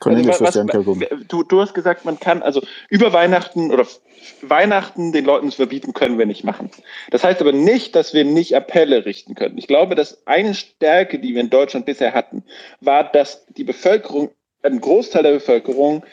Cornelius, 0.03 0.41
also, 0.41 0.67
was, 0.67 0.75
was, 0.75 1.27
du, 1.27 1.43
du 1.43 1.61
hast 1.61 1.73
gesagt, 1.73 2.03
man 2.03 2.19
kann 2.19 2.43
also 2.43 2.61
über 2.89 3.13
Weihnachten 3.13 3.71
oder 3.71 3.87
Weihnachten 4.41 5.11
den 5.11 5.25
Leuten 5.25 5.49
zu 5.49 5.57
verbieten, 5.57 5.93
können 5.93 6.17
wir 6.17 6.25
nicht 6.25 6.43
machen. 6.43 6.69
Das 7.11 7.23
heißt 7.23 7.41
aber 7.41 7.53
nicht, 7.53 7.95
dass 7.95 8.13
wir 8.13 8.25
nicht 8.25 8.55
Appelle 8.55 9.05
richten 9.05 9.35
können. 9.35 9.57
Ich 9.57 9.67
glaube, 9.67 9.95
dass 9.95 10.25
eine 10.27 10.53
Stärke, 10.53 11.19
die 11.19 11.33
wir 11.33 11.41
in 11.41 11.49
Deutschland 11.49 11.85
bisher 11.85 12.13
hatten, 12.13 12.43
war, 12.81 13.09
dass 13.11 13.45
die 13.47 13.63
Bevölkerung, 13.63 14.31
ein 14.61 14.81
Großteil 14.81 15.23
der 15.23 15.31
Bevölkerung, 15.31 16.05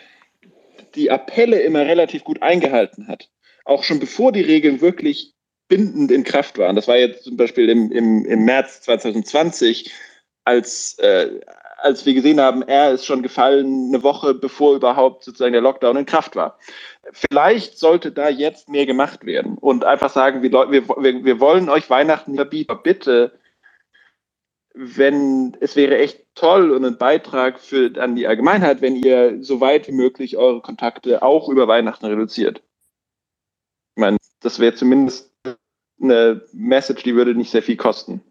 die 0.95 1.11
Appelle 1.11 1.61
immer 1.61 1.81
relativ 1.81 2.25
gut 2.25 2.43
eingehalten 2.43 3.09
hat. 3.09 3.29
Auch 3.65 3.83
schon 3.83 4.01
bevor 4.01 4.33
die 4.33 4.41
Regeln 4.41 4.81
wirklich 4.81 5.35
bindend 5.69 6.11
in 6.11 6.25
Kraft 6.25 6.59
waren. 6.59 6.77
Das 6.77 6.89
war 6.89 6.97
jetzt 6.97 7.25
zum 7.25 7.37
Beispiel 7.37 7.69
im, 7.69 7.93
im, 7.93 8.25
im 8.25 8.45
März 8.45 8.83
2020, 8.83 9.93
als 10.45 10.99
äh, 10.99 11.41
als 11.83 12.07
wir 12.07 12.15
gesehen 12.15 12.41
haben, 12.41 12.63
er 12.63 12.93
ist 12.93 13.07
schon 13.07 13.23
gefallen 13.23 13.89
eine 13.89 14.03
Woche 14.03 14.35
bevor 14.35 14.77
überhaupt 14.77 15.25
sozusagen 15.25 15.53
der 15.53 15.63
Lockdown 15.63 15.97
in 15.97 16.07
Kraft 16.07 16.37
war. 16.37 16.59
Vielleicht 17.13 17.79
sollte 17.79 18.13
da 18.13 18.29
jetzt 18.29 18.69
mehr 18.69 18.87
gemacht 18.87 19.25
werden 19.25 19.57
und 19.59 19.85
einfach 19.85 20.11
sagen, 20.11 20.43
wir, 20.43 20.53
wir, 20.53 21.25
wir 21.25 21.41
wollen 21.41 21.69
euch 21.69 21.91
Weihnachten 21.91 22.35
verbieten, 22.35 22.79
bitte 22.83 23.33
wenn 24.75 25.57
es 25.61 25.75
wäre 25.77 25.99
echt 25.99 26.25
toll 26.35 26.71
und 26.71 26.85
ein 26.85 26.97
Beitrag 26.97 27.61
für 27.61 27.93
an 28.01 28.15
die 28.15 28.27
Allgemeinheit, 28.27 28.81
wenn 28.81 28.97
ihr 28.97 29.43
so 29.43 29.61
weit 29.61 29.89
wie 29.89 29.93
möglich 29.93 30.37
eure 30.37 30.61
Kontakte 30.61 31.23
auch 31.23 31.49
über 31.49 31.67
Weihnachten 31.67 32.07
reduziert. 32.07 32.63
Ich 33.97 34.01
meine, 34.01 34.17
das 34.41 34.61
wäre 34.61 34.75
zumindest 34.75 35.33
eine 36.01 36.43
Message, 36.53 37.03
die 37.03 37.15
würde 37.15 37.35
nicht 37.35 37.51
sehr 37.51 37.63
viel 37.63 37.77
kosten. 37.77 38.23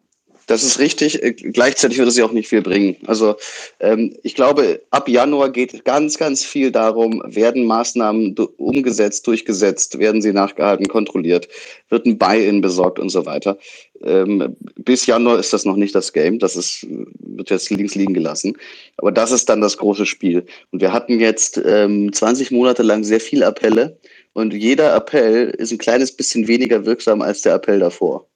Das 0.50 0.64
ist 0.64 0.80
richtig. 0.80 1.22
Äh, 1.22 1.34
gleichzeitig 1.34 2.00
wird 2.00 2.08
es 2.08 2.18
ja 2.18 2.26
auch 2.26 2.32
nicht 2.32 2.50
viel 2.50 2.64
bringen. 2.64 2.96
Also 3.06 3.36
ähm, 3.80 4.18
ich 4.24 4.34
glaube, 4.34 4.82
ab 4.90 5.08
Januar 5.08 5.52
geht 5.52 5.86
ganz, 5.86 6.18
ganz 6.18 6.44
viel 6.44 6.72
darum, 6.72 7.22
werden 7.24 7.66
Maßnahmen 7.68 8.36
umgesetzt, 8.58 9.28
durchgesetzt, 9.28 10.00
werden 10.00 10.24
sie 10.24 10.34
nachgehalten, 10.34 10.88
kontrolliert, 10.88 11.48
wird 11.90 12.08
ein 12.08 12.18
Buy-in 12.18 12.62
besorgt 12.62 12.98
und 12.98 13.10
so 13.10 13.28
weiter. 13.28 13.60
Ähm, 14.02 14.56
bis 14.76 15.06
Januar 15.06 15.38
ist 15.38 15.54
das 15.54 15.66
noch 15.66 15.76
nicht 15.76 15.94
das 15.94 16.14
Game. 16.14 16.40
Das 16.40 16.56
ist, 16.56 16.88
wird 17.20 17.52
jetzt 17.52 17.70
links 17.70 17.94
liegen 17.94 18.16
gelassen. 18.16 18.58
Aber 18.98 19.12
das 19.12 19.32
ist 19.32 19.50
dann 19.50 19.62
das 19.62 19.78
große 19.78 20.08
Spiel. 20.08 20.48
Und 20.72 20.82
wir 20.82 20.92
hatten 20.92 21.20
jetzt 21.20 21.62
ähm, 21.64 22.12
20 22.12 22.50
Monate 22.50 22.82
lang 22.82 23.04
sehr 23.04 23.20
viele 23.20 23.46
Appelle. 23.46 24.00
Und 24.34 24.56
jeder 24.56 24.96
Appell 24.96 25.52
ist 25.60 25.72
ein 25.72 25.78
kleines 25.78 26.12
bisschen 26.12 26.48
weniger 26.48 26.88
wirksam 26.88 27.22
als 27.22 27.44
der 27.44 27.54
Appell 27.54 27.80
davor. 27.80 28.29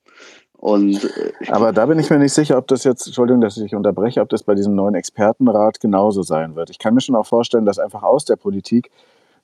Und, 0.64 1.04
äh, 1.04 1.32
Aber 1.48 1.74
da 1.74 1.84
bin 1.84 1.98
ich 1.98 2.08
mir 2.08 2.18
nicht 2.18 2.32
sicher, 2.32 2.56
ob 2.56 2.66
das 2.68 2.84
jetzt, 2.84 3.06
Entschuldigung, 3.06 3.42
dass 3.42 3.58
ich 3.58 3.74
unterbreche, 3.74 4.22
ob 4.22 4.30
das 4.30 4.44
bei 4.44 4.54
diesem 4.54 4.74
neuen 4.74 4.94
Expertenrat 4.94 5.78
genauso 5.78 6.22
sein 6.22 6.56
wird. 6.56 6.70
Ich 6.70 6.78
kann 6.78 6.94
mir 6.94 7.02
schon 7.02 7.16
auch 7.16 7.26
vorstellen, 7.26 7.66
dass 7.66 7.78
einfach 7.78 8.02
aus 8.02 8.24
der 8.24 8.36
Politik 8.36 8.90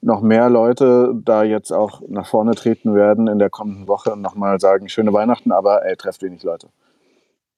noch 0.01 0.23
mehr 0.23 0.49
Leute 0.49 1.13
da 1.15 1.45
jetzt 1.45 1.73
auch 1.75 2.01
nach 2.09 2.27
vorne 2.27 2.55
treten 2.55 2.95
werden 2.95 3.27
in 3.27 3.39
der 3.39 3.51
kommenden 3.51 3.87
Woche 3.87 4.15
und 4.15 4.23
nochmal 4.23 4.61
sagen, 4.61 4.89
schöne 4.89 5.13
Weihnachten, 5.13 5.53
aber 5.53 5.85
ey, 5.85 5.95
trefft 5.95 6.23
wenig 6.23 6.43
Leute. 6.43 6.69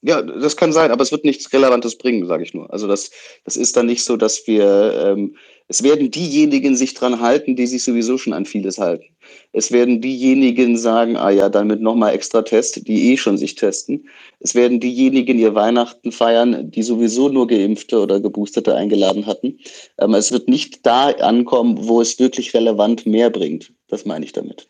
Ja, 0.00 0.20
das 0.22 0.56
kann 0.56 0.72
sein, 0.72 0.90
aber 0.90 1.02
es 1.02 1.12
wird 1.12 1.24
nichts 1.24 1.52
Relevantes 1.52 1.96
bringen, 1.96 2.26
sage 2.26 2.42
ich 2.42 2.54
nur. 2.54 2.68
Also 2.72 2.88
das, 2.88 3.12
das 3.44 3.56
ist 3.56 3.76
dann 3.76 3.86
nicht 3.86 4.02
so, 4.02 4.16
dass 4.16 4.44
wir, 4.48 5.04
ähm, 5.06 5.36
es 5.68 5.84
werden 5.84 6.10
diejenigen 6.10 6.74
sich 6.74 6.94
dran 6.94 7.20
halten, 7.20 7.54
die 7.54 7.68
sich 7.68 7.84
sowieso 7.84 8.18
schon 8.18 8.32
an 8.32 8.44
vieles 8.44 8.78
halten. 8.78 9.04
Es 9.52 9.70
werden 9.70 10.00
diejenigen 10.00 10.76
sagen, 10.76 11.16
ah 11.16 11.30
ja, 11.30 11.48
dann 11.48 11.66
mit 11.66 11.80
nochmal 11.80 12.14
extra 12.14 12.42
Test, 12.42 12.86
die 12.86 13.12
eh 13.12 13.16
schon 13.16 13.36
sich 13.36 13.54
testen. 13.54 14.08
Es 14.40 14.54
werden 14.54 14.80
diejenigen 14.80 15.38
ihr 15.38 15.54
Weihnachten 15.54 16.12
feiern, 16.12 16.70
die 16.70 16.82
sowieso 16.82 17.28
nur 17.28 17.46
Geimpfte 17.46 18.00
oder 18.00 18.20
Geboosterte 18.20 18.74
eingeladen 18.74 19.26
hatten. 19.26 19.58
Ähm, 19.98 20.14
es 20.14 20.32
wird 20.32 20.48
nicht 20.48 20.86
da 20.86 21.10
ankommen, 21.10 21.76
wo 21.86 22.00
es 22.00 22.18
wirklich 22.18 22.54
relevant 22.54 23.06
mehr 23.06 23.30
bringt. 23.30 23.72
Das 23.88 24.06
meine 24.06 24.24
ich 24.24 24.32
damit. 24.32 24.68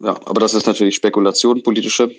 Ja, 0.00 0.18
aber 0.24 0.40
das 0.40 0.54
ist 0.54 0.66
natürlich 0.66 0.96
Spekulation, 0.96 1.62
politische. 1.62 2.10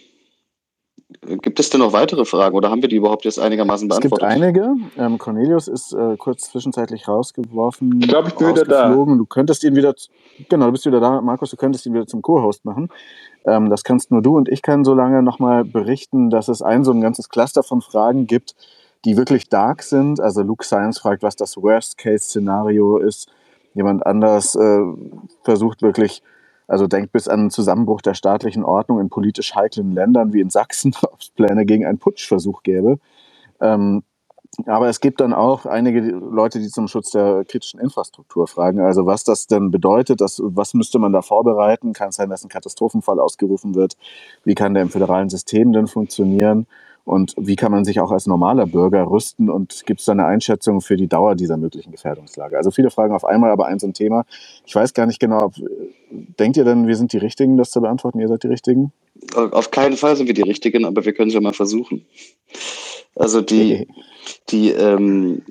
Gibt 1.21 1.59
es 1.59 1.69
denn 1.69 1.79
noch 1.79 1.93
weitere 1.93 2.25
Fragen 2.25 2.55
oder 2.55 2.69
haben 2.69 2.81
wir 2.81 2.89
die 2.89 2.95
überhaupt 2.95 3.25
jetzt 3.25 3.39
einigermaßen 3.39 3.87
beantwortet? 3.87 4.27
Es 4.27 4.29
gibt 4.29 4.43
einige. 4.43 4.75
Ähm, 4.97 5.17
Cornelius 5.17 5.67
ist 5.67 5.93
äh, 5.93 6.17
kurz 6.17 6.51
zwischenzeitlich 6.51 7.07
rausgeworfen. 7.07 7.99
Ich 8.01 8.07
glaube, 8.07 8.29
ich 8.29 8.35
bin 8.35 8.49
wieder 8.49 8.65
da. 8.65 8.89
Du 8.89 9.25
könntest 9.25 9.63
ihn 9.63 9.75
wieder, 9.75 9.93
genau, 10.49 10.67
du 10.67 10.71
bist 10.73 10.85
wieder 10.85 10.99
da, 10.99 11.21
Markus, 11.21 11.51
du 11.51 11.57
könntest 11.57 11.85
ihn 11.85 11.93
wieder 11.93 12.07
zum 12.07 12.21
Co-Host 12.21 12.65
machen. 12.65 12.89
Ähm, 13.45 13.69
das 13.69 13.83
kannst 13.83 14.11
nur 14.11 14.21
du 14.21 14.37
und 14.37 14.49
ich 14.49 14.61
kann 14.61 14.83
so 14.83 14.93
lange 14.93 15.23
nochmal 15.23 15.63
berichten, 15.65 16.29
dass 16.29 16.47
es 16.47 16.61
ein 16.61 16.83
so 16.83 16.91
ein 16.91 17.01
ganzes 17.01 17.29
Cluster 17.29 17.63
von 17.63 17.81
Fragen 17.81 18.27
gibt, 18.27 18.55
die 19.05 19.17
wirklich 19.17 19.49
dark 19.49 19.83
sind. 19.83 20.19
Also 20.19 20.41
Luke 20.43 20.65
Science 20.65 20.99
fragt, 20.99 21.23
was 21.23 21.35
das 21.35 21.57
Worst-Case-Szenario 21.57 22.97
ist. 22.97 23.27
Jemand 23.73 24.05
anders 24.05 24.55
äh, 24.55 24.81
versucht 25.43 25.81
wirklich 25.81 26.21
also 26.67 26.87
denkt 26.87 27.11
bis 27.11 27.27
an 27.27 27.45
den 27.45 27.49
Zusammenbruch 27.51 28.01
der 28.01 28.13
staatlichen 28.13 28.63
Ordnung 28.63 28.99
in 28.99 29.09
politisch 29.09 29.55
heiklen 29.55 29.91
Ländern 29.91 30.33
wie 30.33 30.41
in 30.41 30.49
Sachsen, 30.49 30.95
ob 31.03 31.21
es 31.21 31.29
Pläne 31.29 31.65
gegen 31.65 31.85
einen 31.85 31.99
Putschversuch 31.99 32.63
gäbe. 32.63 32.99
Ähm, 33.61 34.03
aber 34.67 34.87
es 34.87 34.99
gibt 34.99 35.19
dann 35.19 35.33
auch 35.33 35.65
einige 35.65 35.99
Leute, 36.01 36.59
die 36.59 36.67
zum 36.67 36.87
Schutz 36.87 37.09
der 37.09 37.43
kritischen 37.45 37.79
Infrastruktur 37.79 38.47
fragen. 38.47 38.81
Also 38.81 39.05
was 39.05 39.23
das 39.23 39.47
denn 39.47 39.71
bedeutet, 39.71 40.21
das, 40.21 40.39
was 40.43 40.75
müsste 40.75 40.99
man 40.99 41.11
da 41.11 41.21
vorbereiten? 41.23 41.93
Kann 41.93 42.09
es 42.09 42.15
sein, 42.15 42.29
dass 42.29 42.43
ein 42.43 42.49
Katastrophenfall 42.49 43.19
ausgerufen 43.19 43.73
wird? 43.73 43.97
Wie 44.43 44.53
kann 44.53 44.75
der 44.75 44.83
im 44.83 44.89
föderalen 44.89 45.29
System 45.29 45.73
denn 45.73 45.87
funktionieren? 45.87 46.67
Und 47.05 47.33
wie 47.37 47.57
kann 47.57 47.71
man 47.71 47.83
sich 47.83 47.99
auch 47.99 48.11
als 48.11 48.27
normaler 48.27 48.65
Bürger 48.65 49.09
rüsten? 49.09 49.49
Und 49.49 49.85
gibt 49.85 49.99
es 49.99 50.05
da 50.05 50.13
eine 50.13 50.25
Einschätzung 50.25 50.79
für 50.79 50.95
die 50.95 51.07
Dauer 51.07 51.35
dieser 51.35 51.57
möglichen 51.57 51.91
Gefährdungslage? 51.91 52.55
Also 52.55 52.71
viele 52.71 52.91
Fragen 52.91 53.13
auf 53.13 53.25
einmal, 53.25 53.51
aber 53.51 53.65
eins 53.65 53.83
ein 53.83 53.93
Thema. 53.93 54.25
Ich 54.65 54.73
weiß 54.73 54.93
gar 54.93 55.05
nicht 55.05 55.19
genau, 55.19 55.45
ob, 55.45 55.53
denkt 56.11 56.55
ihr 56.55 56.63
denn, 56.63 56.87
wir 56.87 56.95
sind 56.95 57.11
die 57.11 57.17
Richtigen, 57.17 57.57
das 57.57 57.71
zu 57.71 57.81
beantworten? 57.81 58.19
Ihr 58.19 58.29
seid 58.29 58.43
die 58.43 58.47
Richtigen? 58.47 58.93
Auf 59.35 59.71
keinen 59.71 59.97
Fall 59.97 60.15
sind 60.15 60.27
wir 60.27 60.33
die 60.33 60.41
Richtigen, 60.43 60.85
aber 60.85 61.03
wir 61.03 61.13
können 61.13 61.27
es 61.27 61.33
ja 61.33 61.41
mal 61.41 61.53
versuchen. 61.53 62.05
Also 63.15 63.41
die, 63.41 63.87
die 64.49 64.71
ähm, 64.71 65.43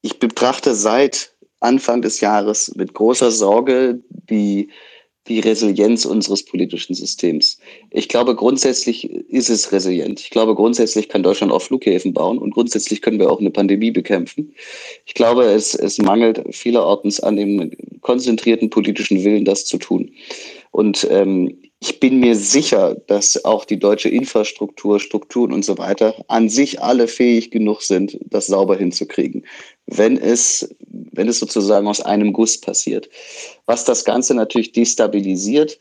ich 0.00 0.18
betrachte 0.18 0.74
seit 0.74 1.32
Anfang 1.60 2.02
des 2.02 2.20
Jahres 2.20 2.74
mit 2.74 2.94
großer 2.94 3.30
Sorge 3.30 4.00
die 4.10 4.70
die 5.28 5.40
Resilienz 5.40 6.04
unseres 6.04 6.44
politischen 6.44 6.94
Systems. 6.94 7.58
Ich 7.90 8.08
glaube, 8.08 8.34
grundsätzlich 8.34 9.10
ist 9.10 9.48
es 9.48 9.72
resilient. 9.72 10.20
Ich 10.20 10.30
glaube, 10.30 10.54
grundsätzlich 10.54 11.08
kann 11.08 11.22
Deutschland 11.22 11.52
auch 11.52 11.62
Flughäfen 11.62 12.12
bauen 12.12 12.38
und 12.38 12.52
grundsätzlich 12.52 13.00
können 13.00 13.18
wir 13.18 13.30
auch 13.30 13.40
eine 13.40 13.50
Pandemie 13.50 13.90
bekämpfen. 13.90 14.54
Ich 15.06 15.14
glaube, 15.14 15.44
es, 15.44 15.74
es 15.74 15.98
mangelt 15.98 16.42
vielerorts 16.50 17.20
an 17.20 17.36
dem 17.36 17.70
konzentrierten 18.02 18.70
politischen 18.70 19.24
Willen, 19.24 19.44
das 19.44 19.64
zu 19.64 19.78
tun. 19.78 20.10
Und 20.70 21.06
ähm, 21.10 21.56
ich 21.80 22.00
bin 22.00 22.18
mir 22.18 22.34
sicher, 22.34 22.94
dass 23.06 23.44
auch 23.44 23.64
die 23.64 23.78
deutsche 23.78 24.08
Infrastruktur, 24.08 25.00
Strukturen 25.00 25.52
und 25.52 25.64
so 25.64 25.76
weiter 25.76 26.14
an 26.28 26.48
sich 26.48 26.80
alle 26.80 27.08
fähig 27.08 27.50
genug 27.50 27.82
sind, 27.82 28.18
das 28.24 28.46
sauber 28.46 28.76
hinzukriegen, 28.76 29.44
wenn 29.86 30.16
es, 30.16 30.74
wenn 31.12 31.28
es 31.28 31.38
sozusagen 31.38 31.86
aus 31.86 32.00
einem 32.00 32.32
Guss 32.32 32.60
passiert. 32.60 33.08
Was 33.66 33.84
das 33.84 34.04
Ganze 34.04 34.34
natürlich 34.34 34.72
destabilisiert, 34.72 35.78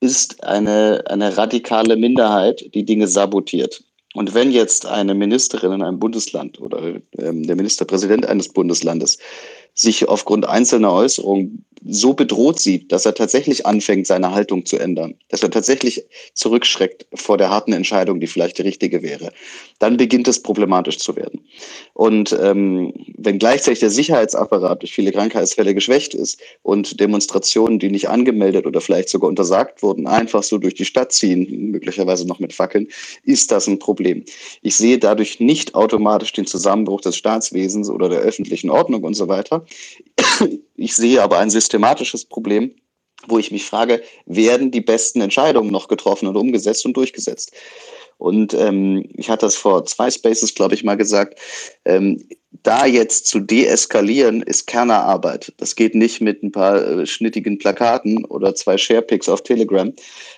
ist 0.00 0.42
eine, 0.44 1.04
eine 1.06 1.36
radikale 1.36 1.96
Minderheit, 1.96 2.70
die 2.74 2.84
Dinge 2.84 3.08
sabotiert. 3.08 3.82
Und 4.14 4.32
wenn 4.32 4.50
jetzt 4.50 4.86
eine 4.86 5.14
Ministerin 5.14 5.72
in 5.72 5.82
einem 5.82 5.98
Bundesland 5.98 6.58
oder 6.60 6.94
ähm, 7.18 7.46
der 7.46 7.56
Ministerpräsident 7.56 8.24
eines 8.24 8.48
Bundeslandes 8.48 9.18
sich 9.76 10.08
aufgrund 10.08 10.48
einzelner 10.48 10.92
Äußerungen 10.92 11.64
so 11.88 12.14
bedroht 12.14 12.58
sieht, 12.58 12.90
dass 12.90 13.06
er 13.06 13.14
tatsächlich 13.14 13.64
anfängt, 13.64 14.06
seine 14.06 14.32
Haltung 14.32 14.66
zu 14.66 14.78
ändern, 14.78 15.14
dass 15.28 15.42
er 15.42 15.50
tatsächlich 15.50 16.04
zurückschreckt 16.34 17.06
vor 17.14 17.38
der 17.38 17.50
harten 17.50 17.72
Entscheidung, 17.72 18.18
die 18.18 18.26
vielleicht 18.26 18.58
die 18.58 18.62
richtige 18.62 19.02
wäre, 19.02 19.32
dann 19.78 19.96
beginnt 19.96 20.26
es 20.26 20.42
problematisch 20.42 20.98
zu 20.98 21.14
werden. 21.16 21.46
Und 21.94 22.36
ähm, 22.40 22.92
wenn 23.16 23.38
gleichzeitig 23.38 23.80
der 23.80 23.90
Sicherheitsapparat 23.90 24.82
durch 24.82 24.92
viele 24.92 25.12
Krankheitsfälle 25.12 25.74
geschwächt 25.74 26.14
ist 26.14 26.40
und 26.62 26.98
Demonstrationen, 26.98 27.78
die 27.78 27.90
nicht 27.90 28.08
angemeldet 28.08 28.66
oder 28.66 28.80
vielleicht 28.80 29.08
sogar 29.08 29.28
untersagt 29.28 29.82
wurden, 29.82 30.06
einfach 30.06 30.42
so 30.42 30.58
durch 30.58 30.74
die 30.74 30.84
Stadt 30.84 31.12
ziehen, 31.12 31.70
möglicherweise 31.70 32.26
noch 32.26 32.38
mit 32.38 32.52
Fackeln, 32.52 32.88
ist 33.22 33.50
das 33.52 33.66
ein 33.66 33.78
Problem. 33.78 34.24
Ich 34.62 34.76
sehe 34.76 34.98
dadurch 34.98 35.40
nicht 35.40 35.74
automatisch 35.74 36.32
den 36.32 36.46
Zusammenbruch 36.46 37.02
des 37.02 37.16
Staatswesens 37.16 37.90
oder 37.90 38.08
der 38.08 38.20
öffentlichen 38.20 38.70
Ordnung 38.70 39.04
und 39.04 39.14
so 39.14 39.28
weiter. 39.28 39.64
Ich 40.78 40.94
sehe 40.94 41.22
aber 41.22 41.38
ein 41.38 41.48
systematisches 41.48 42.26
Problem, 42.26 42.74
wo 43.28 43.38
ich 43.38 43.50
mich 43.50 43.64
frage, 43.64 44.02
werden 44.26 44.70
die 44.70 44.82
besten 44.82 45.22
Entscheidungen 45.22 45.70
noch 45.70 45.88
getroffen 45.88 46.28
und 46.28 46.36
umgesetzt 46.36 46.84
und 46.84 46.96
durchgesetzt? 46.96 47.52
Und 48.18 48.54
ähm, 48.54 49.04
ich 49.14 49.28
hatte 49.28 49.46
das 49.46 49.56
vor 49.56 49.84
zwei 49.84 50.10
Spaces, 50.10 50.54
glaube 50.54 50.74
ich, 50.74 50.84
mal 50.84 50.96
gesagt. 50.96 51.38
Ähm, 51.84 52.26
da 52.62 52.86
jetzt 52.86 53.26
zu 53.26 53.40
deeskalieren, 53.40 54.42
ist 54.42 54.66
Kernerarbeit. 54.66 55.52
Das 55.58 55.76
geht 55.76 55.94
nicht 55.94 56.20
mit 56.20 56.42
ein 56.42 56.52
paar 56.52 56.76
äh, 56.76 57.06
schnittigen 57.06 57.58
Plakaten 57.58 58.24
oder 58.24 58.54
zwei 58.54 58.78
Sharepics 58.78 59.28
auf 59.28 59.42
Telegram. 59.42 59.92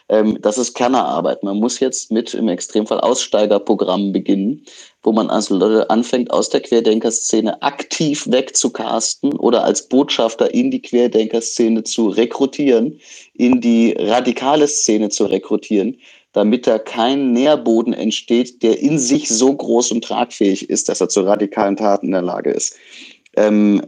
Ähm, 0.08 0.38
das 0.42 0.58
ist 0.58 0.74
Kernerarbeit. 0.74 1.42
Man 1.42 1.58
muss 1.58 1.78
jetzt 1.80 2.10
mit 2.10 2.34
im 2.34 2.48
Extremfall 2.48 3.00
Aussteigerprogrammen 3.00 4.12
beginnen, 4.12 4.64
wo 5.02 5.12
man 5.12 5.30
also 5.30 5.56
Leute 5.56 5.88
anfängt, 5.90 6.32
aus 6.32 6.48
der 6.48 6.60
Querdenkerszene 6.60 7.62
aktiv 7.62 8.26
wegzucasten 8.28 9.34
oder 9.34 9.64
als 9.64 9.88
Botschafter 9.88 10.52
in 10.52 10.70
die 10.70 10.82
Querdenkerszene 10.82 11.84
zu 11.84 12.08
rekrutieren, 12.08 12.98
in 13.34 13.60
die 13.60 13.94
radikale 13.96 14.66
Szene 14.66 15.08
zu 15.10 15.26
rekrutieren 15.26 15.96
damit 16.32 16.66
da 16.66 16.78
kein 16.78 17.32
Nährboden 17.32 17.92
entsteht, 17.92 18.62
der 18.62 18.78
in 18.78 18.98
sich 18.98 19.28
so 19.28 19.54
groß 19.54 19.92
und 19.92 20.04
tragfähig 20.04 20.68
ist, 20.68 20.88
dass 20.88 21.00
er 21.00 21.08
zu 21.08 21.22
radikalen 21.22 21.76
Taten 21.76 22.06
in 22.06 22.12
der 22.12 22.22
Lage 22.22 22.50
ist. 22.50 22.76
Ähm, 23.36 23.82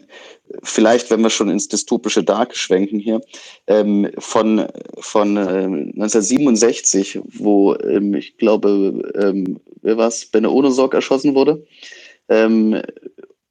vielleicht, 0.62 1.10
wenn 1.10 1.22
wir 1.22 1.30
schon 1.30 1.50
ins 1.50 1.68
dystopische 1.68 2.22
Dark 2.22 2.56
schwenken 2.56 2.98
hier, 2.98 3.20
ähm, 3.66 4.10
von, 4.18 4.66
von 4.98 5.36
äh, 5.36 5.40
1967, 5.40 7.20
wo 7.24 7.74
ähm, 7.76 8.14
ich 8.14 8.36
glaube, 8.36 9.12
ähm, 9.14 9.60
wer 9.82 9.96
war's, 9.96 10.26
Benne 10.26 10.50
Ohnesorg 10.50 10.94
erschossen 10.94 11.34
wurde, 11.34 11.64
ähm, 12.28 12.80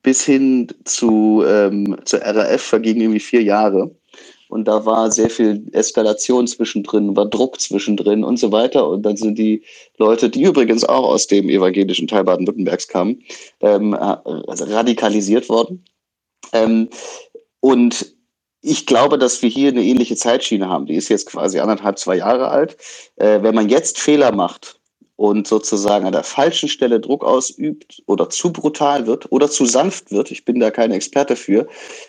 bis 0.02 0.24
hin 0.24 0.68
zu, 0.86 1.44
ähm, 1.45 1.98
zur 2.06 2.22
RAF 2.22 2.61
vergingen 2.61 3.02
irgendwie 3.02 3.20
vier 3.20 3.44
Jahre. 3.44 3.91
Und 4.50 4.66
da 4.68 4.84
war 4.86 5.12
sehr 5.12 5.30
viel 5.30 5.64
Eskalation 5.74 6.48
zwischendrin, 6.48 7.16
war 7.16 7.28
Druck 7.28 7.62
zwischendrin 7.62 8.24
und 8.24 8.38
so 8.38 8.52
weiter. 8.52 8.90
Und 8.90 9.04
dann 9.04 9.16
sind 9.16 9.38
die 9.38 9.64
Leute, 9.98 10.30
die 10.30 10.42
übrigens 10.42 10.84
auch 10.84 11.04
aus 11.04 11.28
dem 11.28 11.50
evangelischen 11.50 12.08
Teil 12.08 12.24
Baden-Württembergs 12.24 12.88
kamen, 12.88 13.24
ähm, 13.62 13.94
also 13.94 14.66
radikalisiert 14.66 15.50
worden. 15.50 15.86
Ähm, 16.52 16.90
und 17.60 18.16
ich 18.62 18.88
glaube, 18.88 19.20
dass 19.20 19.42
wir 19.44 19.50
hier 19.50 19.70
eine 19.70 19.84
ähnliche 19.84 20.16
Zeitschiene 20.16 20.68
haben. 20.68 20.88
Die 20.88 20.96
ist 20.96 21.10
jetzt 21.10 21.28
quasi 21.28 21.60
anderthalb, 21.60 22.00
zwei 22.00 22.18
Jahre 22.18 22.50
alt. 22.50 22.76
Äh, 23.18 23.44
wenn 23.44 23.54
man 23.56 23.70
jetzt 23.70 24.00
Fehler 24.00 24.34
macht, 24.34 24.79
und 25.20 25.50
sozusagen 25.50 26.06
an 26.06 26.14
der 26.14 26.24
falschen 26.24 26.70
Stelle 26.70 27.02
Druck 27.02 27.26
ausübt 27.26 28.02
oder 28.06 28.30
zu 28.30 28.54
brutal 28.54 29.06
wird 29.06 29.30
oder 29.34 29.50
zu 29.50 29.66
sanft 29.66 30.12
wird, 30.12 30.32
ich 30.32 30.46
bin 30.46 30.62
da 30.62 30.72
kein 30.72 30.94
Experte 30.94 31.36
für, 31.36 31.68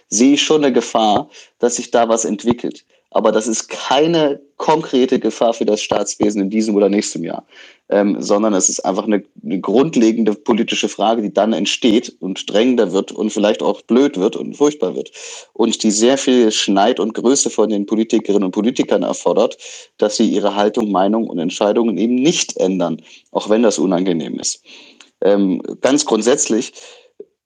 sehe 0.08 0.34
ich 0.34 0.42
schon 0.42 0.62
eine 0.62 0.72
Gefahr, 0.72 1.28
dass 1.58 1.74
sich 1.74 1.90
da 1.90 2.08
was 2.08 2.24
entwickelt. 2.24 2.84
Aber 3.10 3.32
das 3.32 3.48
ist 3.48 3.68
keine 3.68 4.40
konkrete 4.56 5.18
Gefahr 5.18 5.52
für 5.52 5.64
das 5.64 5.80
Staatswesen 5.80 6.42
in 6.42 6.50
diesem 6.50 6.76
oder 6.76 6.88
nächstem 6.88 7.24
Jahr, 7.24 7.44
ähm, 7.88 8.20
sondern 8.20 8.54
es 8.54 8.68
ist 8.68 8.80
einfach 8.80 9.04
eine, 9.04 9.24
eine, 9.42 9.58
grundlegende 9.58 10.34
politische 10.34 10.88
Frage, 10.88 11.22
die 11.22 11.32
dann 11.32 11.52
entsteht 11.52 12.14
und 12.20 12.48
drängender 12.48 12.92
wird 12.92 13.10
und 13.10 13.30
vielleicht 13.30 13.62
auch 13.62 13.82
blöd 13.82 14.16
wird 14.16 14.36
und 14.36 14.56
furchtbar 14.56 14.94
wird 14.94 15.10
und 15.54 15.82
die 15.82 15.90
sehr 15.90 16.18
viel 16.18 16.52
Schneid 16.52 17.00
und 17.00 17.14
Größe 17.14 17.50
von 17.50 17.70
den 17.70 17.86
Politikerinnen 17.86 18.44
und 18.44 18.52
Politikern 18.52 19.02
erfordert, 19.02 19.56
dass 19.98 20.16
sie 20.16 20.28
ihre 20.28 20.54
Haltung, 20.54 20.92
Meinung 20.92 21.26
und 21.26 21.38
Entscheidungen 21.38 21.98
eben 21.98 22.14
nicht 22.14 22.56
ändern, 22.58 23.02
auch 23.32 23.48
wenn 23.48 23.62
das 23.62 23.78
unangenehm 23.78 24.38
ist. 24.38 24.62
Ähm, 25.22 25.62
ganz 25.80 26.04
grundsätzlich 26.04 26.72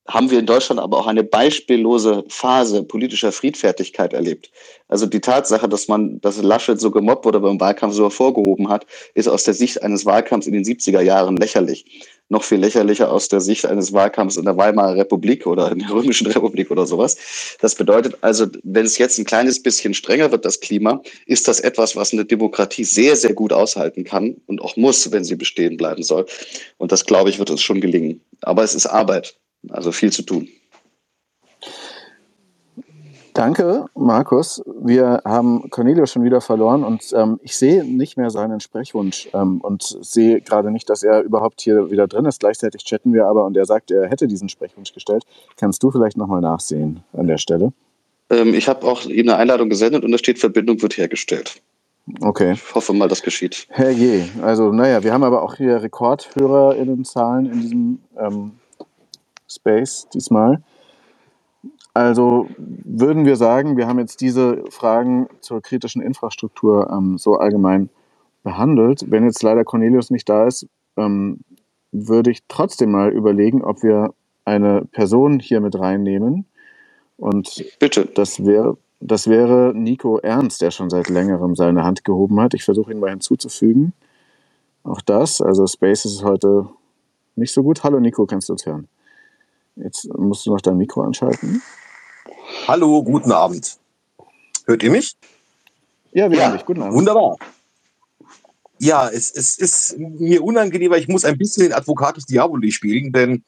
haben 0.07 0.31
wir 0.31 0.39
in 0.39 0.47
Deutschland 0.47 0.81
aber 0.81 0.99
auch 0.99 1.07
eine 1.07 1.25
beispiellose 1.25 2.25
Phase 2.29 2.83
politischer 2.83 3.33
Friedfertigkeit 3.33 4.13
erlebt. 4.13 4.51
Also 4.87 5.07
die 5.07 5.21
Tatsache, 5.21 5.67
dass 5.67 5.89
man, 5.89 6.21
dass 6.21 6.43
Laschet 6.43 6.79
so 6.79 6.91
gemobbt 6.91 7.25
wurde 7.25 7.41
beim 7.41 7.59
Wahlkampf 7.59 7.95
so 7.95 8.05
hervorgehoben 8.05 8.69
hat, 8.69 8.87
ist 9.15 9.29
aus 9.29 9.45
der 9.45 9.55
Sicht 9.55 9.83
eines 9.83 10.05
Wahlkampfs 10.05 10.47
in 10.47 10.53
den 10.53 10.65
70er 10.65 11.01
Jahren 11.01 11.39
lächerlich. 11.39 11.87
Noch 12.29 12.45
viel 12.45 12.59
lächerlicher 12.59 13.11
aus 13.11 13.29
der 13.29 13.41
Sicht 13.41 13.65
eines 13.65 13.95
Wahlkampfs 13.95 14.37
in 14.37 14.45
der 14.45 14.57
Weimarer 14.59 14.97
Republik 14.97 15.47
oder 15.47 15.73
in 15.73 15.79
der 15.79 15.91
Römischen 15.91 16.27
Republik 16.27 16.71
oder 16.71 16.87
sowas. 16.87 17.17
Das 17.61 17.75
bedeutet 17.75 18.19
also, 18.21 18.47
wenn 18.63 18.85
es 18.85 18.99
jetzt 18.99 19.19
ein 19.19 19.25
kleines 19.25 19.63
bisschen 19.63 19.95
strenger 19.95 20.31
wird, 20.31 20.45
das 20.45 20.61
Klima, 20.61 21.01
ist 21.27 21.49
das 21.49 21.61
etwas, 21.61 21.97
was 21.97 22.13
eine 22.13 22.27
Demokratie 22.27 22.85
sehr, 22.85 23.17
sehr 23.17 23.33
gut 23.33 23.55
aushalten 23.55 24.05
kann 24.05 24.37
und 24.47 24.61
auch 24.61 24.77
muss, 24.77 25.11
wenn 25.13 25.25
sie 25.25 25.37
bestehen 25.37 25.79
bleiben 25.79 26.03
soll. 26.03 26.27
Und 26.77 26.93
das, 26.93 27.07
glaube 27.07 27.31
ich, 27.31 27.39
wird 27.39 27.51
uns 27.51 27.63
schon 27.63 27.81
gelingen. 27.81 28.21
Aber 28.43 28.63
es 28.63 28.75
ist 28.75 28.87
Arbeit. 28.87 29.37
Also 29.71 29.93
viel 29.93 30.13
zu 30.13 30.23
tun. 30.23 30.49
Danke, 33.35 33.87
Markus. 33.97 34.63
Wir 34.65 35.21
haben 35.25 35.69
Cornelius 35.69 36.13
schon 36.13 36.23
wieder 36.23 36.41
verloren 36.41 36.85
und 36.85 37.13
ähm, 37.17 37.41
ich 37.43 37.57
sehe 37.57 37.85
nicht 37.85 38.17
mehr 38.17 38.31
seinen 38.31 38.61
Sprechwunsch 38.61 39.29
ähm, 39.35 39.61
und 39.61 39.83
sehe 39.83 40.41
gerade 40.41 40.71
nicht, 40.71 40.89
dass 40.89 41.03
er 41.03 41.23
überhaupt 41.23 41.61
hier 41.61 41.91
wieder 41.91 42.07
drin 42.07 42.27
ist. 42.27 42.39
Gleichzeitig 42.39 42.85
chatten 42.85 43.13
wir 43.13 43.27
aber 43.27 43.45
und 43.45 43.57
er 43.57 43.65
sagt, 43.65 43.91
er 43.91 44.09
hätte 44.09 44.29
diesen 44.29 44.49
Sprechwunsch 44.49 44.93
gestellt. 44.93 45.25
Kannst 45.57 45.83
du 45.83 45.91
vielleicht 45.91 46.17
nochmal 46.17 46.43
nachsehen 46.43 47.03
an 47.13 47.27
der 47.27 47.39
Stelle? 47.39 47.73
Ähm, 48.31 48.55
ich 48.55 48.69
habe 48.69 48.87
auch 48.87 49.05
ihm 49.05 49.29
eine 49.29 49.37
Einladung 49.37 49.69
gesendet 49.69 50.05
und 50.05 50.13
da 50.13 50.19
steht, 50.19 50.39
Verbindung 50.39 50.81
wird 50.81 50.97
hergestellt. 50.97 51.61
Okay. 52.21 52.53
Ich 52.53 52.75
hoffe 52.75 52.93
mal, 52.93 53.09
das 53.09 53.23
geschieht. 53.23 53.67
Herrje. 53.71 54.29
Also, 54.43 54.71
naja, 54.71 55.03
wir 55.03 55.13
haben 55.13 55.25
aber 55.25 55.43
auch 55.43 55.57
hier 55.57 55.83
RekordhörerInnen-Zahlen 55.83 57.47
in 57.47 57.61
diesem 57.61 57.99
ähm, 58.17 58.53
Space 59.55 60.09
diesmal. 60.13 60.63
Also 61.93 62.49
würden 62.59 63.25
wir 63.25 63.37
sagen, 63.37 63.77
wir 63.77 63.87
haben 63.87 64.01
jetzt 64.01 64.21
diese 64.21 64.65
Fragen 64.71 65.29
zur 65.41 65.63
kritischen 65.63 66.03
Infrastruktur 66.03 66.91
ähm, 66.91 67.19
so 67.19 67.37
allgemein 67.37 67.89
behandelt. 68.43 69.05
Wenn 69.09 69.25
jetzt 69.25 69.43
leider 69.43 69.65
Cornelius 69.65 70.11
nicht 70.11 70.29
da 70.29 70.47
ist, 70.47 70.67
ähm, 70.97 71.41
würde 71.93 72.33
ich 72.33 72.41
trotzdem 72.49 72.91
mal 72.91 73.11
überlegen, 73.13 73.63
ob 73.63 73.83
wir 73.83 74.13
eine 74.45 74.85
Person 74.91 75.39
hier 75.39 75.61
mit 75.61 75.79
reinnehmen. 75.79 76.47
Und 77.17 77.65
Bitte. 77.79 78.07
Das 78.07 78.45
wäre, 78.45 78.77
das 79.01 79.29
wäre 79.29 79.73
Nico 79.75 80.19
Ernst, 80.19 80.63
der 80.63 80.73
schon 80.73 80.91
seit 80.91 81.09
längerem 81.09 81.55
seine 81.55 81.85
Hand 81.85 82.05
gehoben 82.05 82.41
hat. 82.41 82.55
Ich 82.55 82.65
versuche 82.65 82.93
ihn 82.93 82.99
mal 82.99 83.11
hinzuzufügen. 83.11 83.93
Auch 84.83 85.01
das, 85.01 85.41
also 85.41 85.67
Space 85.67 86.05
ist 86.05 86.25
heute 86.25 86.69
nicht 87.37 87.53
so 87.53 87.63
gut. 87.63 87.85
Hallo 87.85 88.01
Nico, 88.01 88.27
kannst 88.27 88.49
du 88.49 88.53
uns 88.53 88.67
hören? 88.67 88.89
Jetzt 89.77 90.09
musst 90.17 90.47
du 90.47 90.53
noch 90.53 90.61
dein 90.61 90.77
Mikro 90.77 91.03
anschalten. 91.03 91.61
Hallo, 92.69 93.03
guten 93.03 93.33
Abend. 93.33 93.77
Hört 94.67 94.83
ihr 94.83 94.91
mich? 94.91 95.17
Ja, 96.13 96.31
wir 96.31 96.39
ja, 96.39 96.45
hören 96.45 96.57
dich. 96.57 96.65
Guten 96.65 96.83
Abend. 96.83 96.95
Wunderbar. 96.95 97.37
Ja, 98.79 99.09
es, 99.09 99.33
es 99.33 99.59
ist 99.59 99.99
mir 99.99 100.43
unangenehm, 100.45 100.91
weil 100.91 101.01
ich 101.01 101.09
muss 101.09 101.25
ein 101.25 101.39
bisschen 101.39 101.65
den 101.65 101.73
Advocatus 101.73 102.27
Diaboli 102.27 102.71
spielen, 102.71 103.13
denn 103.13 103.43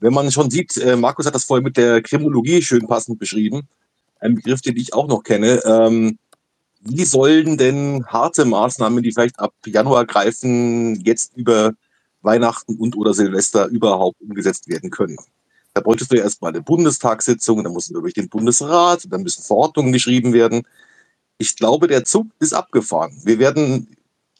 wenn 0.00 0.12
man 0.12 0.30
schon 0.30 0.50
sieht, 0.50 0.76
äh, 0.76 0.96
Markus 0.96 1.26
hat 1.26 1.34
das 1.34 1.44
vorher 1.44 1.62
mit 1.62 1.76
der 1.76 2.02
Kriminologie 2.02 2.62
schön 2.62 2.86
passend 2.86 3.18
beschrieben, 3.18 3.68
ein 4.20 4.34
Begriff, 4.34 4.60
den 4.60 4.76
ich 4.76 4.92
auch 4.92 5.08
noch 5.08 5.22
kenne. 5.22 5.62
Ähm, 5.64 6.18
wie 6.80 7.04
sollen 7.04 7.56
denn 7.56 8.04
harte 8.06 8.44
Maßnahmen, 8.44 9.02
die 9.02 9.12
vielleicht 9.12 9.38
ab 9.38 9.54
Januar 9.64 10.04
greifen, 10.04 11.00
jetzt 11.04 11.36
über 11.36 11.72
Weihnachten 12.22 12.76
und 12.76 12.96
oder 12.96 13.14
Silvester 13.14 13.66
überhaupt 13.68 14.20
umgesetzt 14.20 14.68
werden 14.68 14.90
können? 14.90 15.16
Da 15.74 15.80
bräuchtest 15.80 16.12
du 16.12 16.16
ja 16.16 16.22
erstmal 16.22 16.52
eine 16.52 16.62
Bundestagssitzung, 16.62 17.64
dann 17.64 17.72
musst 17.72 17.90
du 17.90 18.00
durch 18.00 18.14
den 18.14 18.28
Bundesrat, 18.28 19.06
dann 19.10 19.22
müssen 19.22 19.42
Verordnungen 19.42 19.92
geschrieben 19.92 20.32
werden. 20.32 20.62
Ich 21.36 21.56
glaube, 21.56 21.88
der 21.88 22.04
Zug 22.04 22.28
ist 22.38 22.54
abgefahren. 22.54 23.12
Wir 23.24 23.40
werden, 23.40 23.88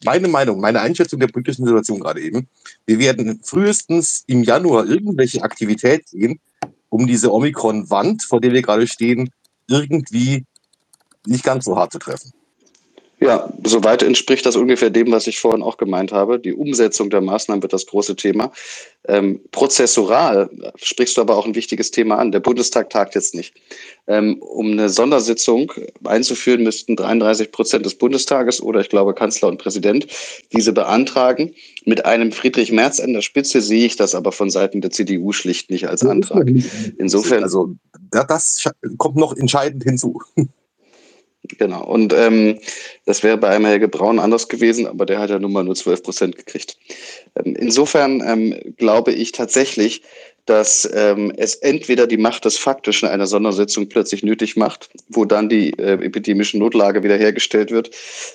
meine 0.04 0.28
Meinung, 0.28 0.60
meine 0.60 0.80
Einschätzung 0.80 1.18
der 1.18 1.26
politischen 1.26 1.66
Situation 1.66 1.98
gerade 1.98 2.20
eben, 2.20 2.48
wir 2.86 3.00
werden 3.00 3.40
frühestens 3.42 4.22
im 4.28 4.44
Januar 4.44 4.86
irgendwelche 4.86 5.42
Aktivität 5.42 6.08
sehen, 6.08 6.38
um 6.88 7.08
diese 7.08 7.32
Omikron-Wand, 7.32 8.22
vor 8.22 8.40
der 8.40 8.52
wir 8.52 8.62
gerade 8.62 8.86
stehen, 8.86 9.30
irgendwie 9.66 10.44
nicht 11.26 11.42
ganz 11.42 11.64
so 11.64 11.76
hart 11.76 11.90
zu 11.92 11.98
treffen. 11.98 12.32
Ja, 13.20 13.48
soweit 13.64 14.02
entspricht 14.02 14.44
das 14.44 14.56
ungefähr 14.56 14.90
dem, 14.90 15.10
was 15.12 15.26
ich 15.26 15.38
vorhin 15.38 15.62
auch 15.62 15.76
gemeint 15.76 16.12
habe. 16.12 16.38
Die 16.38 16.52
Umsetzung 16.52 17.10
der 17.10 17.20
Maßnahmen 17.20 17.62
wird 17.62 17.72
das 17.72 17.86
große 17.86 18.16
Thema. 18.16 18.52
Ähm, 19.06 19.40
prozessural 19.50 20.50
sprichst 20.76 21.16
du 21.16 21.20
aber 21.20 21.36
auch 21.36 21.46
ein 21.46 21.54
wichtiges 21.54 21.90
Thema 21.90 22.18
an. 22.18 22.32
Der 22.32 22.40
Bundestag 22.40 22.90
tagt 22.90 23.14
jetzt 23.14 23.34
nicht. 23.34 23.54
Ähm, 24.06 24.38
um 24.40 24.72
eine 24.72 24.88
Sondersitzung 24.88 25.72
einzuführen, 26.04 26.64
müssten 26.64 26.96
33 26.96 27.52
Prozent 27.52 27.86
des 27.86 27.94
Bundestages 27.94 28.60
oder 28.60 28.80
ich 28.80 28.88
glaube 28.88 29.14
Kanzler 29.14 29.48
und 29.48 29.58
Präsident 29.58 30.06
diese 30.52 30.72
beantragen. 30.72 31.54
Mit 31.84 32.04
einem 32.04 32.32
Friedrich 32.32 32.72
Merz 32.72 32.98
an 32.98 33.12
der 33.12 33.22
Spitze 33.22 33.60
sehe 33.60 33.86
ich 33.86 33.96
das 33.96 34.14
aber 34.14 34.32
von 34.32 34.50
Seiten 34.50 34.80
der 34.80 34.90
CDU 34.90 35.32
schlicht 35.32 35.70
nicht 35.70 35.88
als 35.88 36.04
Antrag. 36.04 36.48
Insofern. 36.98 37.42
Also 37.42 37.74
das 38.10 38.70
kommt 38.98 39.16
noch 39.16 39.36
entscheidend 39.36 39.84
hinzu. 39.84 40.20
Genau. 41.58 41.84
Und 41.84 42.14
ähm, 42.14 42.58
das 43.04 43.22
wäre 43.22 43.36
bei 43.36 43.48
einem 43.48 43.66
Helge 43.66 43.88
Braun 43.88 44.18
anders 44.18 44.48
gewesen, 44.48 44.86
aber 44.86 45.04
der 45.04 45.18
hat 45.18 45.30
ja 45.30 45.38
nun 45.38 45.52
mal 45.52 45.64
nur 45.64 45.74
12 45.74 46.02
Prozent 46.02 46.36
gekriegt. 46.36 46.78
Ähm, 47.36 47.54
insofern 47.54 48.22
ähm, 48.26 48.74
glaube 48.78 49.12
ich 49.12 49.32
tatsächlich, 49.32 50.02
dass 50.46 50.88
ähm, 50.92 51.32
es 51.36 51.56
entweder 51.56 52.06
die 52.06 52.16
Macht 52.16 52.44
des 52.44 52.56
Faktischen 52.58 53.08
einer 53.08 53.26
Sondersitzung 53.26 53.88
plötzlich 53.88 54.22
nötig 54.22 54.56
macht, 54.56 54.90
wo 55.08 55.24
dann 55.24 55.48
die 55.48 55.70
äh, 55.78 56.04
epidemische 56.04 56.58
Notlage 56.58 57.02
wiederhergestellt 57.02 57.70
wird 57.70 57.90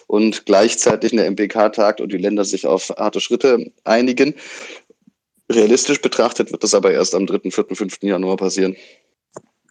und 0.08 0.46
gleichzeitig 0.46 1.12
eine 1.12 1.30
MPK 1.30 1.70
tagt 1.70 2.02
und 2.02 2.12
die 2.12 2.18
Länder 2.18 2.46
sich 2.46 2.66
auf 2.66 2.90
harte 2.90 3.22
Schritte 3.22 3.72
einigen. 3.84 4.36
Realistisch 5.52 6.02
betrachtet 6.02 6.52
wird 6.52 6.64
das 6.64 6.76
aber 6.76 6.92
erst 6.92 7.16
am 7.16 7.26
3., 7.26 7.50
4., 7.50 7.66
5. 7.74 7.98
Januar 8.04 8.38
passieren. 8.38 8.76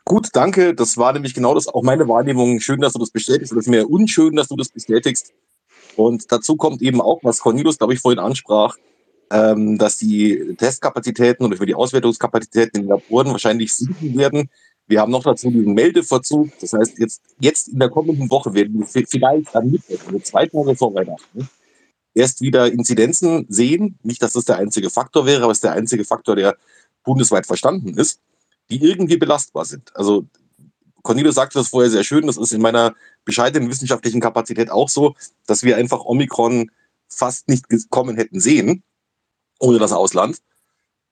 Gut, 0.09 0.31
danke. 0.33 0.75
Das 0.75 0.97
war 0.97 1.13
nämlich 1.13 1.35
genau 1.35 1.53
das 1.55 1.69
auch 1.69 1.83
meine 1.83 2.09
Wahrnehmung. 2.09 2.61
Schön, 2.61 2.81
dass 2.81 2.95
du 2.95 2.99
das 2.99 3.11
bestätigst. 3.11 3.53
Das 3.53 3.59
ist 3.59 3.69
mir 3.69 3.91
unschön, 3.91 4.37
dass 4.37 4.49
du 4.49 4.57
das 4.57 4.71
bestätigst. 4.71 5.35
Und 5.97 6.33
dazu 6.33 6.57
kommt 6.57 6.81
eben 6.81 7.03
auch, 7.03 7.21
was 7.23 7.41
Cornelius, 7.41 7.77
glaube 7.77 7.93
ich, 7.93 8.01
vorhin 8.01 8.19
ansprach, 8.19 8.79
ähm, 9.31 9.77
dass 9.77 9.99
die 9.99 10.55
Testkapazitäten 10.57 11.45
oder 11.45 11.57
die 11.67 11.75
Auswertungskapazitäten 11.75 12.81
in 12.81 12.87
den 12.87 12.89
Laboren 12.89 13.33
wahrscheinlich 13.33 13.75
sinken 13.75 14.17
werden. 14.17 14.49
Wir 14.87 15.03
haben 15.03 15.13
noch 15.13 15.25
dazu 15.25 15.51
diesen 15.51 15.75
Meldeverzug. 15.75 16.59
Das 16.59 16.73
heißt, 16.73 16.99
jetzt, 16.99 17.21
jetzt 17.39 17.69
in 17.69 17.79
der 17.79 17.91
kommenden 17.91 18.31
Woche 18.31 18.55
werden 18.55 18.79
wir 18.79 18.87
vielleicht 19.07 19.55
am 19.55 19.71
Mittwoch, 19.71 20.07
also 20.07 20.21
zwei 20.21 20.47
Tage 20.47 20.75
vor 20.75 20.95
Weihnachten, 20.95 21.51
erst 22.15 22.41
wieder 22.41 22.73
Inzidenzen 22.73 23.45
sehen. 23.51 23.99
Nicht, 24.03 24.23
dass 24.23 24.33
das 24.33 24.47
der 24.47 24.57
einzige 24.57 24.89
Faktor 24.89 25.27
wäre, 25.27 25.43
aber 25.43 25.53
es 25.53 25.59
ist 25.59 25.65
der 25.65 25.73
einzige 25.73 26.07
Faktor, 26.07 26.35
der 26.35 26.57
bundesweit 27.05 27.45
verstanden 27.45 27.99
ist. 27.99 28.23
Die 28.71 28.83
irgendwie 28.83 29.17
belastbar 29.17 29.65
sind. 29.65 29.95
Also 29.97 30.27
Cornelius 31.03 31.37
sagte 31.37 31.59
das 31.59 31.69
vorher 31.69 31.91
sehr 31.91 32.05
schön, 32.05 32.27
das 32.27 32.37
ist 32.37 32.53
in 32.53 32.61
meiner 32.61 32.95
bescheidenen 33.25 33.71
wissenschaftlichen 33.71 34.21
Kapazität 34.21 34.71
auch 34.71 34.89
so, 34.89 35.15
dass 35.47 35.63
wir 35.63 35.77
einfach 35.77 36.05
Omikron 36.05 36.71
fast 37.09 37.49
nicht 37.49 37.67
kommen 37.91 38.17
hätten 38.17 38.41
sehen, 38.41 38.83
ohne 39.59 39.79
das 39.79 39.93
Ausland. 39.93 40.39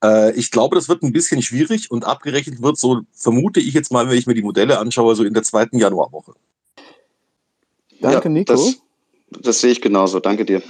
Äh, 0.03 0.33
ich 0.33 0.51
glaube, 0.51 0.77
das 0.77 0.89
wird 0.89 1.03
ein 1.03 1.12
bisschen 1.12 1.43
schwierig 1.43 1.91
und 1.91 2.05
abgerechnet 2.05 2.62
wird, 2.62 2.78
so 2.78 3.03
vermute 3.12 3.61
ich 3.61 3.74
jetzt 3.74 3.93
mal, 3.93 4.09
wenn 4.09 4.19
ich 4.19 4.27
mir 4.27 4.35
die 4.35 4.43
Modelle 4.43 4.78
anschaue, 4.78 5.15
so 5.15 5.24
in 5.24 5.35
der 5.35 5.43
zweiten 5.43 5.78
Januarwoche. 5.78 6.35
Danke, 8.01 8.28
Ja, 8.28 8.35
Nico. 8.35 8.53
Das, 8.53 8.77
das 9.31 9.61
sehe 9.61 9.73
ich 9.73 9.81
genauso. 9.81 10.20
Danke 10.20 10.45
dir. 10.45 10.62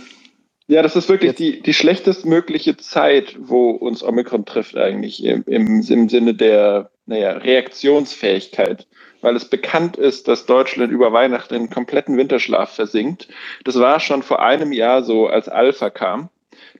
Ja, 0.68 0.82
das 0.82 0.96
ist 0.96 1.08
wirklich 1.08 1.36
die, 1.36 1.62
die 1.62 1.74
schlechtestmögliche 1.74 2.76
Zeit, 2.76 3.36
wo 3.38 3.70
uns 3.70 4.02
Omikron 4.02 4.44
trifft 4.44 4.76
eigentlich 4.76 5.24
im, 5.24 5.44
im, 5.46 5.80
im 5.88 6.08
Sinne 6.08 6.34
der 6.34 6.90
naja, 7.06 7.32
Reaktionsfähigkeit, 7.32 8.88
weil 9.20 9.36
es 9.36 9.48
bekannt 9.48 9.96
ist, 9.96 10.26
dass 10.26 10.46
Deutschland 10.46 10.90
über 10.90 11.12
Weihnachten 11.12 11.54
in 11.54 11.70
kompletten 11.70 12.16
Winterschlaf 12.16 12.74
versinkt. 12.74 13.28
Das 13.62 13.78
war 13.78 14.00
schon 14.00 14.24
vor 14.24 14.42
einem 14.42 14.72
Jahr 14.72 15.04
so, 15.04 15.28
als 15.28 15.48
Alpha 15.48 15.88
kam. 15.90 16.30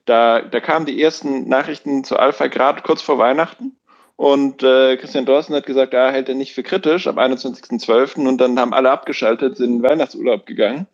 Da, 0.05 0.41
da 0.41 0.59
kamen 0.59 0.87
die 0.87 1.01
ersten 1.01 1.49
Nachrichten 1.49 2.03
zu 2.03 2.17
Alpha 2.17 2.49
gerade 2.49 2.83
kurz 2.83 3.03
vor 3.03 3.19
Weihnachten. 3.19 3.77
Und 4.17 4.63
äh, 4.63 4.97
Christian 4.97 5.27
Dorsten 5.27 5.55
hat 5.55 5.67
gesagt, 5.67 5.93
er 5.93 6.11
hält 6.11 6.29
er 6.29 6.35
nicht 6.35 6.55
für 6.55 6.63
kritisch 6.63 7.07
am 7.07 7.19
21.12. 7.19 8.27
Und 8.27 8.39
dann 8.39 8.59
haben 8.59 8.73
alle 8.73 8.91
abgeschaltet, 8.91 9.59
sind 9.59 9.77
in 9.77 9.83
Weihnachtsurlaub 9.83 10.47
gegangen. 10.47 10.87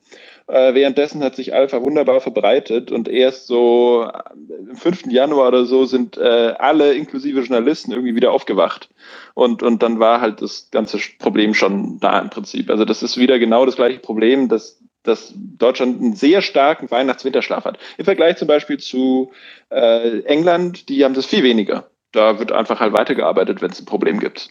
Äh, 0.53 0.75
währenddessen 0.75 1.25
hat 1.25 1.35
sich 1.35 1.55
Alpha 1.55 1.83
wunderbar 1.83 2.21
verbreitet 2.21 2.93
und 2.93 3.09
erst 3.09 3.47
so 3.47 4.05
am 4.05 4.77
5. 4.77 5.07
Januar 5.11 5.49
oder 5.49 5.65
so 5.65 5.87
sind 5.87 6.19
äh, 6.19 6.53
alle, 6.59 6.93
inklusive 6.93 7.41
Journalisten, 7.41 7.91
irgendwie 7.91 8.15
wieder 8.15 8.33
aufgewacht. 8.33 8.91
Und, 9.33 9.63
und 9.63 9.83
dann 9.83 9.99
war 9.99 10.21
halt 10.21 10.43
das 10.43 10.69
ganze 10.71 10.99
Problem 11.19 11.55
schon 11.55 12.01
da 12.01 12.19
im 12.19 12.29
Prinzip. 12.29 12.69
Also 12.69 12.85
das 12.85 13.03
ist 13.03 13.17
wieder 13.17 13.39
genau 13.39 13.65
das 13.65 13.77
gleiche 13.77 14.01
Problem, 14.01 14.51
dass, 14.51 14.79
dass 15.05 15.33
Deutschland 15.35 16.03
einen 16.03 16.17
sehr 16.17 16.43
starken 16.43 16.91
Weihnachts-Winterschlaf 16.91 17.65
hat. 17.65 17.79
Im 17.97 18.05
Vergleich 18.05 18.37
zum 18.37 18.47
Beispiel 18.47 18.77
zu 18.77 19.33
äh, 19.71 20.21
England, 20.25 20.91
die 20.91 21.03
haben 21.03 21.15
das 21.15 21.25
viel 21.25 21.45
weniger. 21.45 21.89
Da 22.13 22.39
wird 22.39 22.53
einfach 22.53 22.79
halt 22.79 22.93
weitergearbeitet, 22.93 23.63
wenn 23.63 23.71
es 23.71 23.81
ein 23.81 23.87
Problem 23.87 24.21
gibt. 24.21 24.51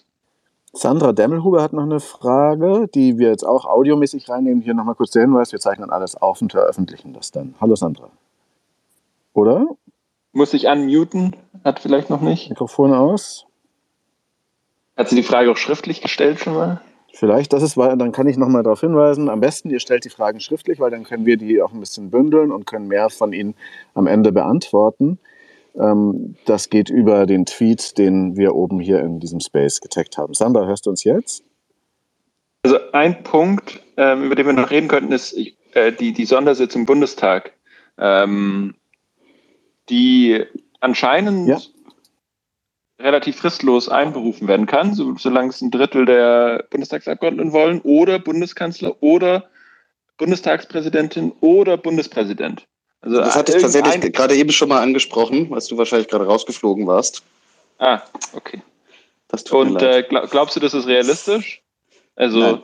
Sandra 0.73 1.11
Demmelhuber 1.11 1.61
hat 1.61 1.73
noch 1.73 1.83
eine 1.83 1.99
Frage, 1.99 2.87
die 2.95 3.17
wir 3.17 3.29
jetzt 3.29 3.43
auch 3.45 3.65
audiomäßig 3.65 4.29
reinnehmen. 4.29 4.61
Hier 4.61 4.73
nochmal 4.73 4.95
kurz 4.95 5.11
der 5.11 5.23
Hinweis, 5.23 5.51
wir 5.51 5.59
zeichnen 5.59 5.89
alles 5.89 6.15
auf 6.15 6.41
und 6.41 6.51
veröffentlichen 6.53 7.13
das 7.13 7.31
dann. 7.31 7.55
Hallo 7.59 7.75
Sandra. 7.75 8.09
Oder? 9.33 9.65
Muss 10.31 10.53
ich 10.53 10.67
unmuten? 10.67 11.35
Hat 11.65 11.79
vielleicht 11.79 12.09
noch 12.09 12.21
nicht. 12.21 12.49
Mikrofon 12.49 12.93
aus. 12.93 13.45
Hat 14.95 15.09
sie 15.09 15.17
die 15.17 15.23
Frage 15.23 15.51
auch 15.51 15.57
schriftlich 15.57 16.01
gestellt 16.01 16.39
schon 16.39 16.53
mal? 16.53 16.81
Vielleicht, 17.13 17.51
das 17.51 17.63
ist, 17.63 17.75
weil- 17.75 17.97
dann 17.97 18.13
kann 18.13 18.27
ich 18.27 18.37
nochmal 18.37 18.63
darauf 18.63 18.79
hinweisen. 18.79 19.29
Am 19.29 19.41
besten, 19.41 19.69
ihr 19.69 19.81
stellt 19.81 20.05
die 20.05 20.09
Fragen 20.09 20.39
schriftlich, 20.39 20.79
weil 20.79 20.91
dann 20.91 21.03
können 21.03 21.25
wir 21.25 21.35
die 21.35 21.61
auch 21.61 21.73
ein 21.73 21.81
bisschen 21.81 22.09
bündeln 22.09 22.53
und 22.53 22.65
können 22.65 22.87
mehr 22.87 23.09
von 23.09 23.33
ihnen 23.33 23.55
am 23.93 24.07
Ende 24.07 24.31
beantworten. 24.31 25.19
Ähm, 25.75 26.35
das 26.45 26.69
geht 26.69 26.89
über 26.89 27.25
den 27.25 27.45
Tweet, 27.45 27.97
den 27.97 28.35
wir 28.35 28.55
oben 28.55 28.79
hier 28.79 28.99
in 28.99 29.19
diesem 29.19 29.39
Space 29.39 29.81
getaggt 29.81 30.17
haben. 30.17 30.33
Sandra, 30.33 30.65
hörst 30.65 30.85
du 30.85 30.89
uns 30.89 31.03
jetzt? 31.03 31.43
Also 32.63 32.77
ein 32.91 33.23
Punkt, 33.23 33.81
ähm, 33.97 34.25
über 34.25 34.35
den 34.35 34.45
wir 34.45 34.53
noch 34.53 34.69
reden 34.69 34.87
könnten, 34.87 35.11
ist 35.11 35.35
äh, 35.73 35.91
die, 35.91 36.13
die 36.13 36.25
Sondersitzung 36.25 36.81
im 36.81 36.85
Bundestag, 36.85 37.53
ähm, 37.97 38.75
die 39.89 40.43
anscheinend 40.79 41.47
Ja. 41.47 41.59
relativ 42.99 43.37
fristlos 43.37 43.89
einberufen 43.89 44.47
werden 44.47 44.67
kann, 44.67 44.93
so, 44.93 45.15
solange 45.17 45.49
es 45.49 45.61
ein 45.61 45.71
Drittel 45.71 46.05
der 46.05 46.67
Bundestagsabgeordneten 46.69 47.51
wollen, 47.51 47.81
oder 47.81 48.19
Bundeskanzler 48.19 49.01
oder 49.01 49.49
Bundestagspräsidentin 50.17 51.31
oder 51.41 51.77
Bundespräsident. 51.77 52.67
Also 53.01 53.17
Das 53.17 53.35
hatte 53.35 53.55
ich 53.55 53.61
tatsächlich 53.61 54.13
gerade 54.13 54.35
eben 54.35 54.51
schon 54.51 54.69
mal 54.69 54.81
angesprochen, 54.81 55.53
als 55.53 55.67
du 55.67 55.77
wahrscheinlich 55.77 56.07
gerade 56.07 56.25
rausgeflogen 56.25 56.85
warst. 56.85 57.23
Ah, 57.79 58.03
okay. 58.33 58.61
Und 59.49 59.81
äh, 59.81 60.03
glaub, 60.03 60.29
glaubst 60.29 60.55
du, 60.55 60.59
das 60.59 60.73
ist 60.73 60.87
realistisch? 60.87 61.61
Also, 62.15 62.39
Nein. 62.39 62.61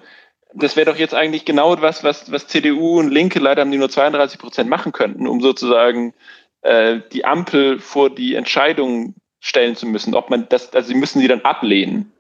das 0.54 0.76
wäre 0.76 0.92
doch 0.92 0.98
jetzt 0.98 1.14
eigentlich 1.14 1.46
genau 1.46 1.82
was, 1.82 2.04
was, 2.04 2.32
was 2.32 2.48
CDU 2.48 3.00
und 3.00 3.10
Linke, 3.10 3.40
leider 3.40 3.62
haben 3.62 3.72
die 3.72 3.78
nur 3.78 3.90
32 3.90 4.38
Prozent 4.38 4.70
machen 4.70 4.92
könnten, 4.92 5.28
um 5.28 5.42
sozusagen 5.42 6.14
äh, 6.62 7.00
die 7.14 7.26
Ampel 7.26 7.80
vor 7.80 8.10
die 8.10 8.36
Entscheidung 8.36 9.16
stellen 9.40 9.76
zu 9.76 9.86
müssen. 9.86 10.14
Ob 10.14 10.30
man 10.30 10.48
das, 10.50 10.74
also 10.74 10.90
sie 10.90 10.96
müssen 10.96 11.22
sie 11.22 11.28
dann 11.28 11.42
ablehnen. 11.42 12.12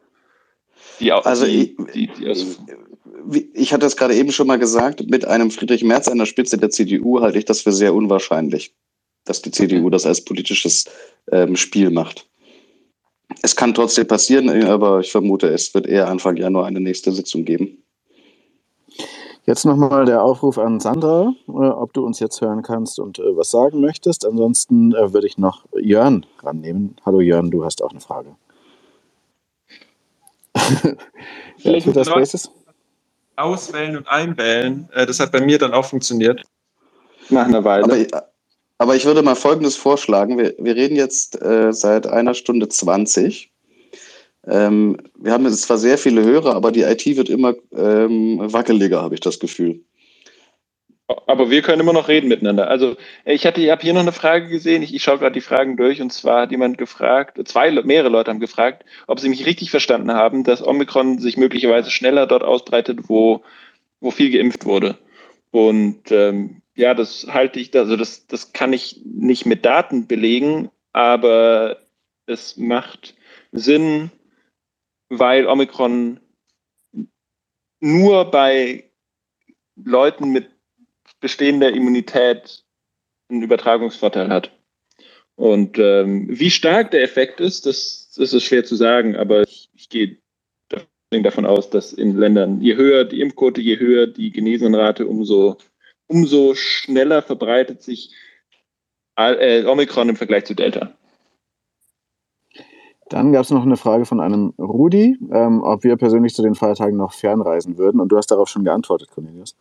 Die, 1.00 1.12
Also 1.12 1.46
die, 1.46 1.76
ich- 1.78 1.94
die, 1.94 2.08
die 2.20 2.30
aus, 2.30 2.60
Ich 3.54 3.74
hatte 3.74 3.86
es 3.86 3.96
gerade 3.98 4.16
eben 4.16 4.32
schon 4.32 4.48
mal 4.48 4.58
gesagt, 4.60 5.10
mit 5.10 5.26
einem 5.26 5.52
Friedrich 5.52 5.84
Merz 5.84 6.08
an 6.08 6.18
der 6.18 6.26
Spitze 6.26 6.58
der 6.58 6.70
CDU 6.70 7.22
halte 7.22 7.38
ich 7.38 7.46
das 7.46 7.62
für 7.62 7.72
sehr 7.72 7.94
unwahrscheinlich, 7.94 8.74
dass 9.26 9.42
die 9.42 9.52
CDU 9.52 9.90
das 9.90 10.06
als 10.06 10.24
politisches 10.24 10.86
ähm, 11.32 11.56
Spiel 11.56 11.90
macht. 11.90 12.28
Es 13.42 13.56
kann 13.56 13.74
trotzdem 13.74 14.08
passieren, 14.08 14.50
aber 14.64 15.02
ich 15.02 15.12
vermute, 15.12 15.48
es 15.50 15.74
wird 15.74 15.86
eher 15.86 16.08
Anfang 16.08 16.38
Januar 16.38 16.66
eine 16.66 16.80
nächste 16.80 17.12
Sitzung 17.12 17.44
geben. 17.44 17.84
Jetzt 19.46 19.66
nochmal 19.66 20.06
der 20.06 20.24
Aufruf 20.24 20.58
an 20.58 20.80
Sandra, 20.80 21.34
äh, 21.48 21.52
ob 21.52 21.94
du 21.94 22.06
uns 22.06 22.20
jetzt 22.20 22.42
hören 22.42 22.64
kannst 22.64 23.00
und 23.00 23.20
äh, 23.20 23.36
was 23.36 23.50
sagen 23.52 23.80
möchtest. 23.82 24.26
Ansonsten 24.26 24.94
äh, 24.94 25.14
würde 25.14 25.28
ich 25.28 25.38
noch 25.38 25.66
Jörn 25.78 26.26
rannehmen. 26.42 26.96
Hallo 27.06 27.22
Jörn, 27.22 27.50
du 27.52 27.64
hast 27.64 27.82
auch 27.84 27.92
eine 27.92 28.02
Frage. 28.02 28.36
Vielleicht 31.58 31.88
man 31.88 32.06
Spaces. 32.06 32.50
auswählen 33.36 33.98
und 33.98 34.08
einwählen. 34.08 34.90
Äh, 34.94 35.06
das 35.06 35.20
hat 35.20 35.32
bei 35.32 35.42
mir 35.42 35.58
dann 35.58 35.74
auch 35.74 35.86
funktioniert. 35.86 36.42
nach 37.30 37.46
einer 37.46 37.64
Weile. 37.64 37.84
Aber, 37.84 38.28
aber 38.78 38.96
ich 38.96 39.06
würde 39.06 39.22
mal 39.22 39.36
Folgendes 39.36 39.76
vorschlagen. 39.76 40.38
Wir, 40.38 40.54
wir 40.60 40.76
reden 40.76 40.96
jetzt 40.96 41.42
äh, 41.42 41.74
seit 41.74 42.08
einer 42.08 42.34
Stunde 42.34 42.70
20. 42.70 43.52
Ähm, 44.48 44.98
wir 45.18 45.34
haben 45.34 45.46
jetzt 45.46 45.64
zwar 45.64 45.78
sehr 45.78 45.98
viele 45.98 46.24
Hörer, 46.24 46.56
aber 46.56 46.72
die 46.72 46.84
IT 46.84 47.06
wird 47.06 47.30
immer 47.30 47.54
ähm, 47.74 48.40
wackeliger, 48.42 49.02
habe 49.02 49.16
ich 49.16 49.22
das 49.22 49.40
Gefühl. 49.40 49.82
Aber 51.08 51.50
wir 51.50 51.62
können 51.62 51.80
immer 51.80 51.94
noch 51.94 52.10
reden 52.10 52.28
miteinander. 52.28 52.70
Also 52.70 52.98
ich 53.24 53.46
hatte, 53.46 53.62
ich 53.62 53.70
habe 53.70 53.82
hier 53.82 53.94
noch 53.94 54.02
eine 54.02 54.12
Frage 54.12 54.50
gesehen. 54.50 54.84
Ich, 54.84 54.94
ich 54.94 55.04
schaue 55.04 55.20
gerade 55.20 55.34
die 55.34 55.42
Fragen 55.42 55.78
durch 55.78 56.02
und 56.02 56.12
zwar 56.12 56.42
hat 56.42 56.52
jemand 56.52 56.78
gefragt, 56.78 57.40
zwei, 57.48 57.72
mehrere 57.72 58.10
Leute 58.10 58.30
haben 58.30 58.42
gefragt, 58.42 58.84
ob 59.08 59.20
sie 59.20 59.30
mich 59.30 59.46
richtig 59.46 59.72
verstanden 59.72 60.12
haben, 60.12 60.44
dass 60.44 60.66
Omikron 60.66 61.20
sich 61.20 61.38
möglicherweise 61.38 61.92
schneller 61.92 62.28
dort 62.28 62.44
ausbreitet, 62.44 63.08
wo, 63.08 63.42
wo 64.02 64.12
viel 64.12 64.32
geimpft 64.32 64.66
wurde. 64.66 64.98
Und 65.52 66.12
ähm, 66.12 66.62
ja, 66.76 66.94
das 66.94 67.28
halte 67.30 67.60
ich, 67.62 67.74
also 67.74 67.96
das, 67.96 68.28
das 68.28 68.52
kann 68.52 68.74
ich 68.74 69.02
nicht 69.06 69.46
mit 69.46 69.66
Daten 69.66 70.08
belegen, 70.08 70.70
aber 70.92 71.78
es 72.26 72.58
macht 72.58 73.16
Sinn, 73.54 74.12
weil 75.08 75.48
Omikron 75.48 76.20
nur 77.80 78.26
bei 78.30 78.84
Leuten 79.76 80.32
mit 80.32 80.57
bestehender 81.20 81.72
Immunität 81.72 82.64
einen 83.30 83.44
Übertragungsvorteil 83.44 84.30
hat. 84.30 84.52
Und 85.36 85.78
ähm, 85.78 86.28
wie 86.30 86.50
stark 86.50 86.92
der 86.92 87.04
Effekt 87.04 87.40
ist, 87.40 87.66
das, 87.66 88.12
das 88.16 88.34
ist 88.34 88.44
schwer 88.44 88.66
zu 88.66 88.76
sagen, 88.76 89.16
aber 89.16 89.44
ich, 89.44 89.70
ich 89.74 89.90
gehe 89.90 90.18
davon 91.10 91.46
aus, 91.46 91.70
dass 91.70 91.94
in 91.94 92.18
Ländern, 92.18 92.60
je 92.62 92.76
höher 92.76 93.06
die 93.06 93.22
Impfquote, 93.22 93.62
je 93.62 93.80
höher 93.80 94.08
die 94.08 94.32
Genesenrate, 94.32 95.08
umso, 95.08 95.58
umso 96.08 96.54
schneller 96.56 97.22
verbreitet 97.22 97.82
sich 97.82 98.14
äh, 99.16 99.64
Omikron 99.66 100.10
im 100.10 100.16
Vergleich 100.16 100.46
zu 100.46 100.56
Delta. 100.56 100.94
Dann 103.10 103.32
gab 103.32 103.44
es 103.44 103.52
noch 103.52 103.64
eine 103.64 103.78
Frage 103.78 104.06
von 104.06 104.20
einem 104.20 104.54
Rudi, 104.58 105.18
ähm, 105.32 105.64
ob 105.64 105.84
wir 105.84 105.96
persönlich 105.96 106.34
zu 106.34 106.42
den 106.42 106.56
Feiertagen 106.56 106.98
noch 106.98 107.14
fernreisen 107.14 107.78
würden. 107.78 108.02
Und 108.02 108.10
du 108.12 108.18
hast 108.18 108.32
darauf 108.32 108.50
schon 108.50 108.66
geantwortet, 108.66 109.10
Cornelius. 109.12 109.56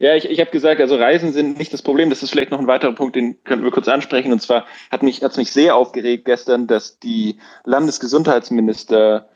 Ja, 0.00 0.14
ich, 0.14 0.30
ich 0.30 0.38
habe 0.38 0.50
gesagt, 0.50 0.80
also 0.80 0.94
Reisen 0.94 1.32
sind 1.32 1.58
nicht 1.58 1.72
das 1.72 1.82
Problem. 1.82 2.08
Das 2.08 2.22
ist 2.22 2.30
vielleicht 2.30 2.52
noch 2.52 2.60
ein 2.60 2.68
weiterer 2.68 2.92
Punkt, 2.92 3.16
den 3.16 3.42
könnten 3.42 3.64
wir 3.64 3.72
kurz 3.72 3.88
ansprechen. 3.88 4.32
Und 4.32 4.40
zwar 4.40 4.64
hat 4.92 5.02
mich 5.02 5.22
hat's 5.22 5.36
mich 5.36 5.50
sehr 5.50 5.74
aufgeregt 5.74 6.24
gestern, 6.24 6.68
dass 6.68 7.00
die 7.00 7.38
Landesgesundheitsminister 7.64 9.28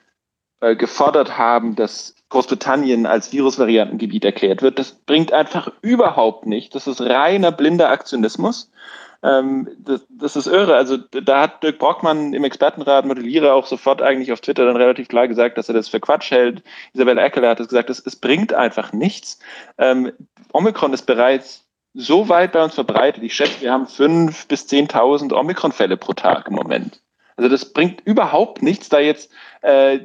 äh, 0.60 0.76
gefordert 0.76 1.36
haben, 1.36 1.74
dass 1.74 2.14
Großbritannien 2.28 3.06
als 3.06 3.32
Virusvariantengebiet 3.32 4.24
erklärt 4.24 4.62
wird. 4.62 4.78
Das 4.78 4.92
bringt 4.92 5.32
einfach 5.32 5.72
überhaupt 5.82 6.46
nicht. 6.46 6.74
Das 6.76 6.86
ist 6.86 7.00
reiner 7.00 7.50
blinder 7.50 7.90
Aktionismus. 7.90 8.70
Ähm, 9.22 9.68
das, 9.78 10.04
das 10.08 10.36
ist 10.36 10.46
irre. 10.46 10.74
Also 10.74 10.96
da 10.96 11.42
hat 11.42 11.62
Dirk 11.62 11.78
Brockmann 11.78 12.32
im 12.32 12.44
Expertenrat 12.44 13.06
Modellierer 13.06 13.54
auch 13.54 13.66
sofort 13.66 14.02
eigentlich 14.02 14.32
auf 14.32 14.40
Twitter 14.40 14.66
dann 14.66 14.76
relativ 14.76 15.08
klar 15.08 15.28
gesagt, 15.28 15.58
dass 15.58 15.68
er 15.68 15.74
das 15.74 15.88
für 15.88 16.00
Quatsch 16.00 16.30
hält. 16.30 16.62
Isabel 16.92 17.18
Eckeler 17.18 17.50
hat 17.50 17.60
es 17.60 17.68
gesagt, 17.68 17.90
es, 17.90 18.00
es 18.04 18.16
bringt 18.16 18.52
einfach 18.52 18.92
nichts. 18.92 19.38
Ähm, 19.78 20.12
Omikron 20.52 20.92
ist 20.92 21.06
bereits 21.06 21.64
so 21.94 22.28
weit 22.28 22.52
bei 22.52 22.64
uns 22.64 22.74
verbreitet. 22.74 23.22
Ich 23.22 23.34
schätze, 23.34 23.60
wir 23.60 23.72
haben 23.72 23.86
fünf 23.86 24.48
bis 24.48 24.66
10.000 24.66 25.32
Omikron-Fälle 25.32 25.96
pro 25.96 26.14
Tag 26.14 26.48
im 26.48 26.54
Moment. 26.54 27.00
Also 27.36 27.48
das 27.48 27.72
bringt 27.72 28.02
überhaupt 28.04 28.62
nichts, 28.62 28.88
da 28.88 28.98
jetzt 28.98 29.30
äh, 29.62 30.00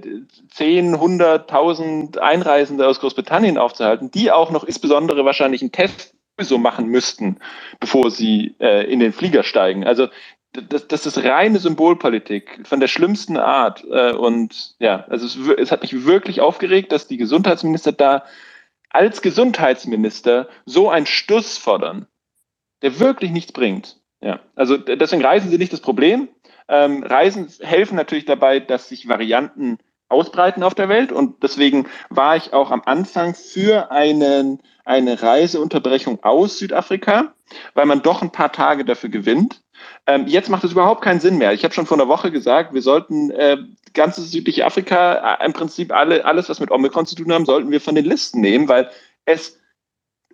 10, 0.51 0.93
100, 0.95 1.49
1000 1.51 2.19
Einreisende 2.19 2.87
aus 2.87 2.99
Großbritannien 2.99 3.57
aufzuhalten, 3.57 4.11
die 4.11 4.31
auch 4.31 4.51
noch 4.51 4.63
insbesondere 4.63 5.25
wahrscheinlich 5.25 5.61
einen 5.61 5.71
Test 5.71 6.13
so 6.43 6.57
machen 6.57 6.87
müssten, 6.87 7.37
bevor 7.79 8.11
sie 8.11 8.55
äh, 8.59 8.91
in 8.91 8.99
den 8.99 9.13
Flieger 9.13 9.43
steigen. 9.43 9.85
Also 9.85 10.07
das, 10.53 10.87
das 10.87 11.05
ist 11.05 11.23
reine 11.23 11.59
Symbolpolitik 11.59 12.61
von 12.63 12.79
der 12.79 12.87
schlimmsten 12.87 13.37
Art. 13.37 13.83
Äh, 13.89 14.13
und 14.13 14.75
ja, 14.79 15.05
also 15.09 15.25
es, 15.25 15.35
es 15.57 15.71
hat 15.71 15.81
mich 15.81 16.05
wirklich 16.05 16.41
aufgeregt, 16.41 16.91
dass 16.91 17.07
die 17.07 17.17
Gesundheitsminister 17.17 17.91
da 17.91 18.23
als 18.89 19.21
Gesundheitsminister 19.21 20.47
so 20.65 20.89
einen 20.89 21.05
Stuss 21.05 21.57
fordern, 21.57 22.07
der 22.81 22.99
wirklich 22.99 23.31
nichts 23.31 23.51
bringt. 23.51 23.97
Ja, 24.21 24.39
also 24.55 24.77
deswegen 24.77 25.23
Reisen 25.23 25.49
sind 25.49 25.59
nicht 25.59 25.73
das 25.73 25.81
Problem. 25.81 26.29
Ähm, 26.67 27.03
Reisen 27.03 27.47
helfen 27.61 27.95
natürlich 27.95 28.25
dabei, 28.25 28.59
dass 28.59 28.89
sich 28.89 29.07
Varianten 29.07 29.77
ausbreiten 30.09 30.63
auf 30.63 30.75
der 30.75 30.89
Welt 30.89 31.11
und 31.11 31.43
deswegen 31.43 31.87
war 32.09 32.35
ich 32.35 32.53
auch 32.53 32.71
am 32.71 32.81
Anfang 32.85 33.35
für 33.35 33.91
einen, 33.91 34.61
eine 34.85 35.21
Reiseunterbrechung 35.21 36.23
aus 36.23 36.57
Südafrika, 36.59 37.33
weil 37.73 37.85
man 37.85 38.01
doch 38.01 38.21
ein 38.21 38.31
paar 38.31 38.51
Tage 38.51 38.85
dafür 38.85 39.09
gewinnt. 39.09 39.61
Ähm, 40.05 40.27
jetzt 40.27 40.49
macht 40.49 40.63
es 40.63 40.71
überhaupt 40.71 41.01
keinen 41.01 41.19
Sinn 41.19 41.37
mehr. 41.37 41.53
Ich 41.53 41.63
habe 41.63 41.73
schon 41.73 41.85
vor 41.85 41.97
einer 41.97 42.07
Woche 42.07 42.31
gesagt, 42.31 42.73
wir 42.73 42.81
sollten 42.81 43.31
äh, 43.31 43.57
ganzes 43.93 44.31
südliche 44.31 44.65
Afrika, 44.65 45.37
äh, 45.39 45.45
im 45.45 45.53
Prinzip 45.53 45.91
alle, 45.91 46.25
alles, 46.25 46.49
was 46.49 46.59
mit 46.59 46.71
Omikron 46.71 47.05
zu 47.05 47.15
tun 47.15 47.31
haben, 47.33 47.45
sollten 47.45 47.71
wir 47.71 47.81
von 47.81 47.95
den 47.95 48.05
Listen 48.05 48.41
nehmen, 48.41 48.67
weil 48.67 48.89
es 49.25 49.59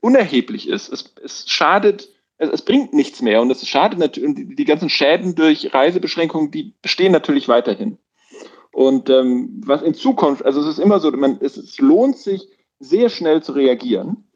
unerheblich 0.02 0.68
ist. 0.68 0.90
Es, 0.90 1.14
es 1.24 1.50
schadet, 1.50 2.10
es, 2.38 2.62
bringt 2.64 2.94
nichts 2.94 3.22
mehr 3.22 3.42
und 3.42 3.50
es 3.50 3.68
schadet 3.68 4.00
natürlich, 4.00 4.56
die 4.56 4.66
ganzen 4.66 4.90
Schäden 4.90 5.34
durch 5.34 5.74
Reisebeschränkungen, 5.74 6.52
die 6.52 6.74
bestehen 6.82 7.12
natürlich 7.12 7.48
weiterhin. 7.48 7.98
Und 8.74 9.10
ähm, 9.10 9.62
was 9.66 9.82
in 9.82 9.94
Zukunft, 9.94 10.44
also 10.44 10.60
es 10.60 10.68
ist 10.68 10.80
immer 10.80 11.00
so, 11.00 11.12
man, 11.12 11.38
es, 11.42 11.58
es 11.58 11.80
lohnt 11.80 12.18
sich, 12.18 12.50
sehr 12.80 13.10
schnell 13.10 13.42
zu 13.42 13.54
reagieren. 13.54 14.28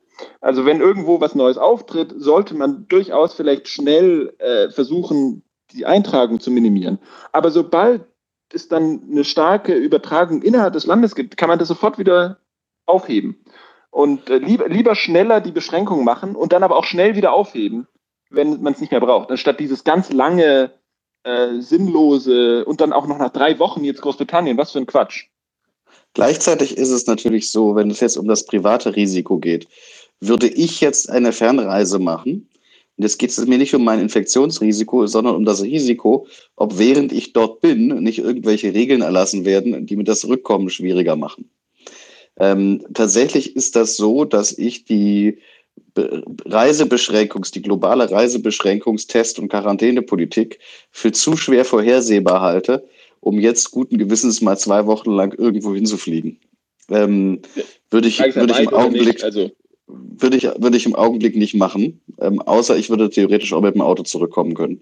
Also 0.42 0.66
wenn 0.66 0.80
irgendwo 0.80 1.20
was 1.20 1.36
Neues 1.36 1.58
auftritt, 1.58 2.14
sollte 2.16 2.56
man 2.56 2.88
durchaus 2.88 3.34
vielleicht 3.34 3.68
schnell 3.68 4.34
äh, 4.40 4.70
versuchen, 4.70 5.44
die 5.72 5.86
Eintragung 5.86 6.40
zu 6.40 6.50
minimieren. 6.52 7.00
Aber 7.34 7.52
sobald 7.52 8.06
es 8.54 8.68
dann 8.70 9.02
eine 9.12 9.26
starke 9.26 9.74
Übertragung 9.74 10.42
innerhalb 10.42 10.74
des 10.74 10.86
Landes 10.86 11.16
gibt, 11.16 11.36
kann 11.36 11.50
man 11.50 11.60
das 11.60 11.68
sofort 11.68 12.00
wieder 12.00 12.40
aufheben. 12.86 13.44
Und 13.90 14.30
äh, 14.30 14.38
lieber, 14.38 14.70
lieber 14.70 14.96
schneller 14.96 15.42
die 15.42 15.52
Beschränkung 15.52 16.04
machen 16.04 16.36
und 16.36 16.54
dann 16.54 16.64
aber 16.64 16.78
auch 16.78 16.86
schnell 16.86 17.16
wieder 17.16 17.34
aufheben, 17.34 17.88
wenn 18.30 18.62
man 18.62 18.74
es 18.74 18.82
nicht 18.82 18.92
mehr 18.92 19.02
braucht, 19.02 19.32
anstatt 19.32 19.60
dieses 19.60 19.84
ganz 19.84 20.12
lange, 20.12 20.72
äh, 21.28 21.62
sinnlose 21.62 22.66
und 22.66 22.80
dann 22.80 22.94
auch 22.94 23.08
noch 23.08 23.18
nach 23.18 23.32
drei 23.32 23.60
Wochen 23.60 23.84
jetzt 23.84 24.02
Großbritannien. 24.02 24.58
Was 24.58 24.72
für 24.72 24.80
ein 24.80 24.86
Quatsch. 24.86 25.26
Gleichzeitig 26.14 26.78
ist 26.78 26.90
es 26.90 27.06
natürlich 27.06 27.52
so, 27.52 27.76
wenn 27.76 27.92
es 27.92 28.00
jetzt 28.00 28.18
um 28.18 28.28
das 28.28 28.46
private 28.46 28.96
Risiko 28.96 29.38
geht, 29.38 29.68
würde 30.20 30.48
ich 30.48 30.82
jetzt 30.82 31.10
eine 31.10 31.32
Fernreise 31.32 32.00
machen, 32.00 32.50
und 32.98 33.04
jetzt 33.04 33.20
geht 33.20 33.30
es 33.30 33.46
mir 33.46 33.60
nicht 33.60 33.76
um 33.76 33.84
mein 33.84 34.00
Infektionsrisiko, 34.00 35.06
sondern 35.06 35.36
um 35.36 35.46
das 35.46 35.62
Risiko, 35.62 36.26
ob 36.56 36.80
während 36.80 37.12
ich 37.12 37.32
dort 37.32 37.62
bin, 37.62 37.90
nicht 38.02 38.18
irgendwelche 38.18 38.74
Regeln 38.74 39.02
erlassen 39.02 39.46
werden, 39.46 39.86
die 39.86 39.96
mir 39.96 40.04
das 40.04 40.28
Rückkommen 40.28 40.72
schwieriger 40.72 41.16
machen. 41.16 41.48
Ähm, 42.40 42.84
tatsächlich 42.94 43.56
ist 43.56 43.76
das 43.76 43.98
so, 43.98 44.26
dass 44.26 44.58
ich 44.58 44.86
die 44.86 45.38
Reisebeschränkungs, 46.46 47.52
die 47.52 47.62
globale 47.62 48.10
Reisebeschränkungstest- 48.10 49.40
und 49.40 49.50
Quarantänepolitik 49.50 50.60
für 50.92 51.12
zu 51.12 51.38
schwer 51.38 51.66
vorhersehbar 51.66 52.42
halte, 52.42 52.88
um 53.20 53.40
jetzt 53.40 53.72
guten 53.72 53.98
Gewissens 53.98 54.42
mal 54.42 54.58
zwei 54.58 54.86
Wochen 54.86 55.12
lang 55.12 55.34
irgendwo 55.38 55.74
hinzufliegen. 55.74 56.40
Ähm, 56.90 57.42
würde 57.90 58.08
ich, 58.08 58.20
würde 58.20 58.54
ich 58.54 58.60
im 58.60 58.74
Augenblick, 58.74 59.24
also 59.24 59.52
würde 59.88 60.38
ich, 60.38 60.44
würde 60.44 60.78
ich 60.78 60.86
im 60.86 60.96
Augenblick 60.96 61.36
nicht 61.36 61.54
machen, 61.54 62.02
ähm, 62.20 62.42
außer 62.42 62.78
ich 62.78 62.90
würde 62.90 63.10
theoretisch 63.10 63.54
auch 63.54 63.62
mit 63.62 63.76
dem 63.76 63.82
Auto 63.82 64.04
zurückkommen 64.04 64.54
können. 64.54 64.82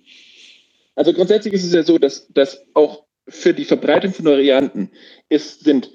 Also 0.96 1.14
grundsätzlich 1.14 1.54
ist 1.54 1.66
es 1.66 1.74
ja 1.74 1.84
so, 1.84 1.98
dass, 1.98 2.28
dass 2.30 2.62
auch 2.74 3.04
für 3.28 3.54
die 3.54 3.66
Verbreitung 3.66 4.14
von 4.14 4.26
Varianten 4.26 4.92
ist, 5.30 5.64
sind, 5.64 5.92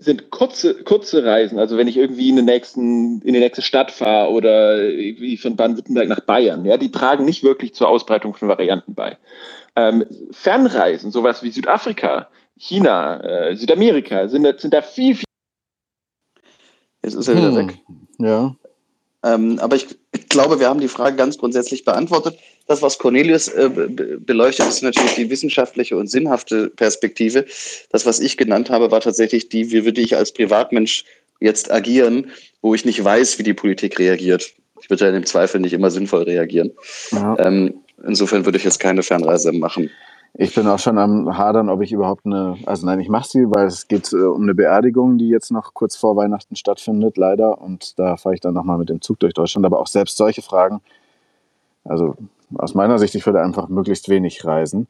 sind 0.00 0.30
kurze, 0.30 0.82
kurze 0.82 1.24
Reisen, 1.24 1.58
also 1.58 1.76
wenn 1.76 1.86
ich 1.86 1.98
irgendwie 1.98 2.30
in, 2.30 2.36
den 2.36 2.46
nächsten, 2.46 3.20
in 3.20 3.34
die 3.34 3.38
nächste 3.38 3.60
Stadt 3.60 3.90
fahre 3.90 4.30
oder 4.30 4.78
wie 4.78 5.36
von 5.36 5.56
Baden-Württemberg 5.56 6.08
nach 6.08 6.20
Bayern, 6.20 6.64
ja, 6.64 6.78
die 6.78 6.90
tragen 6.90 7.26
nicht 7.26 7.44
wirklich 7.44 7.74
zur 7.74 7.88
Ausbreitung 7.88 8.34
von 8.34 8.48
Varianten 8.48 8.94
bei. 8.94 9.18
Ähm, 9.76 10.06
Fernreisen, 10.30 11.10
sowas 11.10 11.42
wie 11.42 11.50
Südafrika, 11.50 12.28
China, 12.56 13.20
äh, 13.22 13.56
Südamerika, 13.56 14.26
sind, 14.28 14.60
sind 14.60 14.72
da 14.72 14.80
viel, 14.80 15.14
viel 15.14 15.24
Jetzt 17.02 17.14
ist 17.14 17.28
er 17.28 17.36
wieder 17.36 17.48
hm. 17.48 17.68
weg. 17.68 17.78
Ja. 18.18 18.56
Ähm, 19.22 19.58
aber 19.60 19.76
ich, 19.76 19.86
ich, 20.12 20.28
glaube, 20.28 20.60
wir 20.60 20.68
haben 20.68 20.80
die 20.80 20.88
Frage 20.88 21.16
ganz 21.16 21.38
grundsätzlich 21.38 21.84
beantwortet. 21.84 22.38
Das, 22.70 22.82
was 22.82 22.98
Cornelius 22.98 23.48
äh, 23.48 23.68
beleuchtet, 23.68 24.68
ist 24.68 24.84
natürlich 24.84 25.16
die 25.16 25.28
wissenschaftliche 25.28 25.96
und 25.96 26.08
sinnhafte 26.08 26.70
Perspektive. 26.70 27.44
Das, 27.90 28.06
was 28.06 28.20
ich 28.20 28.36
genannt 28.36 28.70
habe, 28.70 28.92
war 28.92 29.00
tatsächlich 29.00 29.48
die, 29.48 29.72
wie 29.72 29.84
würde 29.84 30.00
ich 30.00 30.16
als 30.16 30.30
Privatmensch 30.30 31.04
jetzt 31.40 31.72
agieren, 31.72 32.30
wo 32.62 32.72
ich 32.72 32.84
nicht 32.84 33.02
weiß, 33.02 33.40
wie 33.40 33.42
die 33.42 33.54
Politik 33.54 33.98
reagiert. 33.98 34.52
Ich 34.80 34.88
würde 34.88 35.04
ja 35.04 35.10
im 35.12 35.26
Zweifel 35.26 35.60
nicht 35.60 35.72
immer 35.72 35.90
sinnvoll 35.90 36.22
reagieren. 36.22 36.70
Ja. 37.10 37.36
Ähm, 37.40 37.74
insofern 38.06 38.44
würde 38.44 38.58
ich 38.58 38.62
jetzt 38.62 38.78
keine 38.78 39.02
Fernreise 39.02 39.50
machen. 39.50 39.90
Ich 40.34 40.54
bin 40.54 40.68
auch 40.68 40.78
schon 40.78 40.96
am 40.96 41.36
Hadern, 41.36 41.70
ob 41.70 41.82
ich 41.82 41.90
überhaupt 41.90 42.24
eine, 42.24 42.56
also 42.66 42.86
nein, 42.86 43.00
ich 43.00 43.08
mache 43.08 43.28
sie, 43.28 43.46
weil 43.50 43.66
es 43.66 43.88
geht 43.88 44.12
äh, 44.12 44.16
um 44.18 44.42
eine 44.42 44.54
Beerdigung, 44.54 45.18
die 45.18 45.28
jetzt 45.28 45.50
noch 45.50 45.74
kurz 45.74 45.96
vor 45.96 46.14
Weihnachten 46.14 46.54
stattfindet, 46.54 47.16
leider. 47.16 47.60
Und 47.60 47.98
da 47.98 48.16
fahre 48.16 48.36
ich 48.36 48.40
dann 48.40 48.54
nochmal 48.54 48.78
mit 48.78 48.90
dem 48.90 49.00
Zug 49.00 49.18
durch 49.18 49.34
Deutschland. 49.34 49.66
Aber 49.66 49.80
auch 49.80 49.88
selbst 49.88 50.16
solche 50.16 50.42
Fragen, 50.42 50.80
also 51.82 52.14
aus 52.58 52.74
meiner 52.74 52.98
Sicht, 52.98 53.14
ich 53.14 53.26
würde 53.26 53.40
einfach 53.40 53.68
möglichst 53.68 54.08
wenig 54.08 54.44
reisen. 54.44 54.86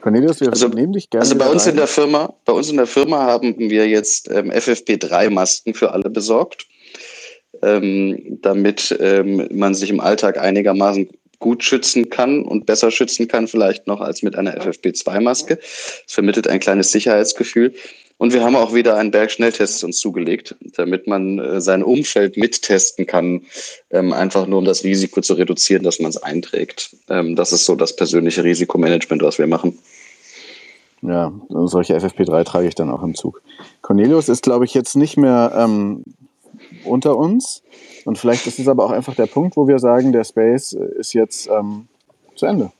Cornelius, 0.00 0.40
wir 0.40 0.50
also, 0.50 0.68
nehmen 0.68 0.92
dich 0.92 1.10
gerne. 1.10 1.22
Also 1.22 1.36
bei 1.36 1.48
uns 1.48 1.64
rein. 1.64 1.72
in 1.72 1.76
der 1.76 1.86
Firma, 1.86 2.32
bei 2.44 2.52
uns 2.52 2.70
in 2.70 2.76
der 2.76 2.86
Firma 2.86 3.18
haben 3.18 3.58
wir 3.58 3.88
jetzt 3.88 4.30
ähm, 4.30 4.50
FFP3-Masken 4.50 5.74
für 5.74 5.92
alle 5.92 6.08
besorgt, 6.08 6.66
ähm, 7.62 8.38
damit 8.42 8.96
ähm, 9.00 9.48
man 9.50 9.74
sich 9.74 9.90
im 9.90 10.00
Alltag 10.00 10.38
einigermaßen 10.38 11.08
gut 11.38 11.62
schützen 11.62 12.10
kann 12.10 12.42
und 12.42 12.66
besser 12.66 12.90
schützen 12.90 13.28
kann 13.28 13.48
vielleicht 13.48 13.86
noch 13.86 14.00
als 14.00 14.22
mit 14.22 14.36
einer 14.36 14.60
FFP2-Maske. 14.60 15.58
Es 16.06 16.12
vermittelt 16.12 16.48
ein 16.48 16.60
kleines 16.60 16.90
Sicherheitsgefühl. 16.90 17.74
Und 18.18 18.32
wir 18.32 18.42
haben 18.42 18.56
auch 18.56 18.74
wieder 18.74 18.96
einen 18.96 19.12
Berg 19.12 19.30
Schnelltests 19.30 19.84
uns 19.84 20.00
zugelegt, 20.00 20.56
damit 20.76 21.06
man 21.06 21.38
äh, 21.38 21.60
sein 21.60 21.84
Umfeld 21.84 22.36
mittesten 22.36 23.06
kann, 23.06 23.42
ähm, 23.90 24.12
einfach 24.12 24.48
nur 24.48 24.58
um 24.58 24.64
das 24.64 24.82
Risiko 24.82 25.20
zu 25.20 25.34
reduzieren, 25.34 25.84
dass 25.84 26.00
man 26.00 26.10
es 26.10 26.20
einträgt. 26.20 26.96
Ähm, 27.08 27.36
das 27.36 27.52
ist 27.52 27.64
so 27.64 27.76
das 27.76 27.94
persönliche 27.94 28.42
Risikomanagement, 28.42 29.22
was 29.22 29.38
wir 29.38 29.46
machen. 29.46 29.78
Ja, 31.00 31.32
solche 31.48 31.96
FFP3 31.96 32.44
trage 32.44 32.66
ich 32.66 32.74
dann 32.74 32.90
auch 32.90 33.04
im 33.04 33.14
Zug. 33.14 33.40
Cornelius 33.82 34.28
ist, 34.28 34.42
glaube 34.42 34.64
ich, 34.64 34.74
jetzt 34.74 34.96
nicht 34.96 35.16
mehr 35.16 35.52
ähm, 35.56 36.02
unter 36.84 37.16
uns. 37.16 37.62
Und 38.04 38.18
vielleicht 38.18 38.46
ist 38.46 38.58
es 38.58 38.68
aber 38.68 38.84
auch 38.84 38.90
einfach 38.90 39.14
der 39.14 39.26
Punkt, 39.26 39.56
wo 39.56 39.68
wir 39.68 39.78
sagen, 39.78 40.12
der 40.12 40.24
Space 40.24 40.72
ist 40.72 41.12
jetzt 41.12 41.48
ähm, 41.48 41.88
zu 42.34 42.46
Ende. 42.46 42.72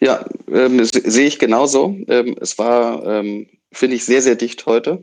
Ja, 0.00 0.24
ähm, 0.52 0.84
sehe 0.84 1.26
ich 1.26 1.38
genauso. 1.38 1.96
Ähm, 2.08 2.36
es 2.40 2.58
war, 2.58 3.04
ähm, 3.06 3.46
finde 3.72 3.96
ich, 3.96 4.04
sehr, 4.04 4.22
sehr 4.22 4.34
dicht 4.34 4.66
heute. 4.66 5.02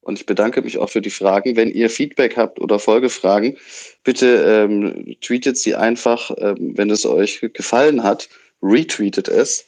Und 0.00 0.18
ich 0.18 0.26
bedanke 0.26 0.62
mich 0.62 0.78
auch 0.78 0.88
für 0.88 1.02
die 1.02 1.10
Fragen. 1.10 1.56
Wenn 1.56 1.70
ihr 1.70 1.90
Feedback 1.90 2.36
habt 2.36 2.58
oder 2.58 2.78
Folgefragen, 2.78 3.58
bitte 4.02 4.66
ähm, 4.66 5.16
tweetet 5.20 5.58
sie 5.58 5.74
einfach, 5.74 6.30
ähm, 6.38 6.72
wenn 6.76 6.90
es 6.90 7.04
euch 7.04 7.40
gefallen 7.52 8.02
hat, 8.02 8.28
retweetet 8.62 9.28
es. 9.28 9.66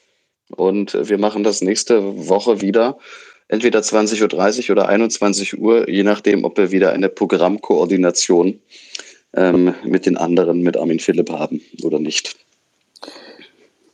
Und 0.57 0.95
äh, 0.95 1.09
wir 1.09 1.19
machen 1.19 1.45
das 1.45 1.61
nächste 1.61 2.29
Woche 2.29 2.61
wieder 2.61 2.99
entweder 3.53 3.81
20.30 3.81 4.65
Uhr 4.65 4.73
oder 4.73 4.89
21 4.89 5.61
Uhr, 5.61 5.89
je 5.89 6.05
nachdem, 6.05 6.45
ob 6.45 6.57
wir 6.57 6.73
wieder 6.73 6.93
eine 6.93 7.11
Programmkoordination 7.11 8.59
ähm, 9.35 9.75
mit 9.85 10.07
den 10.07 10.17
anderen, 10.17 10.63
mit 10.63 10.79
Armin 10.79 10.99
Philipp 10.99 11.31
haben 11.31 11.61
oder 11.83 11.99
nicht. 11.99 12.35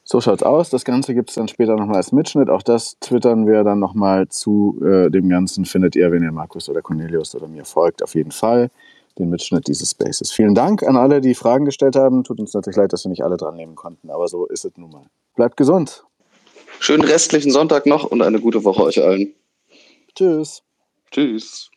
So 0.04 0.20
schaut's 0.20 0.44
aus. 0.44 0.70
Das 0.70 0.84
Ganze 0.84 1.12
gibt 1.12 1.30
es 1.30 1.34
dann 1.34 1.48
später 1.48 1.74
nochmal 1.74 1.96
als 1.96 2.12
Mitschnitt. 2.12 2.48
Auch 2.48 2.62
das 2.62 2.98
twittern 3.00 3.48
wir 3.48 3.64
dann 3.64 3.80
nochmal 3.80 4.28
zu 4.28 4.80
äh, 4.80 5.10
dem 5.10 5.28
Ganzen. 5.28 5.64
Findet 5.64 5.96
ihr, 5.96 6.12
wenn 6.12 6.22
ihr 6.22 6.32
Markus 6.32 6.68
oder 6.68 6.80
Cornelius 6.80 7.34
oder 7.34 7.48
mir 7.48 7.64
folgt, 7.64 8.02
auf 8.04 8.14
jeden 8.14 8.30
Fall 8.30 8.70
den 9.18 9.28
Mitschnitt 9.28 9.66
dieses 9.66 9.90
Spaces. 9.90 10.30
Vielen 10.30 10.54
Dank 10.54 10.84
an 10.84 10.96
alle, 10.96 11.20
die 11.20 11.34
Fragen 11.34 11.64
gestellt 11.64 11.96
haben. 11.96 12.22
Tut 12.22 12.38
uns 12.38 12.54
natürlich 12.54 12.76
leid, 12.76 12.92
dass 12.92 13.04
wir 13.04 13.10
nicht 13.10 13.24
alle 13.24 13.36
dran 13.36 13.56
nehmen 13.56 13.74
konnten, 13.74 14.08
aber 14.10 14.28
so 14.28 14.46
ist 14.46 14.64
es 14.64 14.76
nun 14.76 14.90
mal. 14.90 15.06
Bleibt 15.34 15.56
gesund. 15.56 16.04
Schönen 16.78 17.02
restlichen 17.02 17.50
Sonntag 17.50 17.86
noch 17.86 18.04
und 18.04 18.22
eine 18.22 18.40
gute 18.40 18.62
Woche 18.62 18.84
euch 18.84 19.02
allen. 19.02 19.34
Tschüss. 20.18 20.62
Tschüss. 21.12 21.70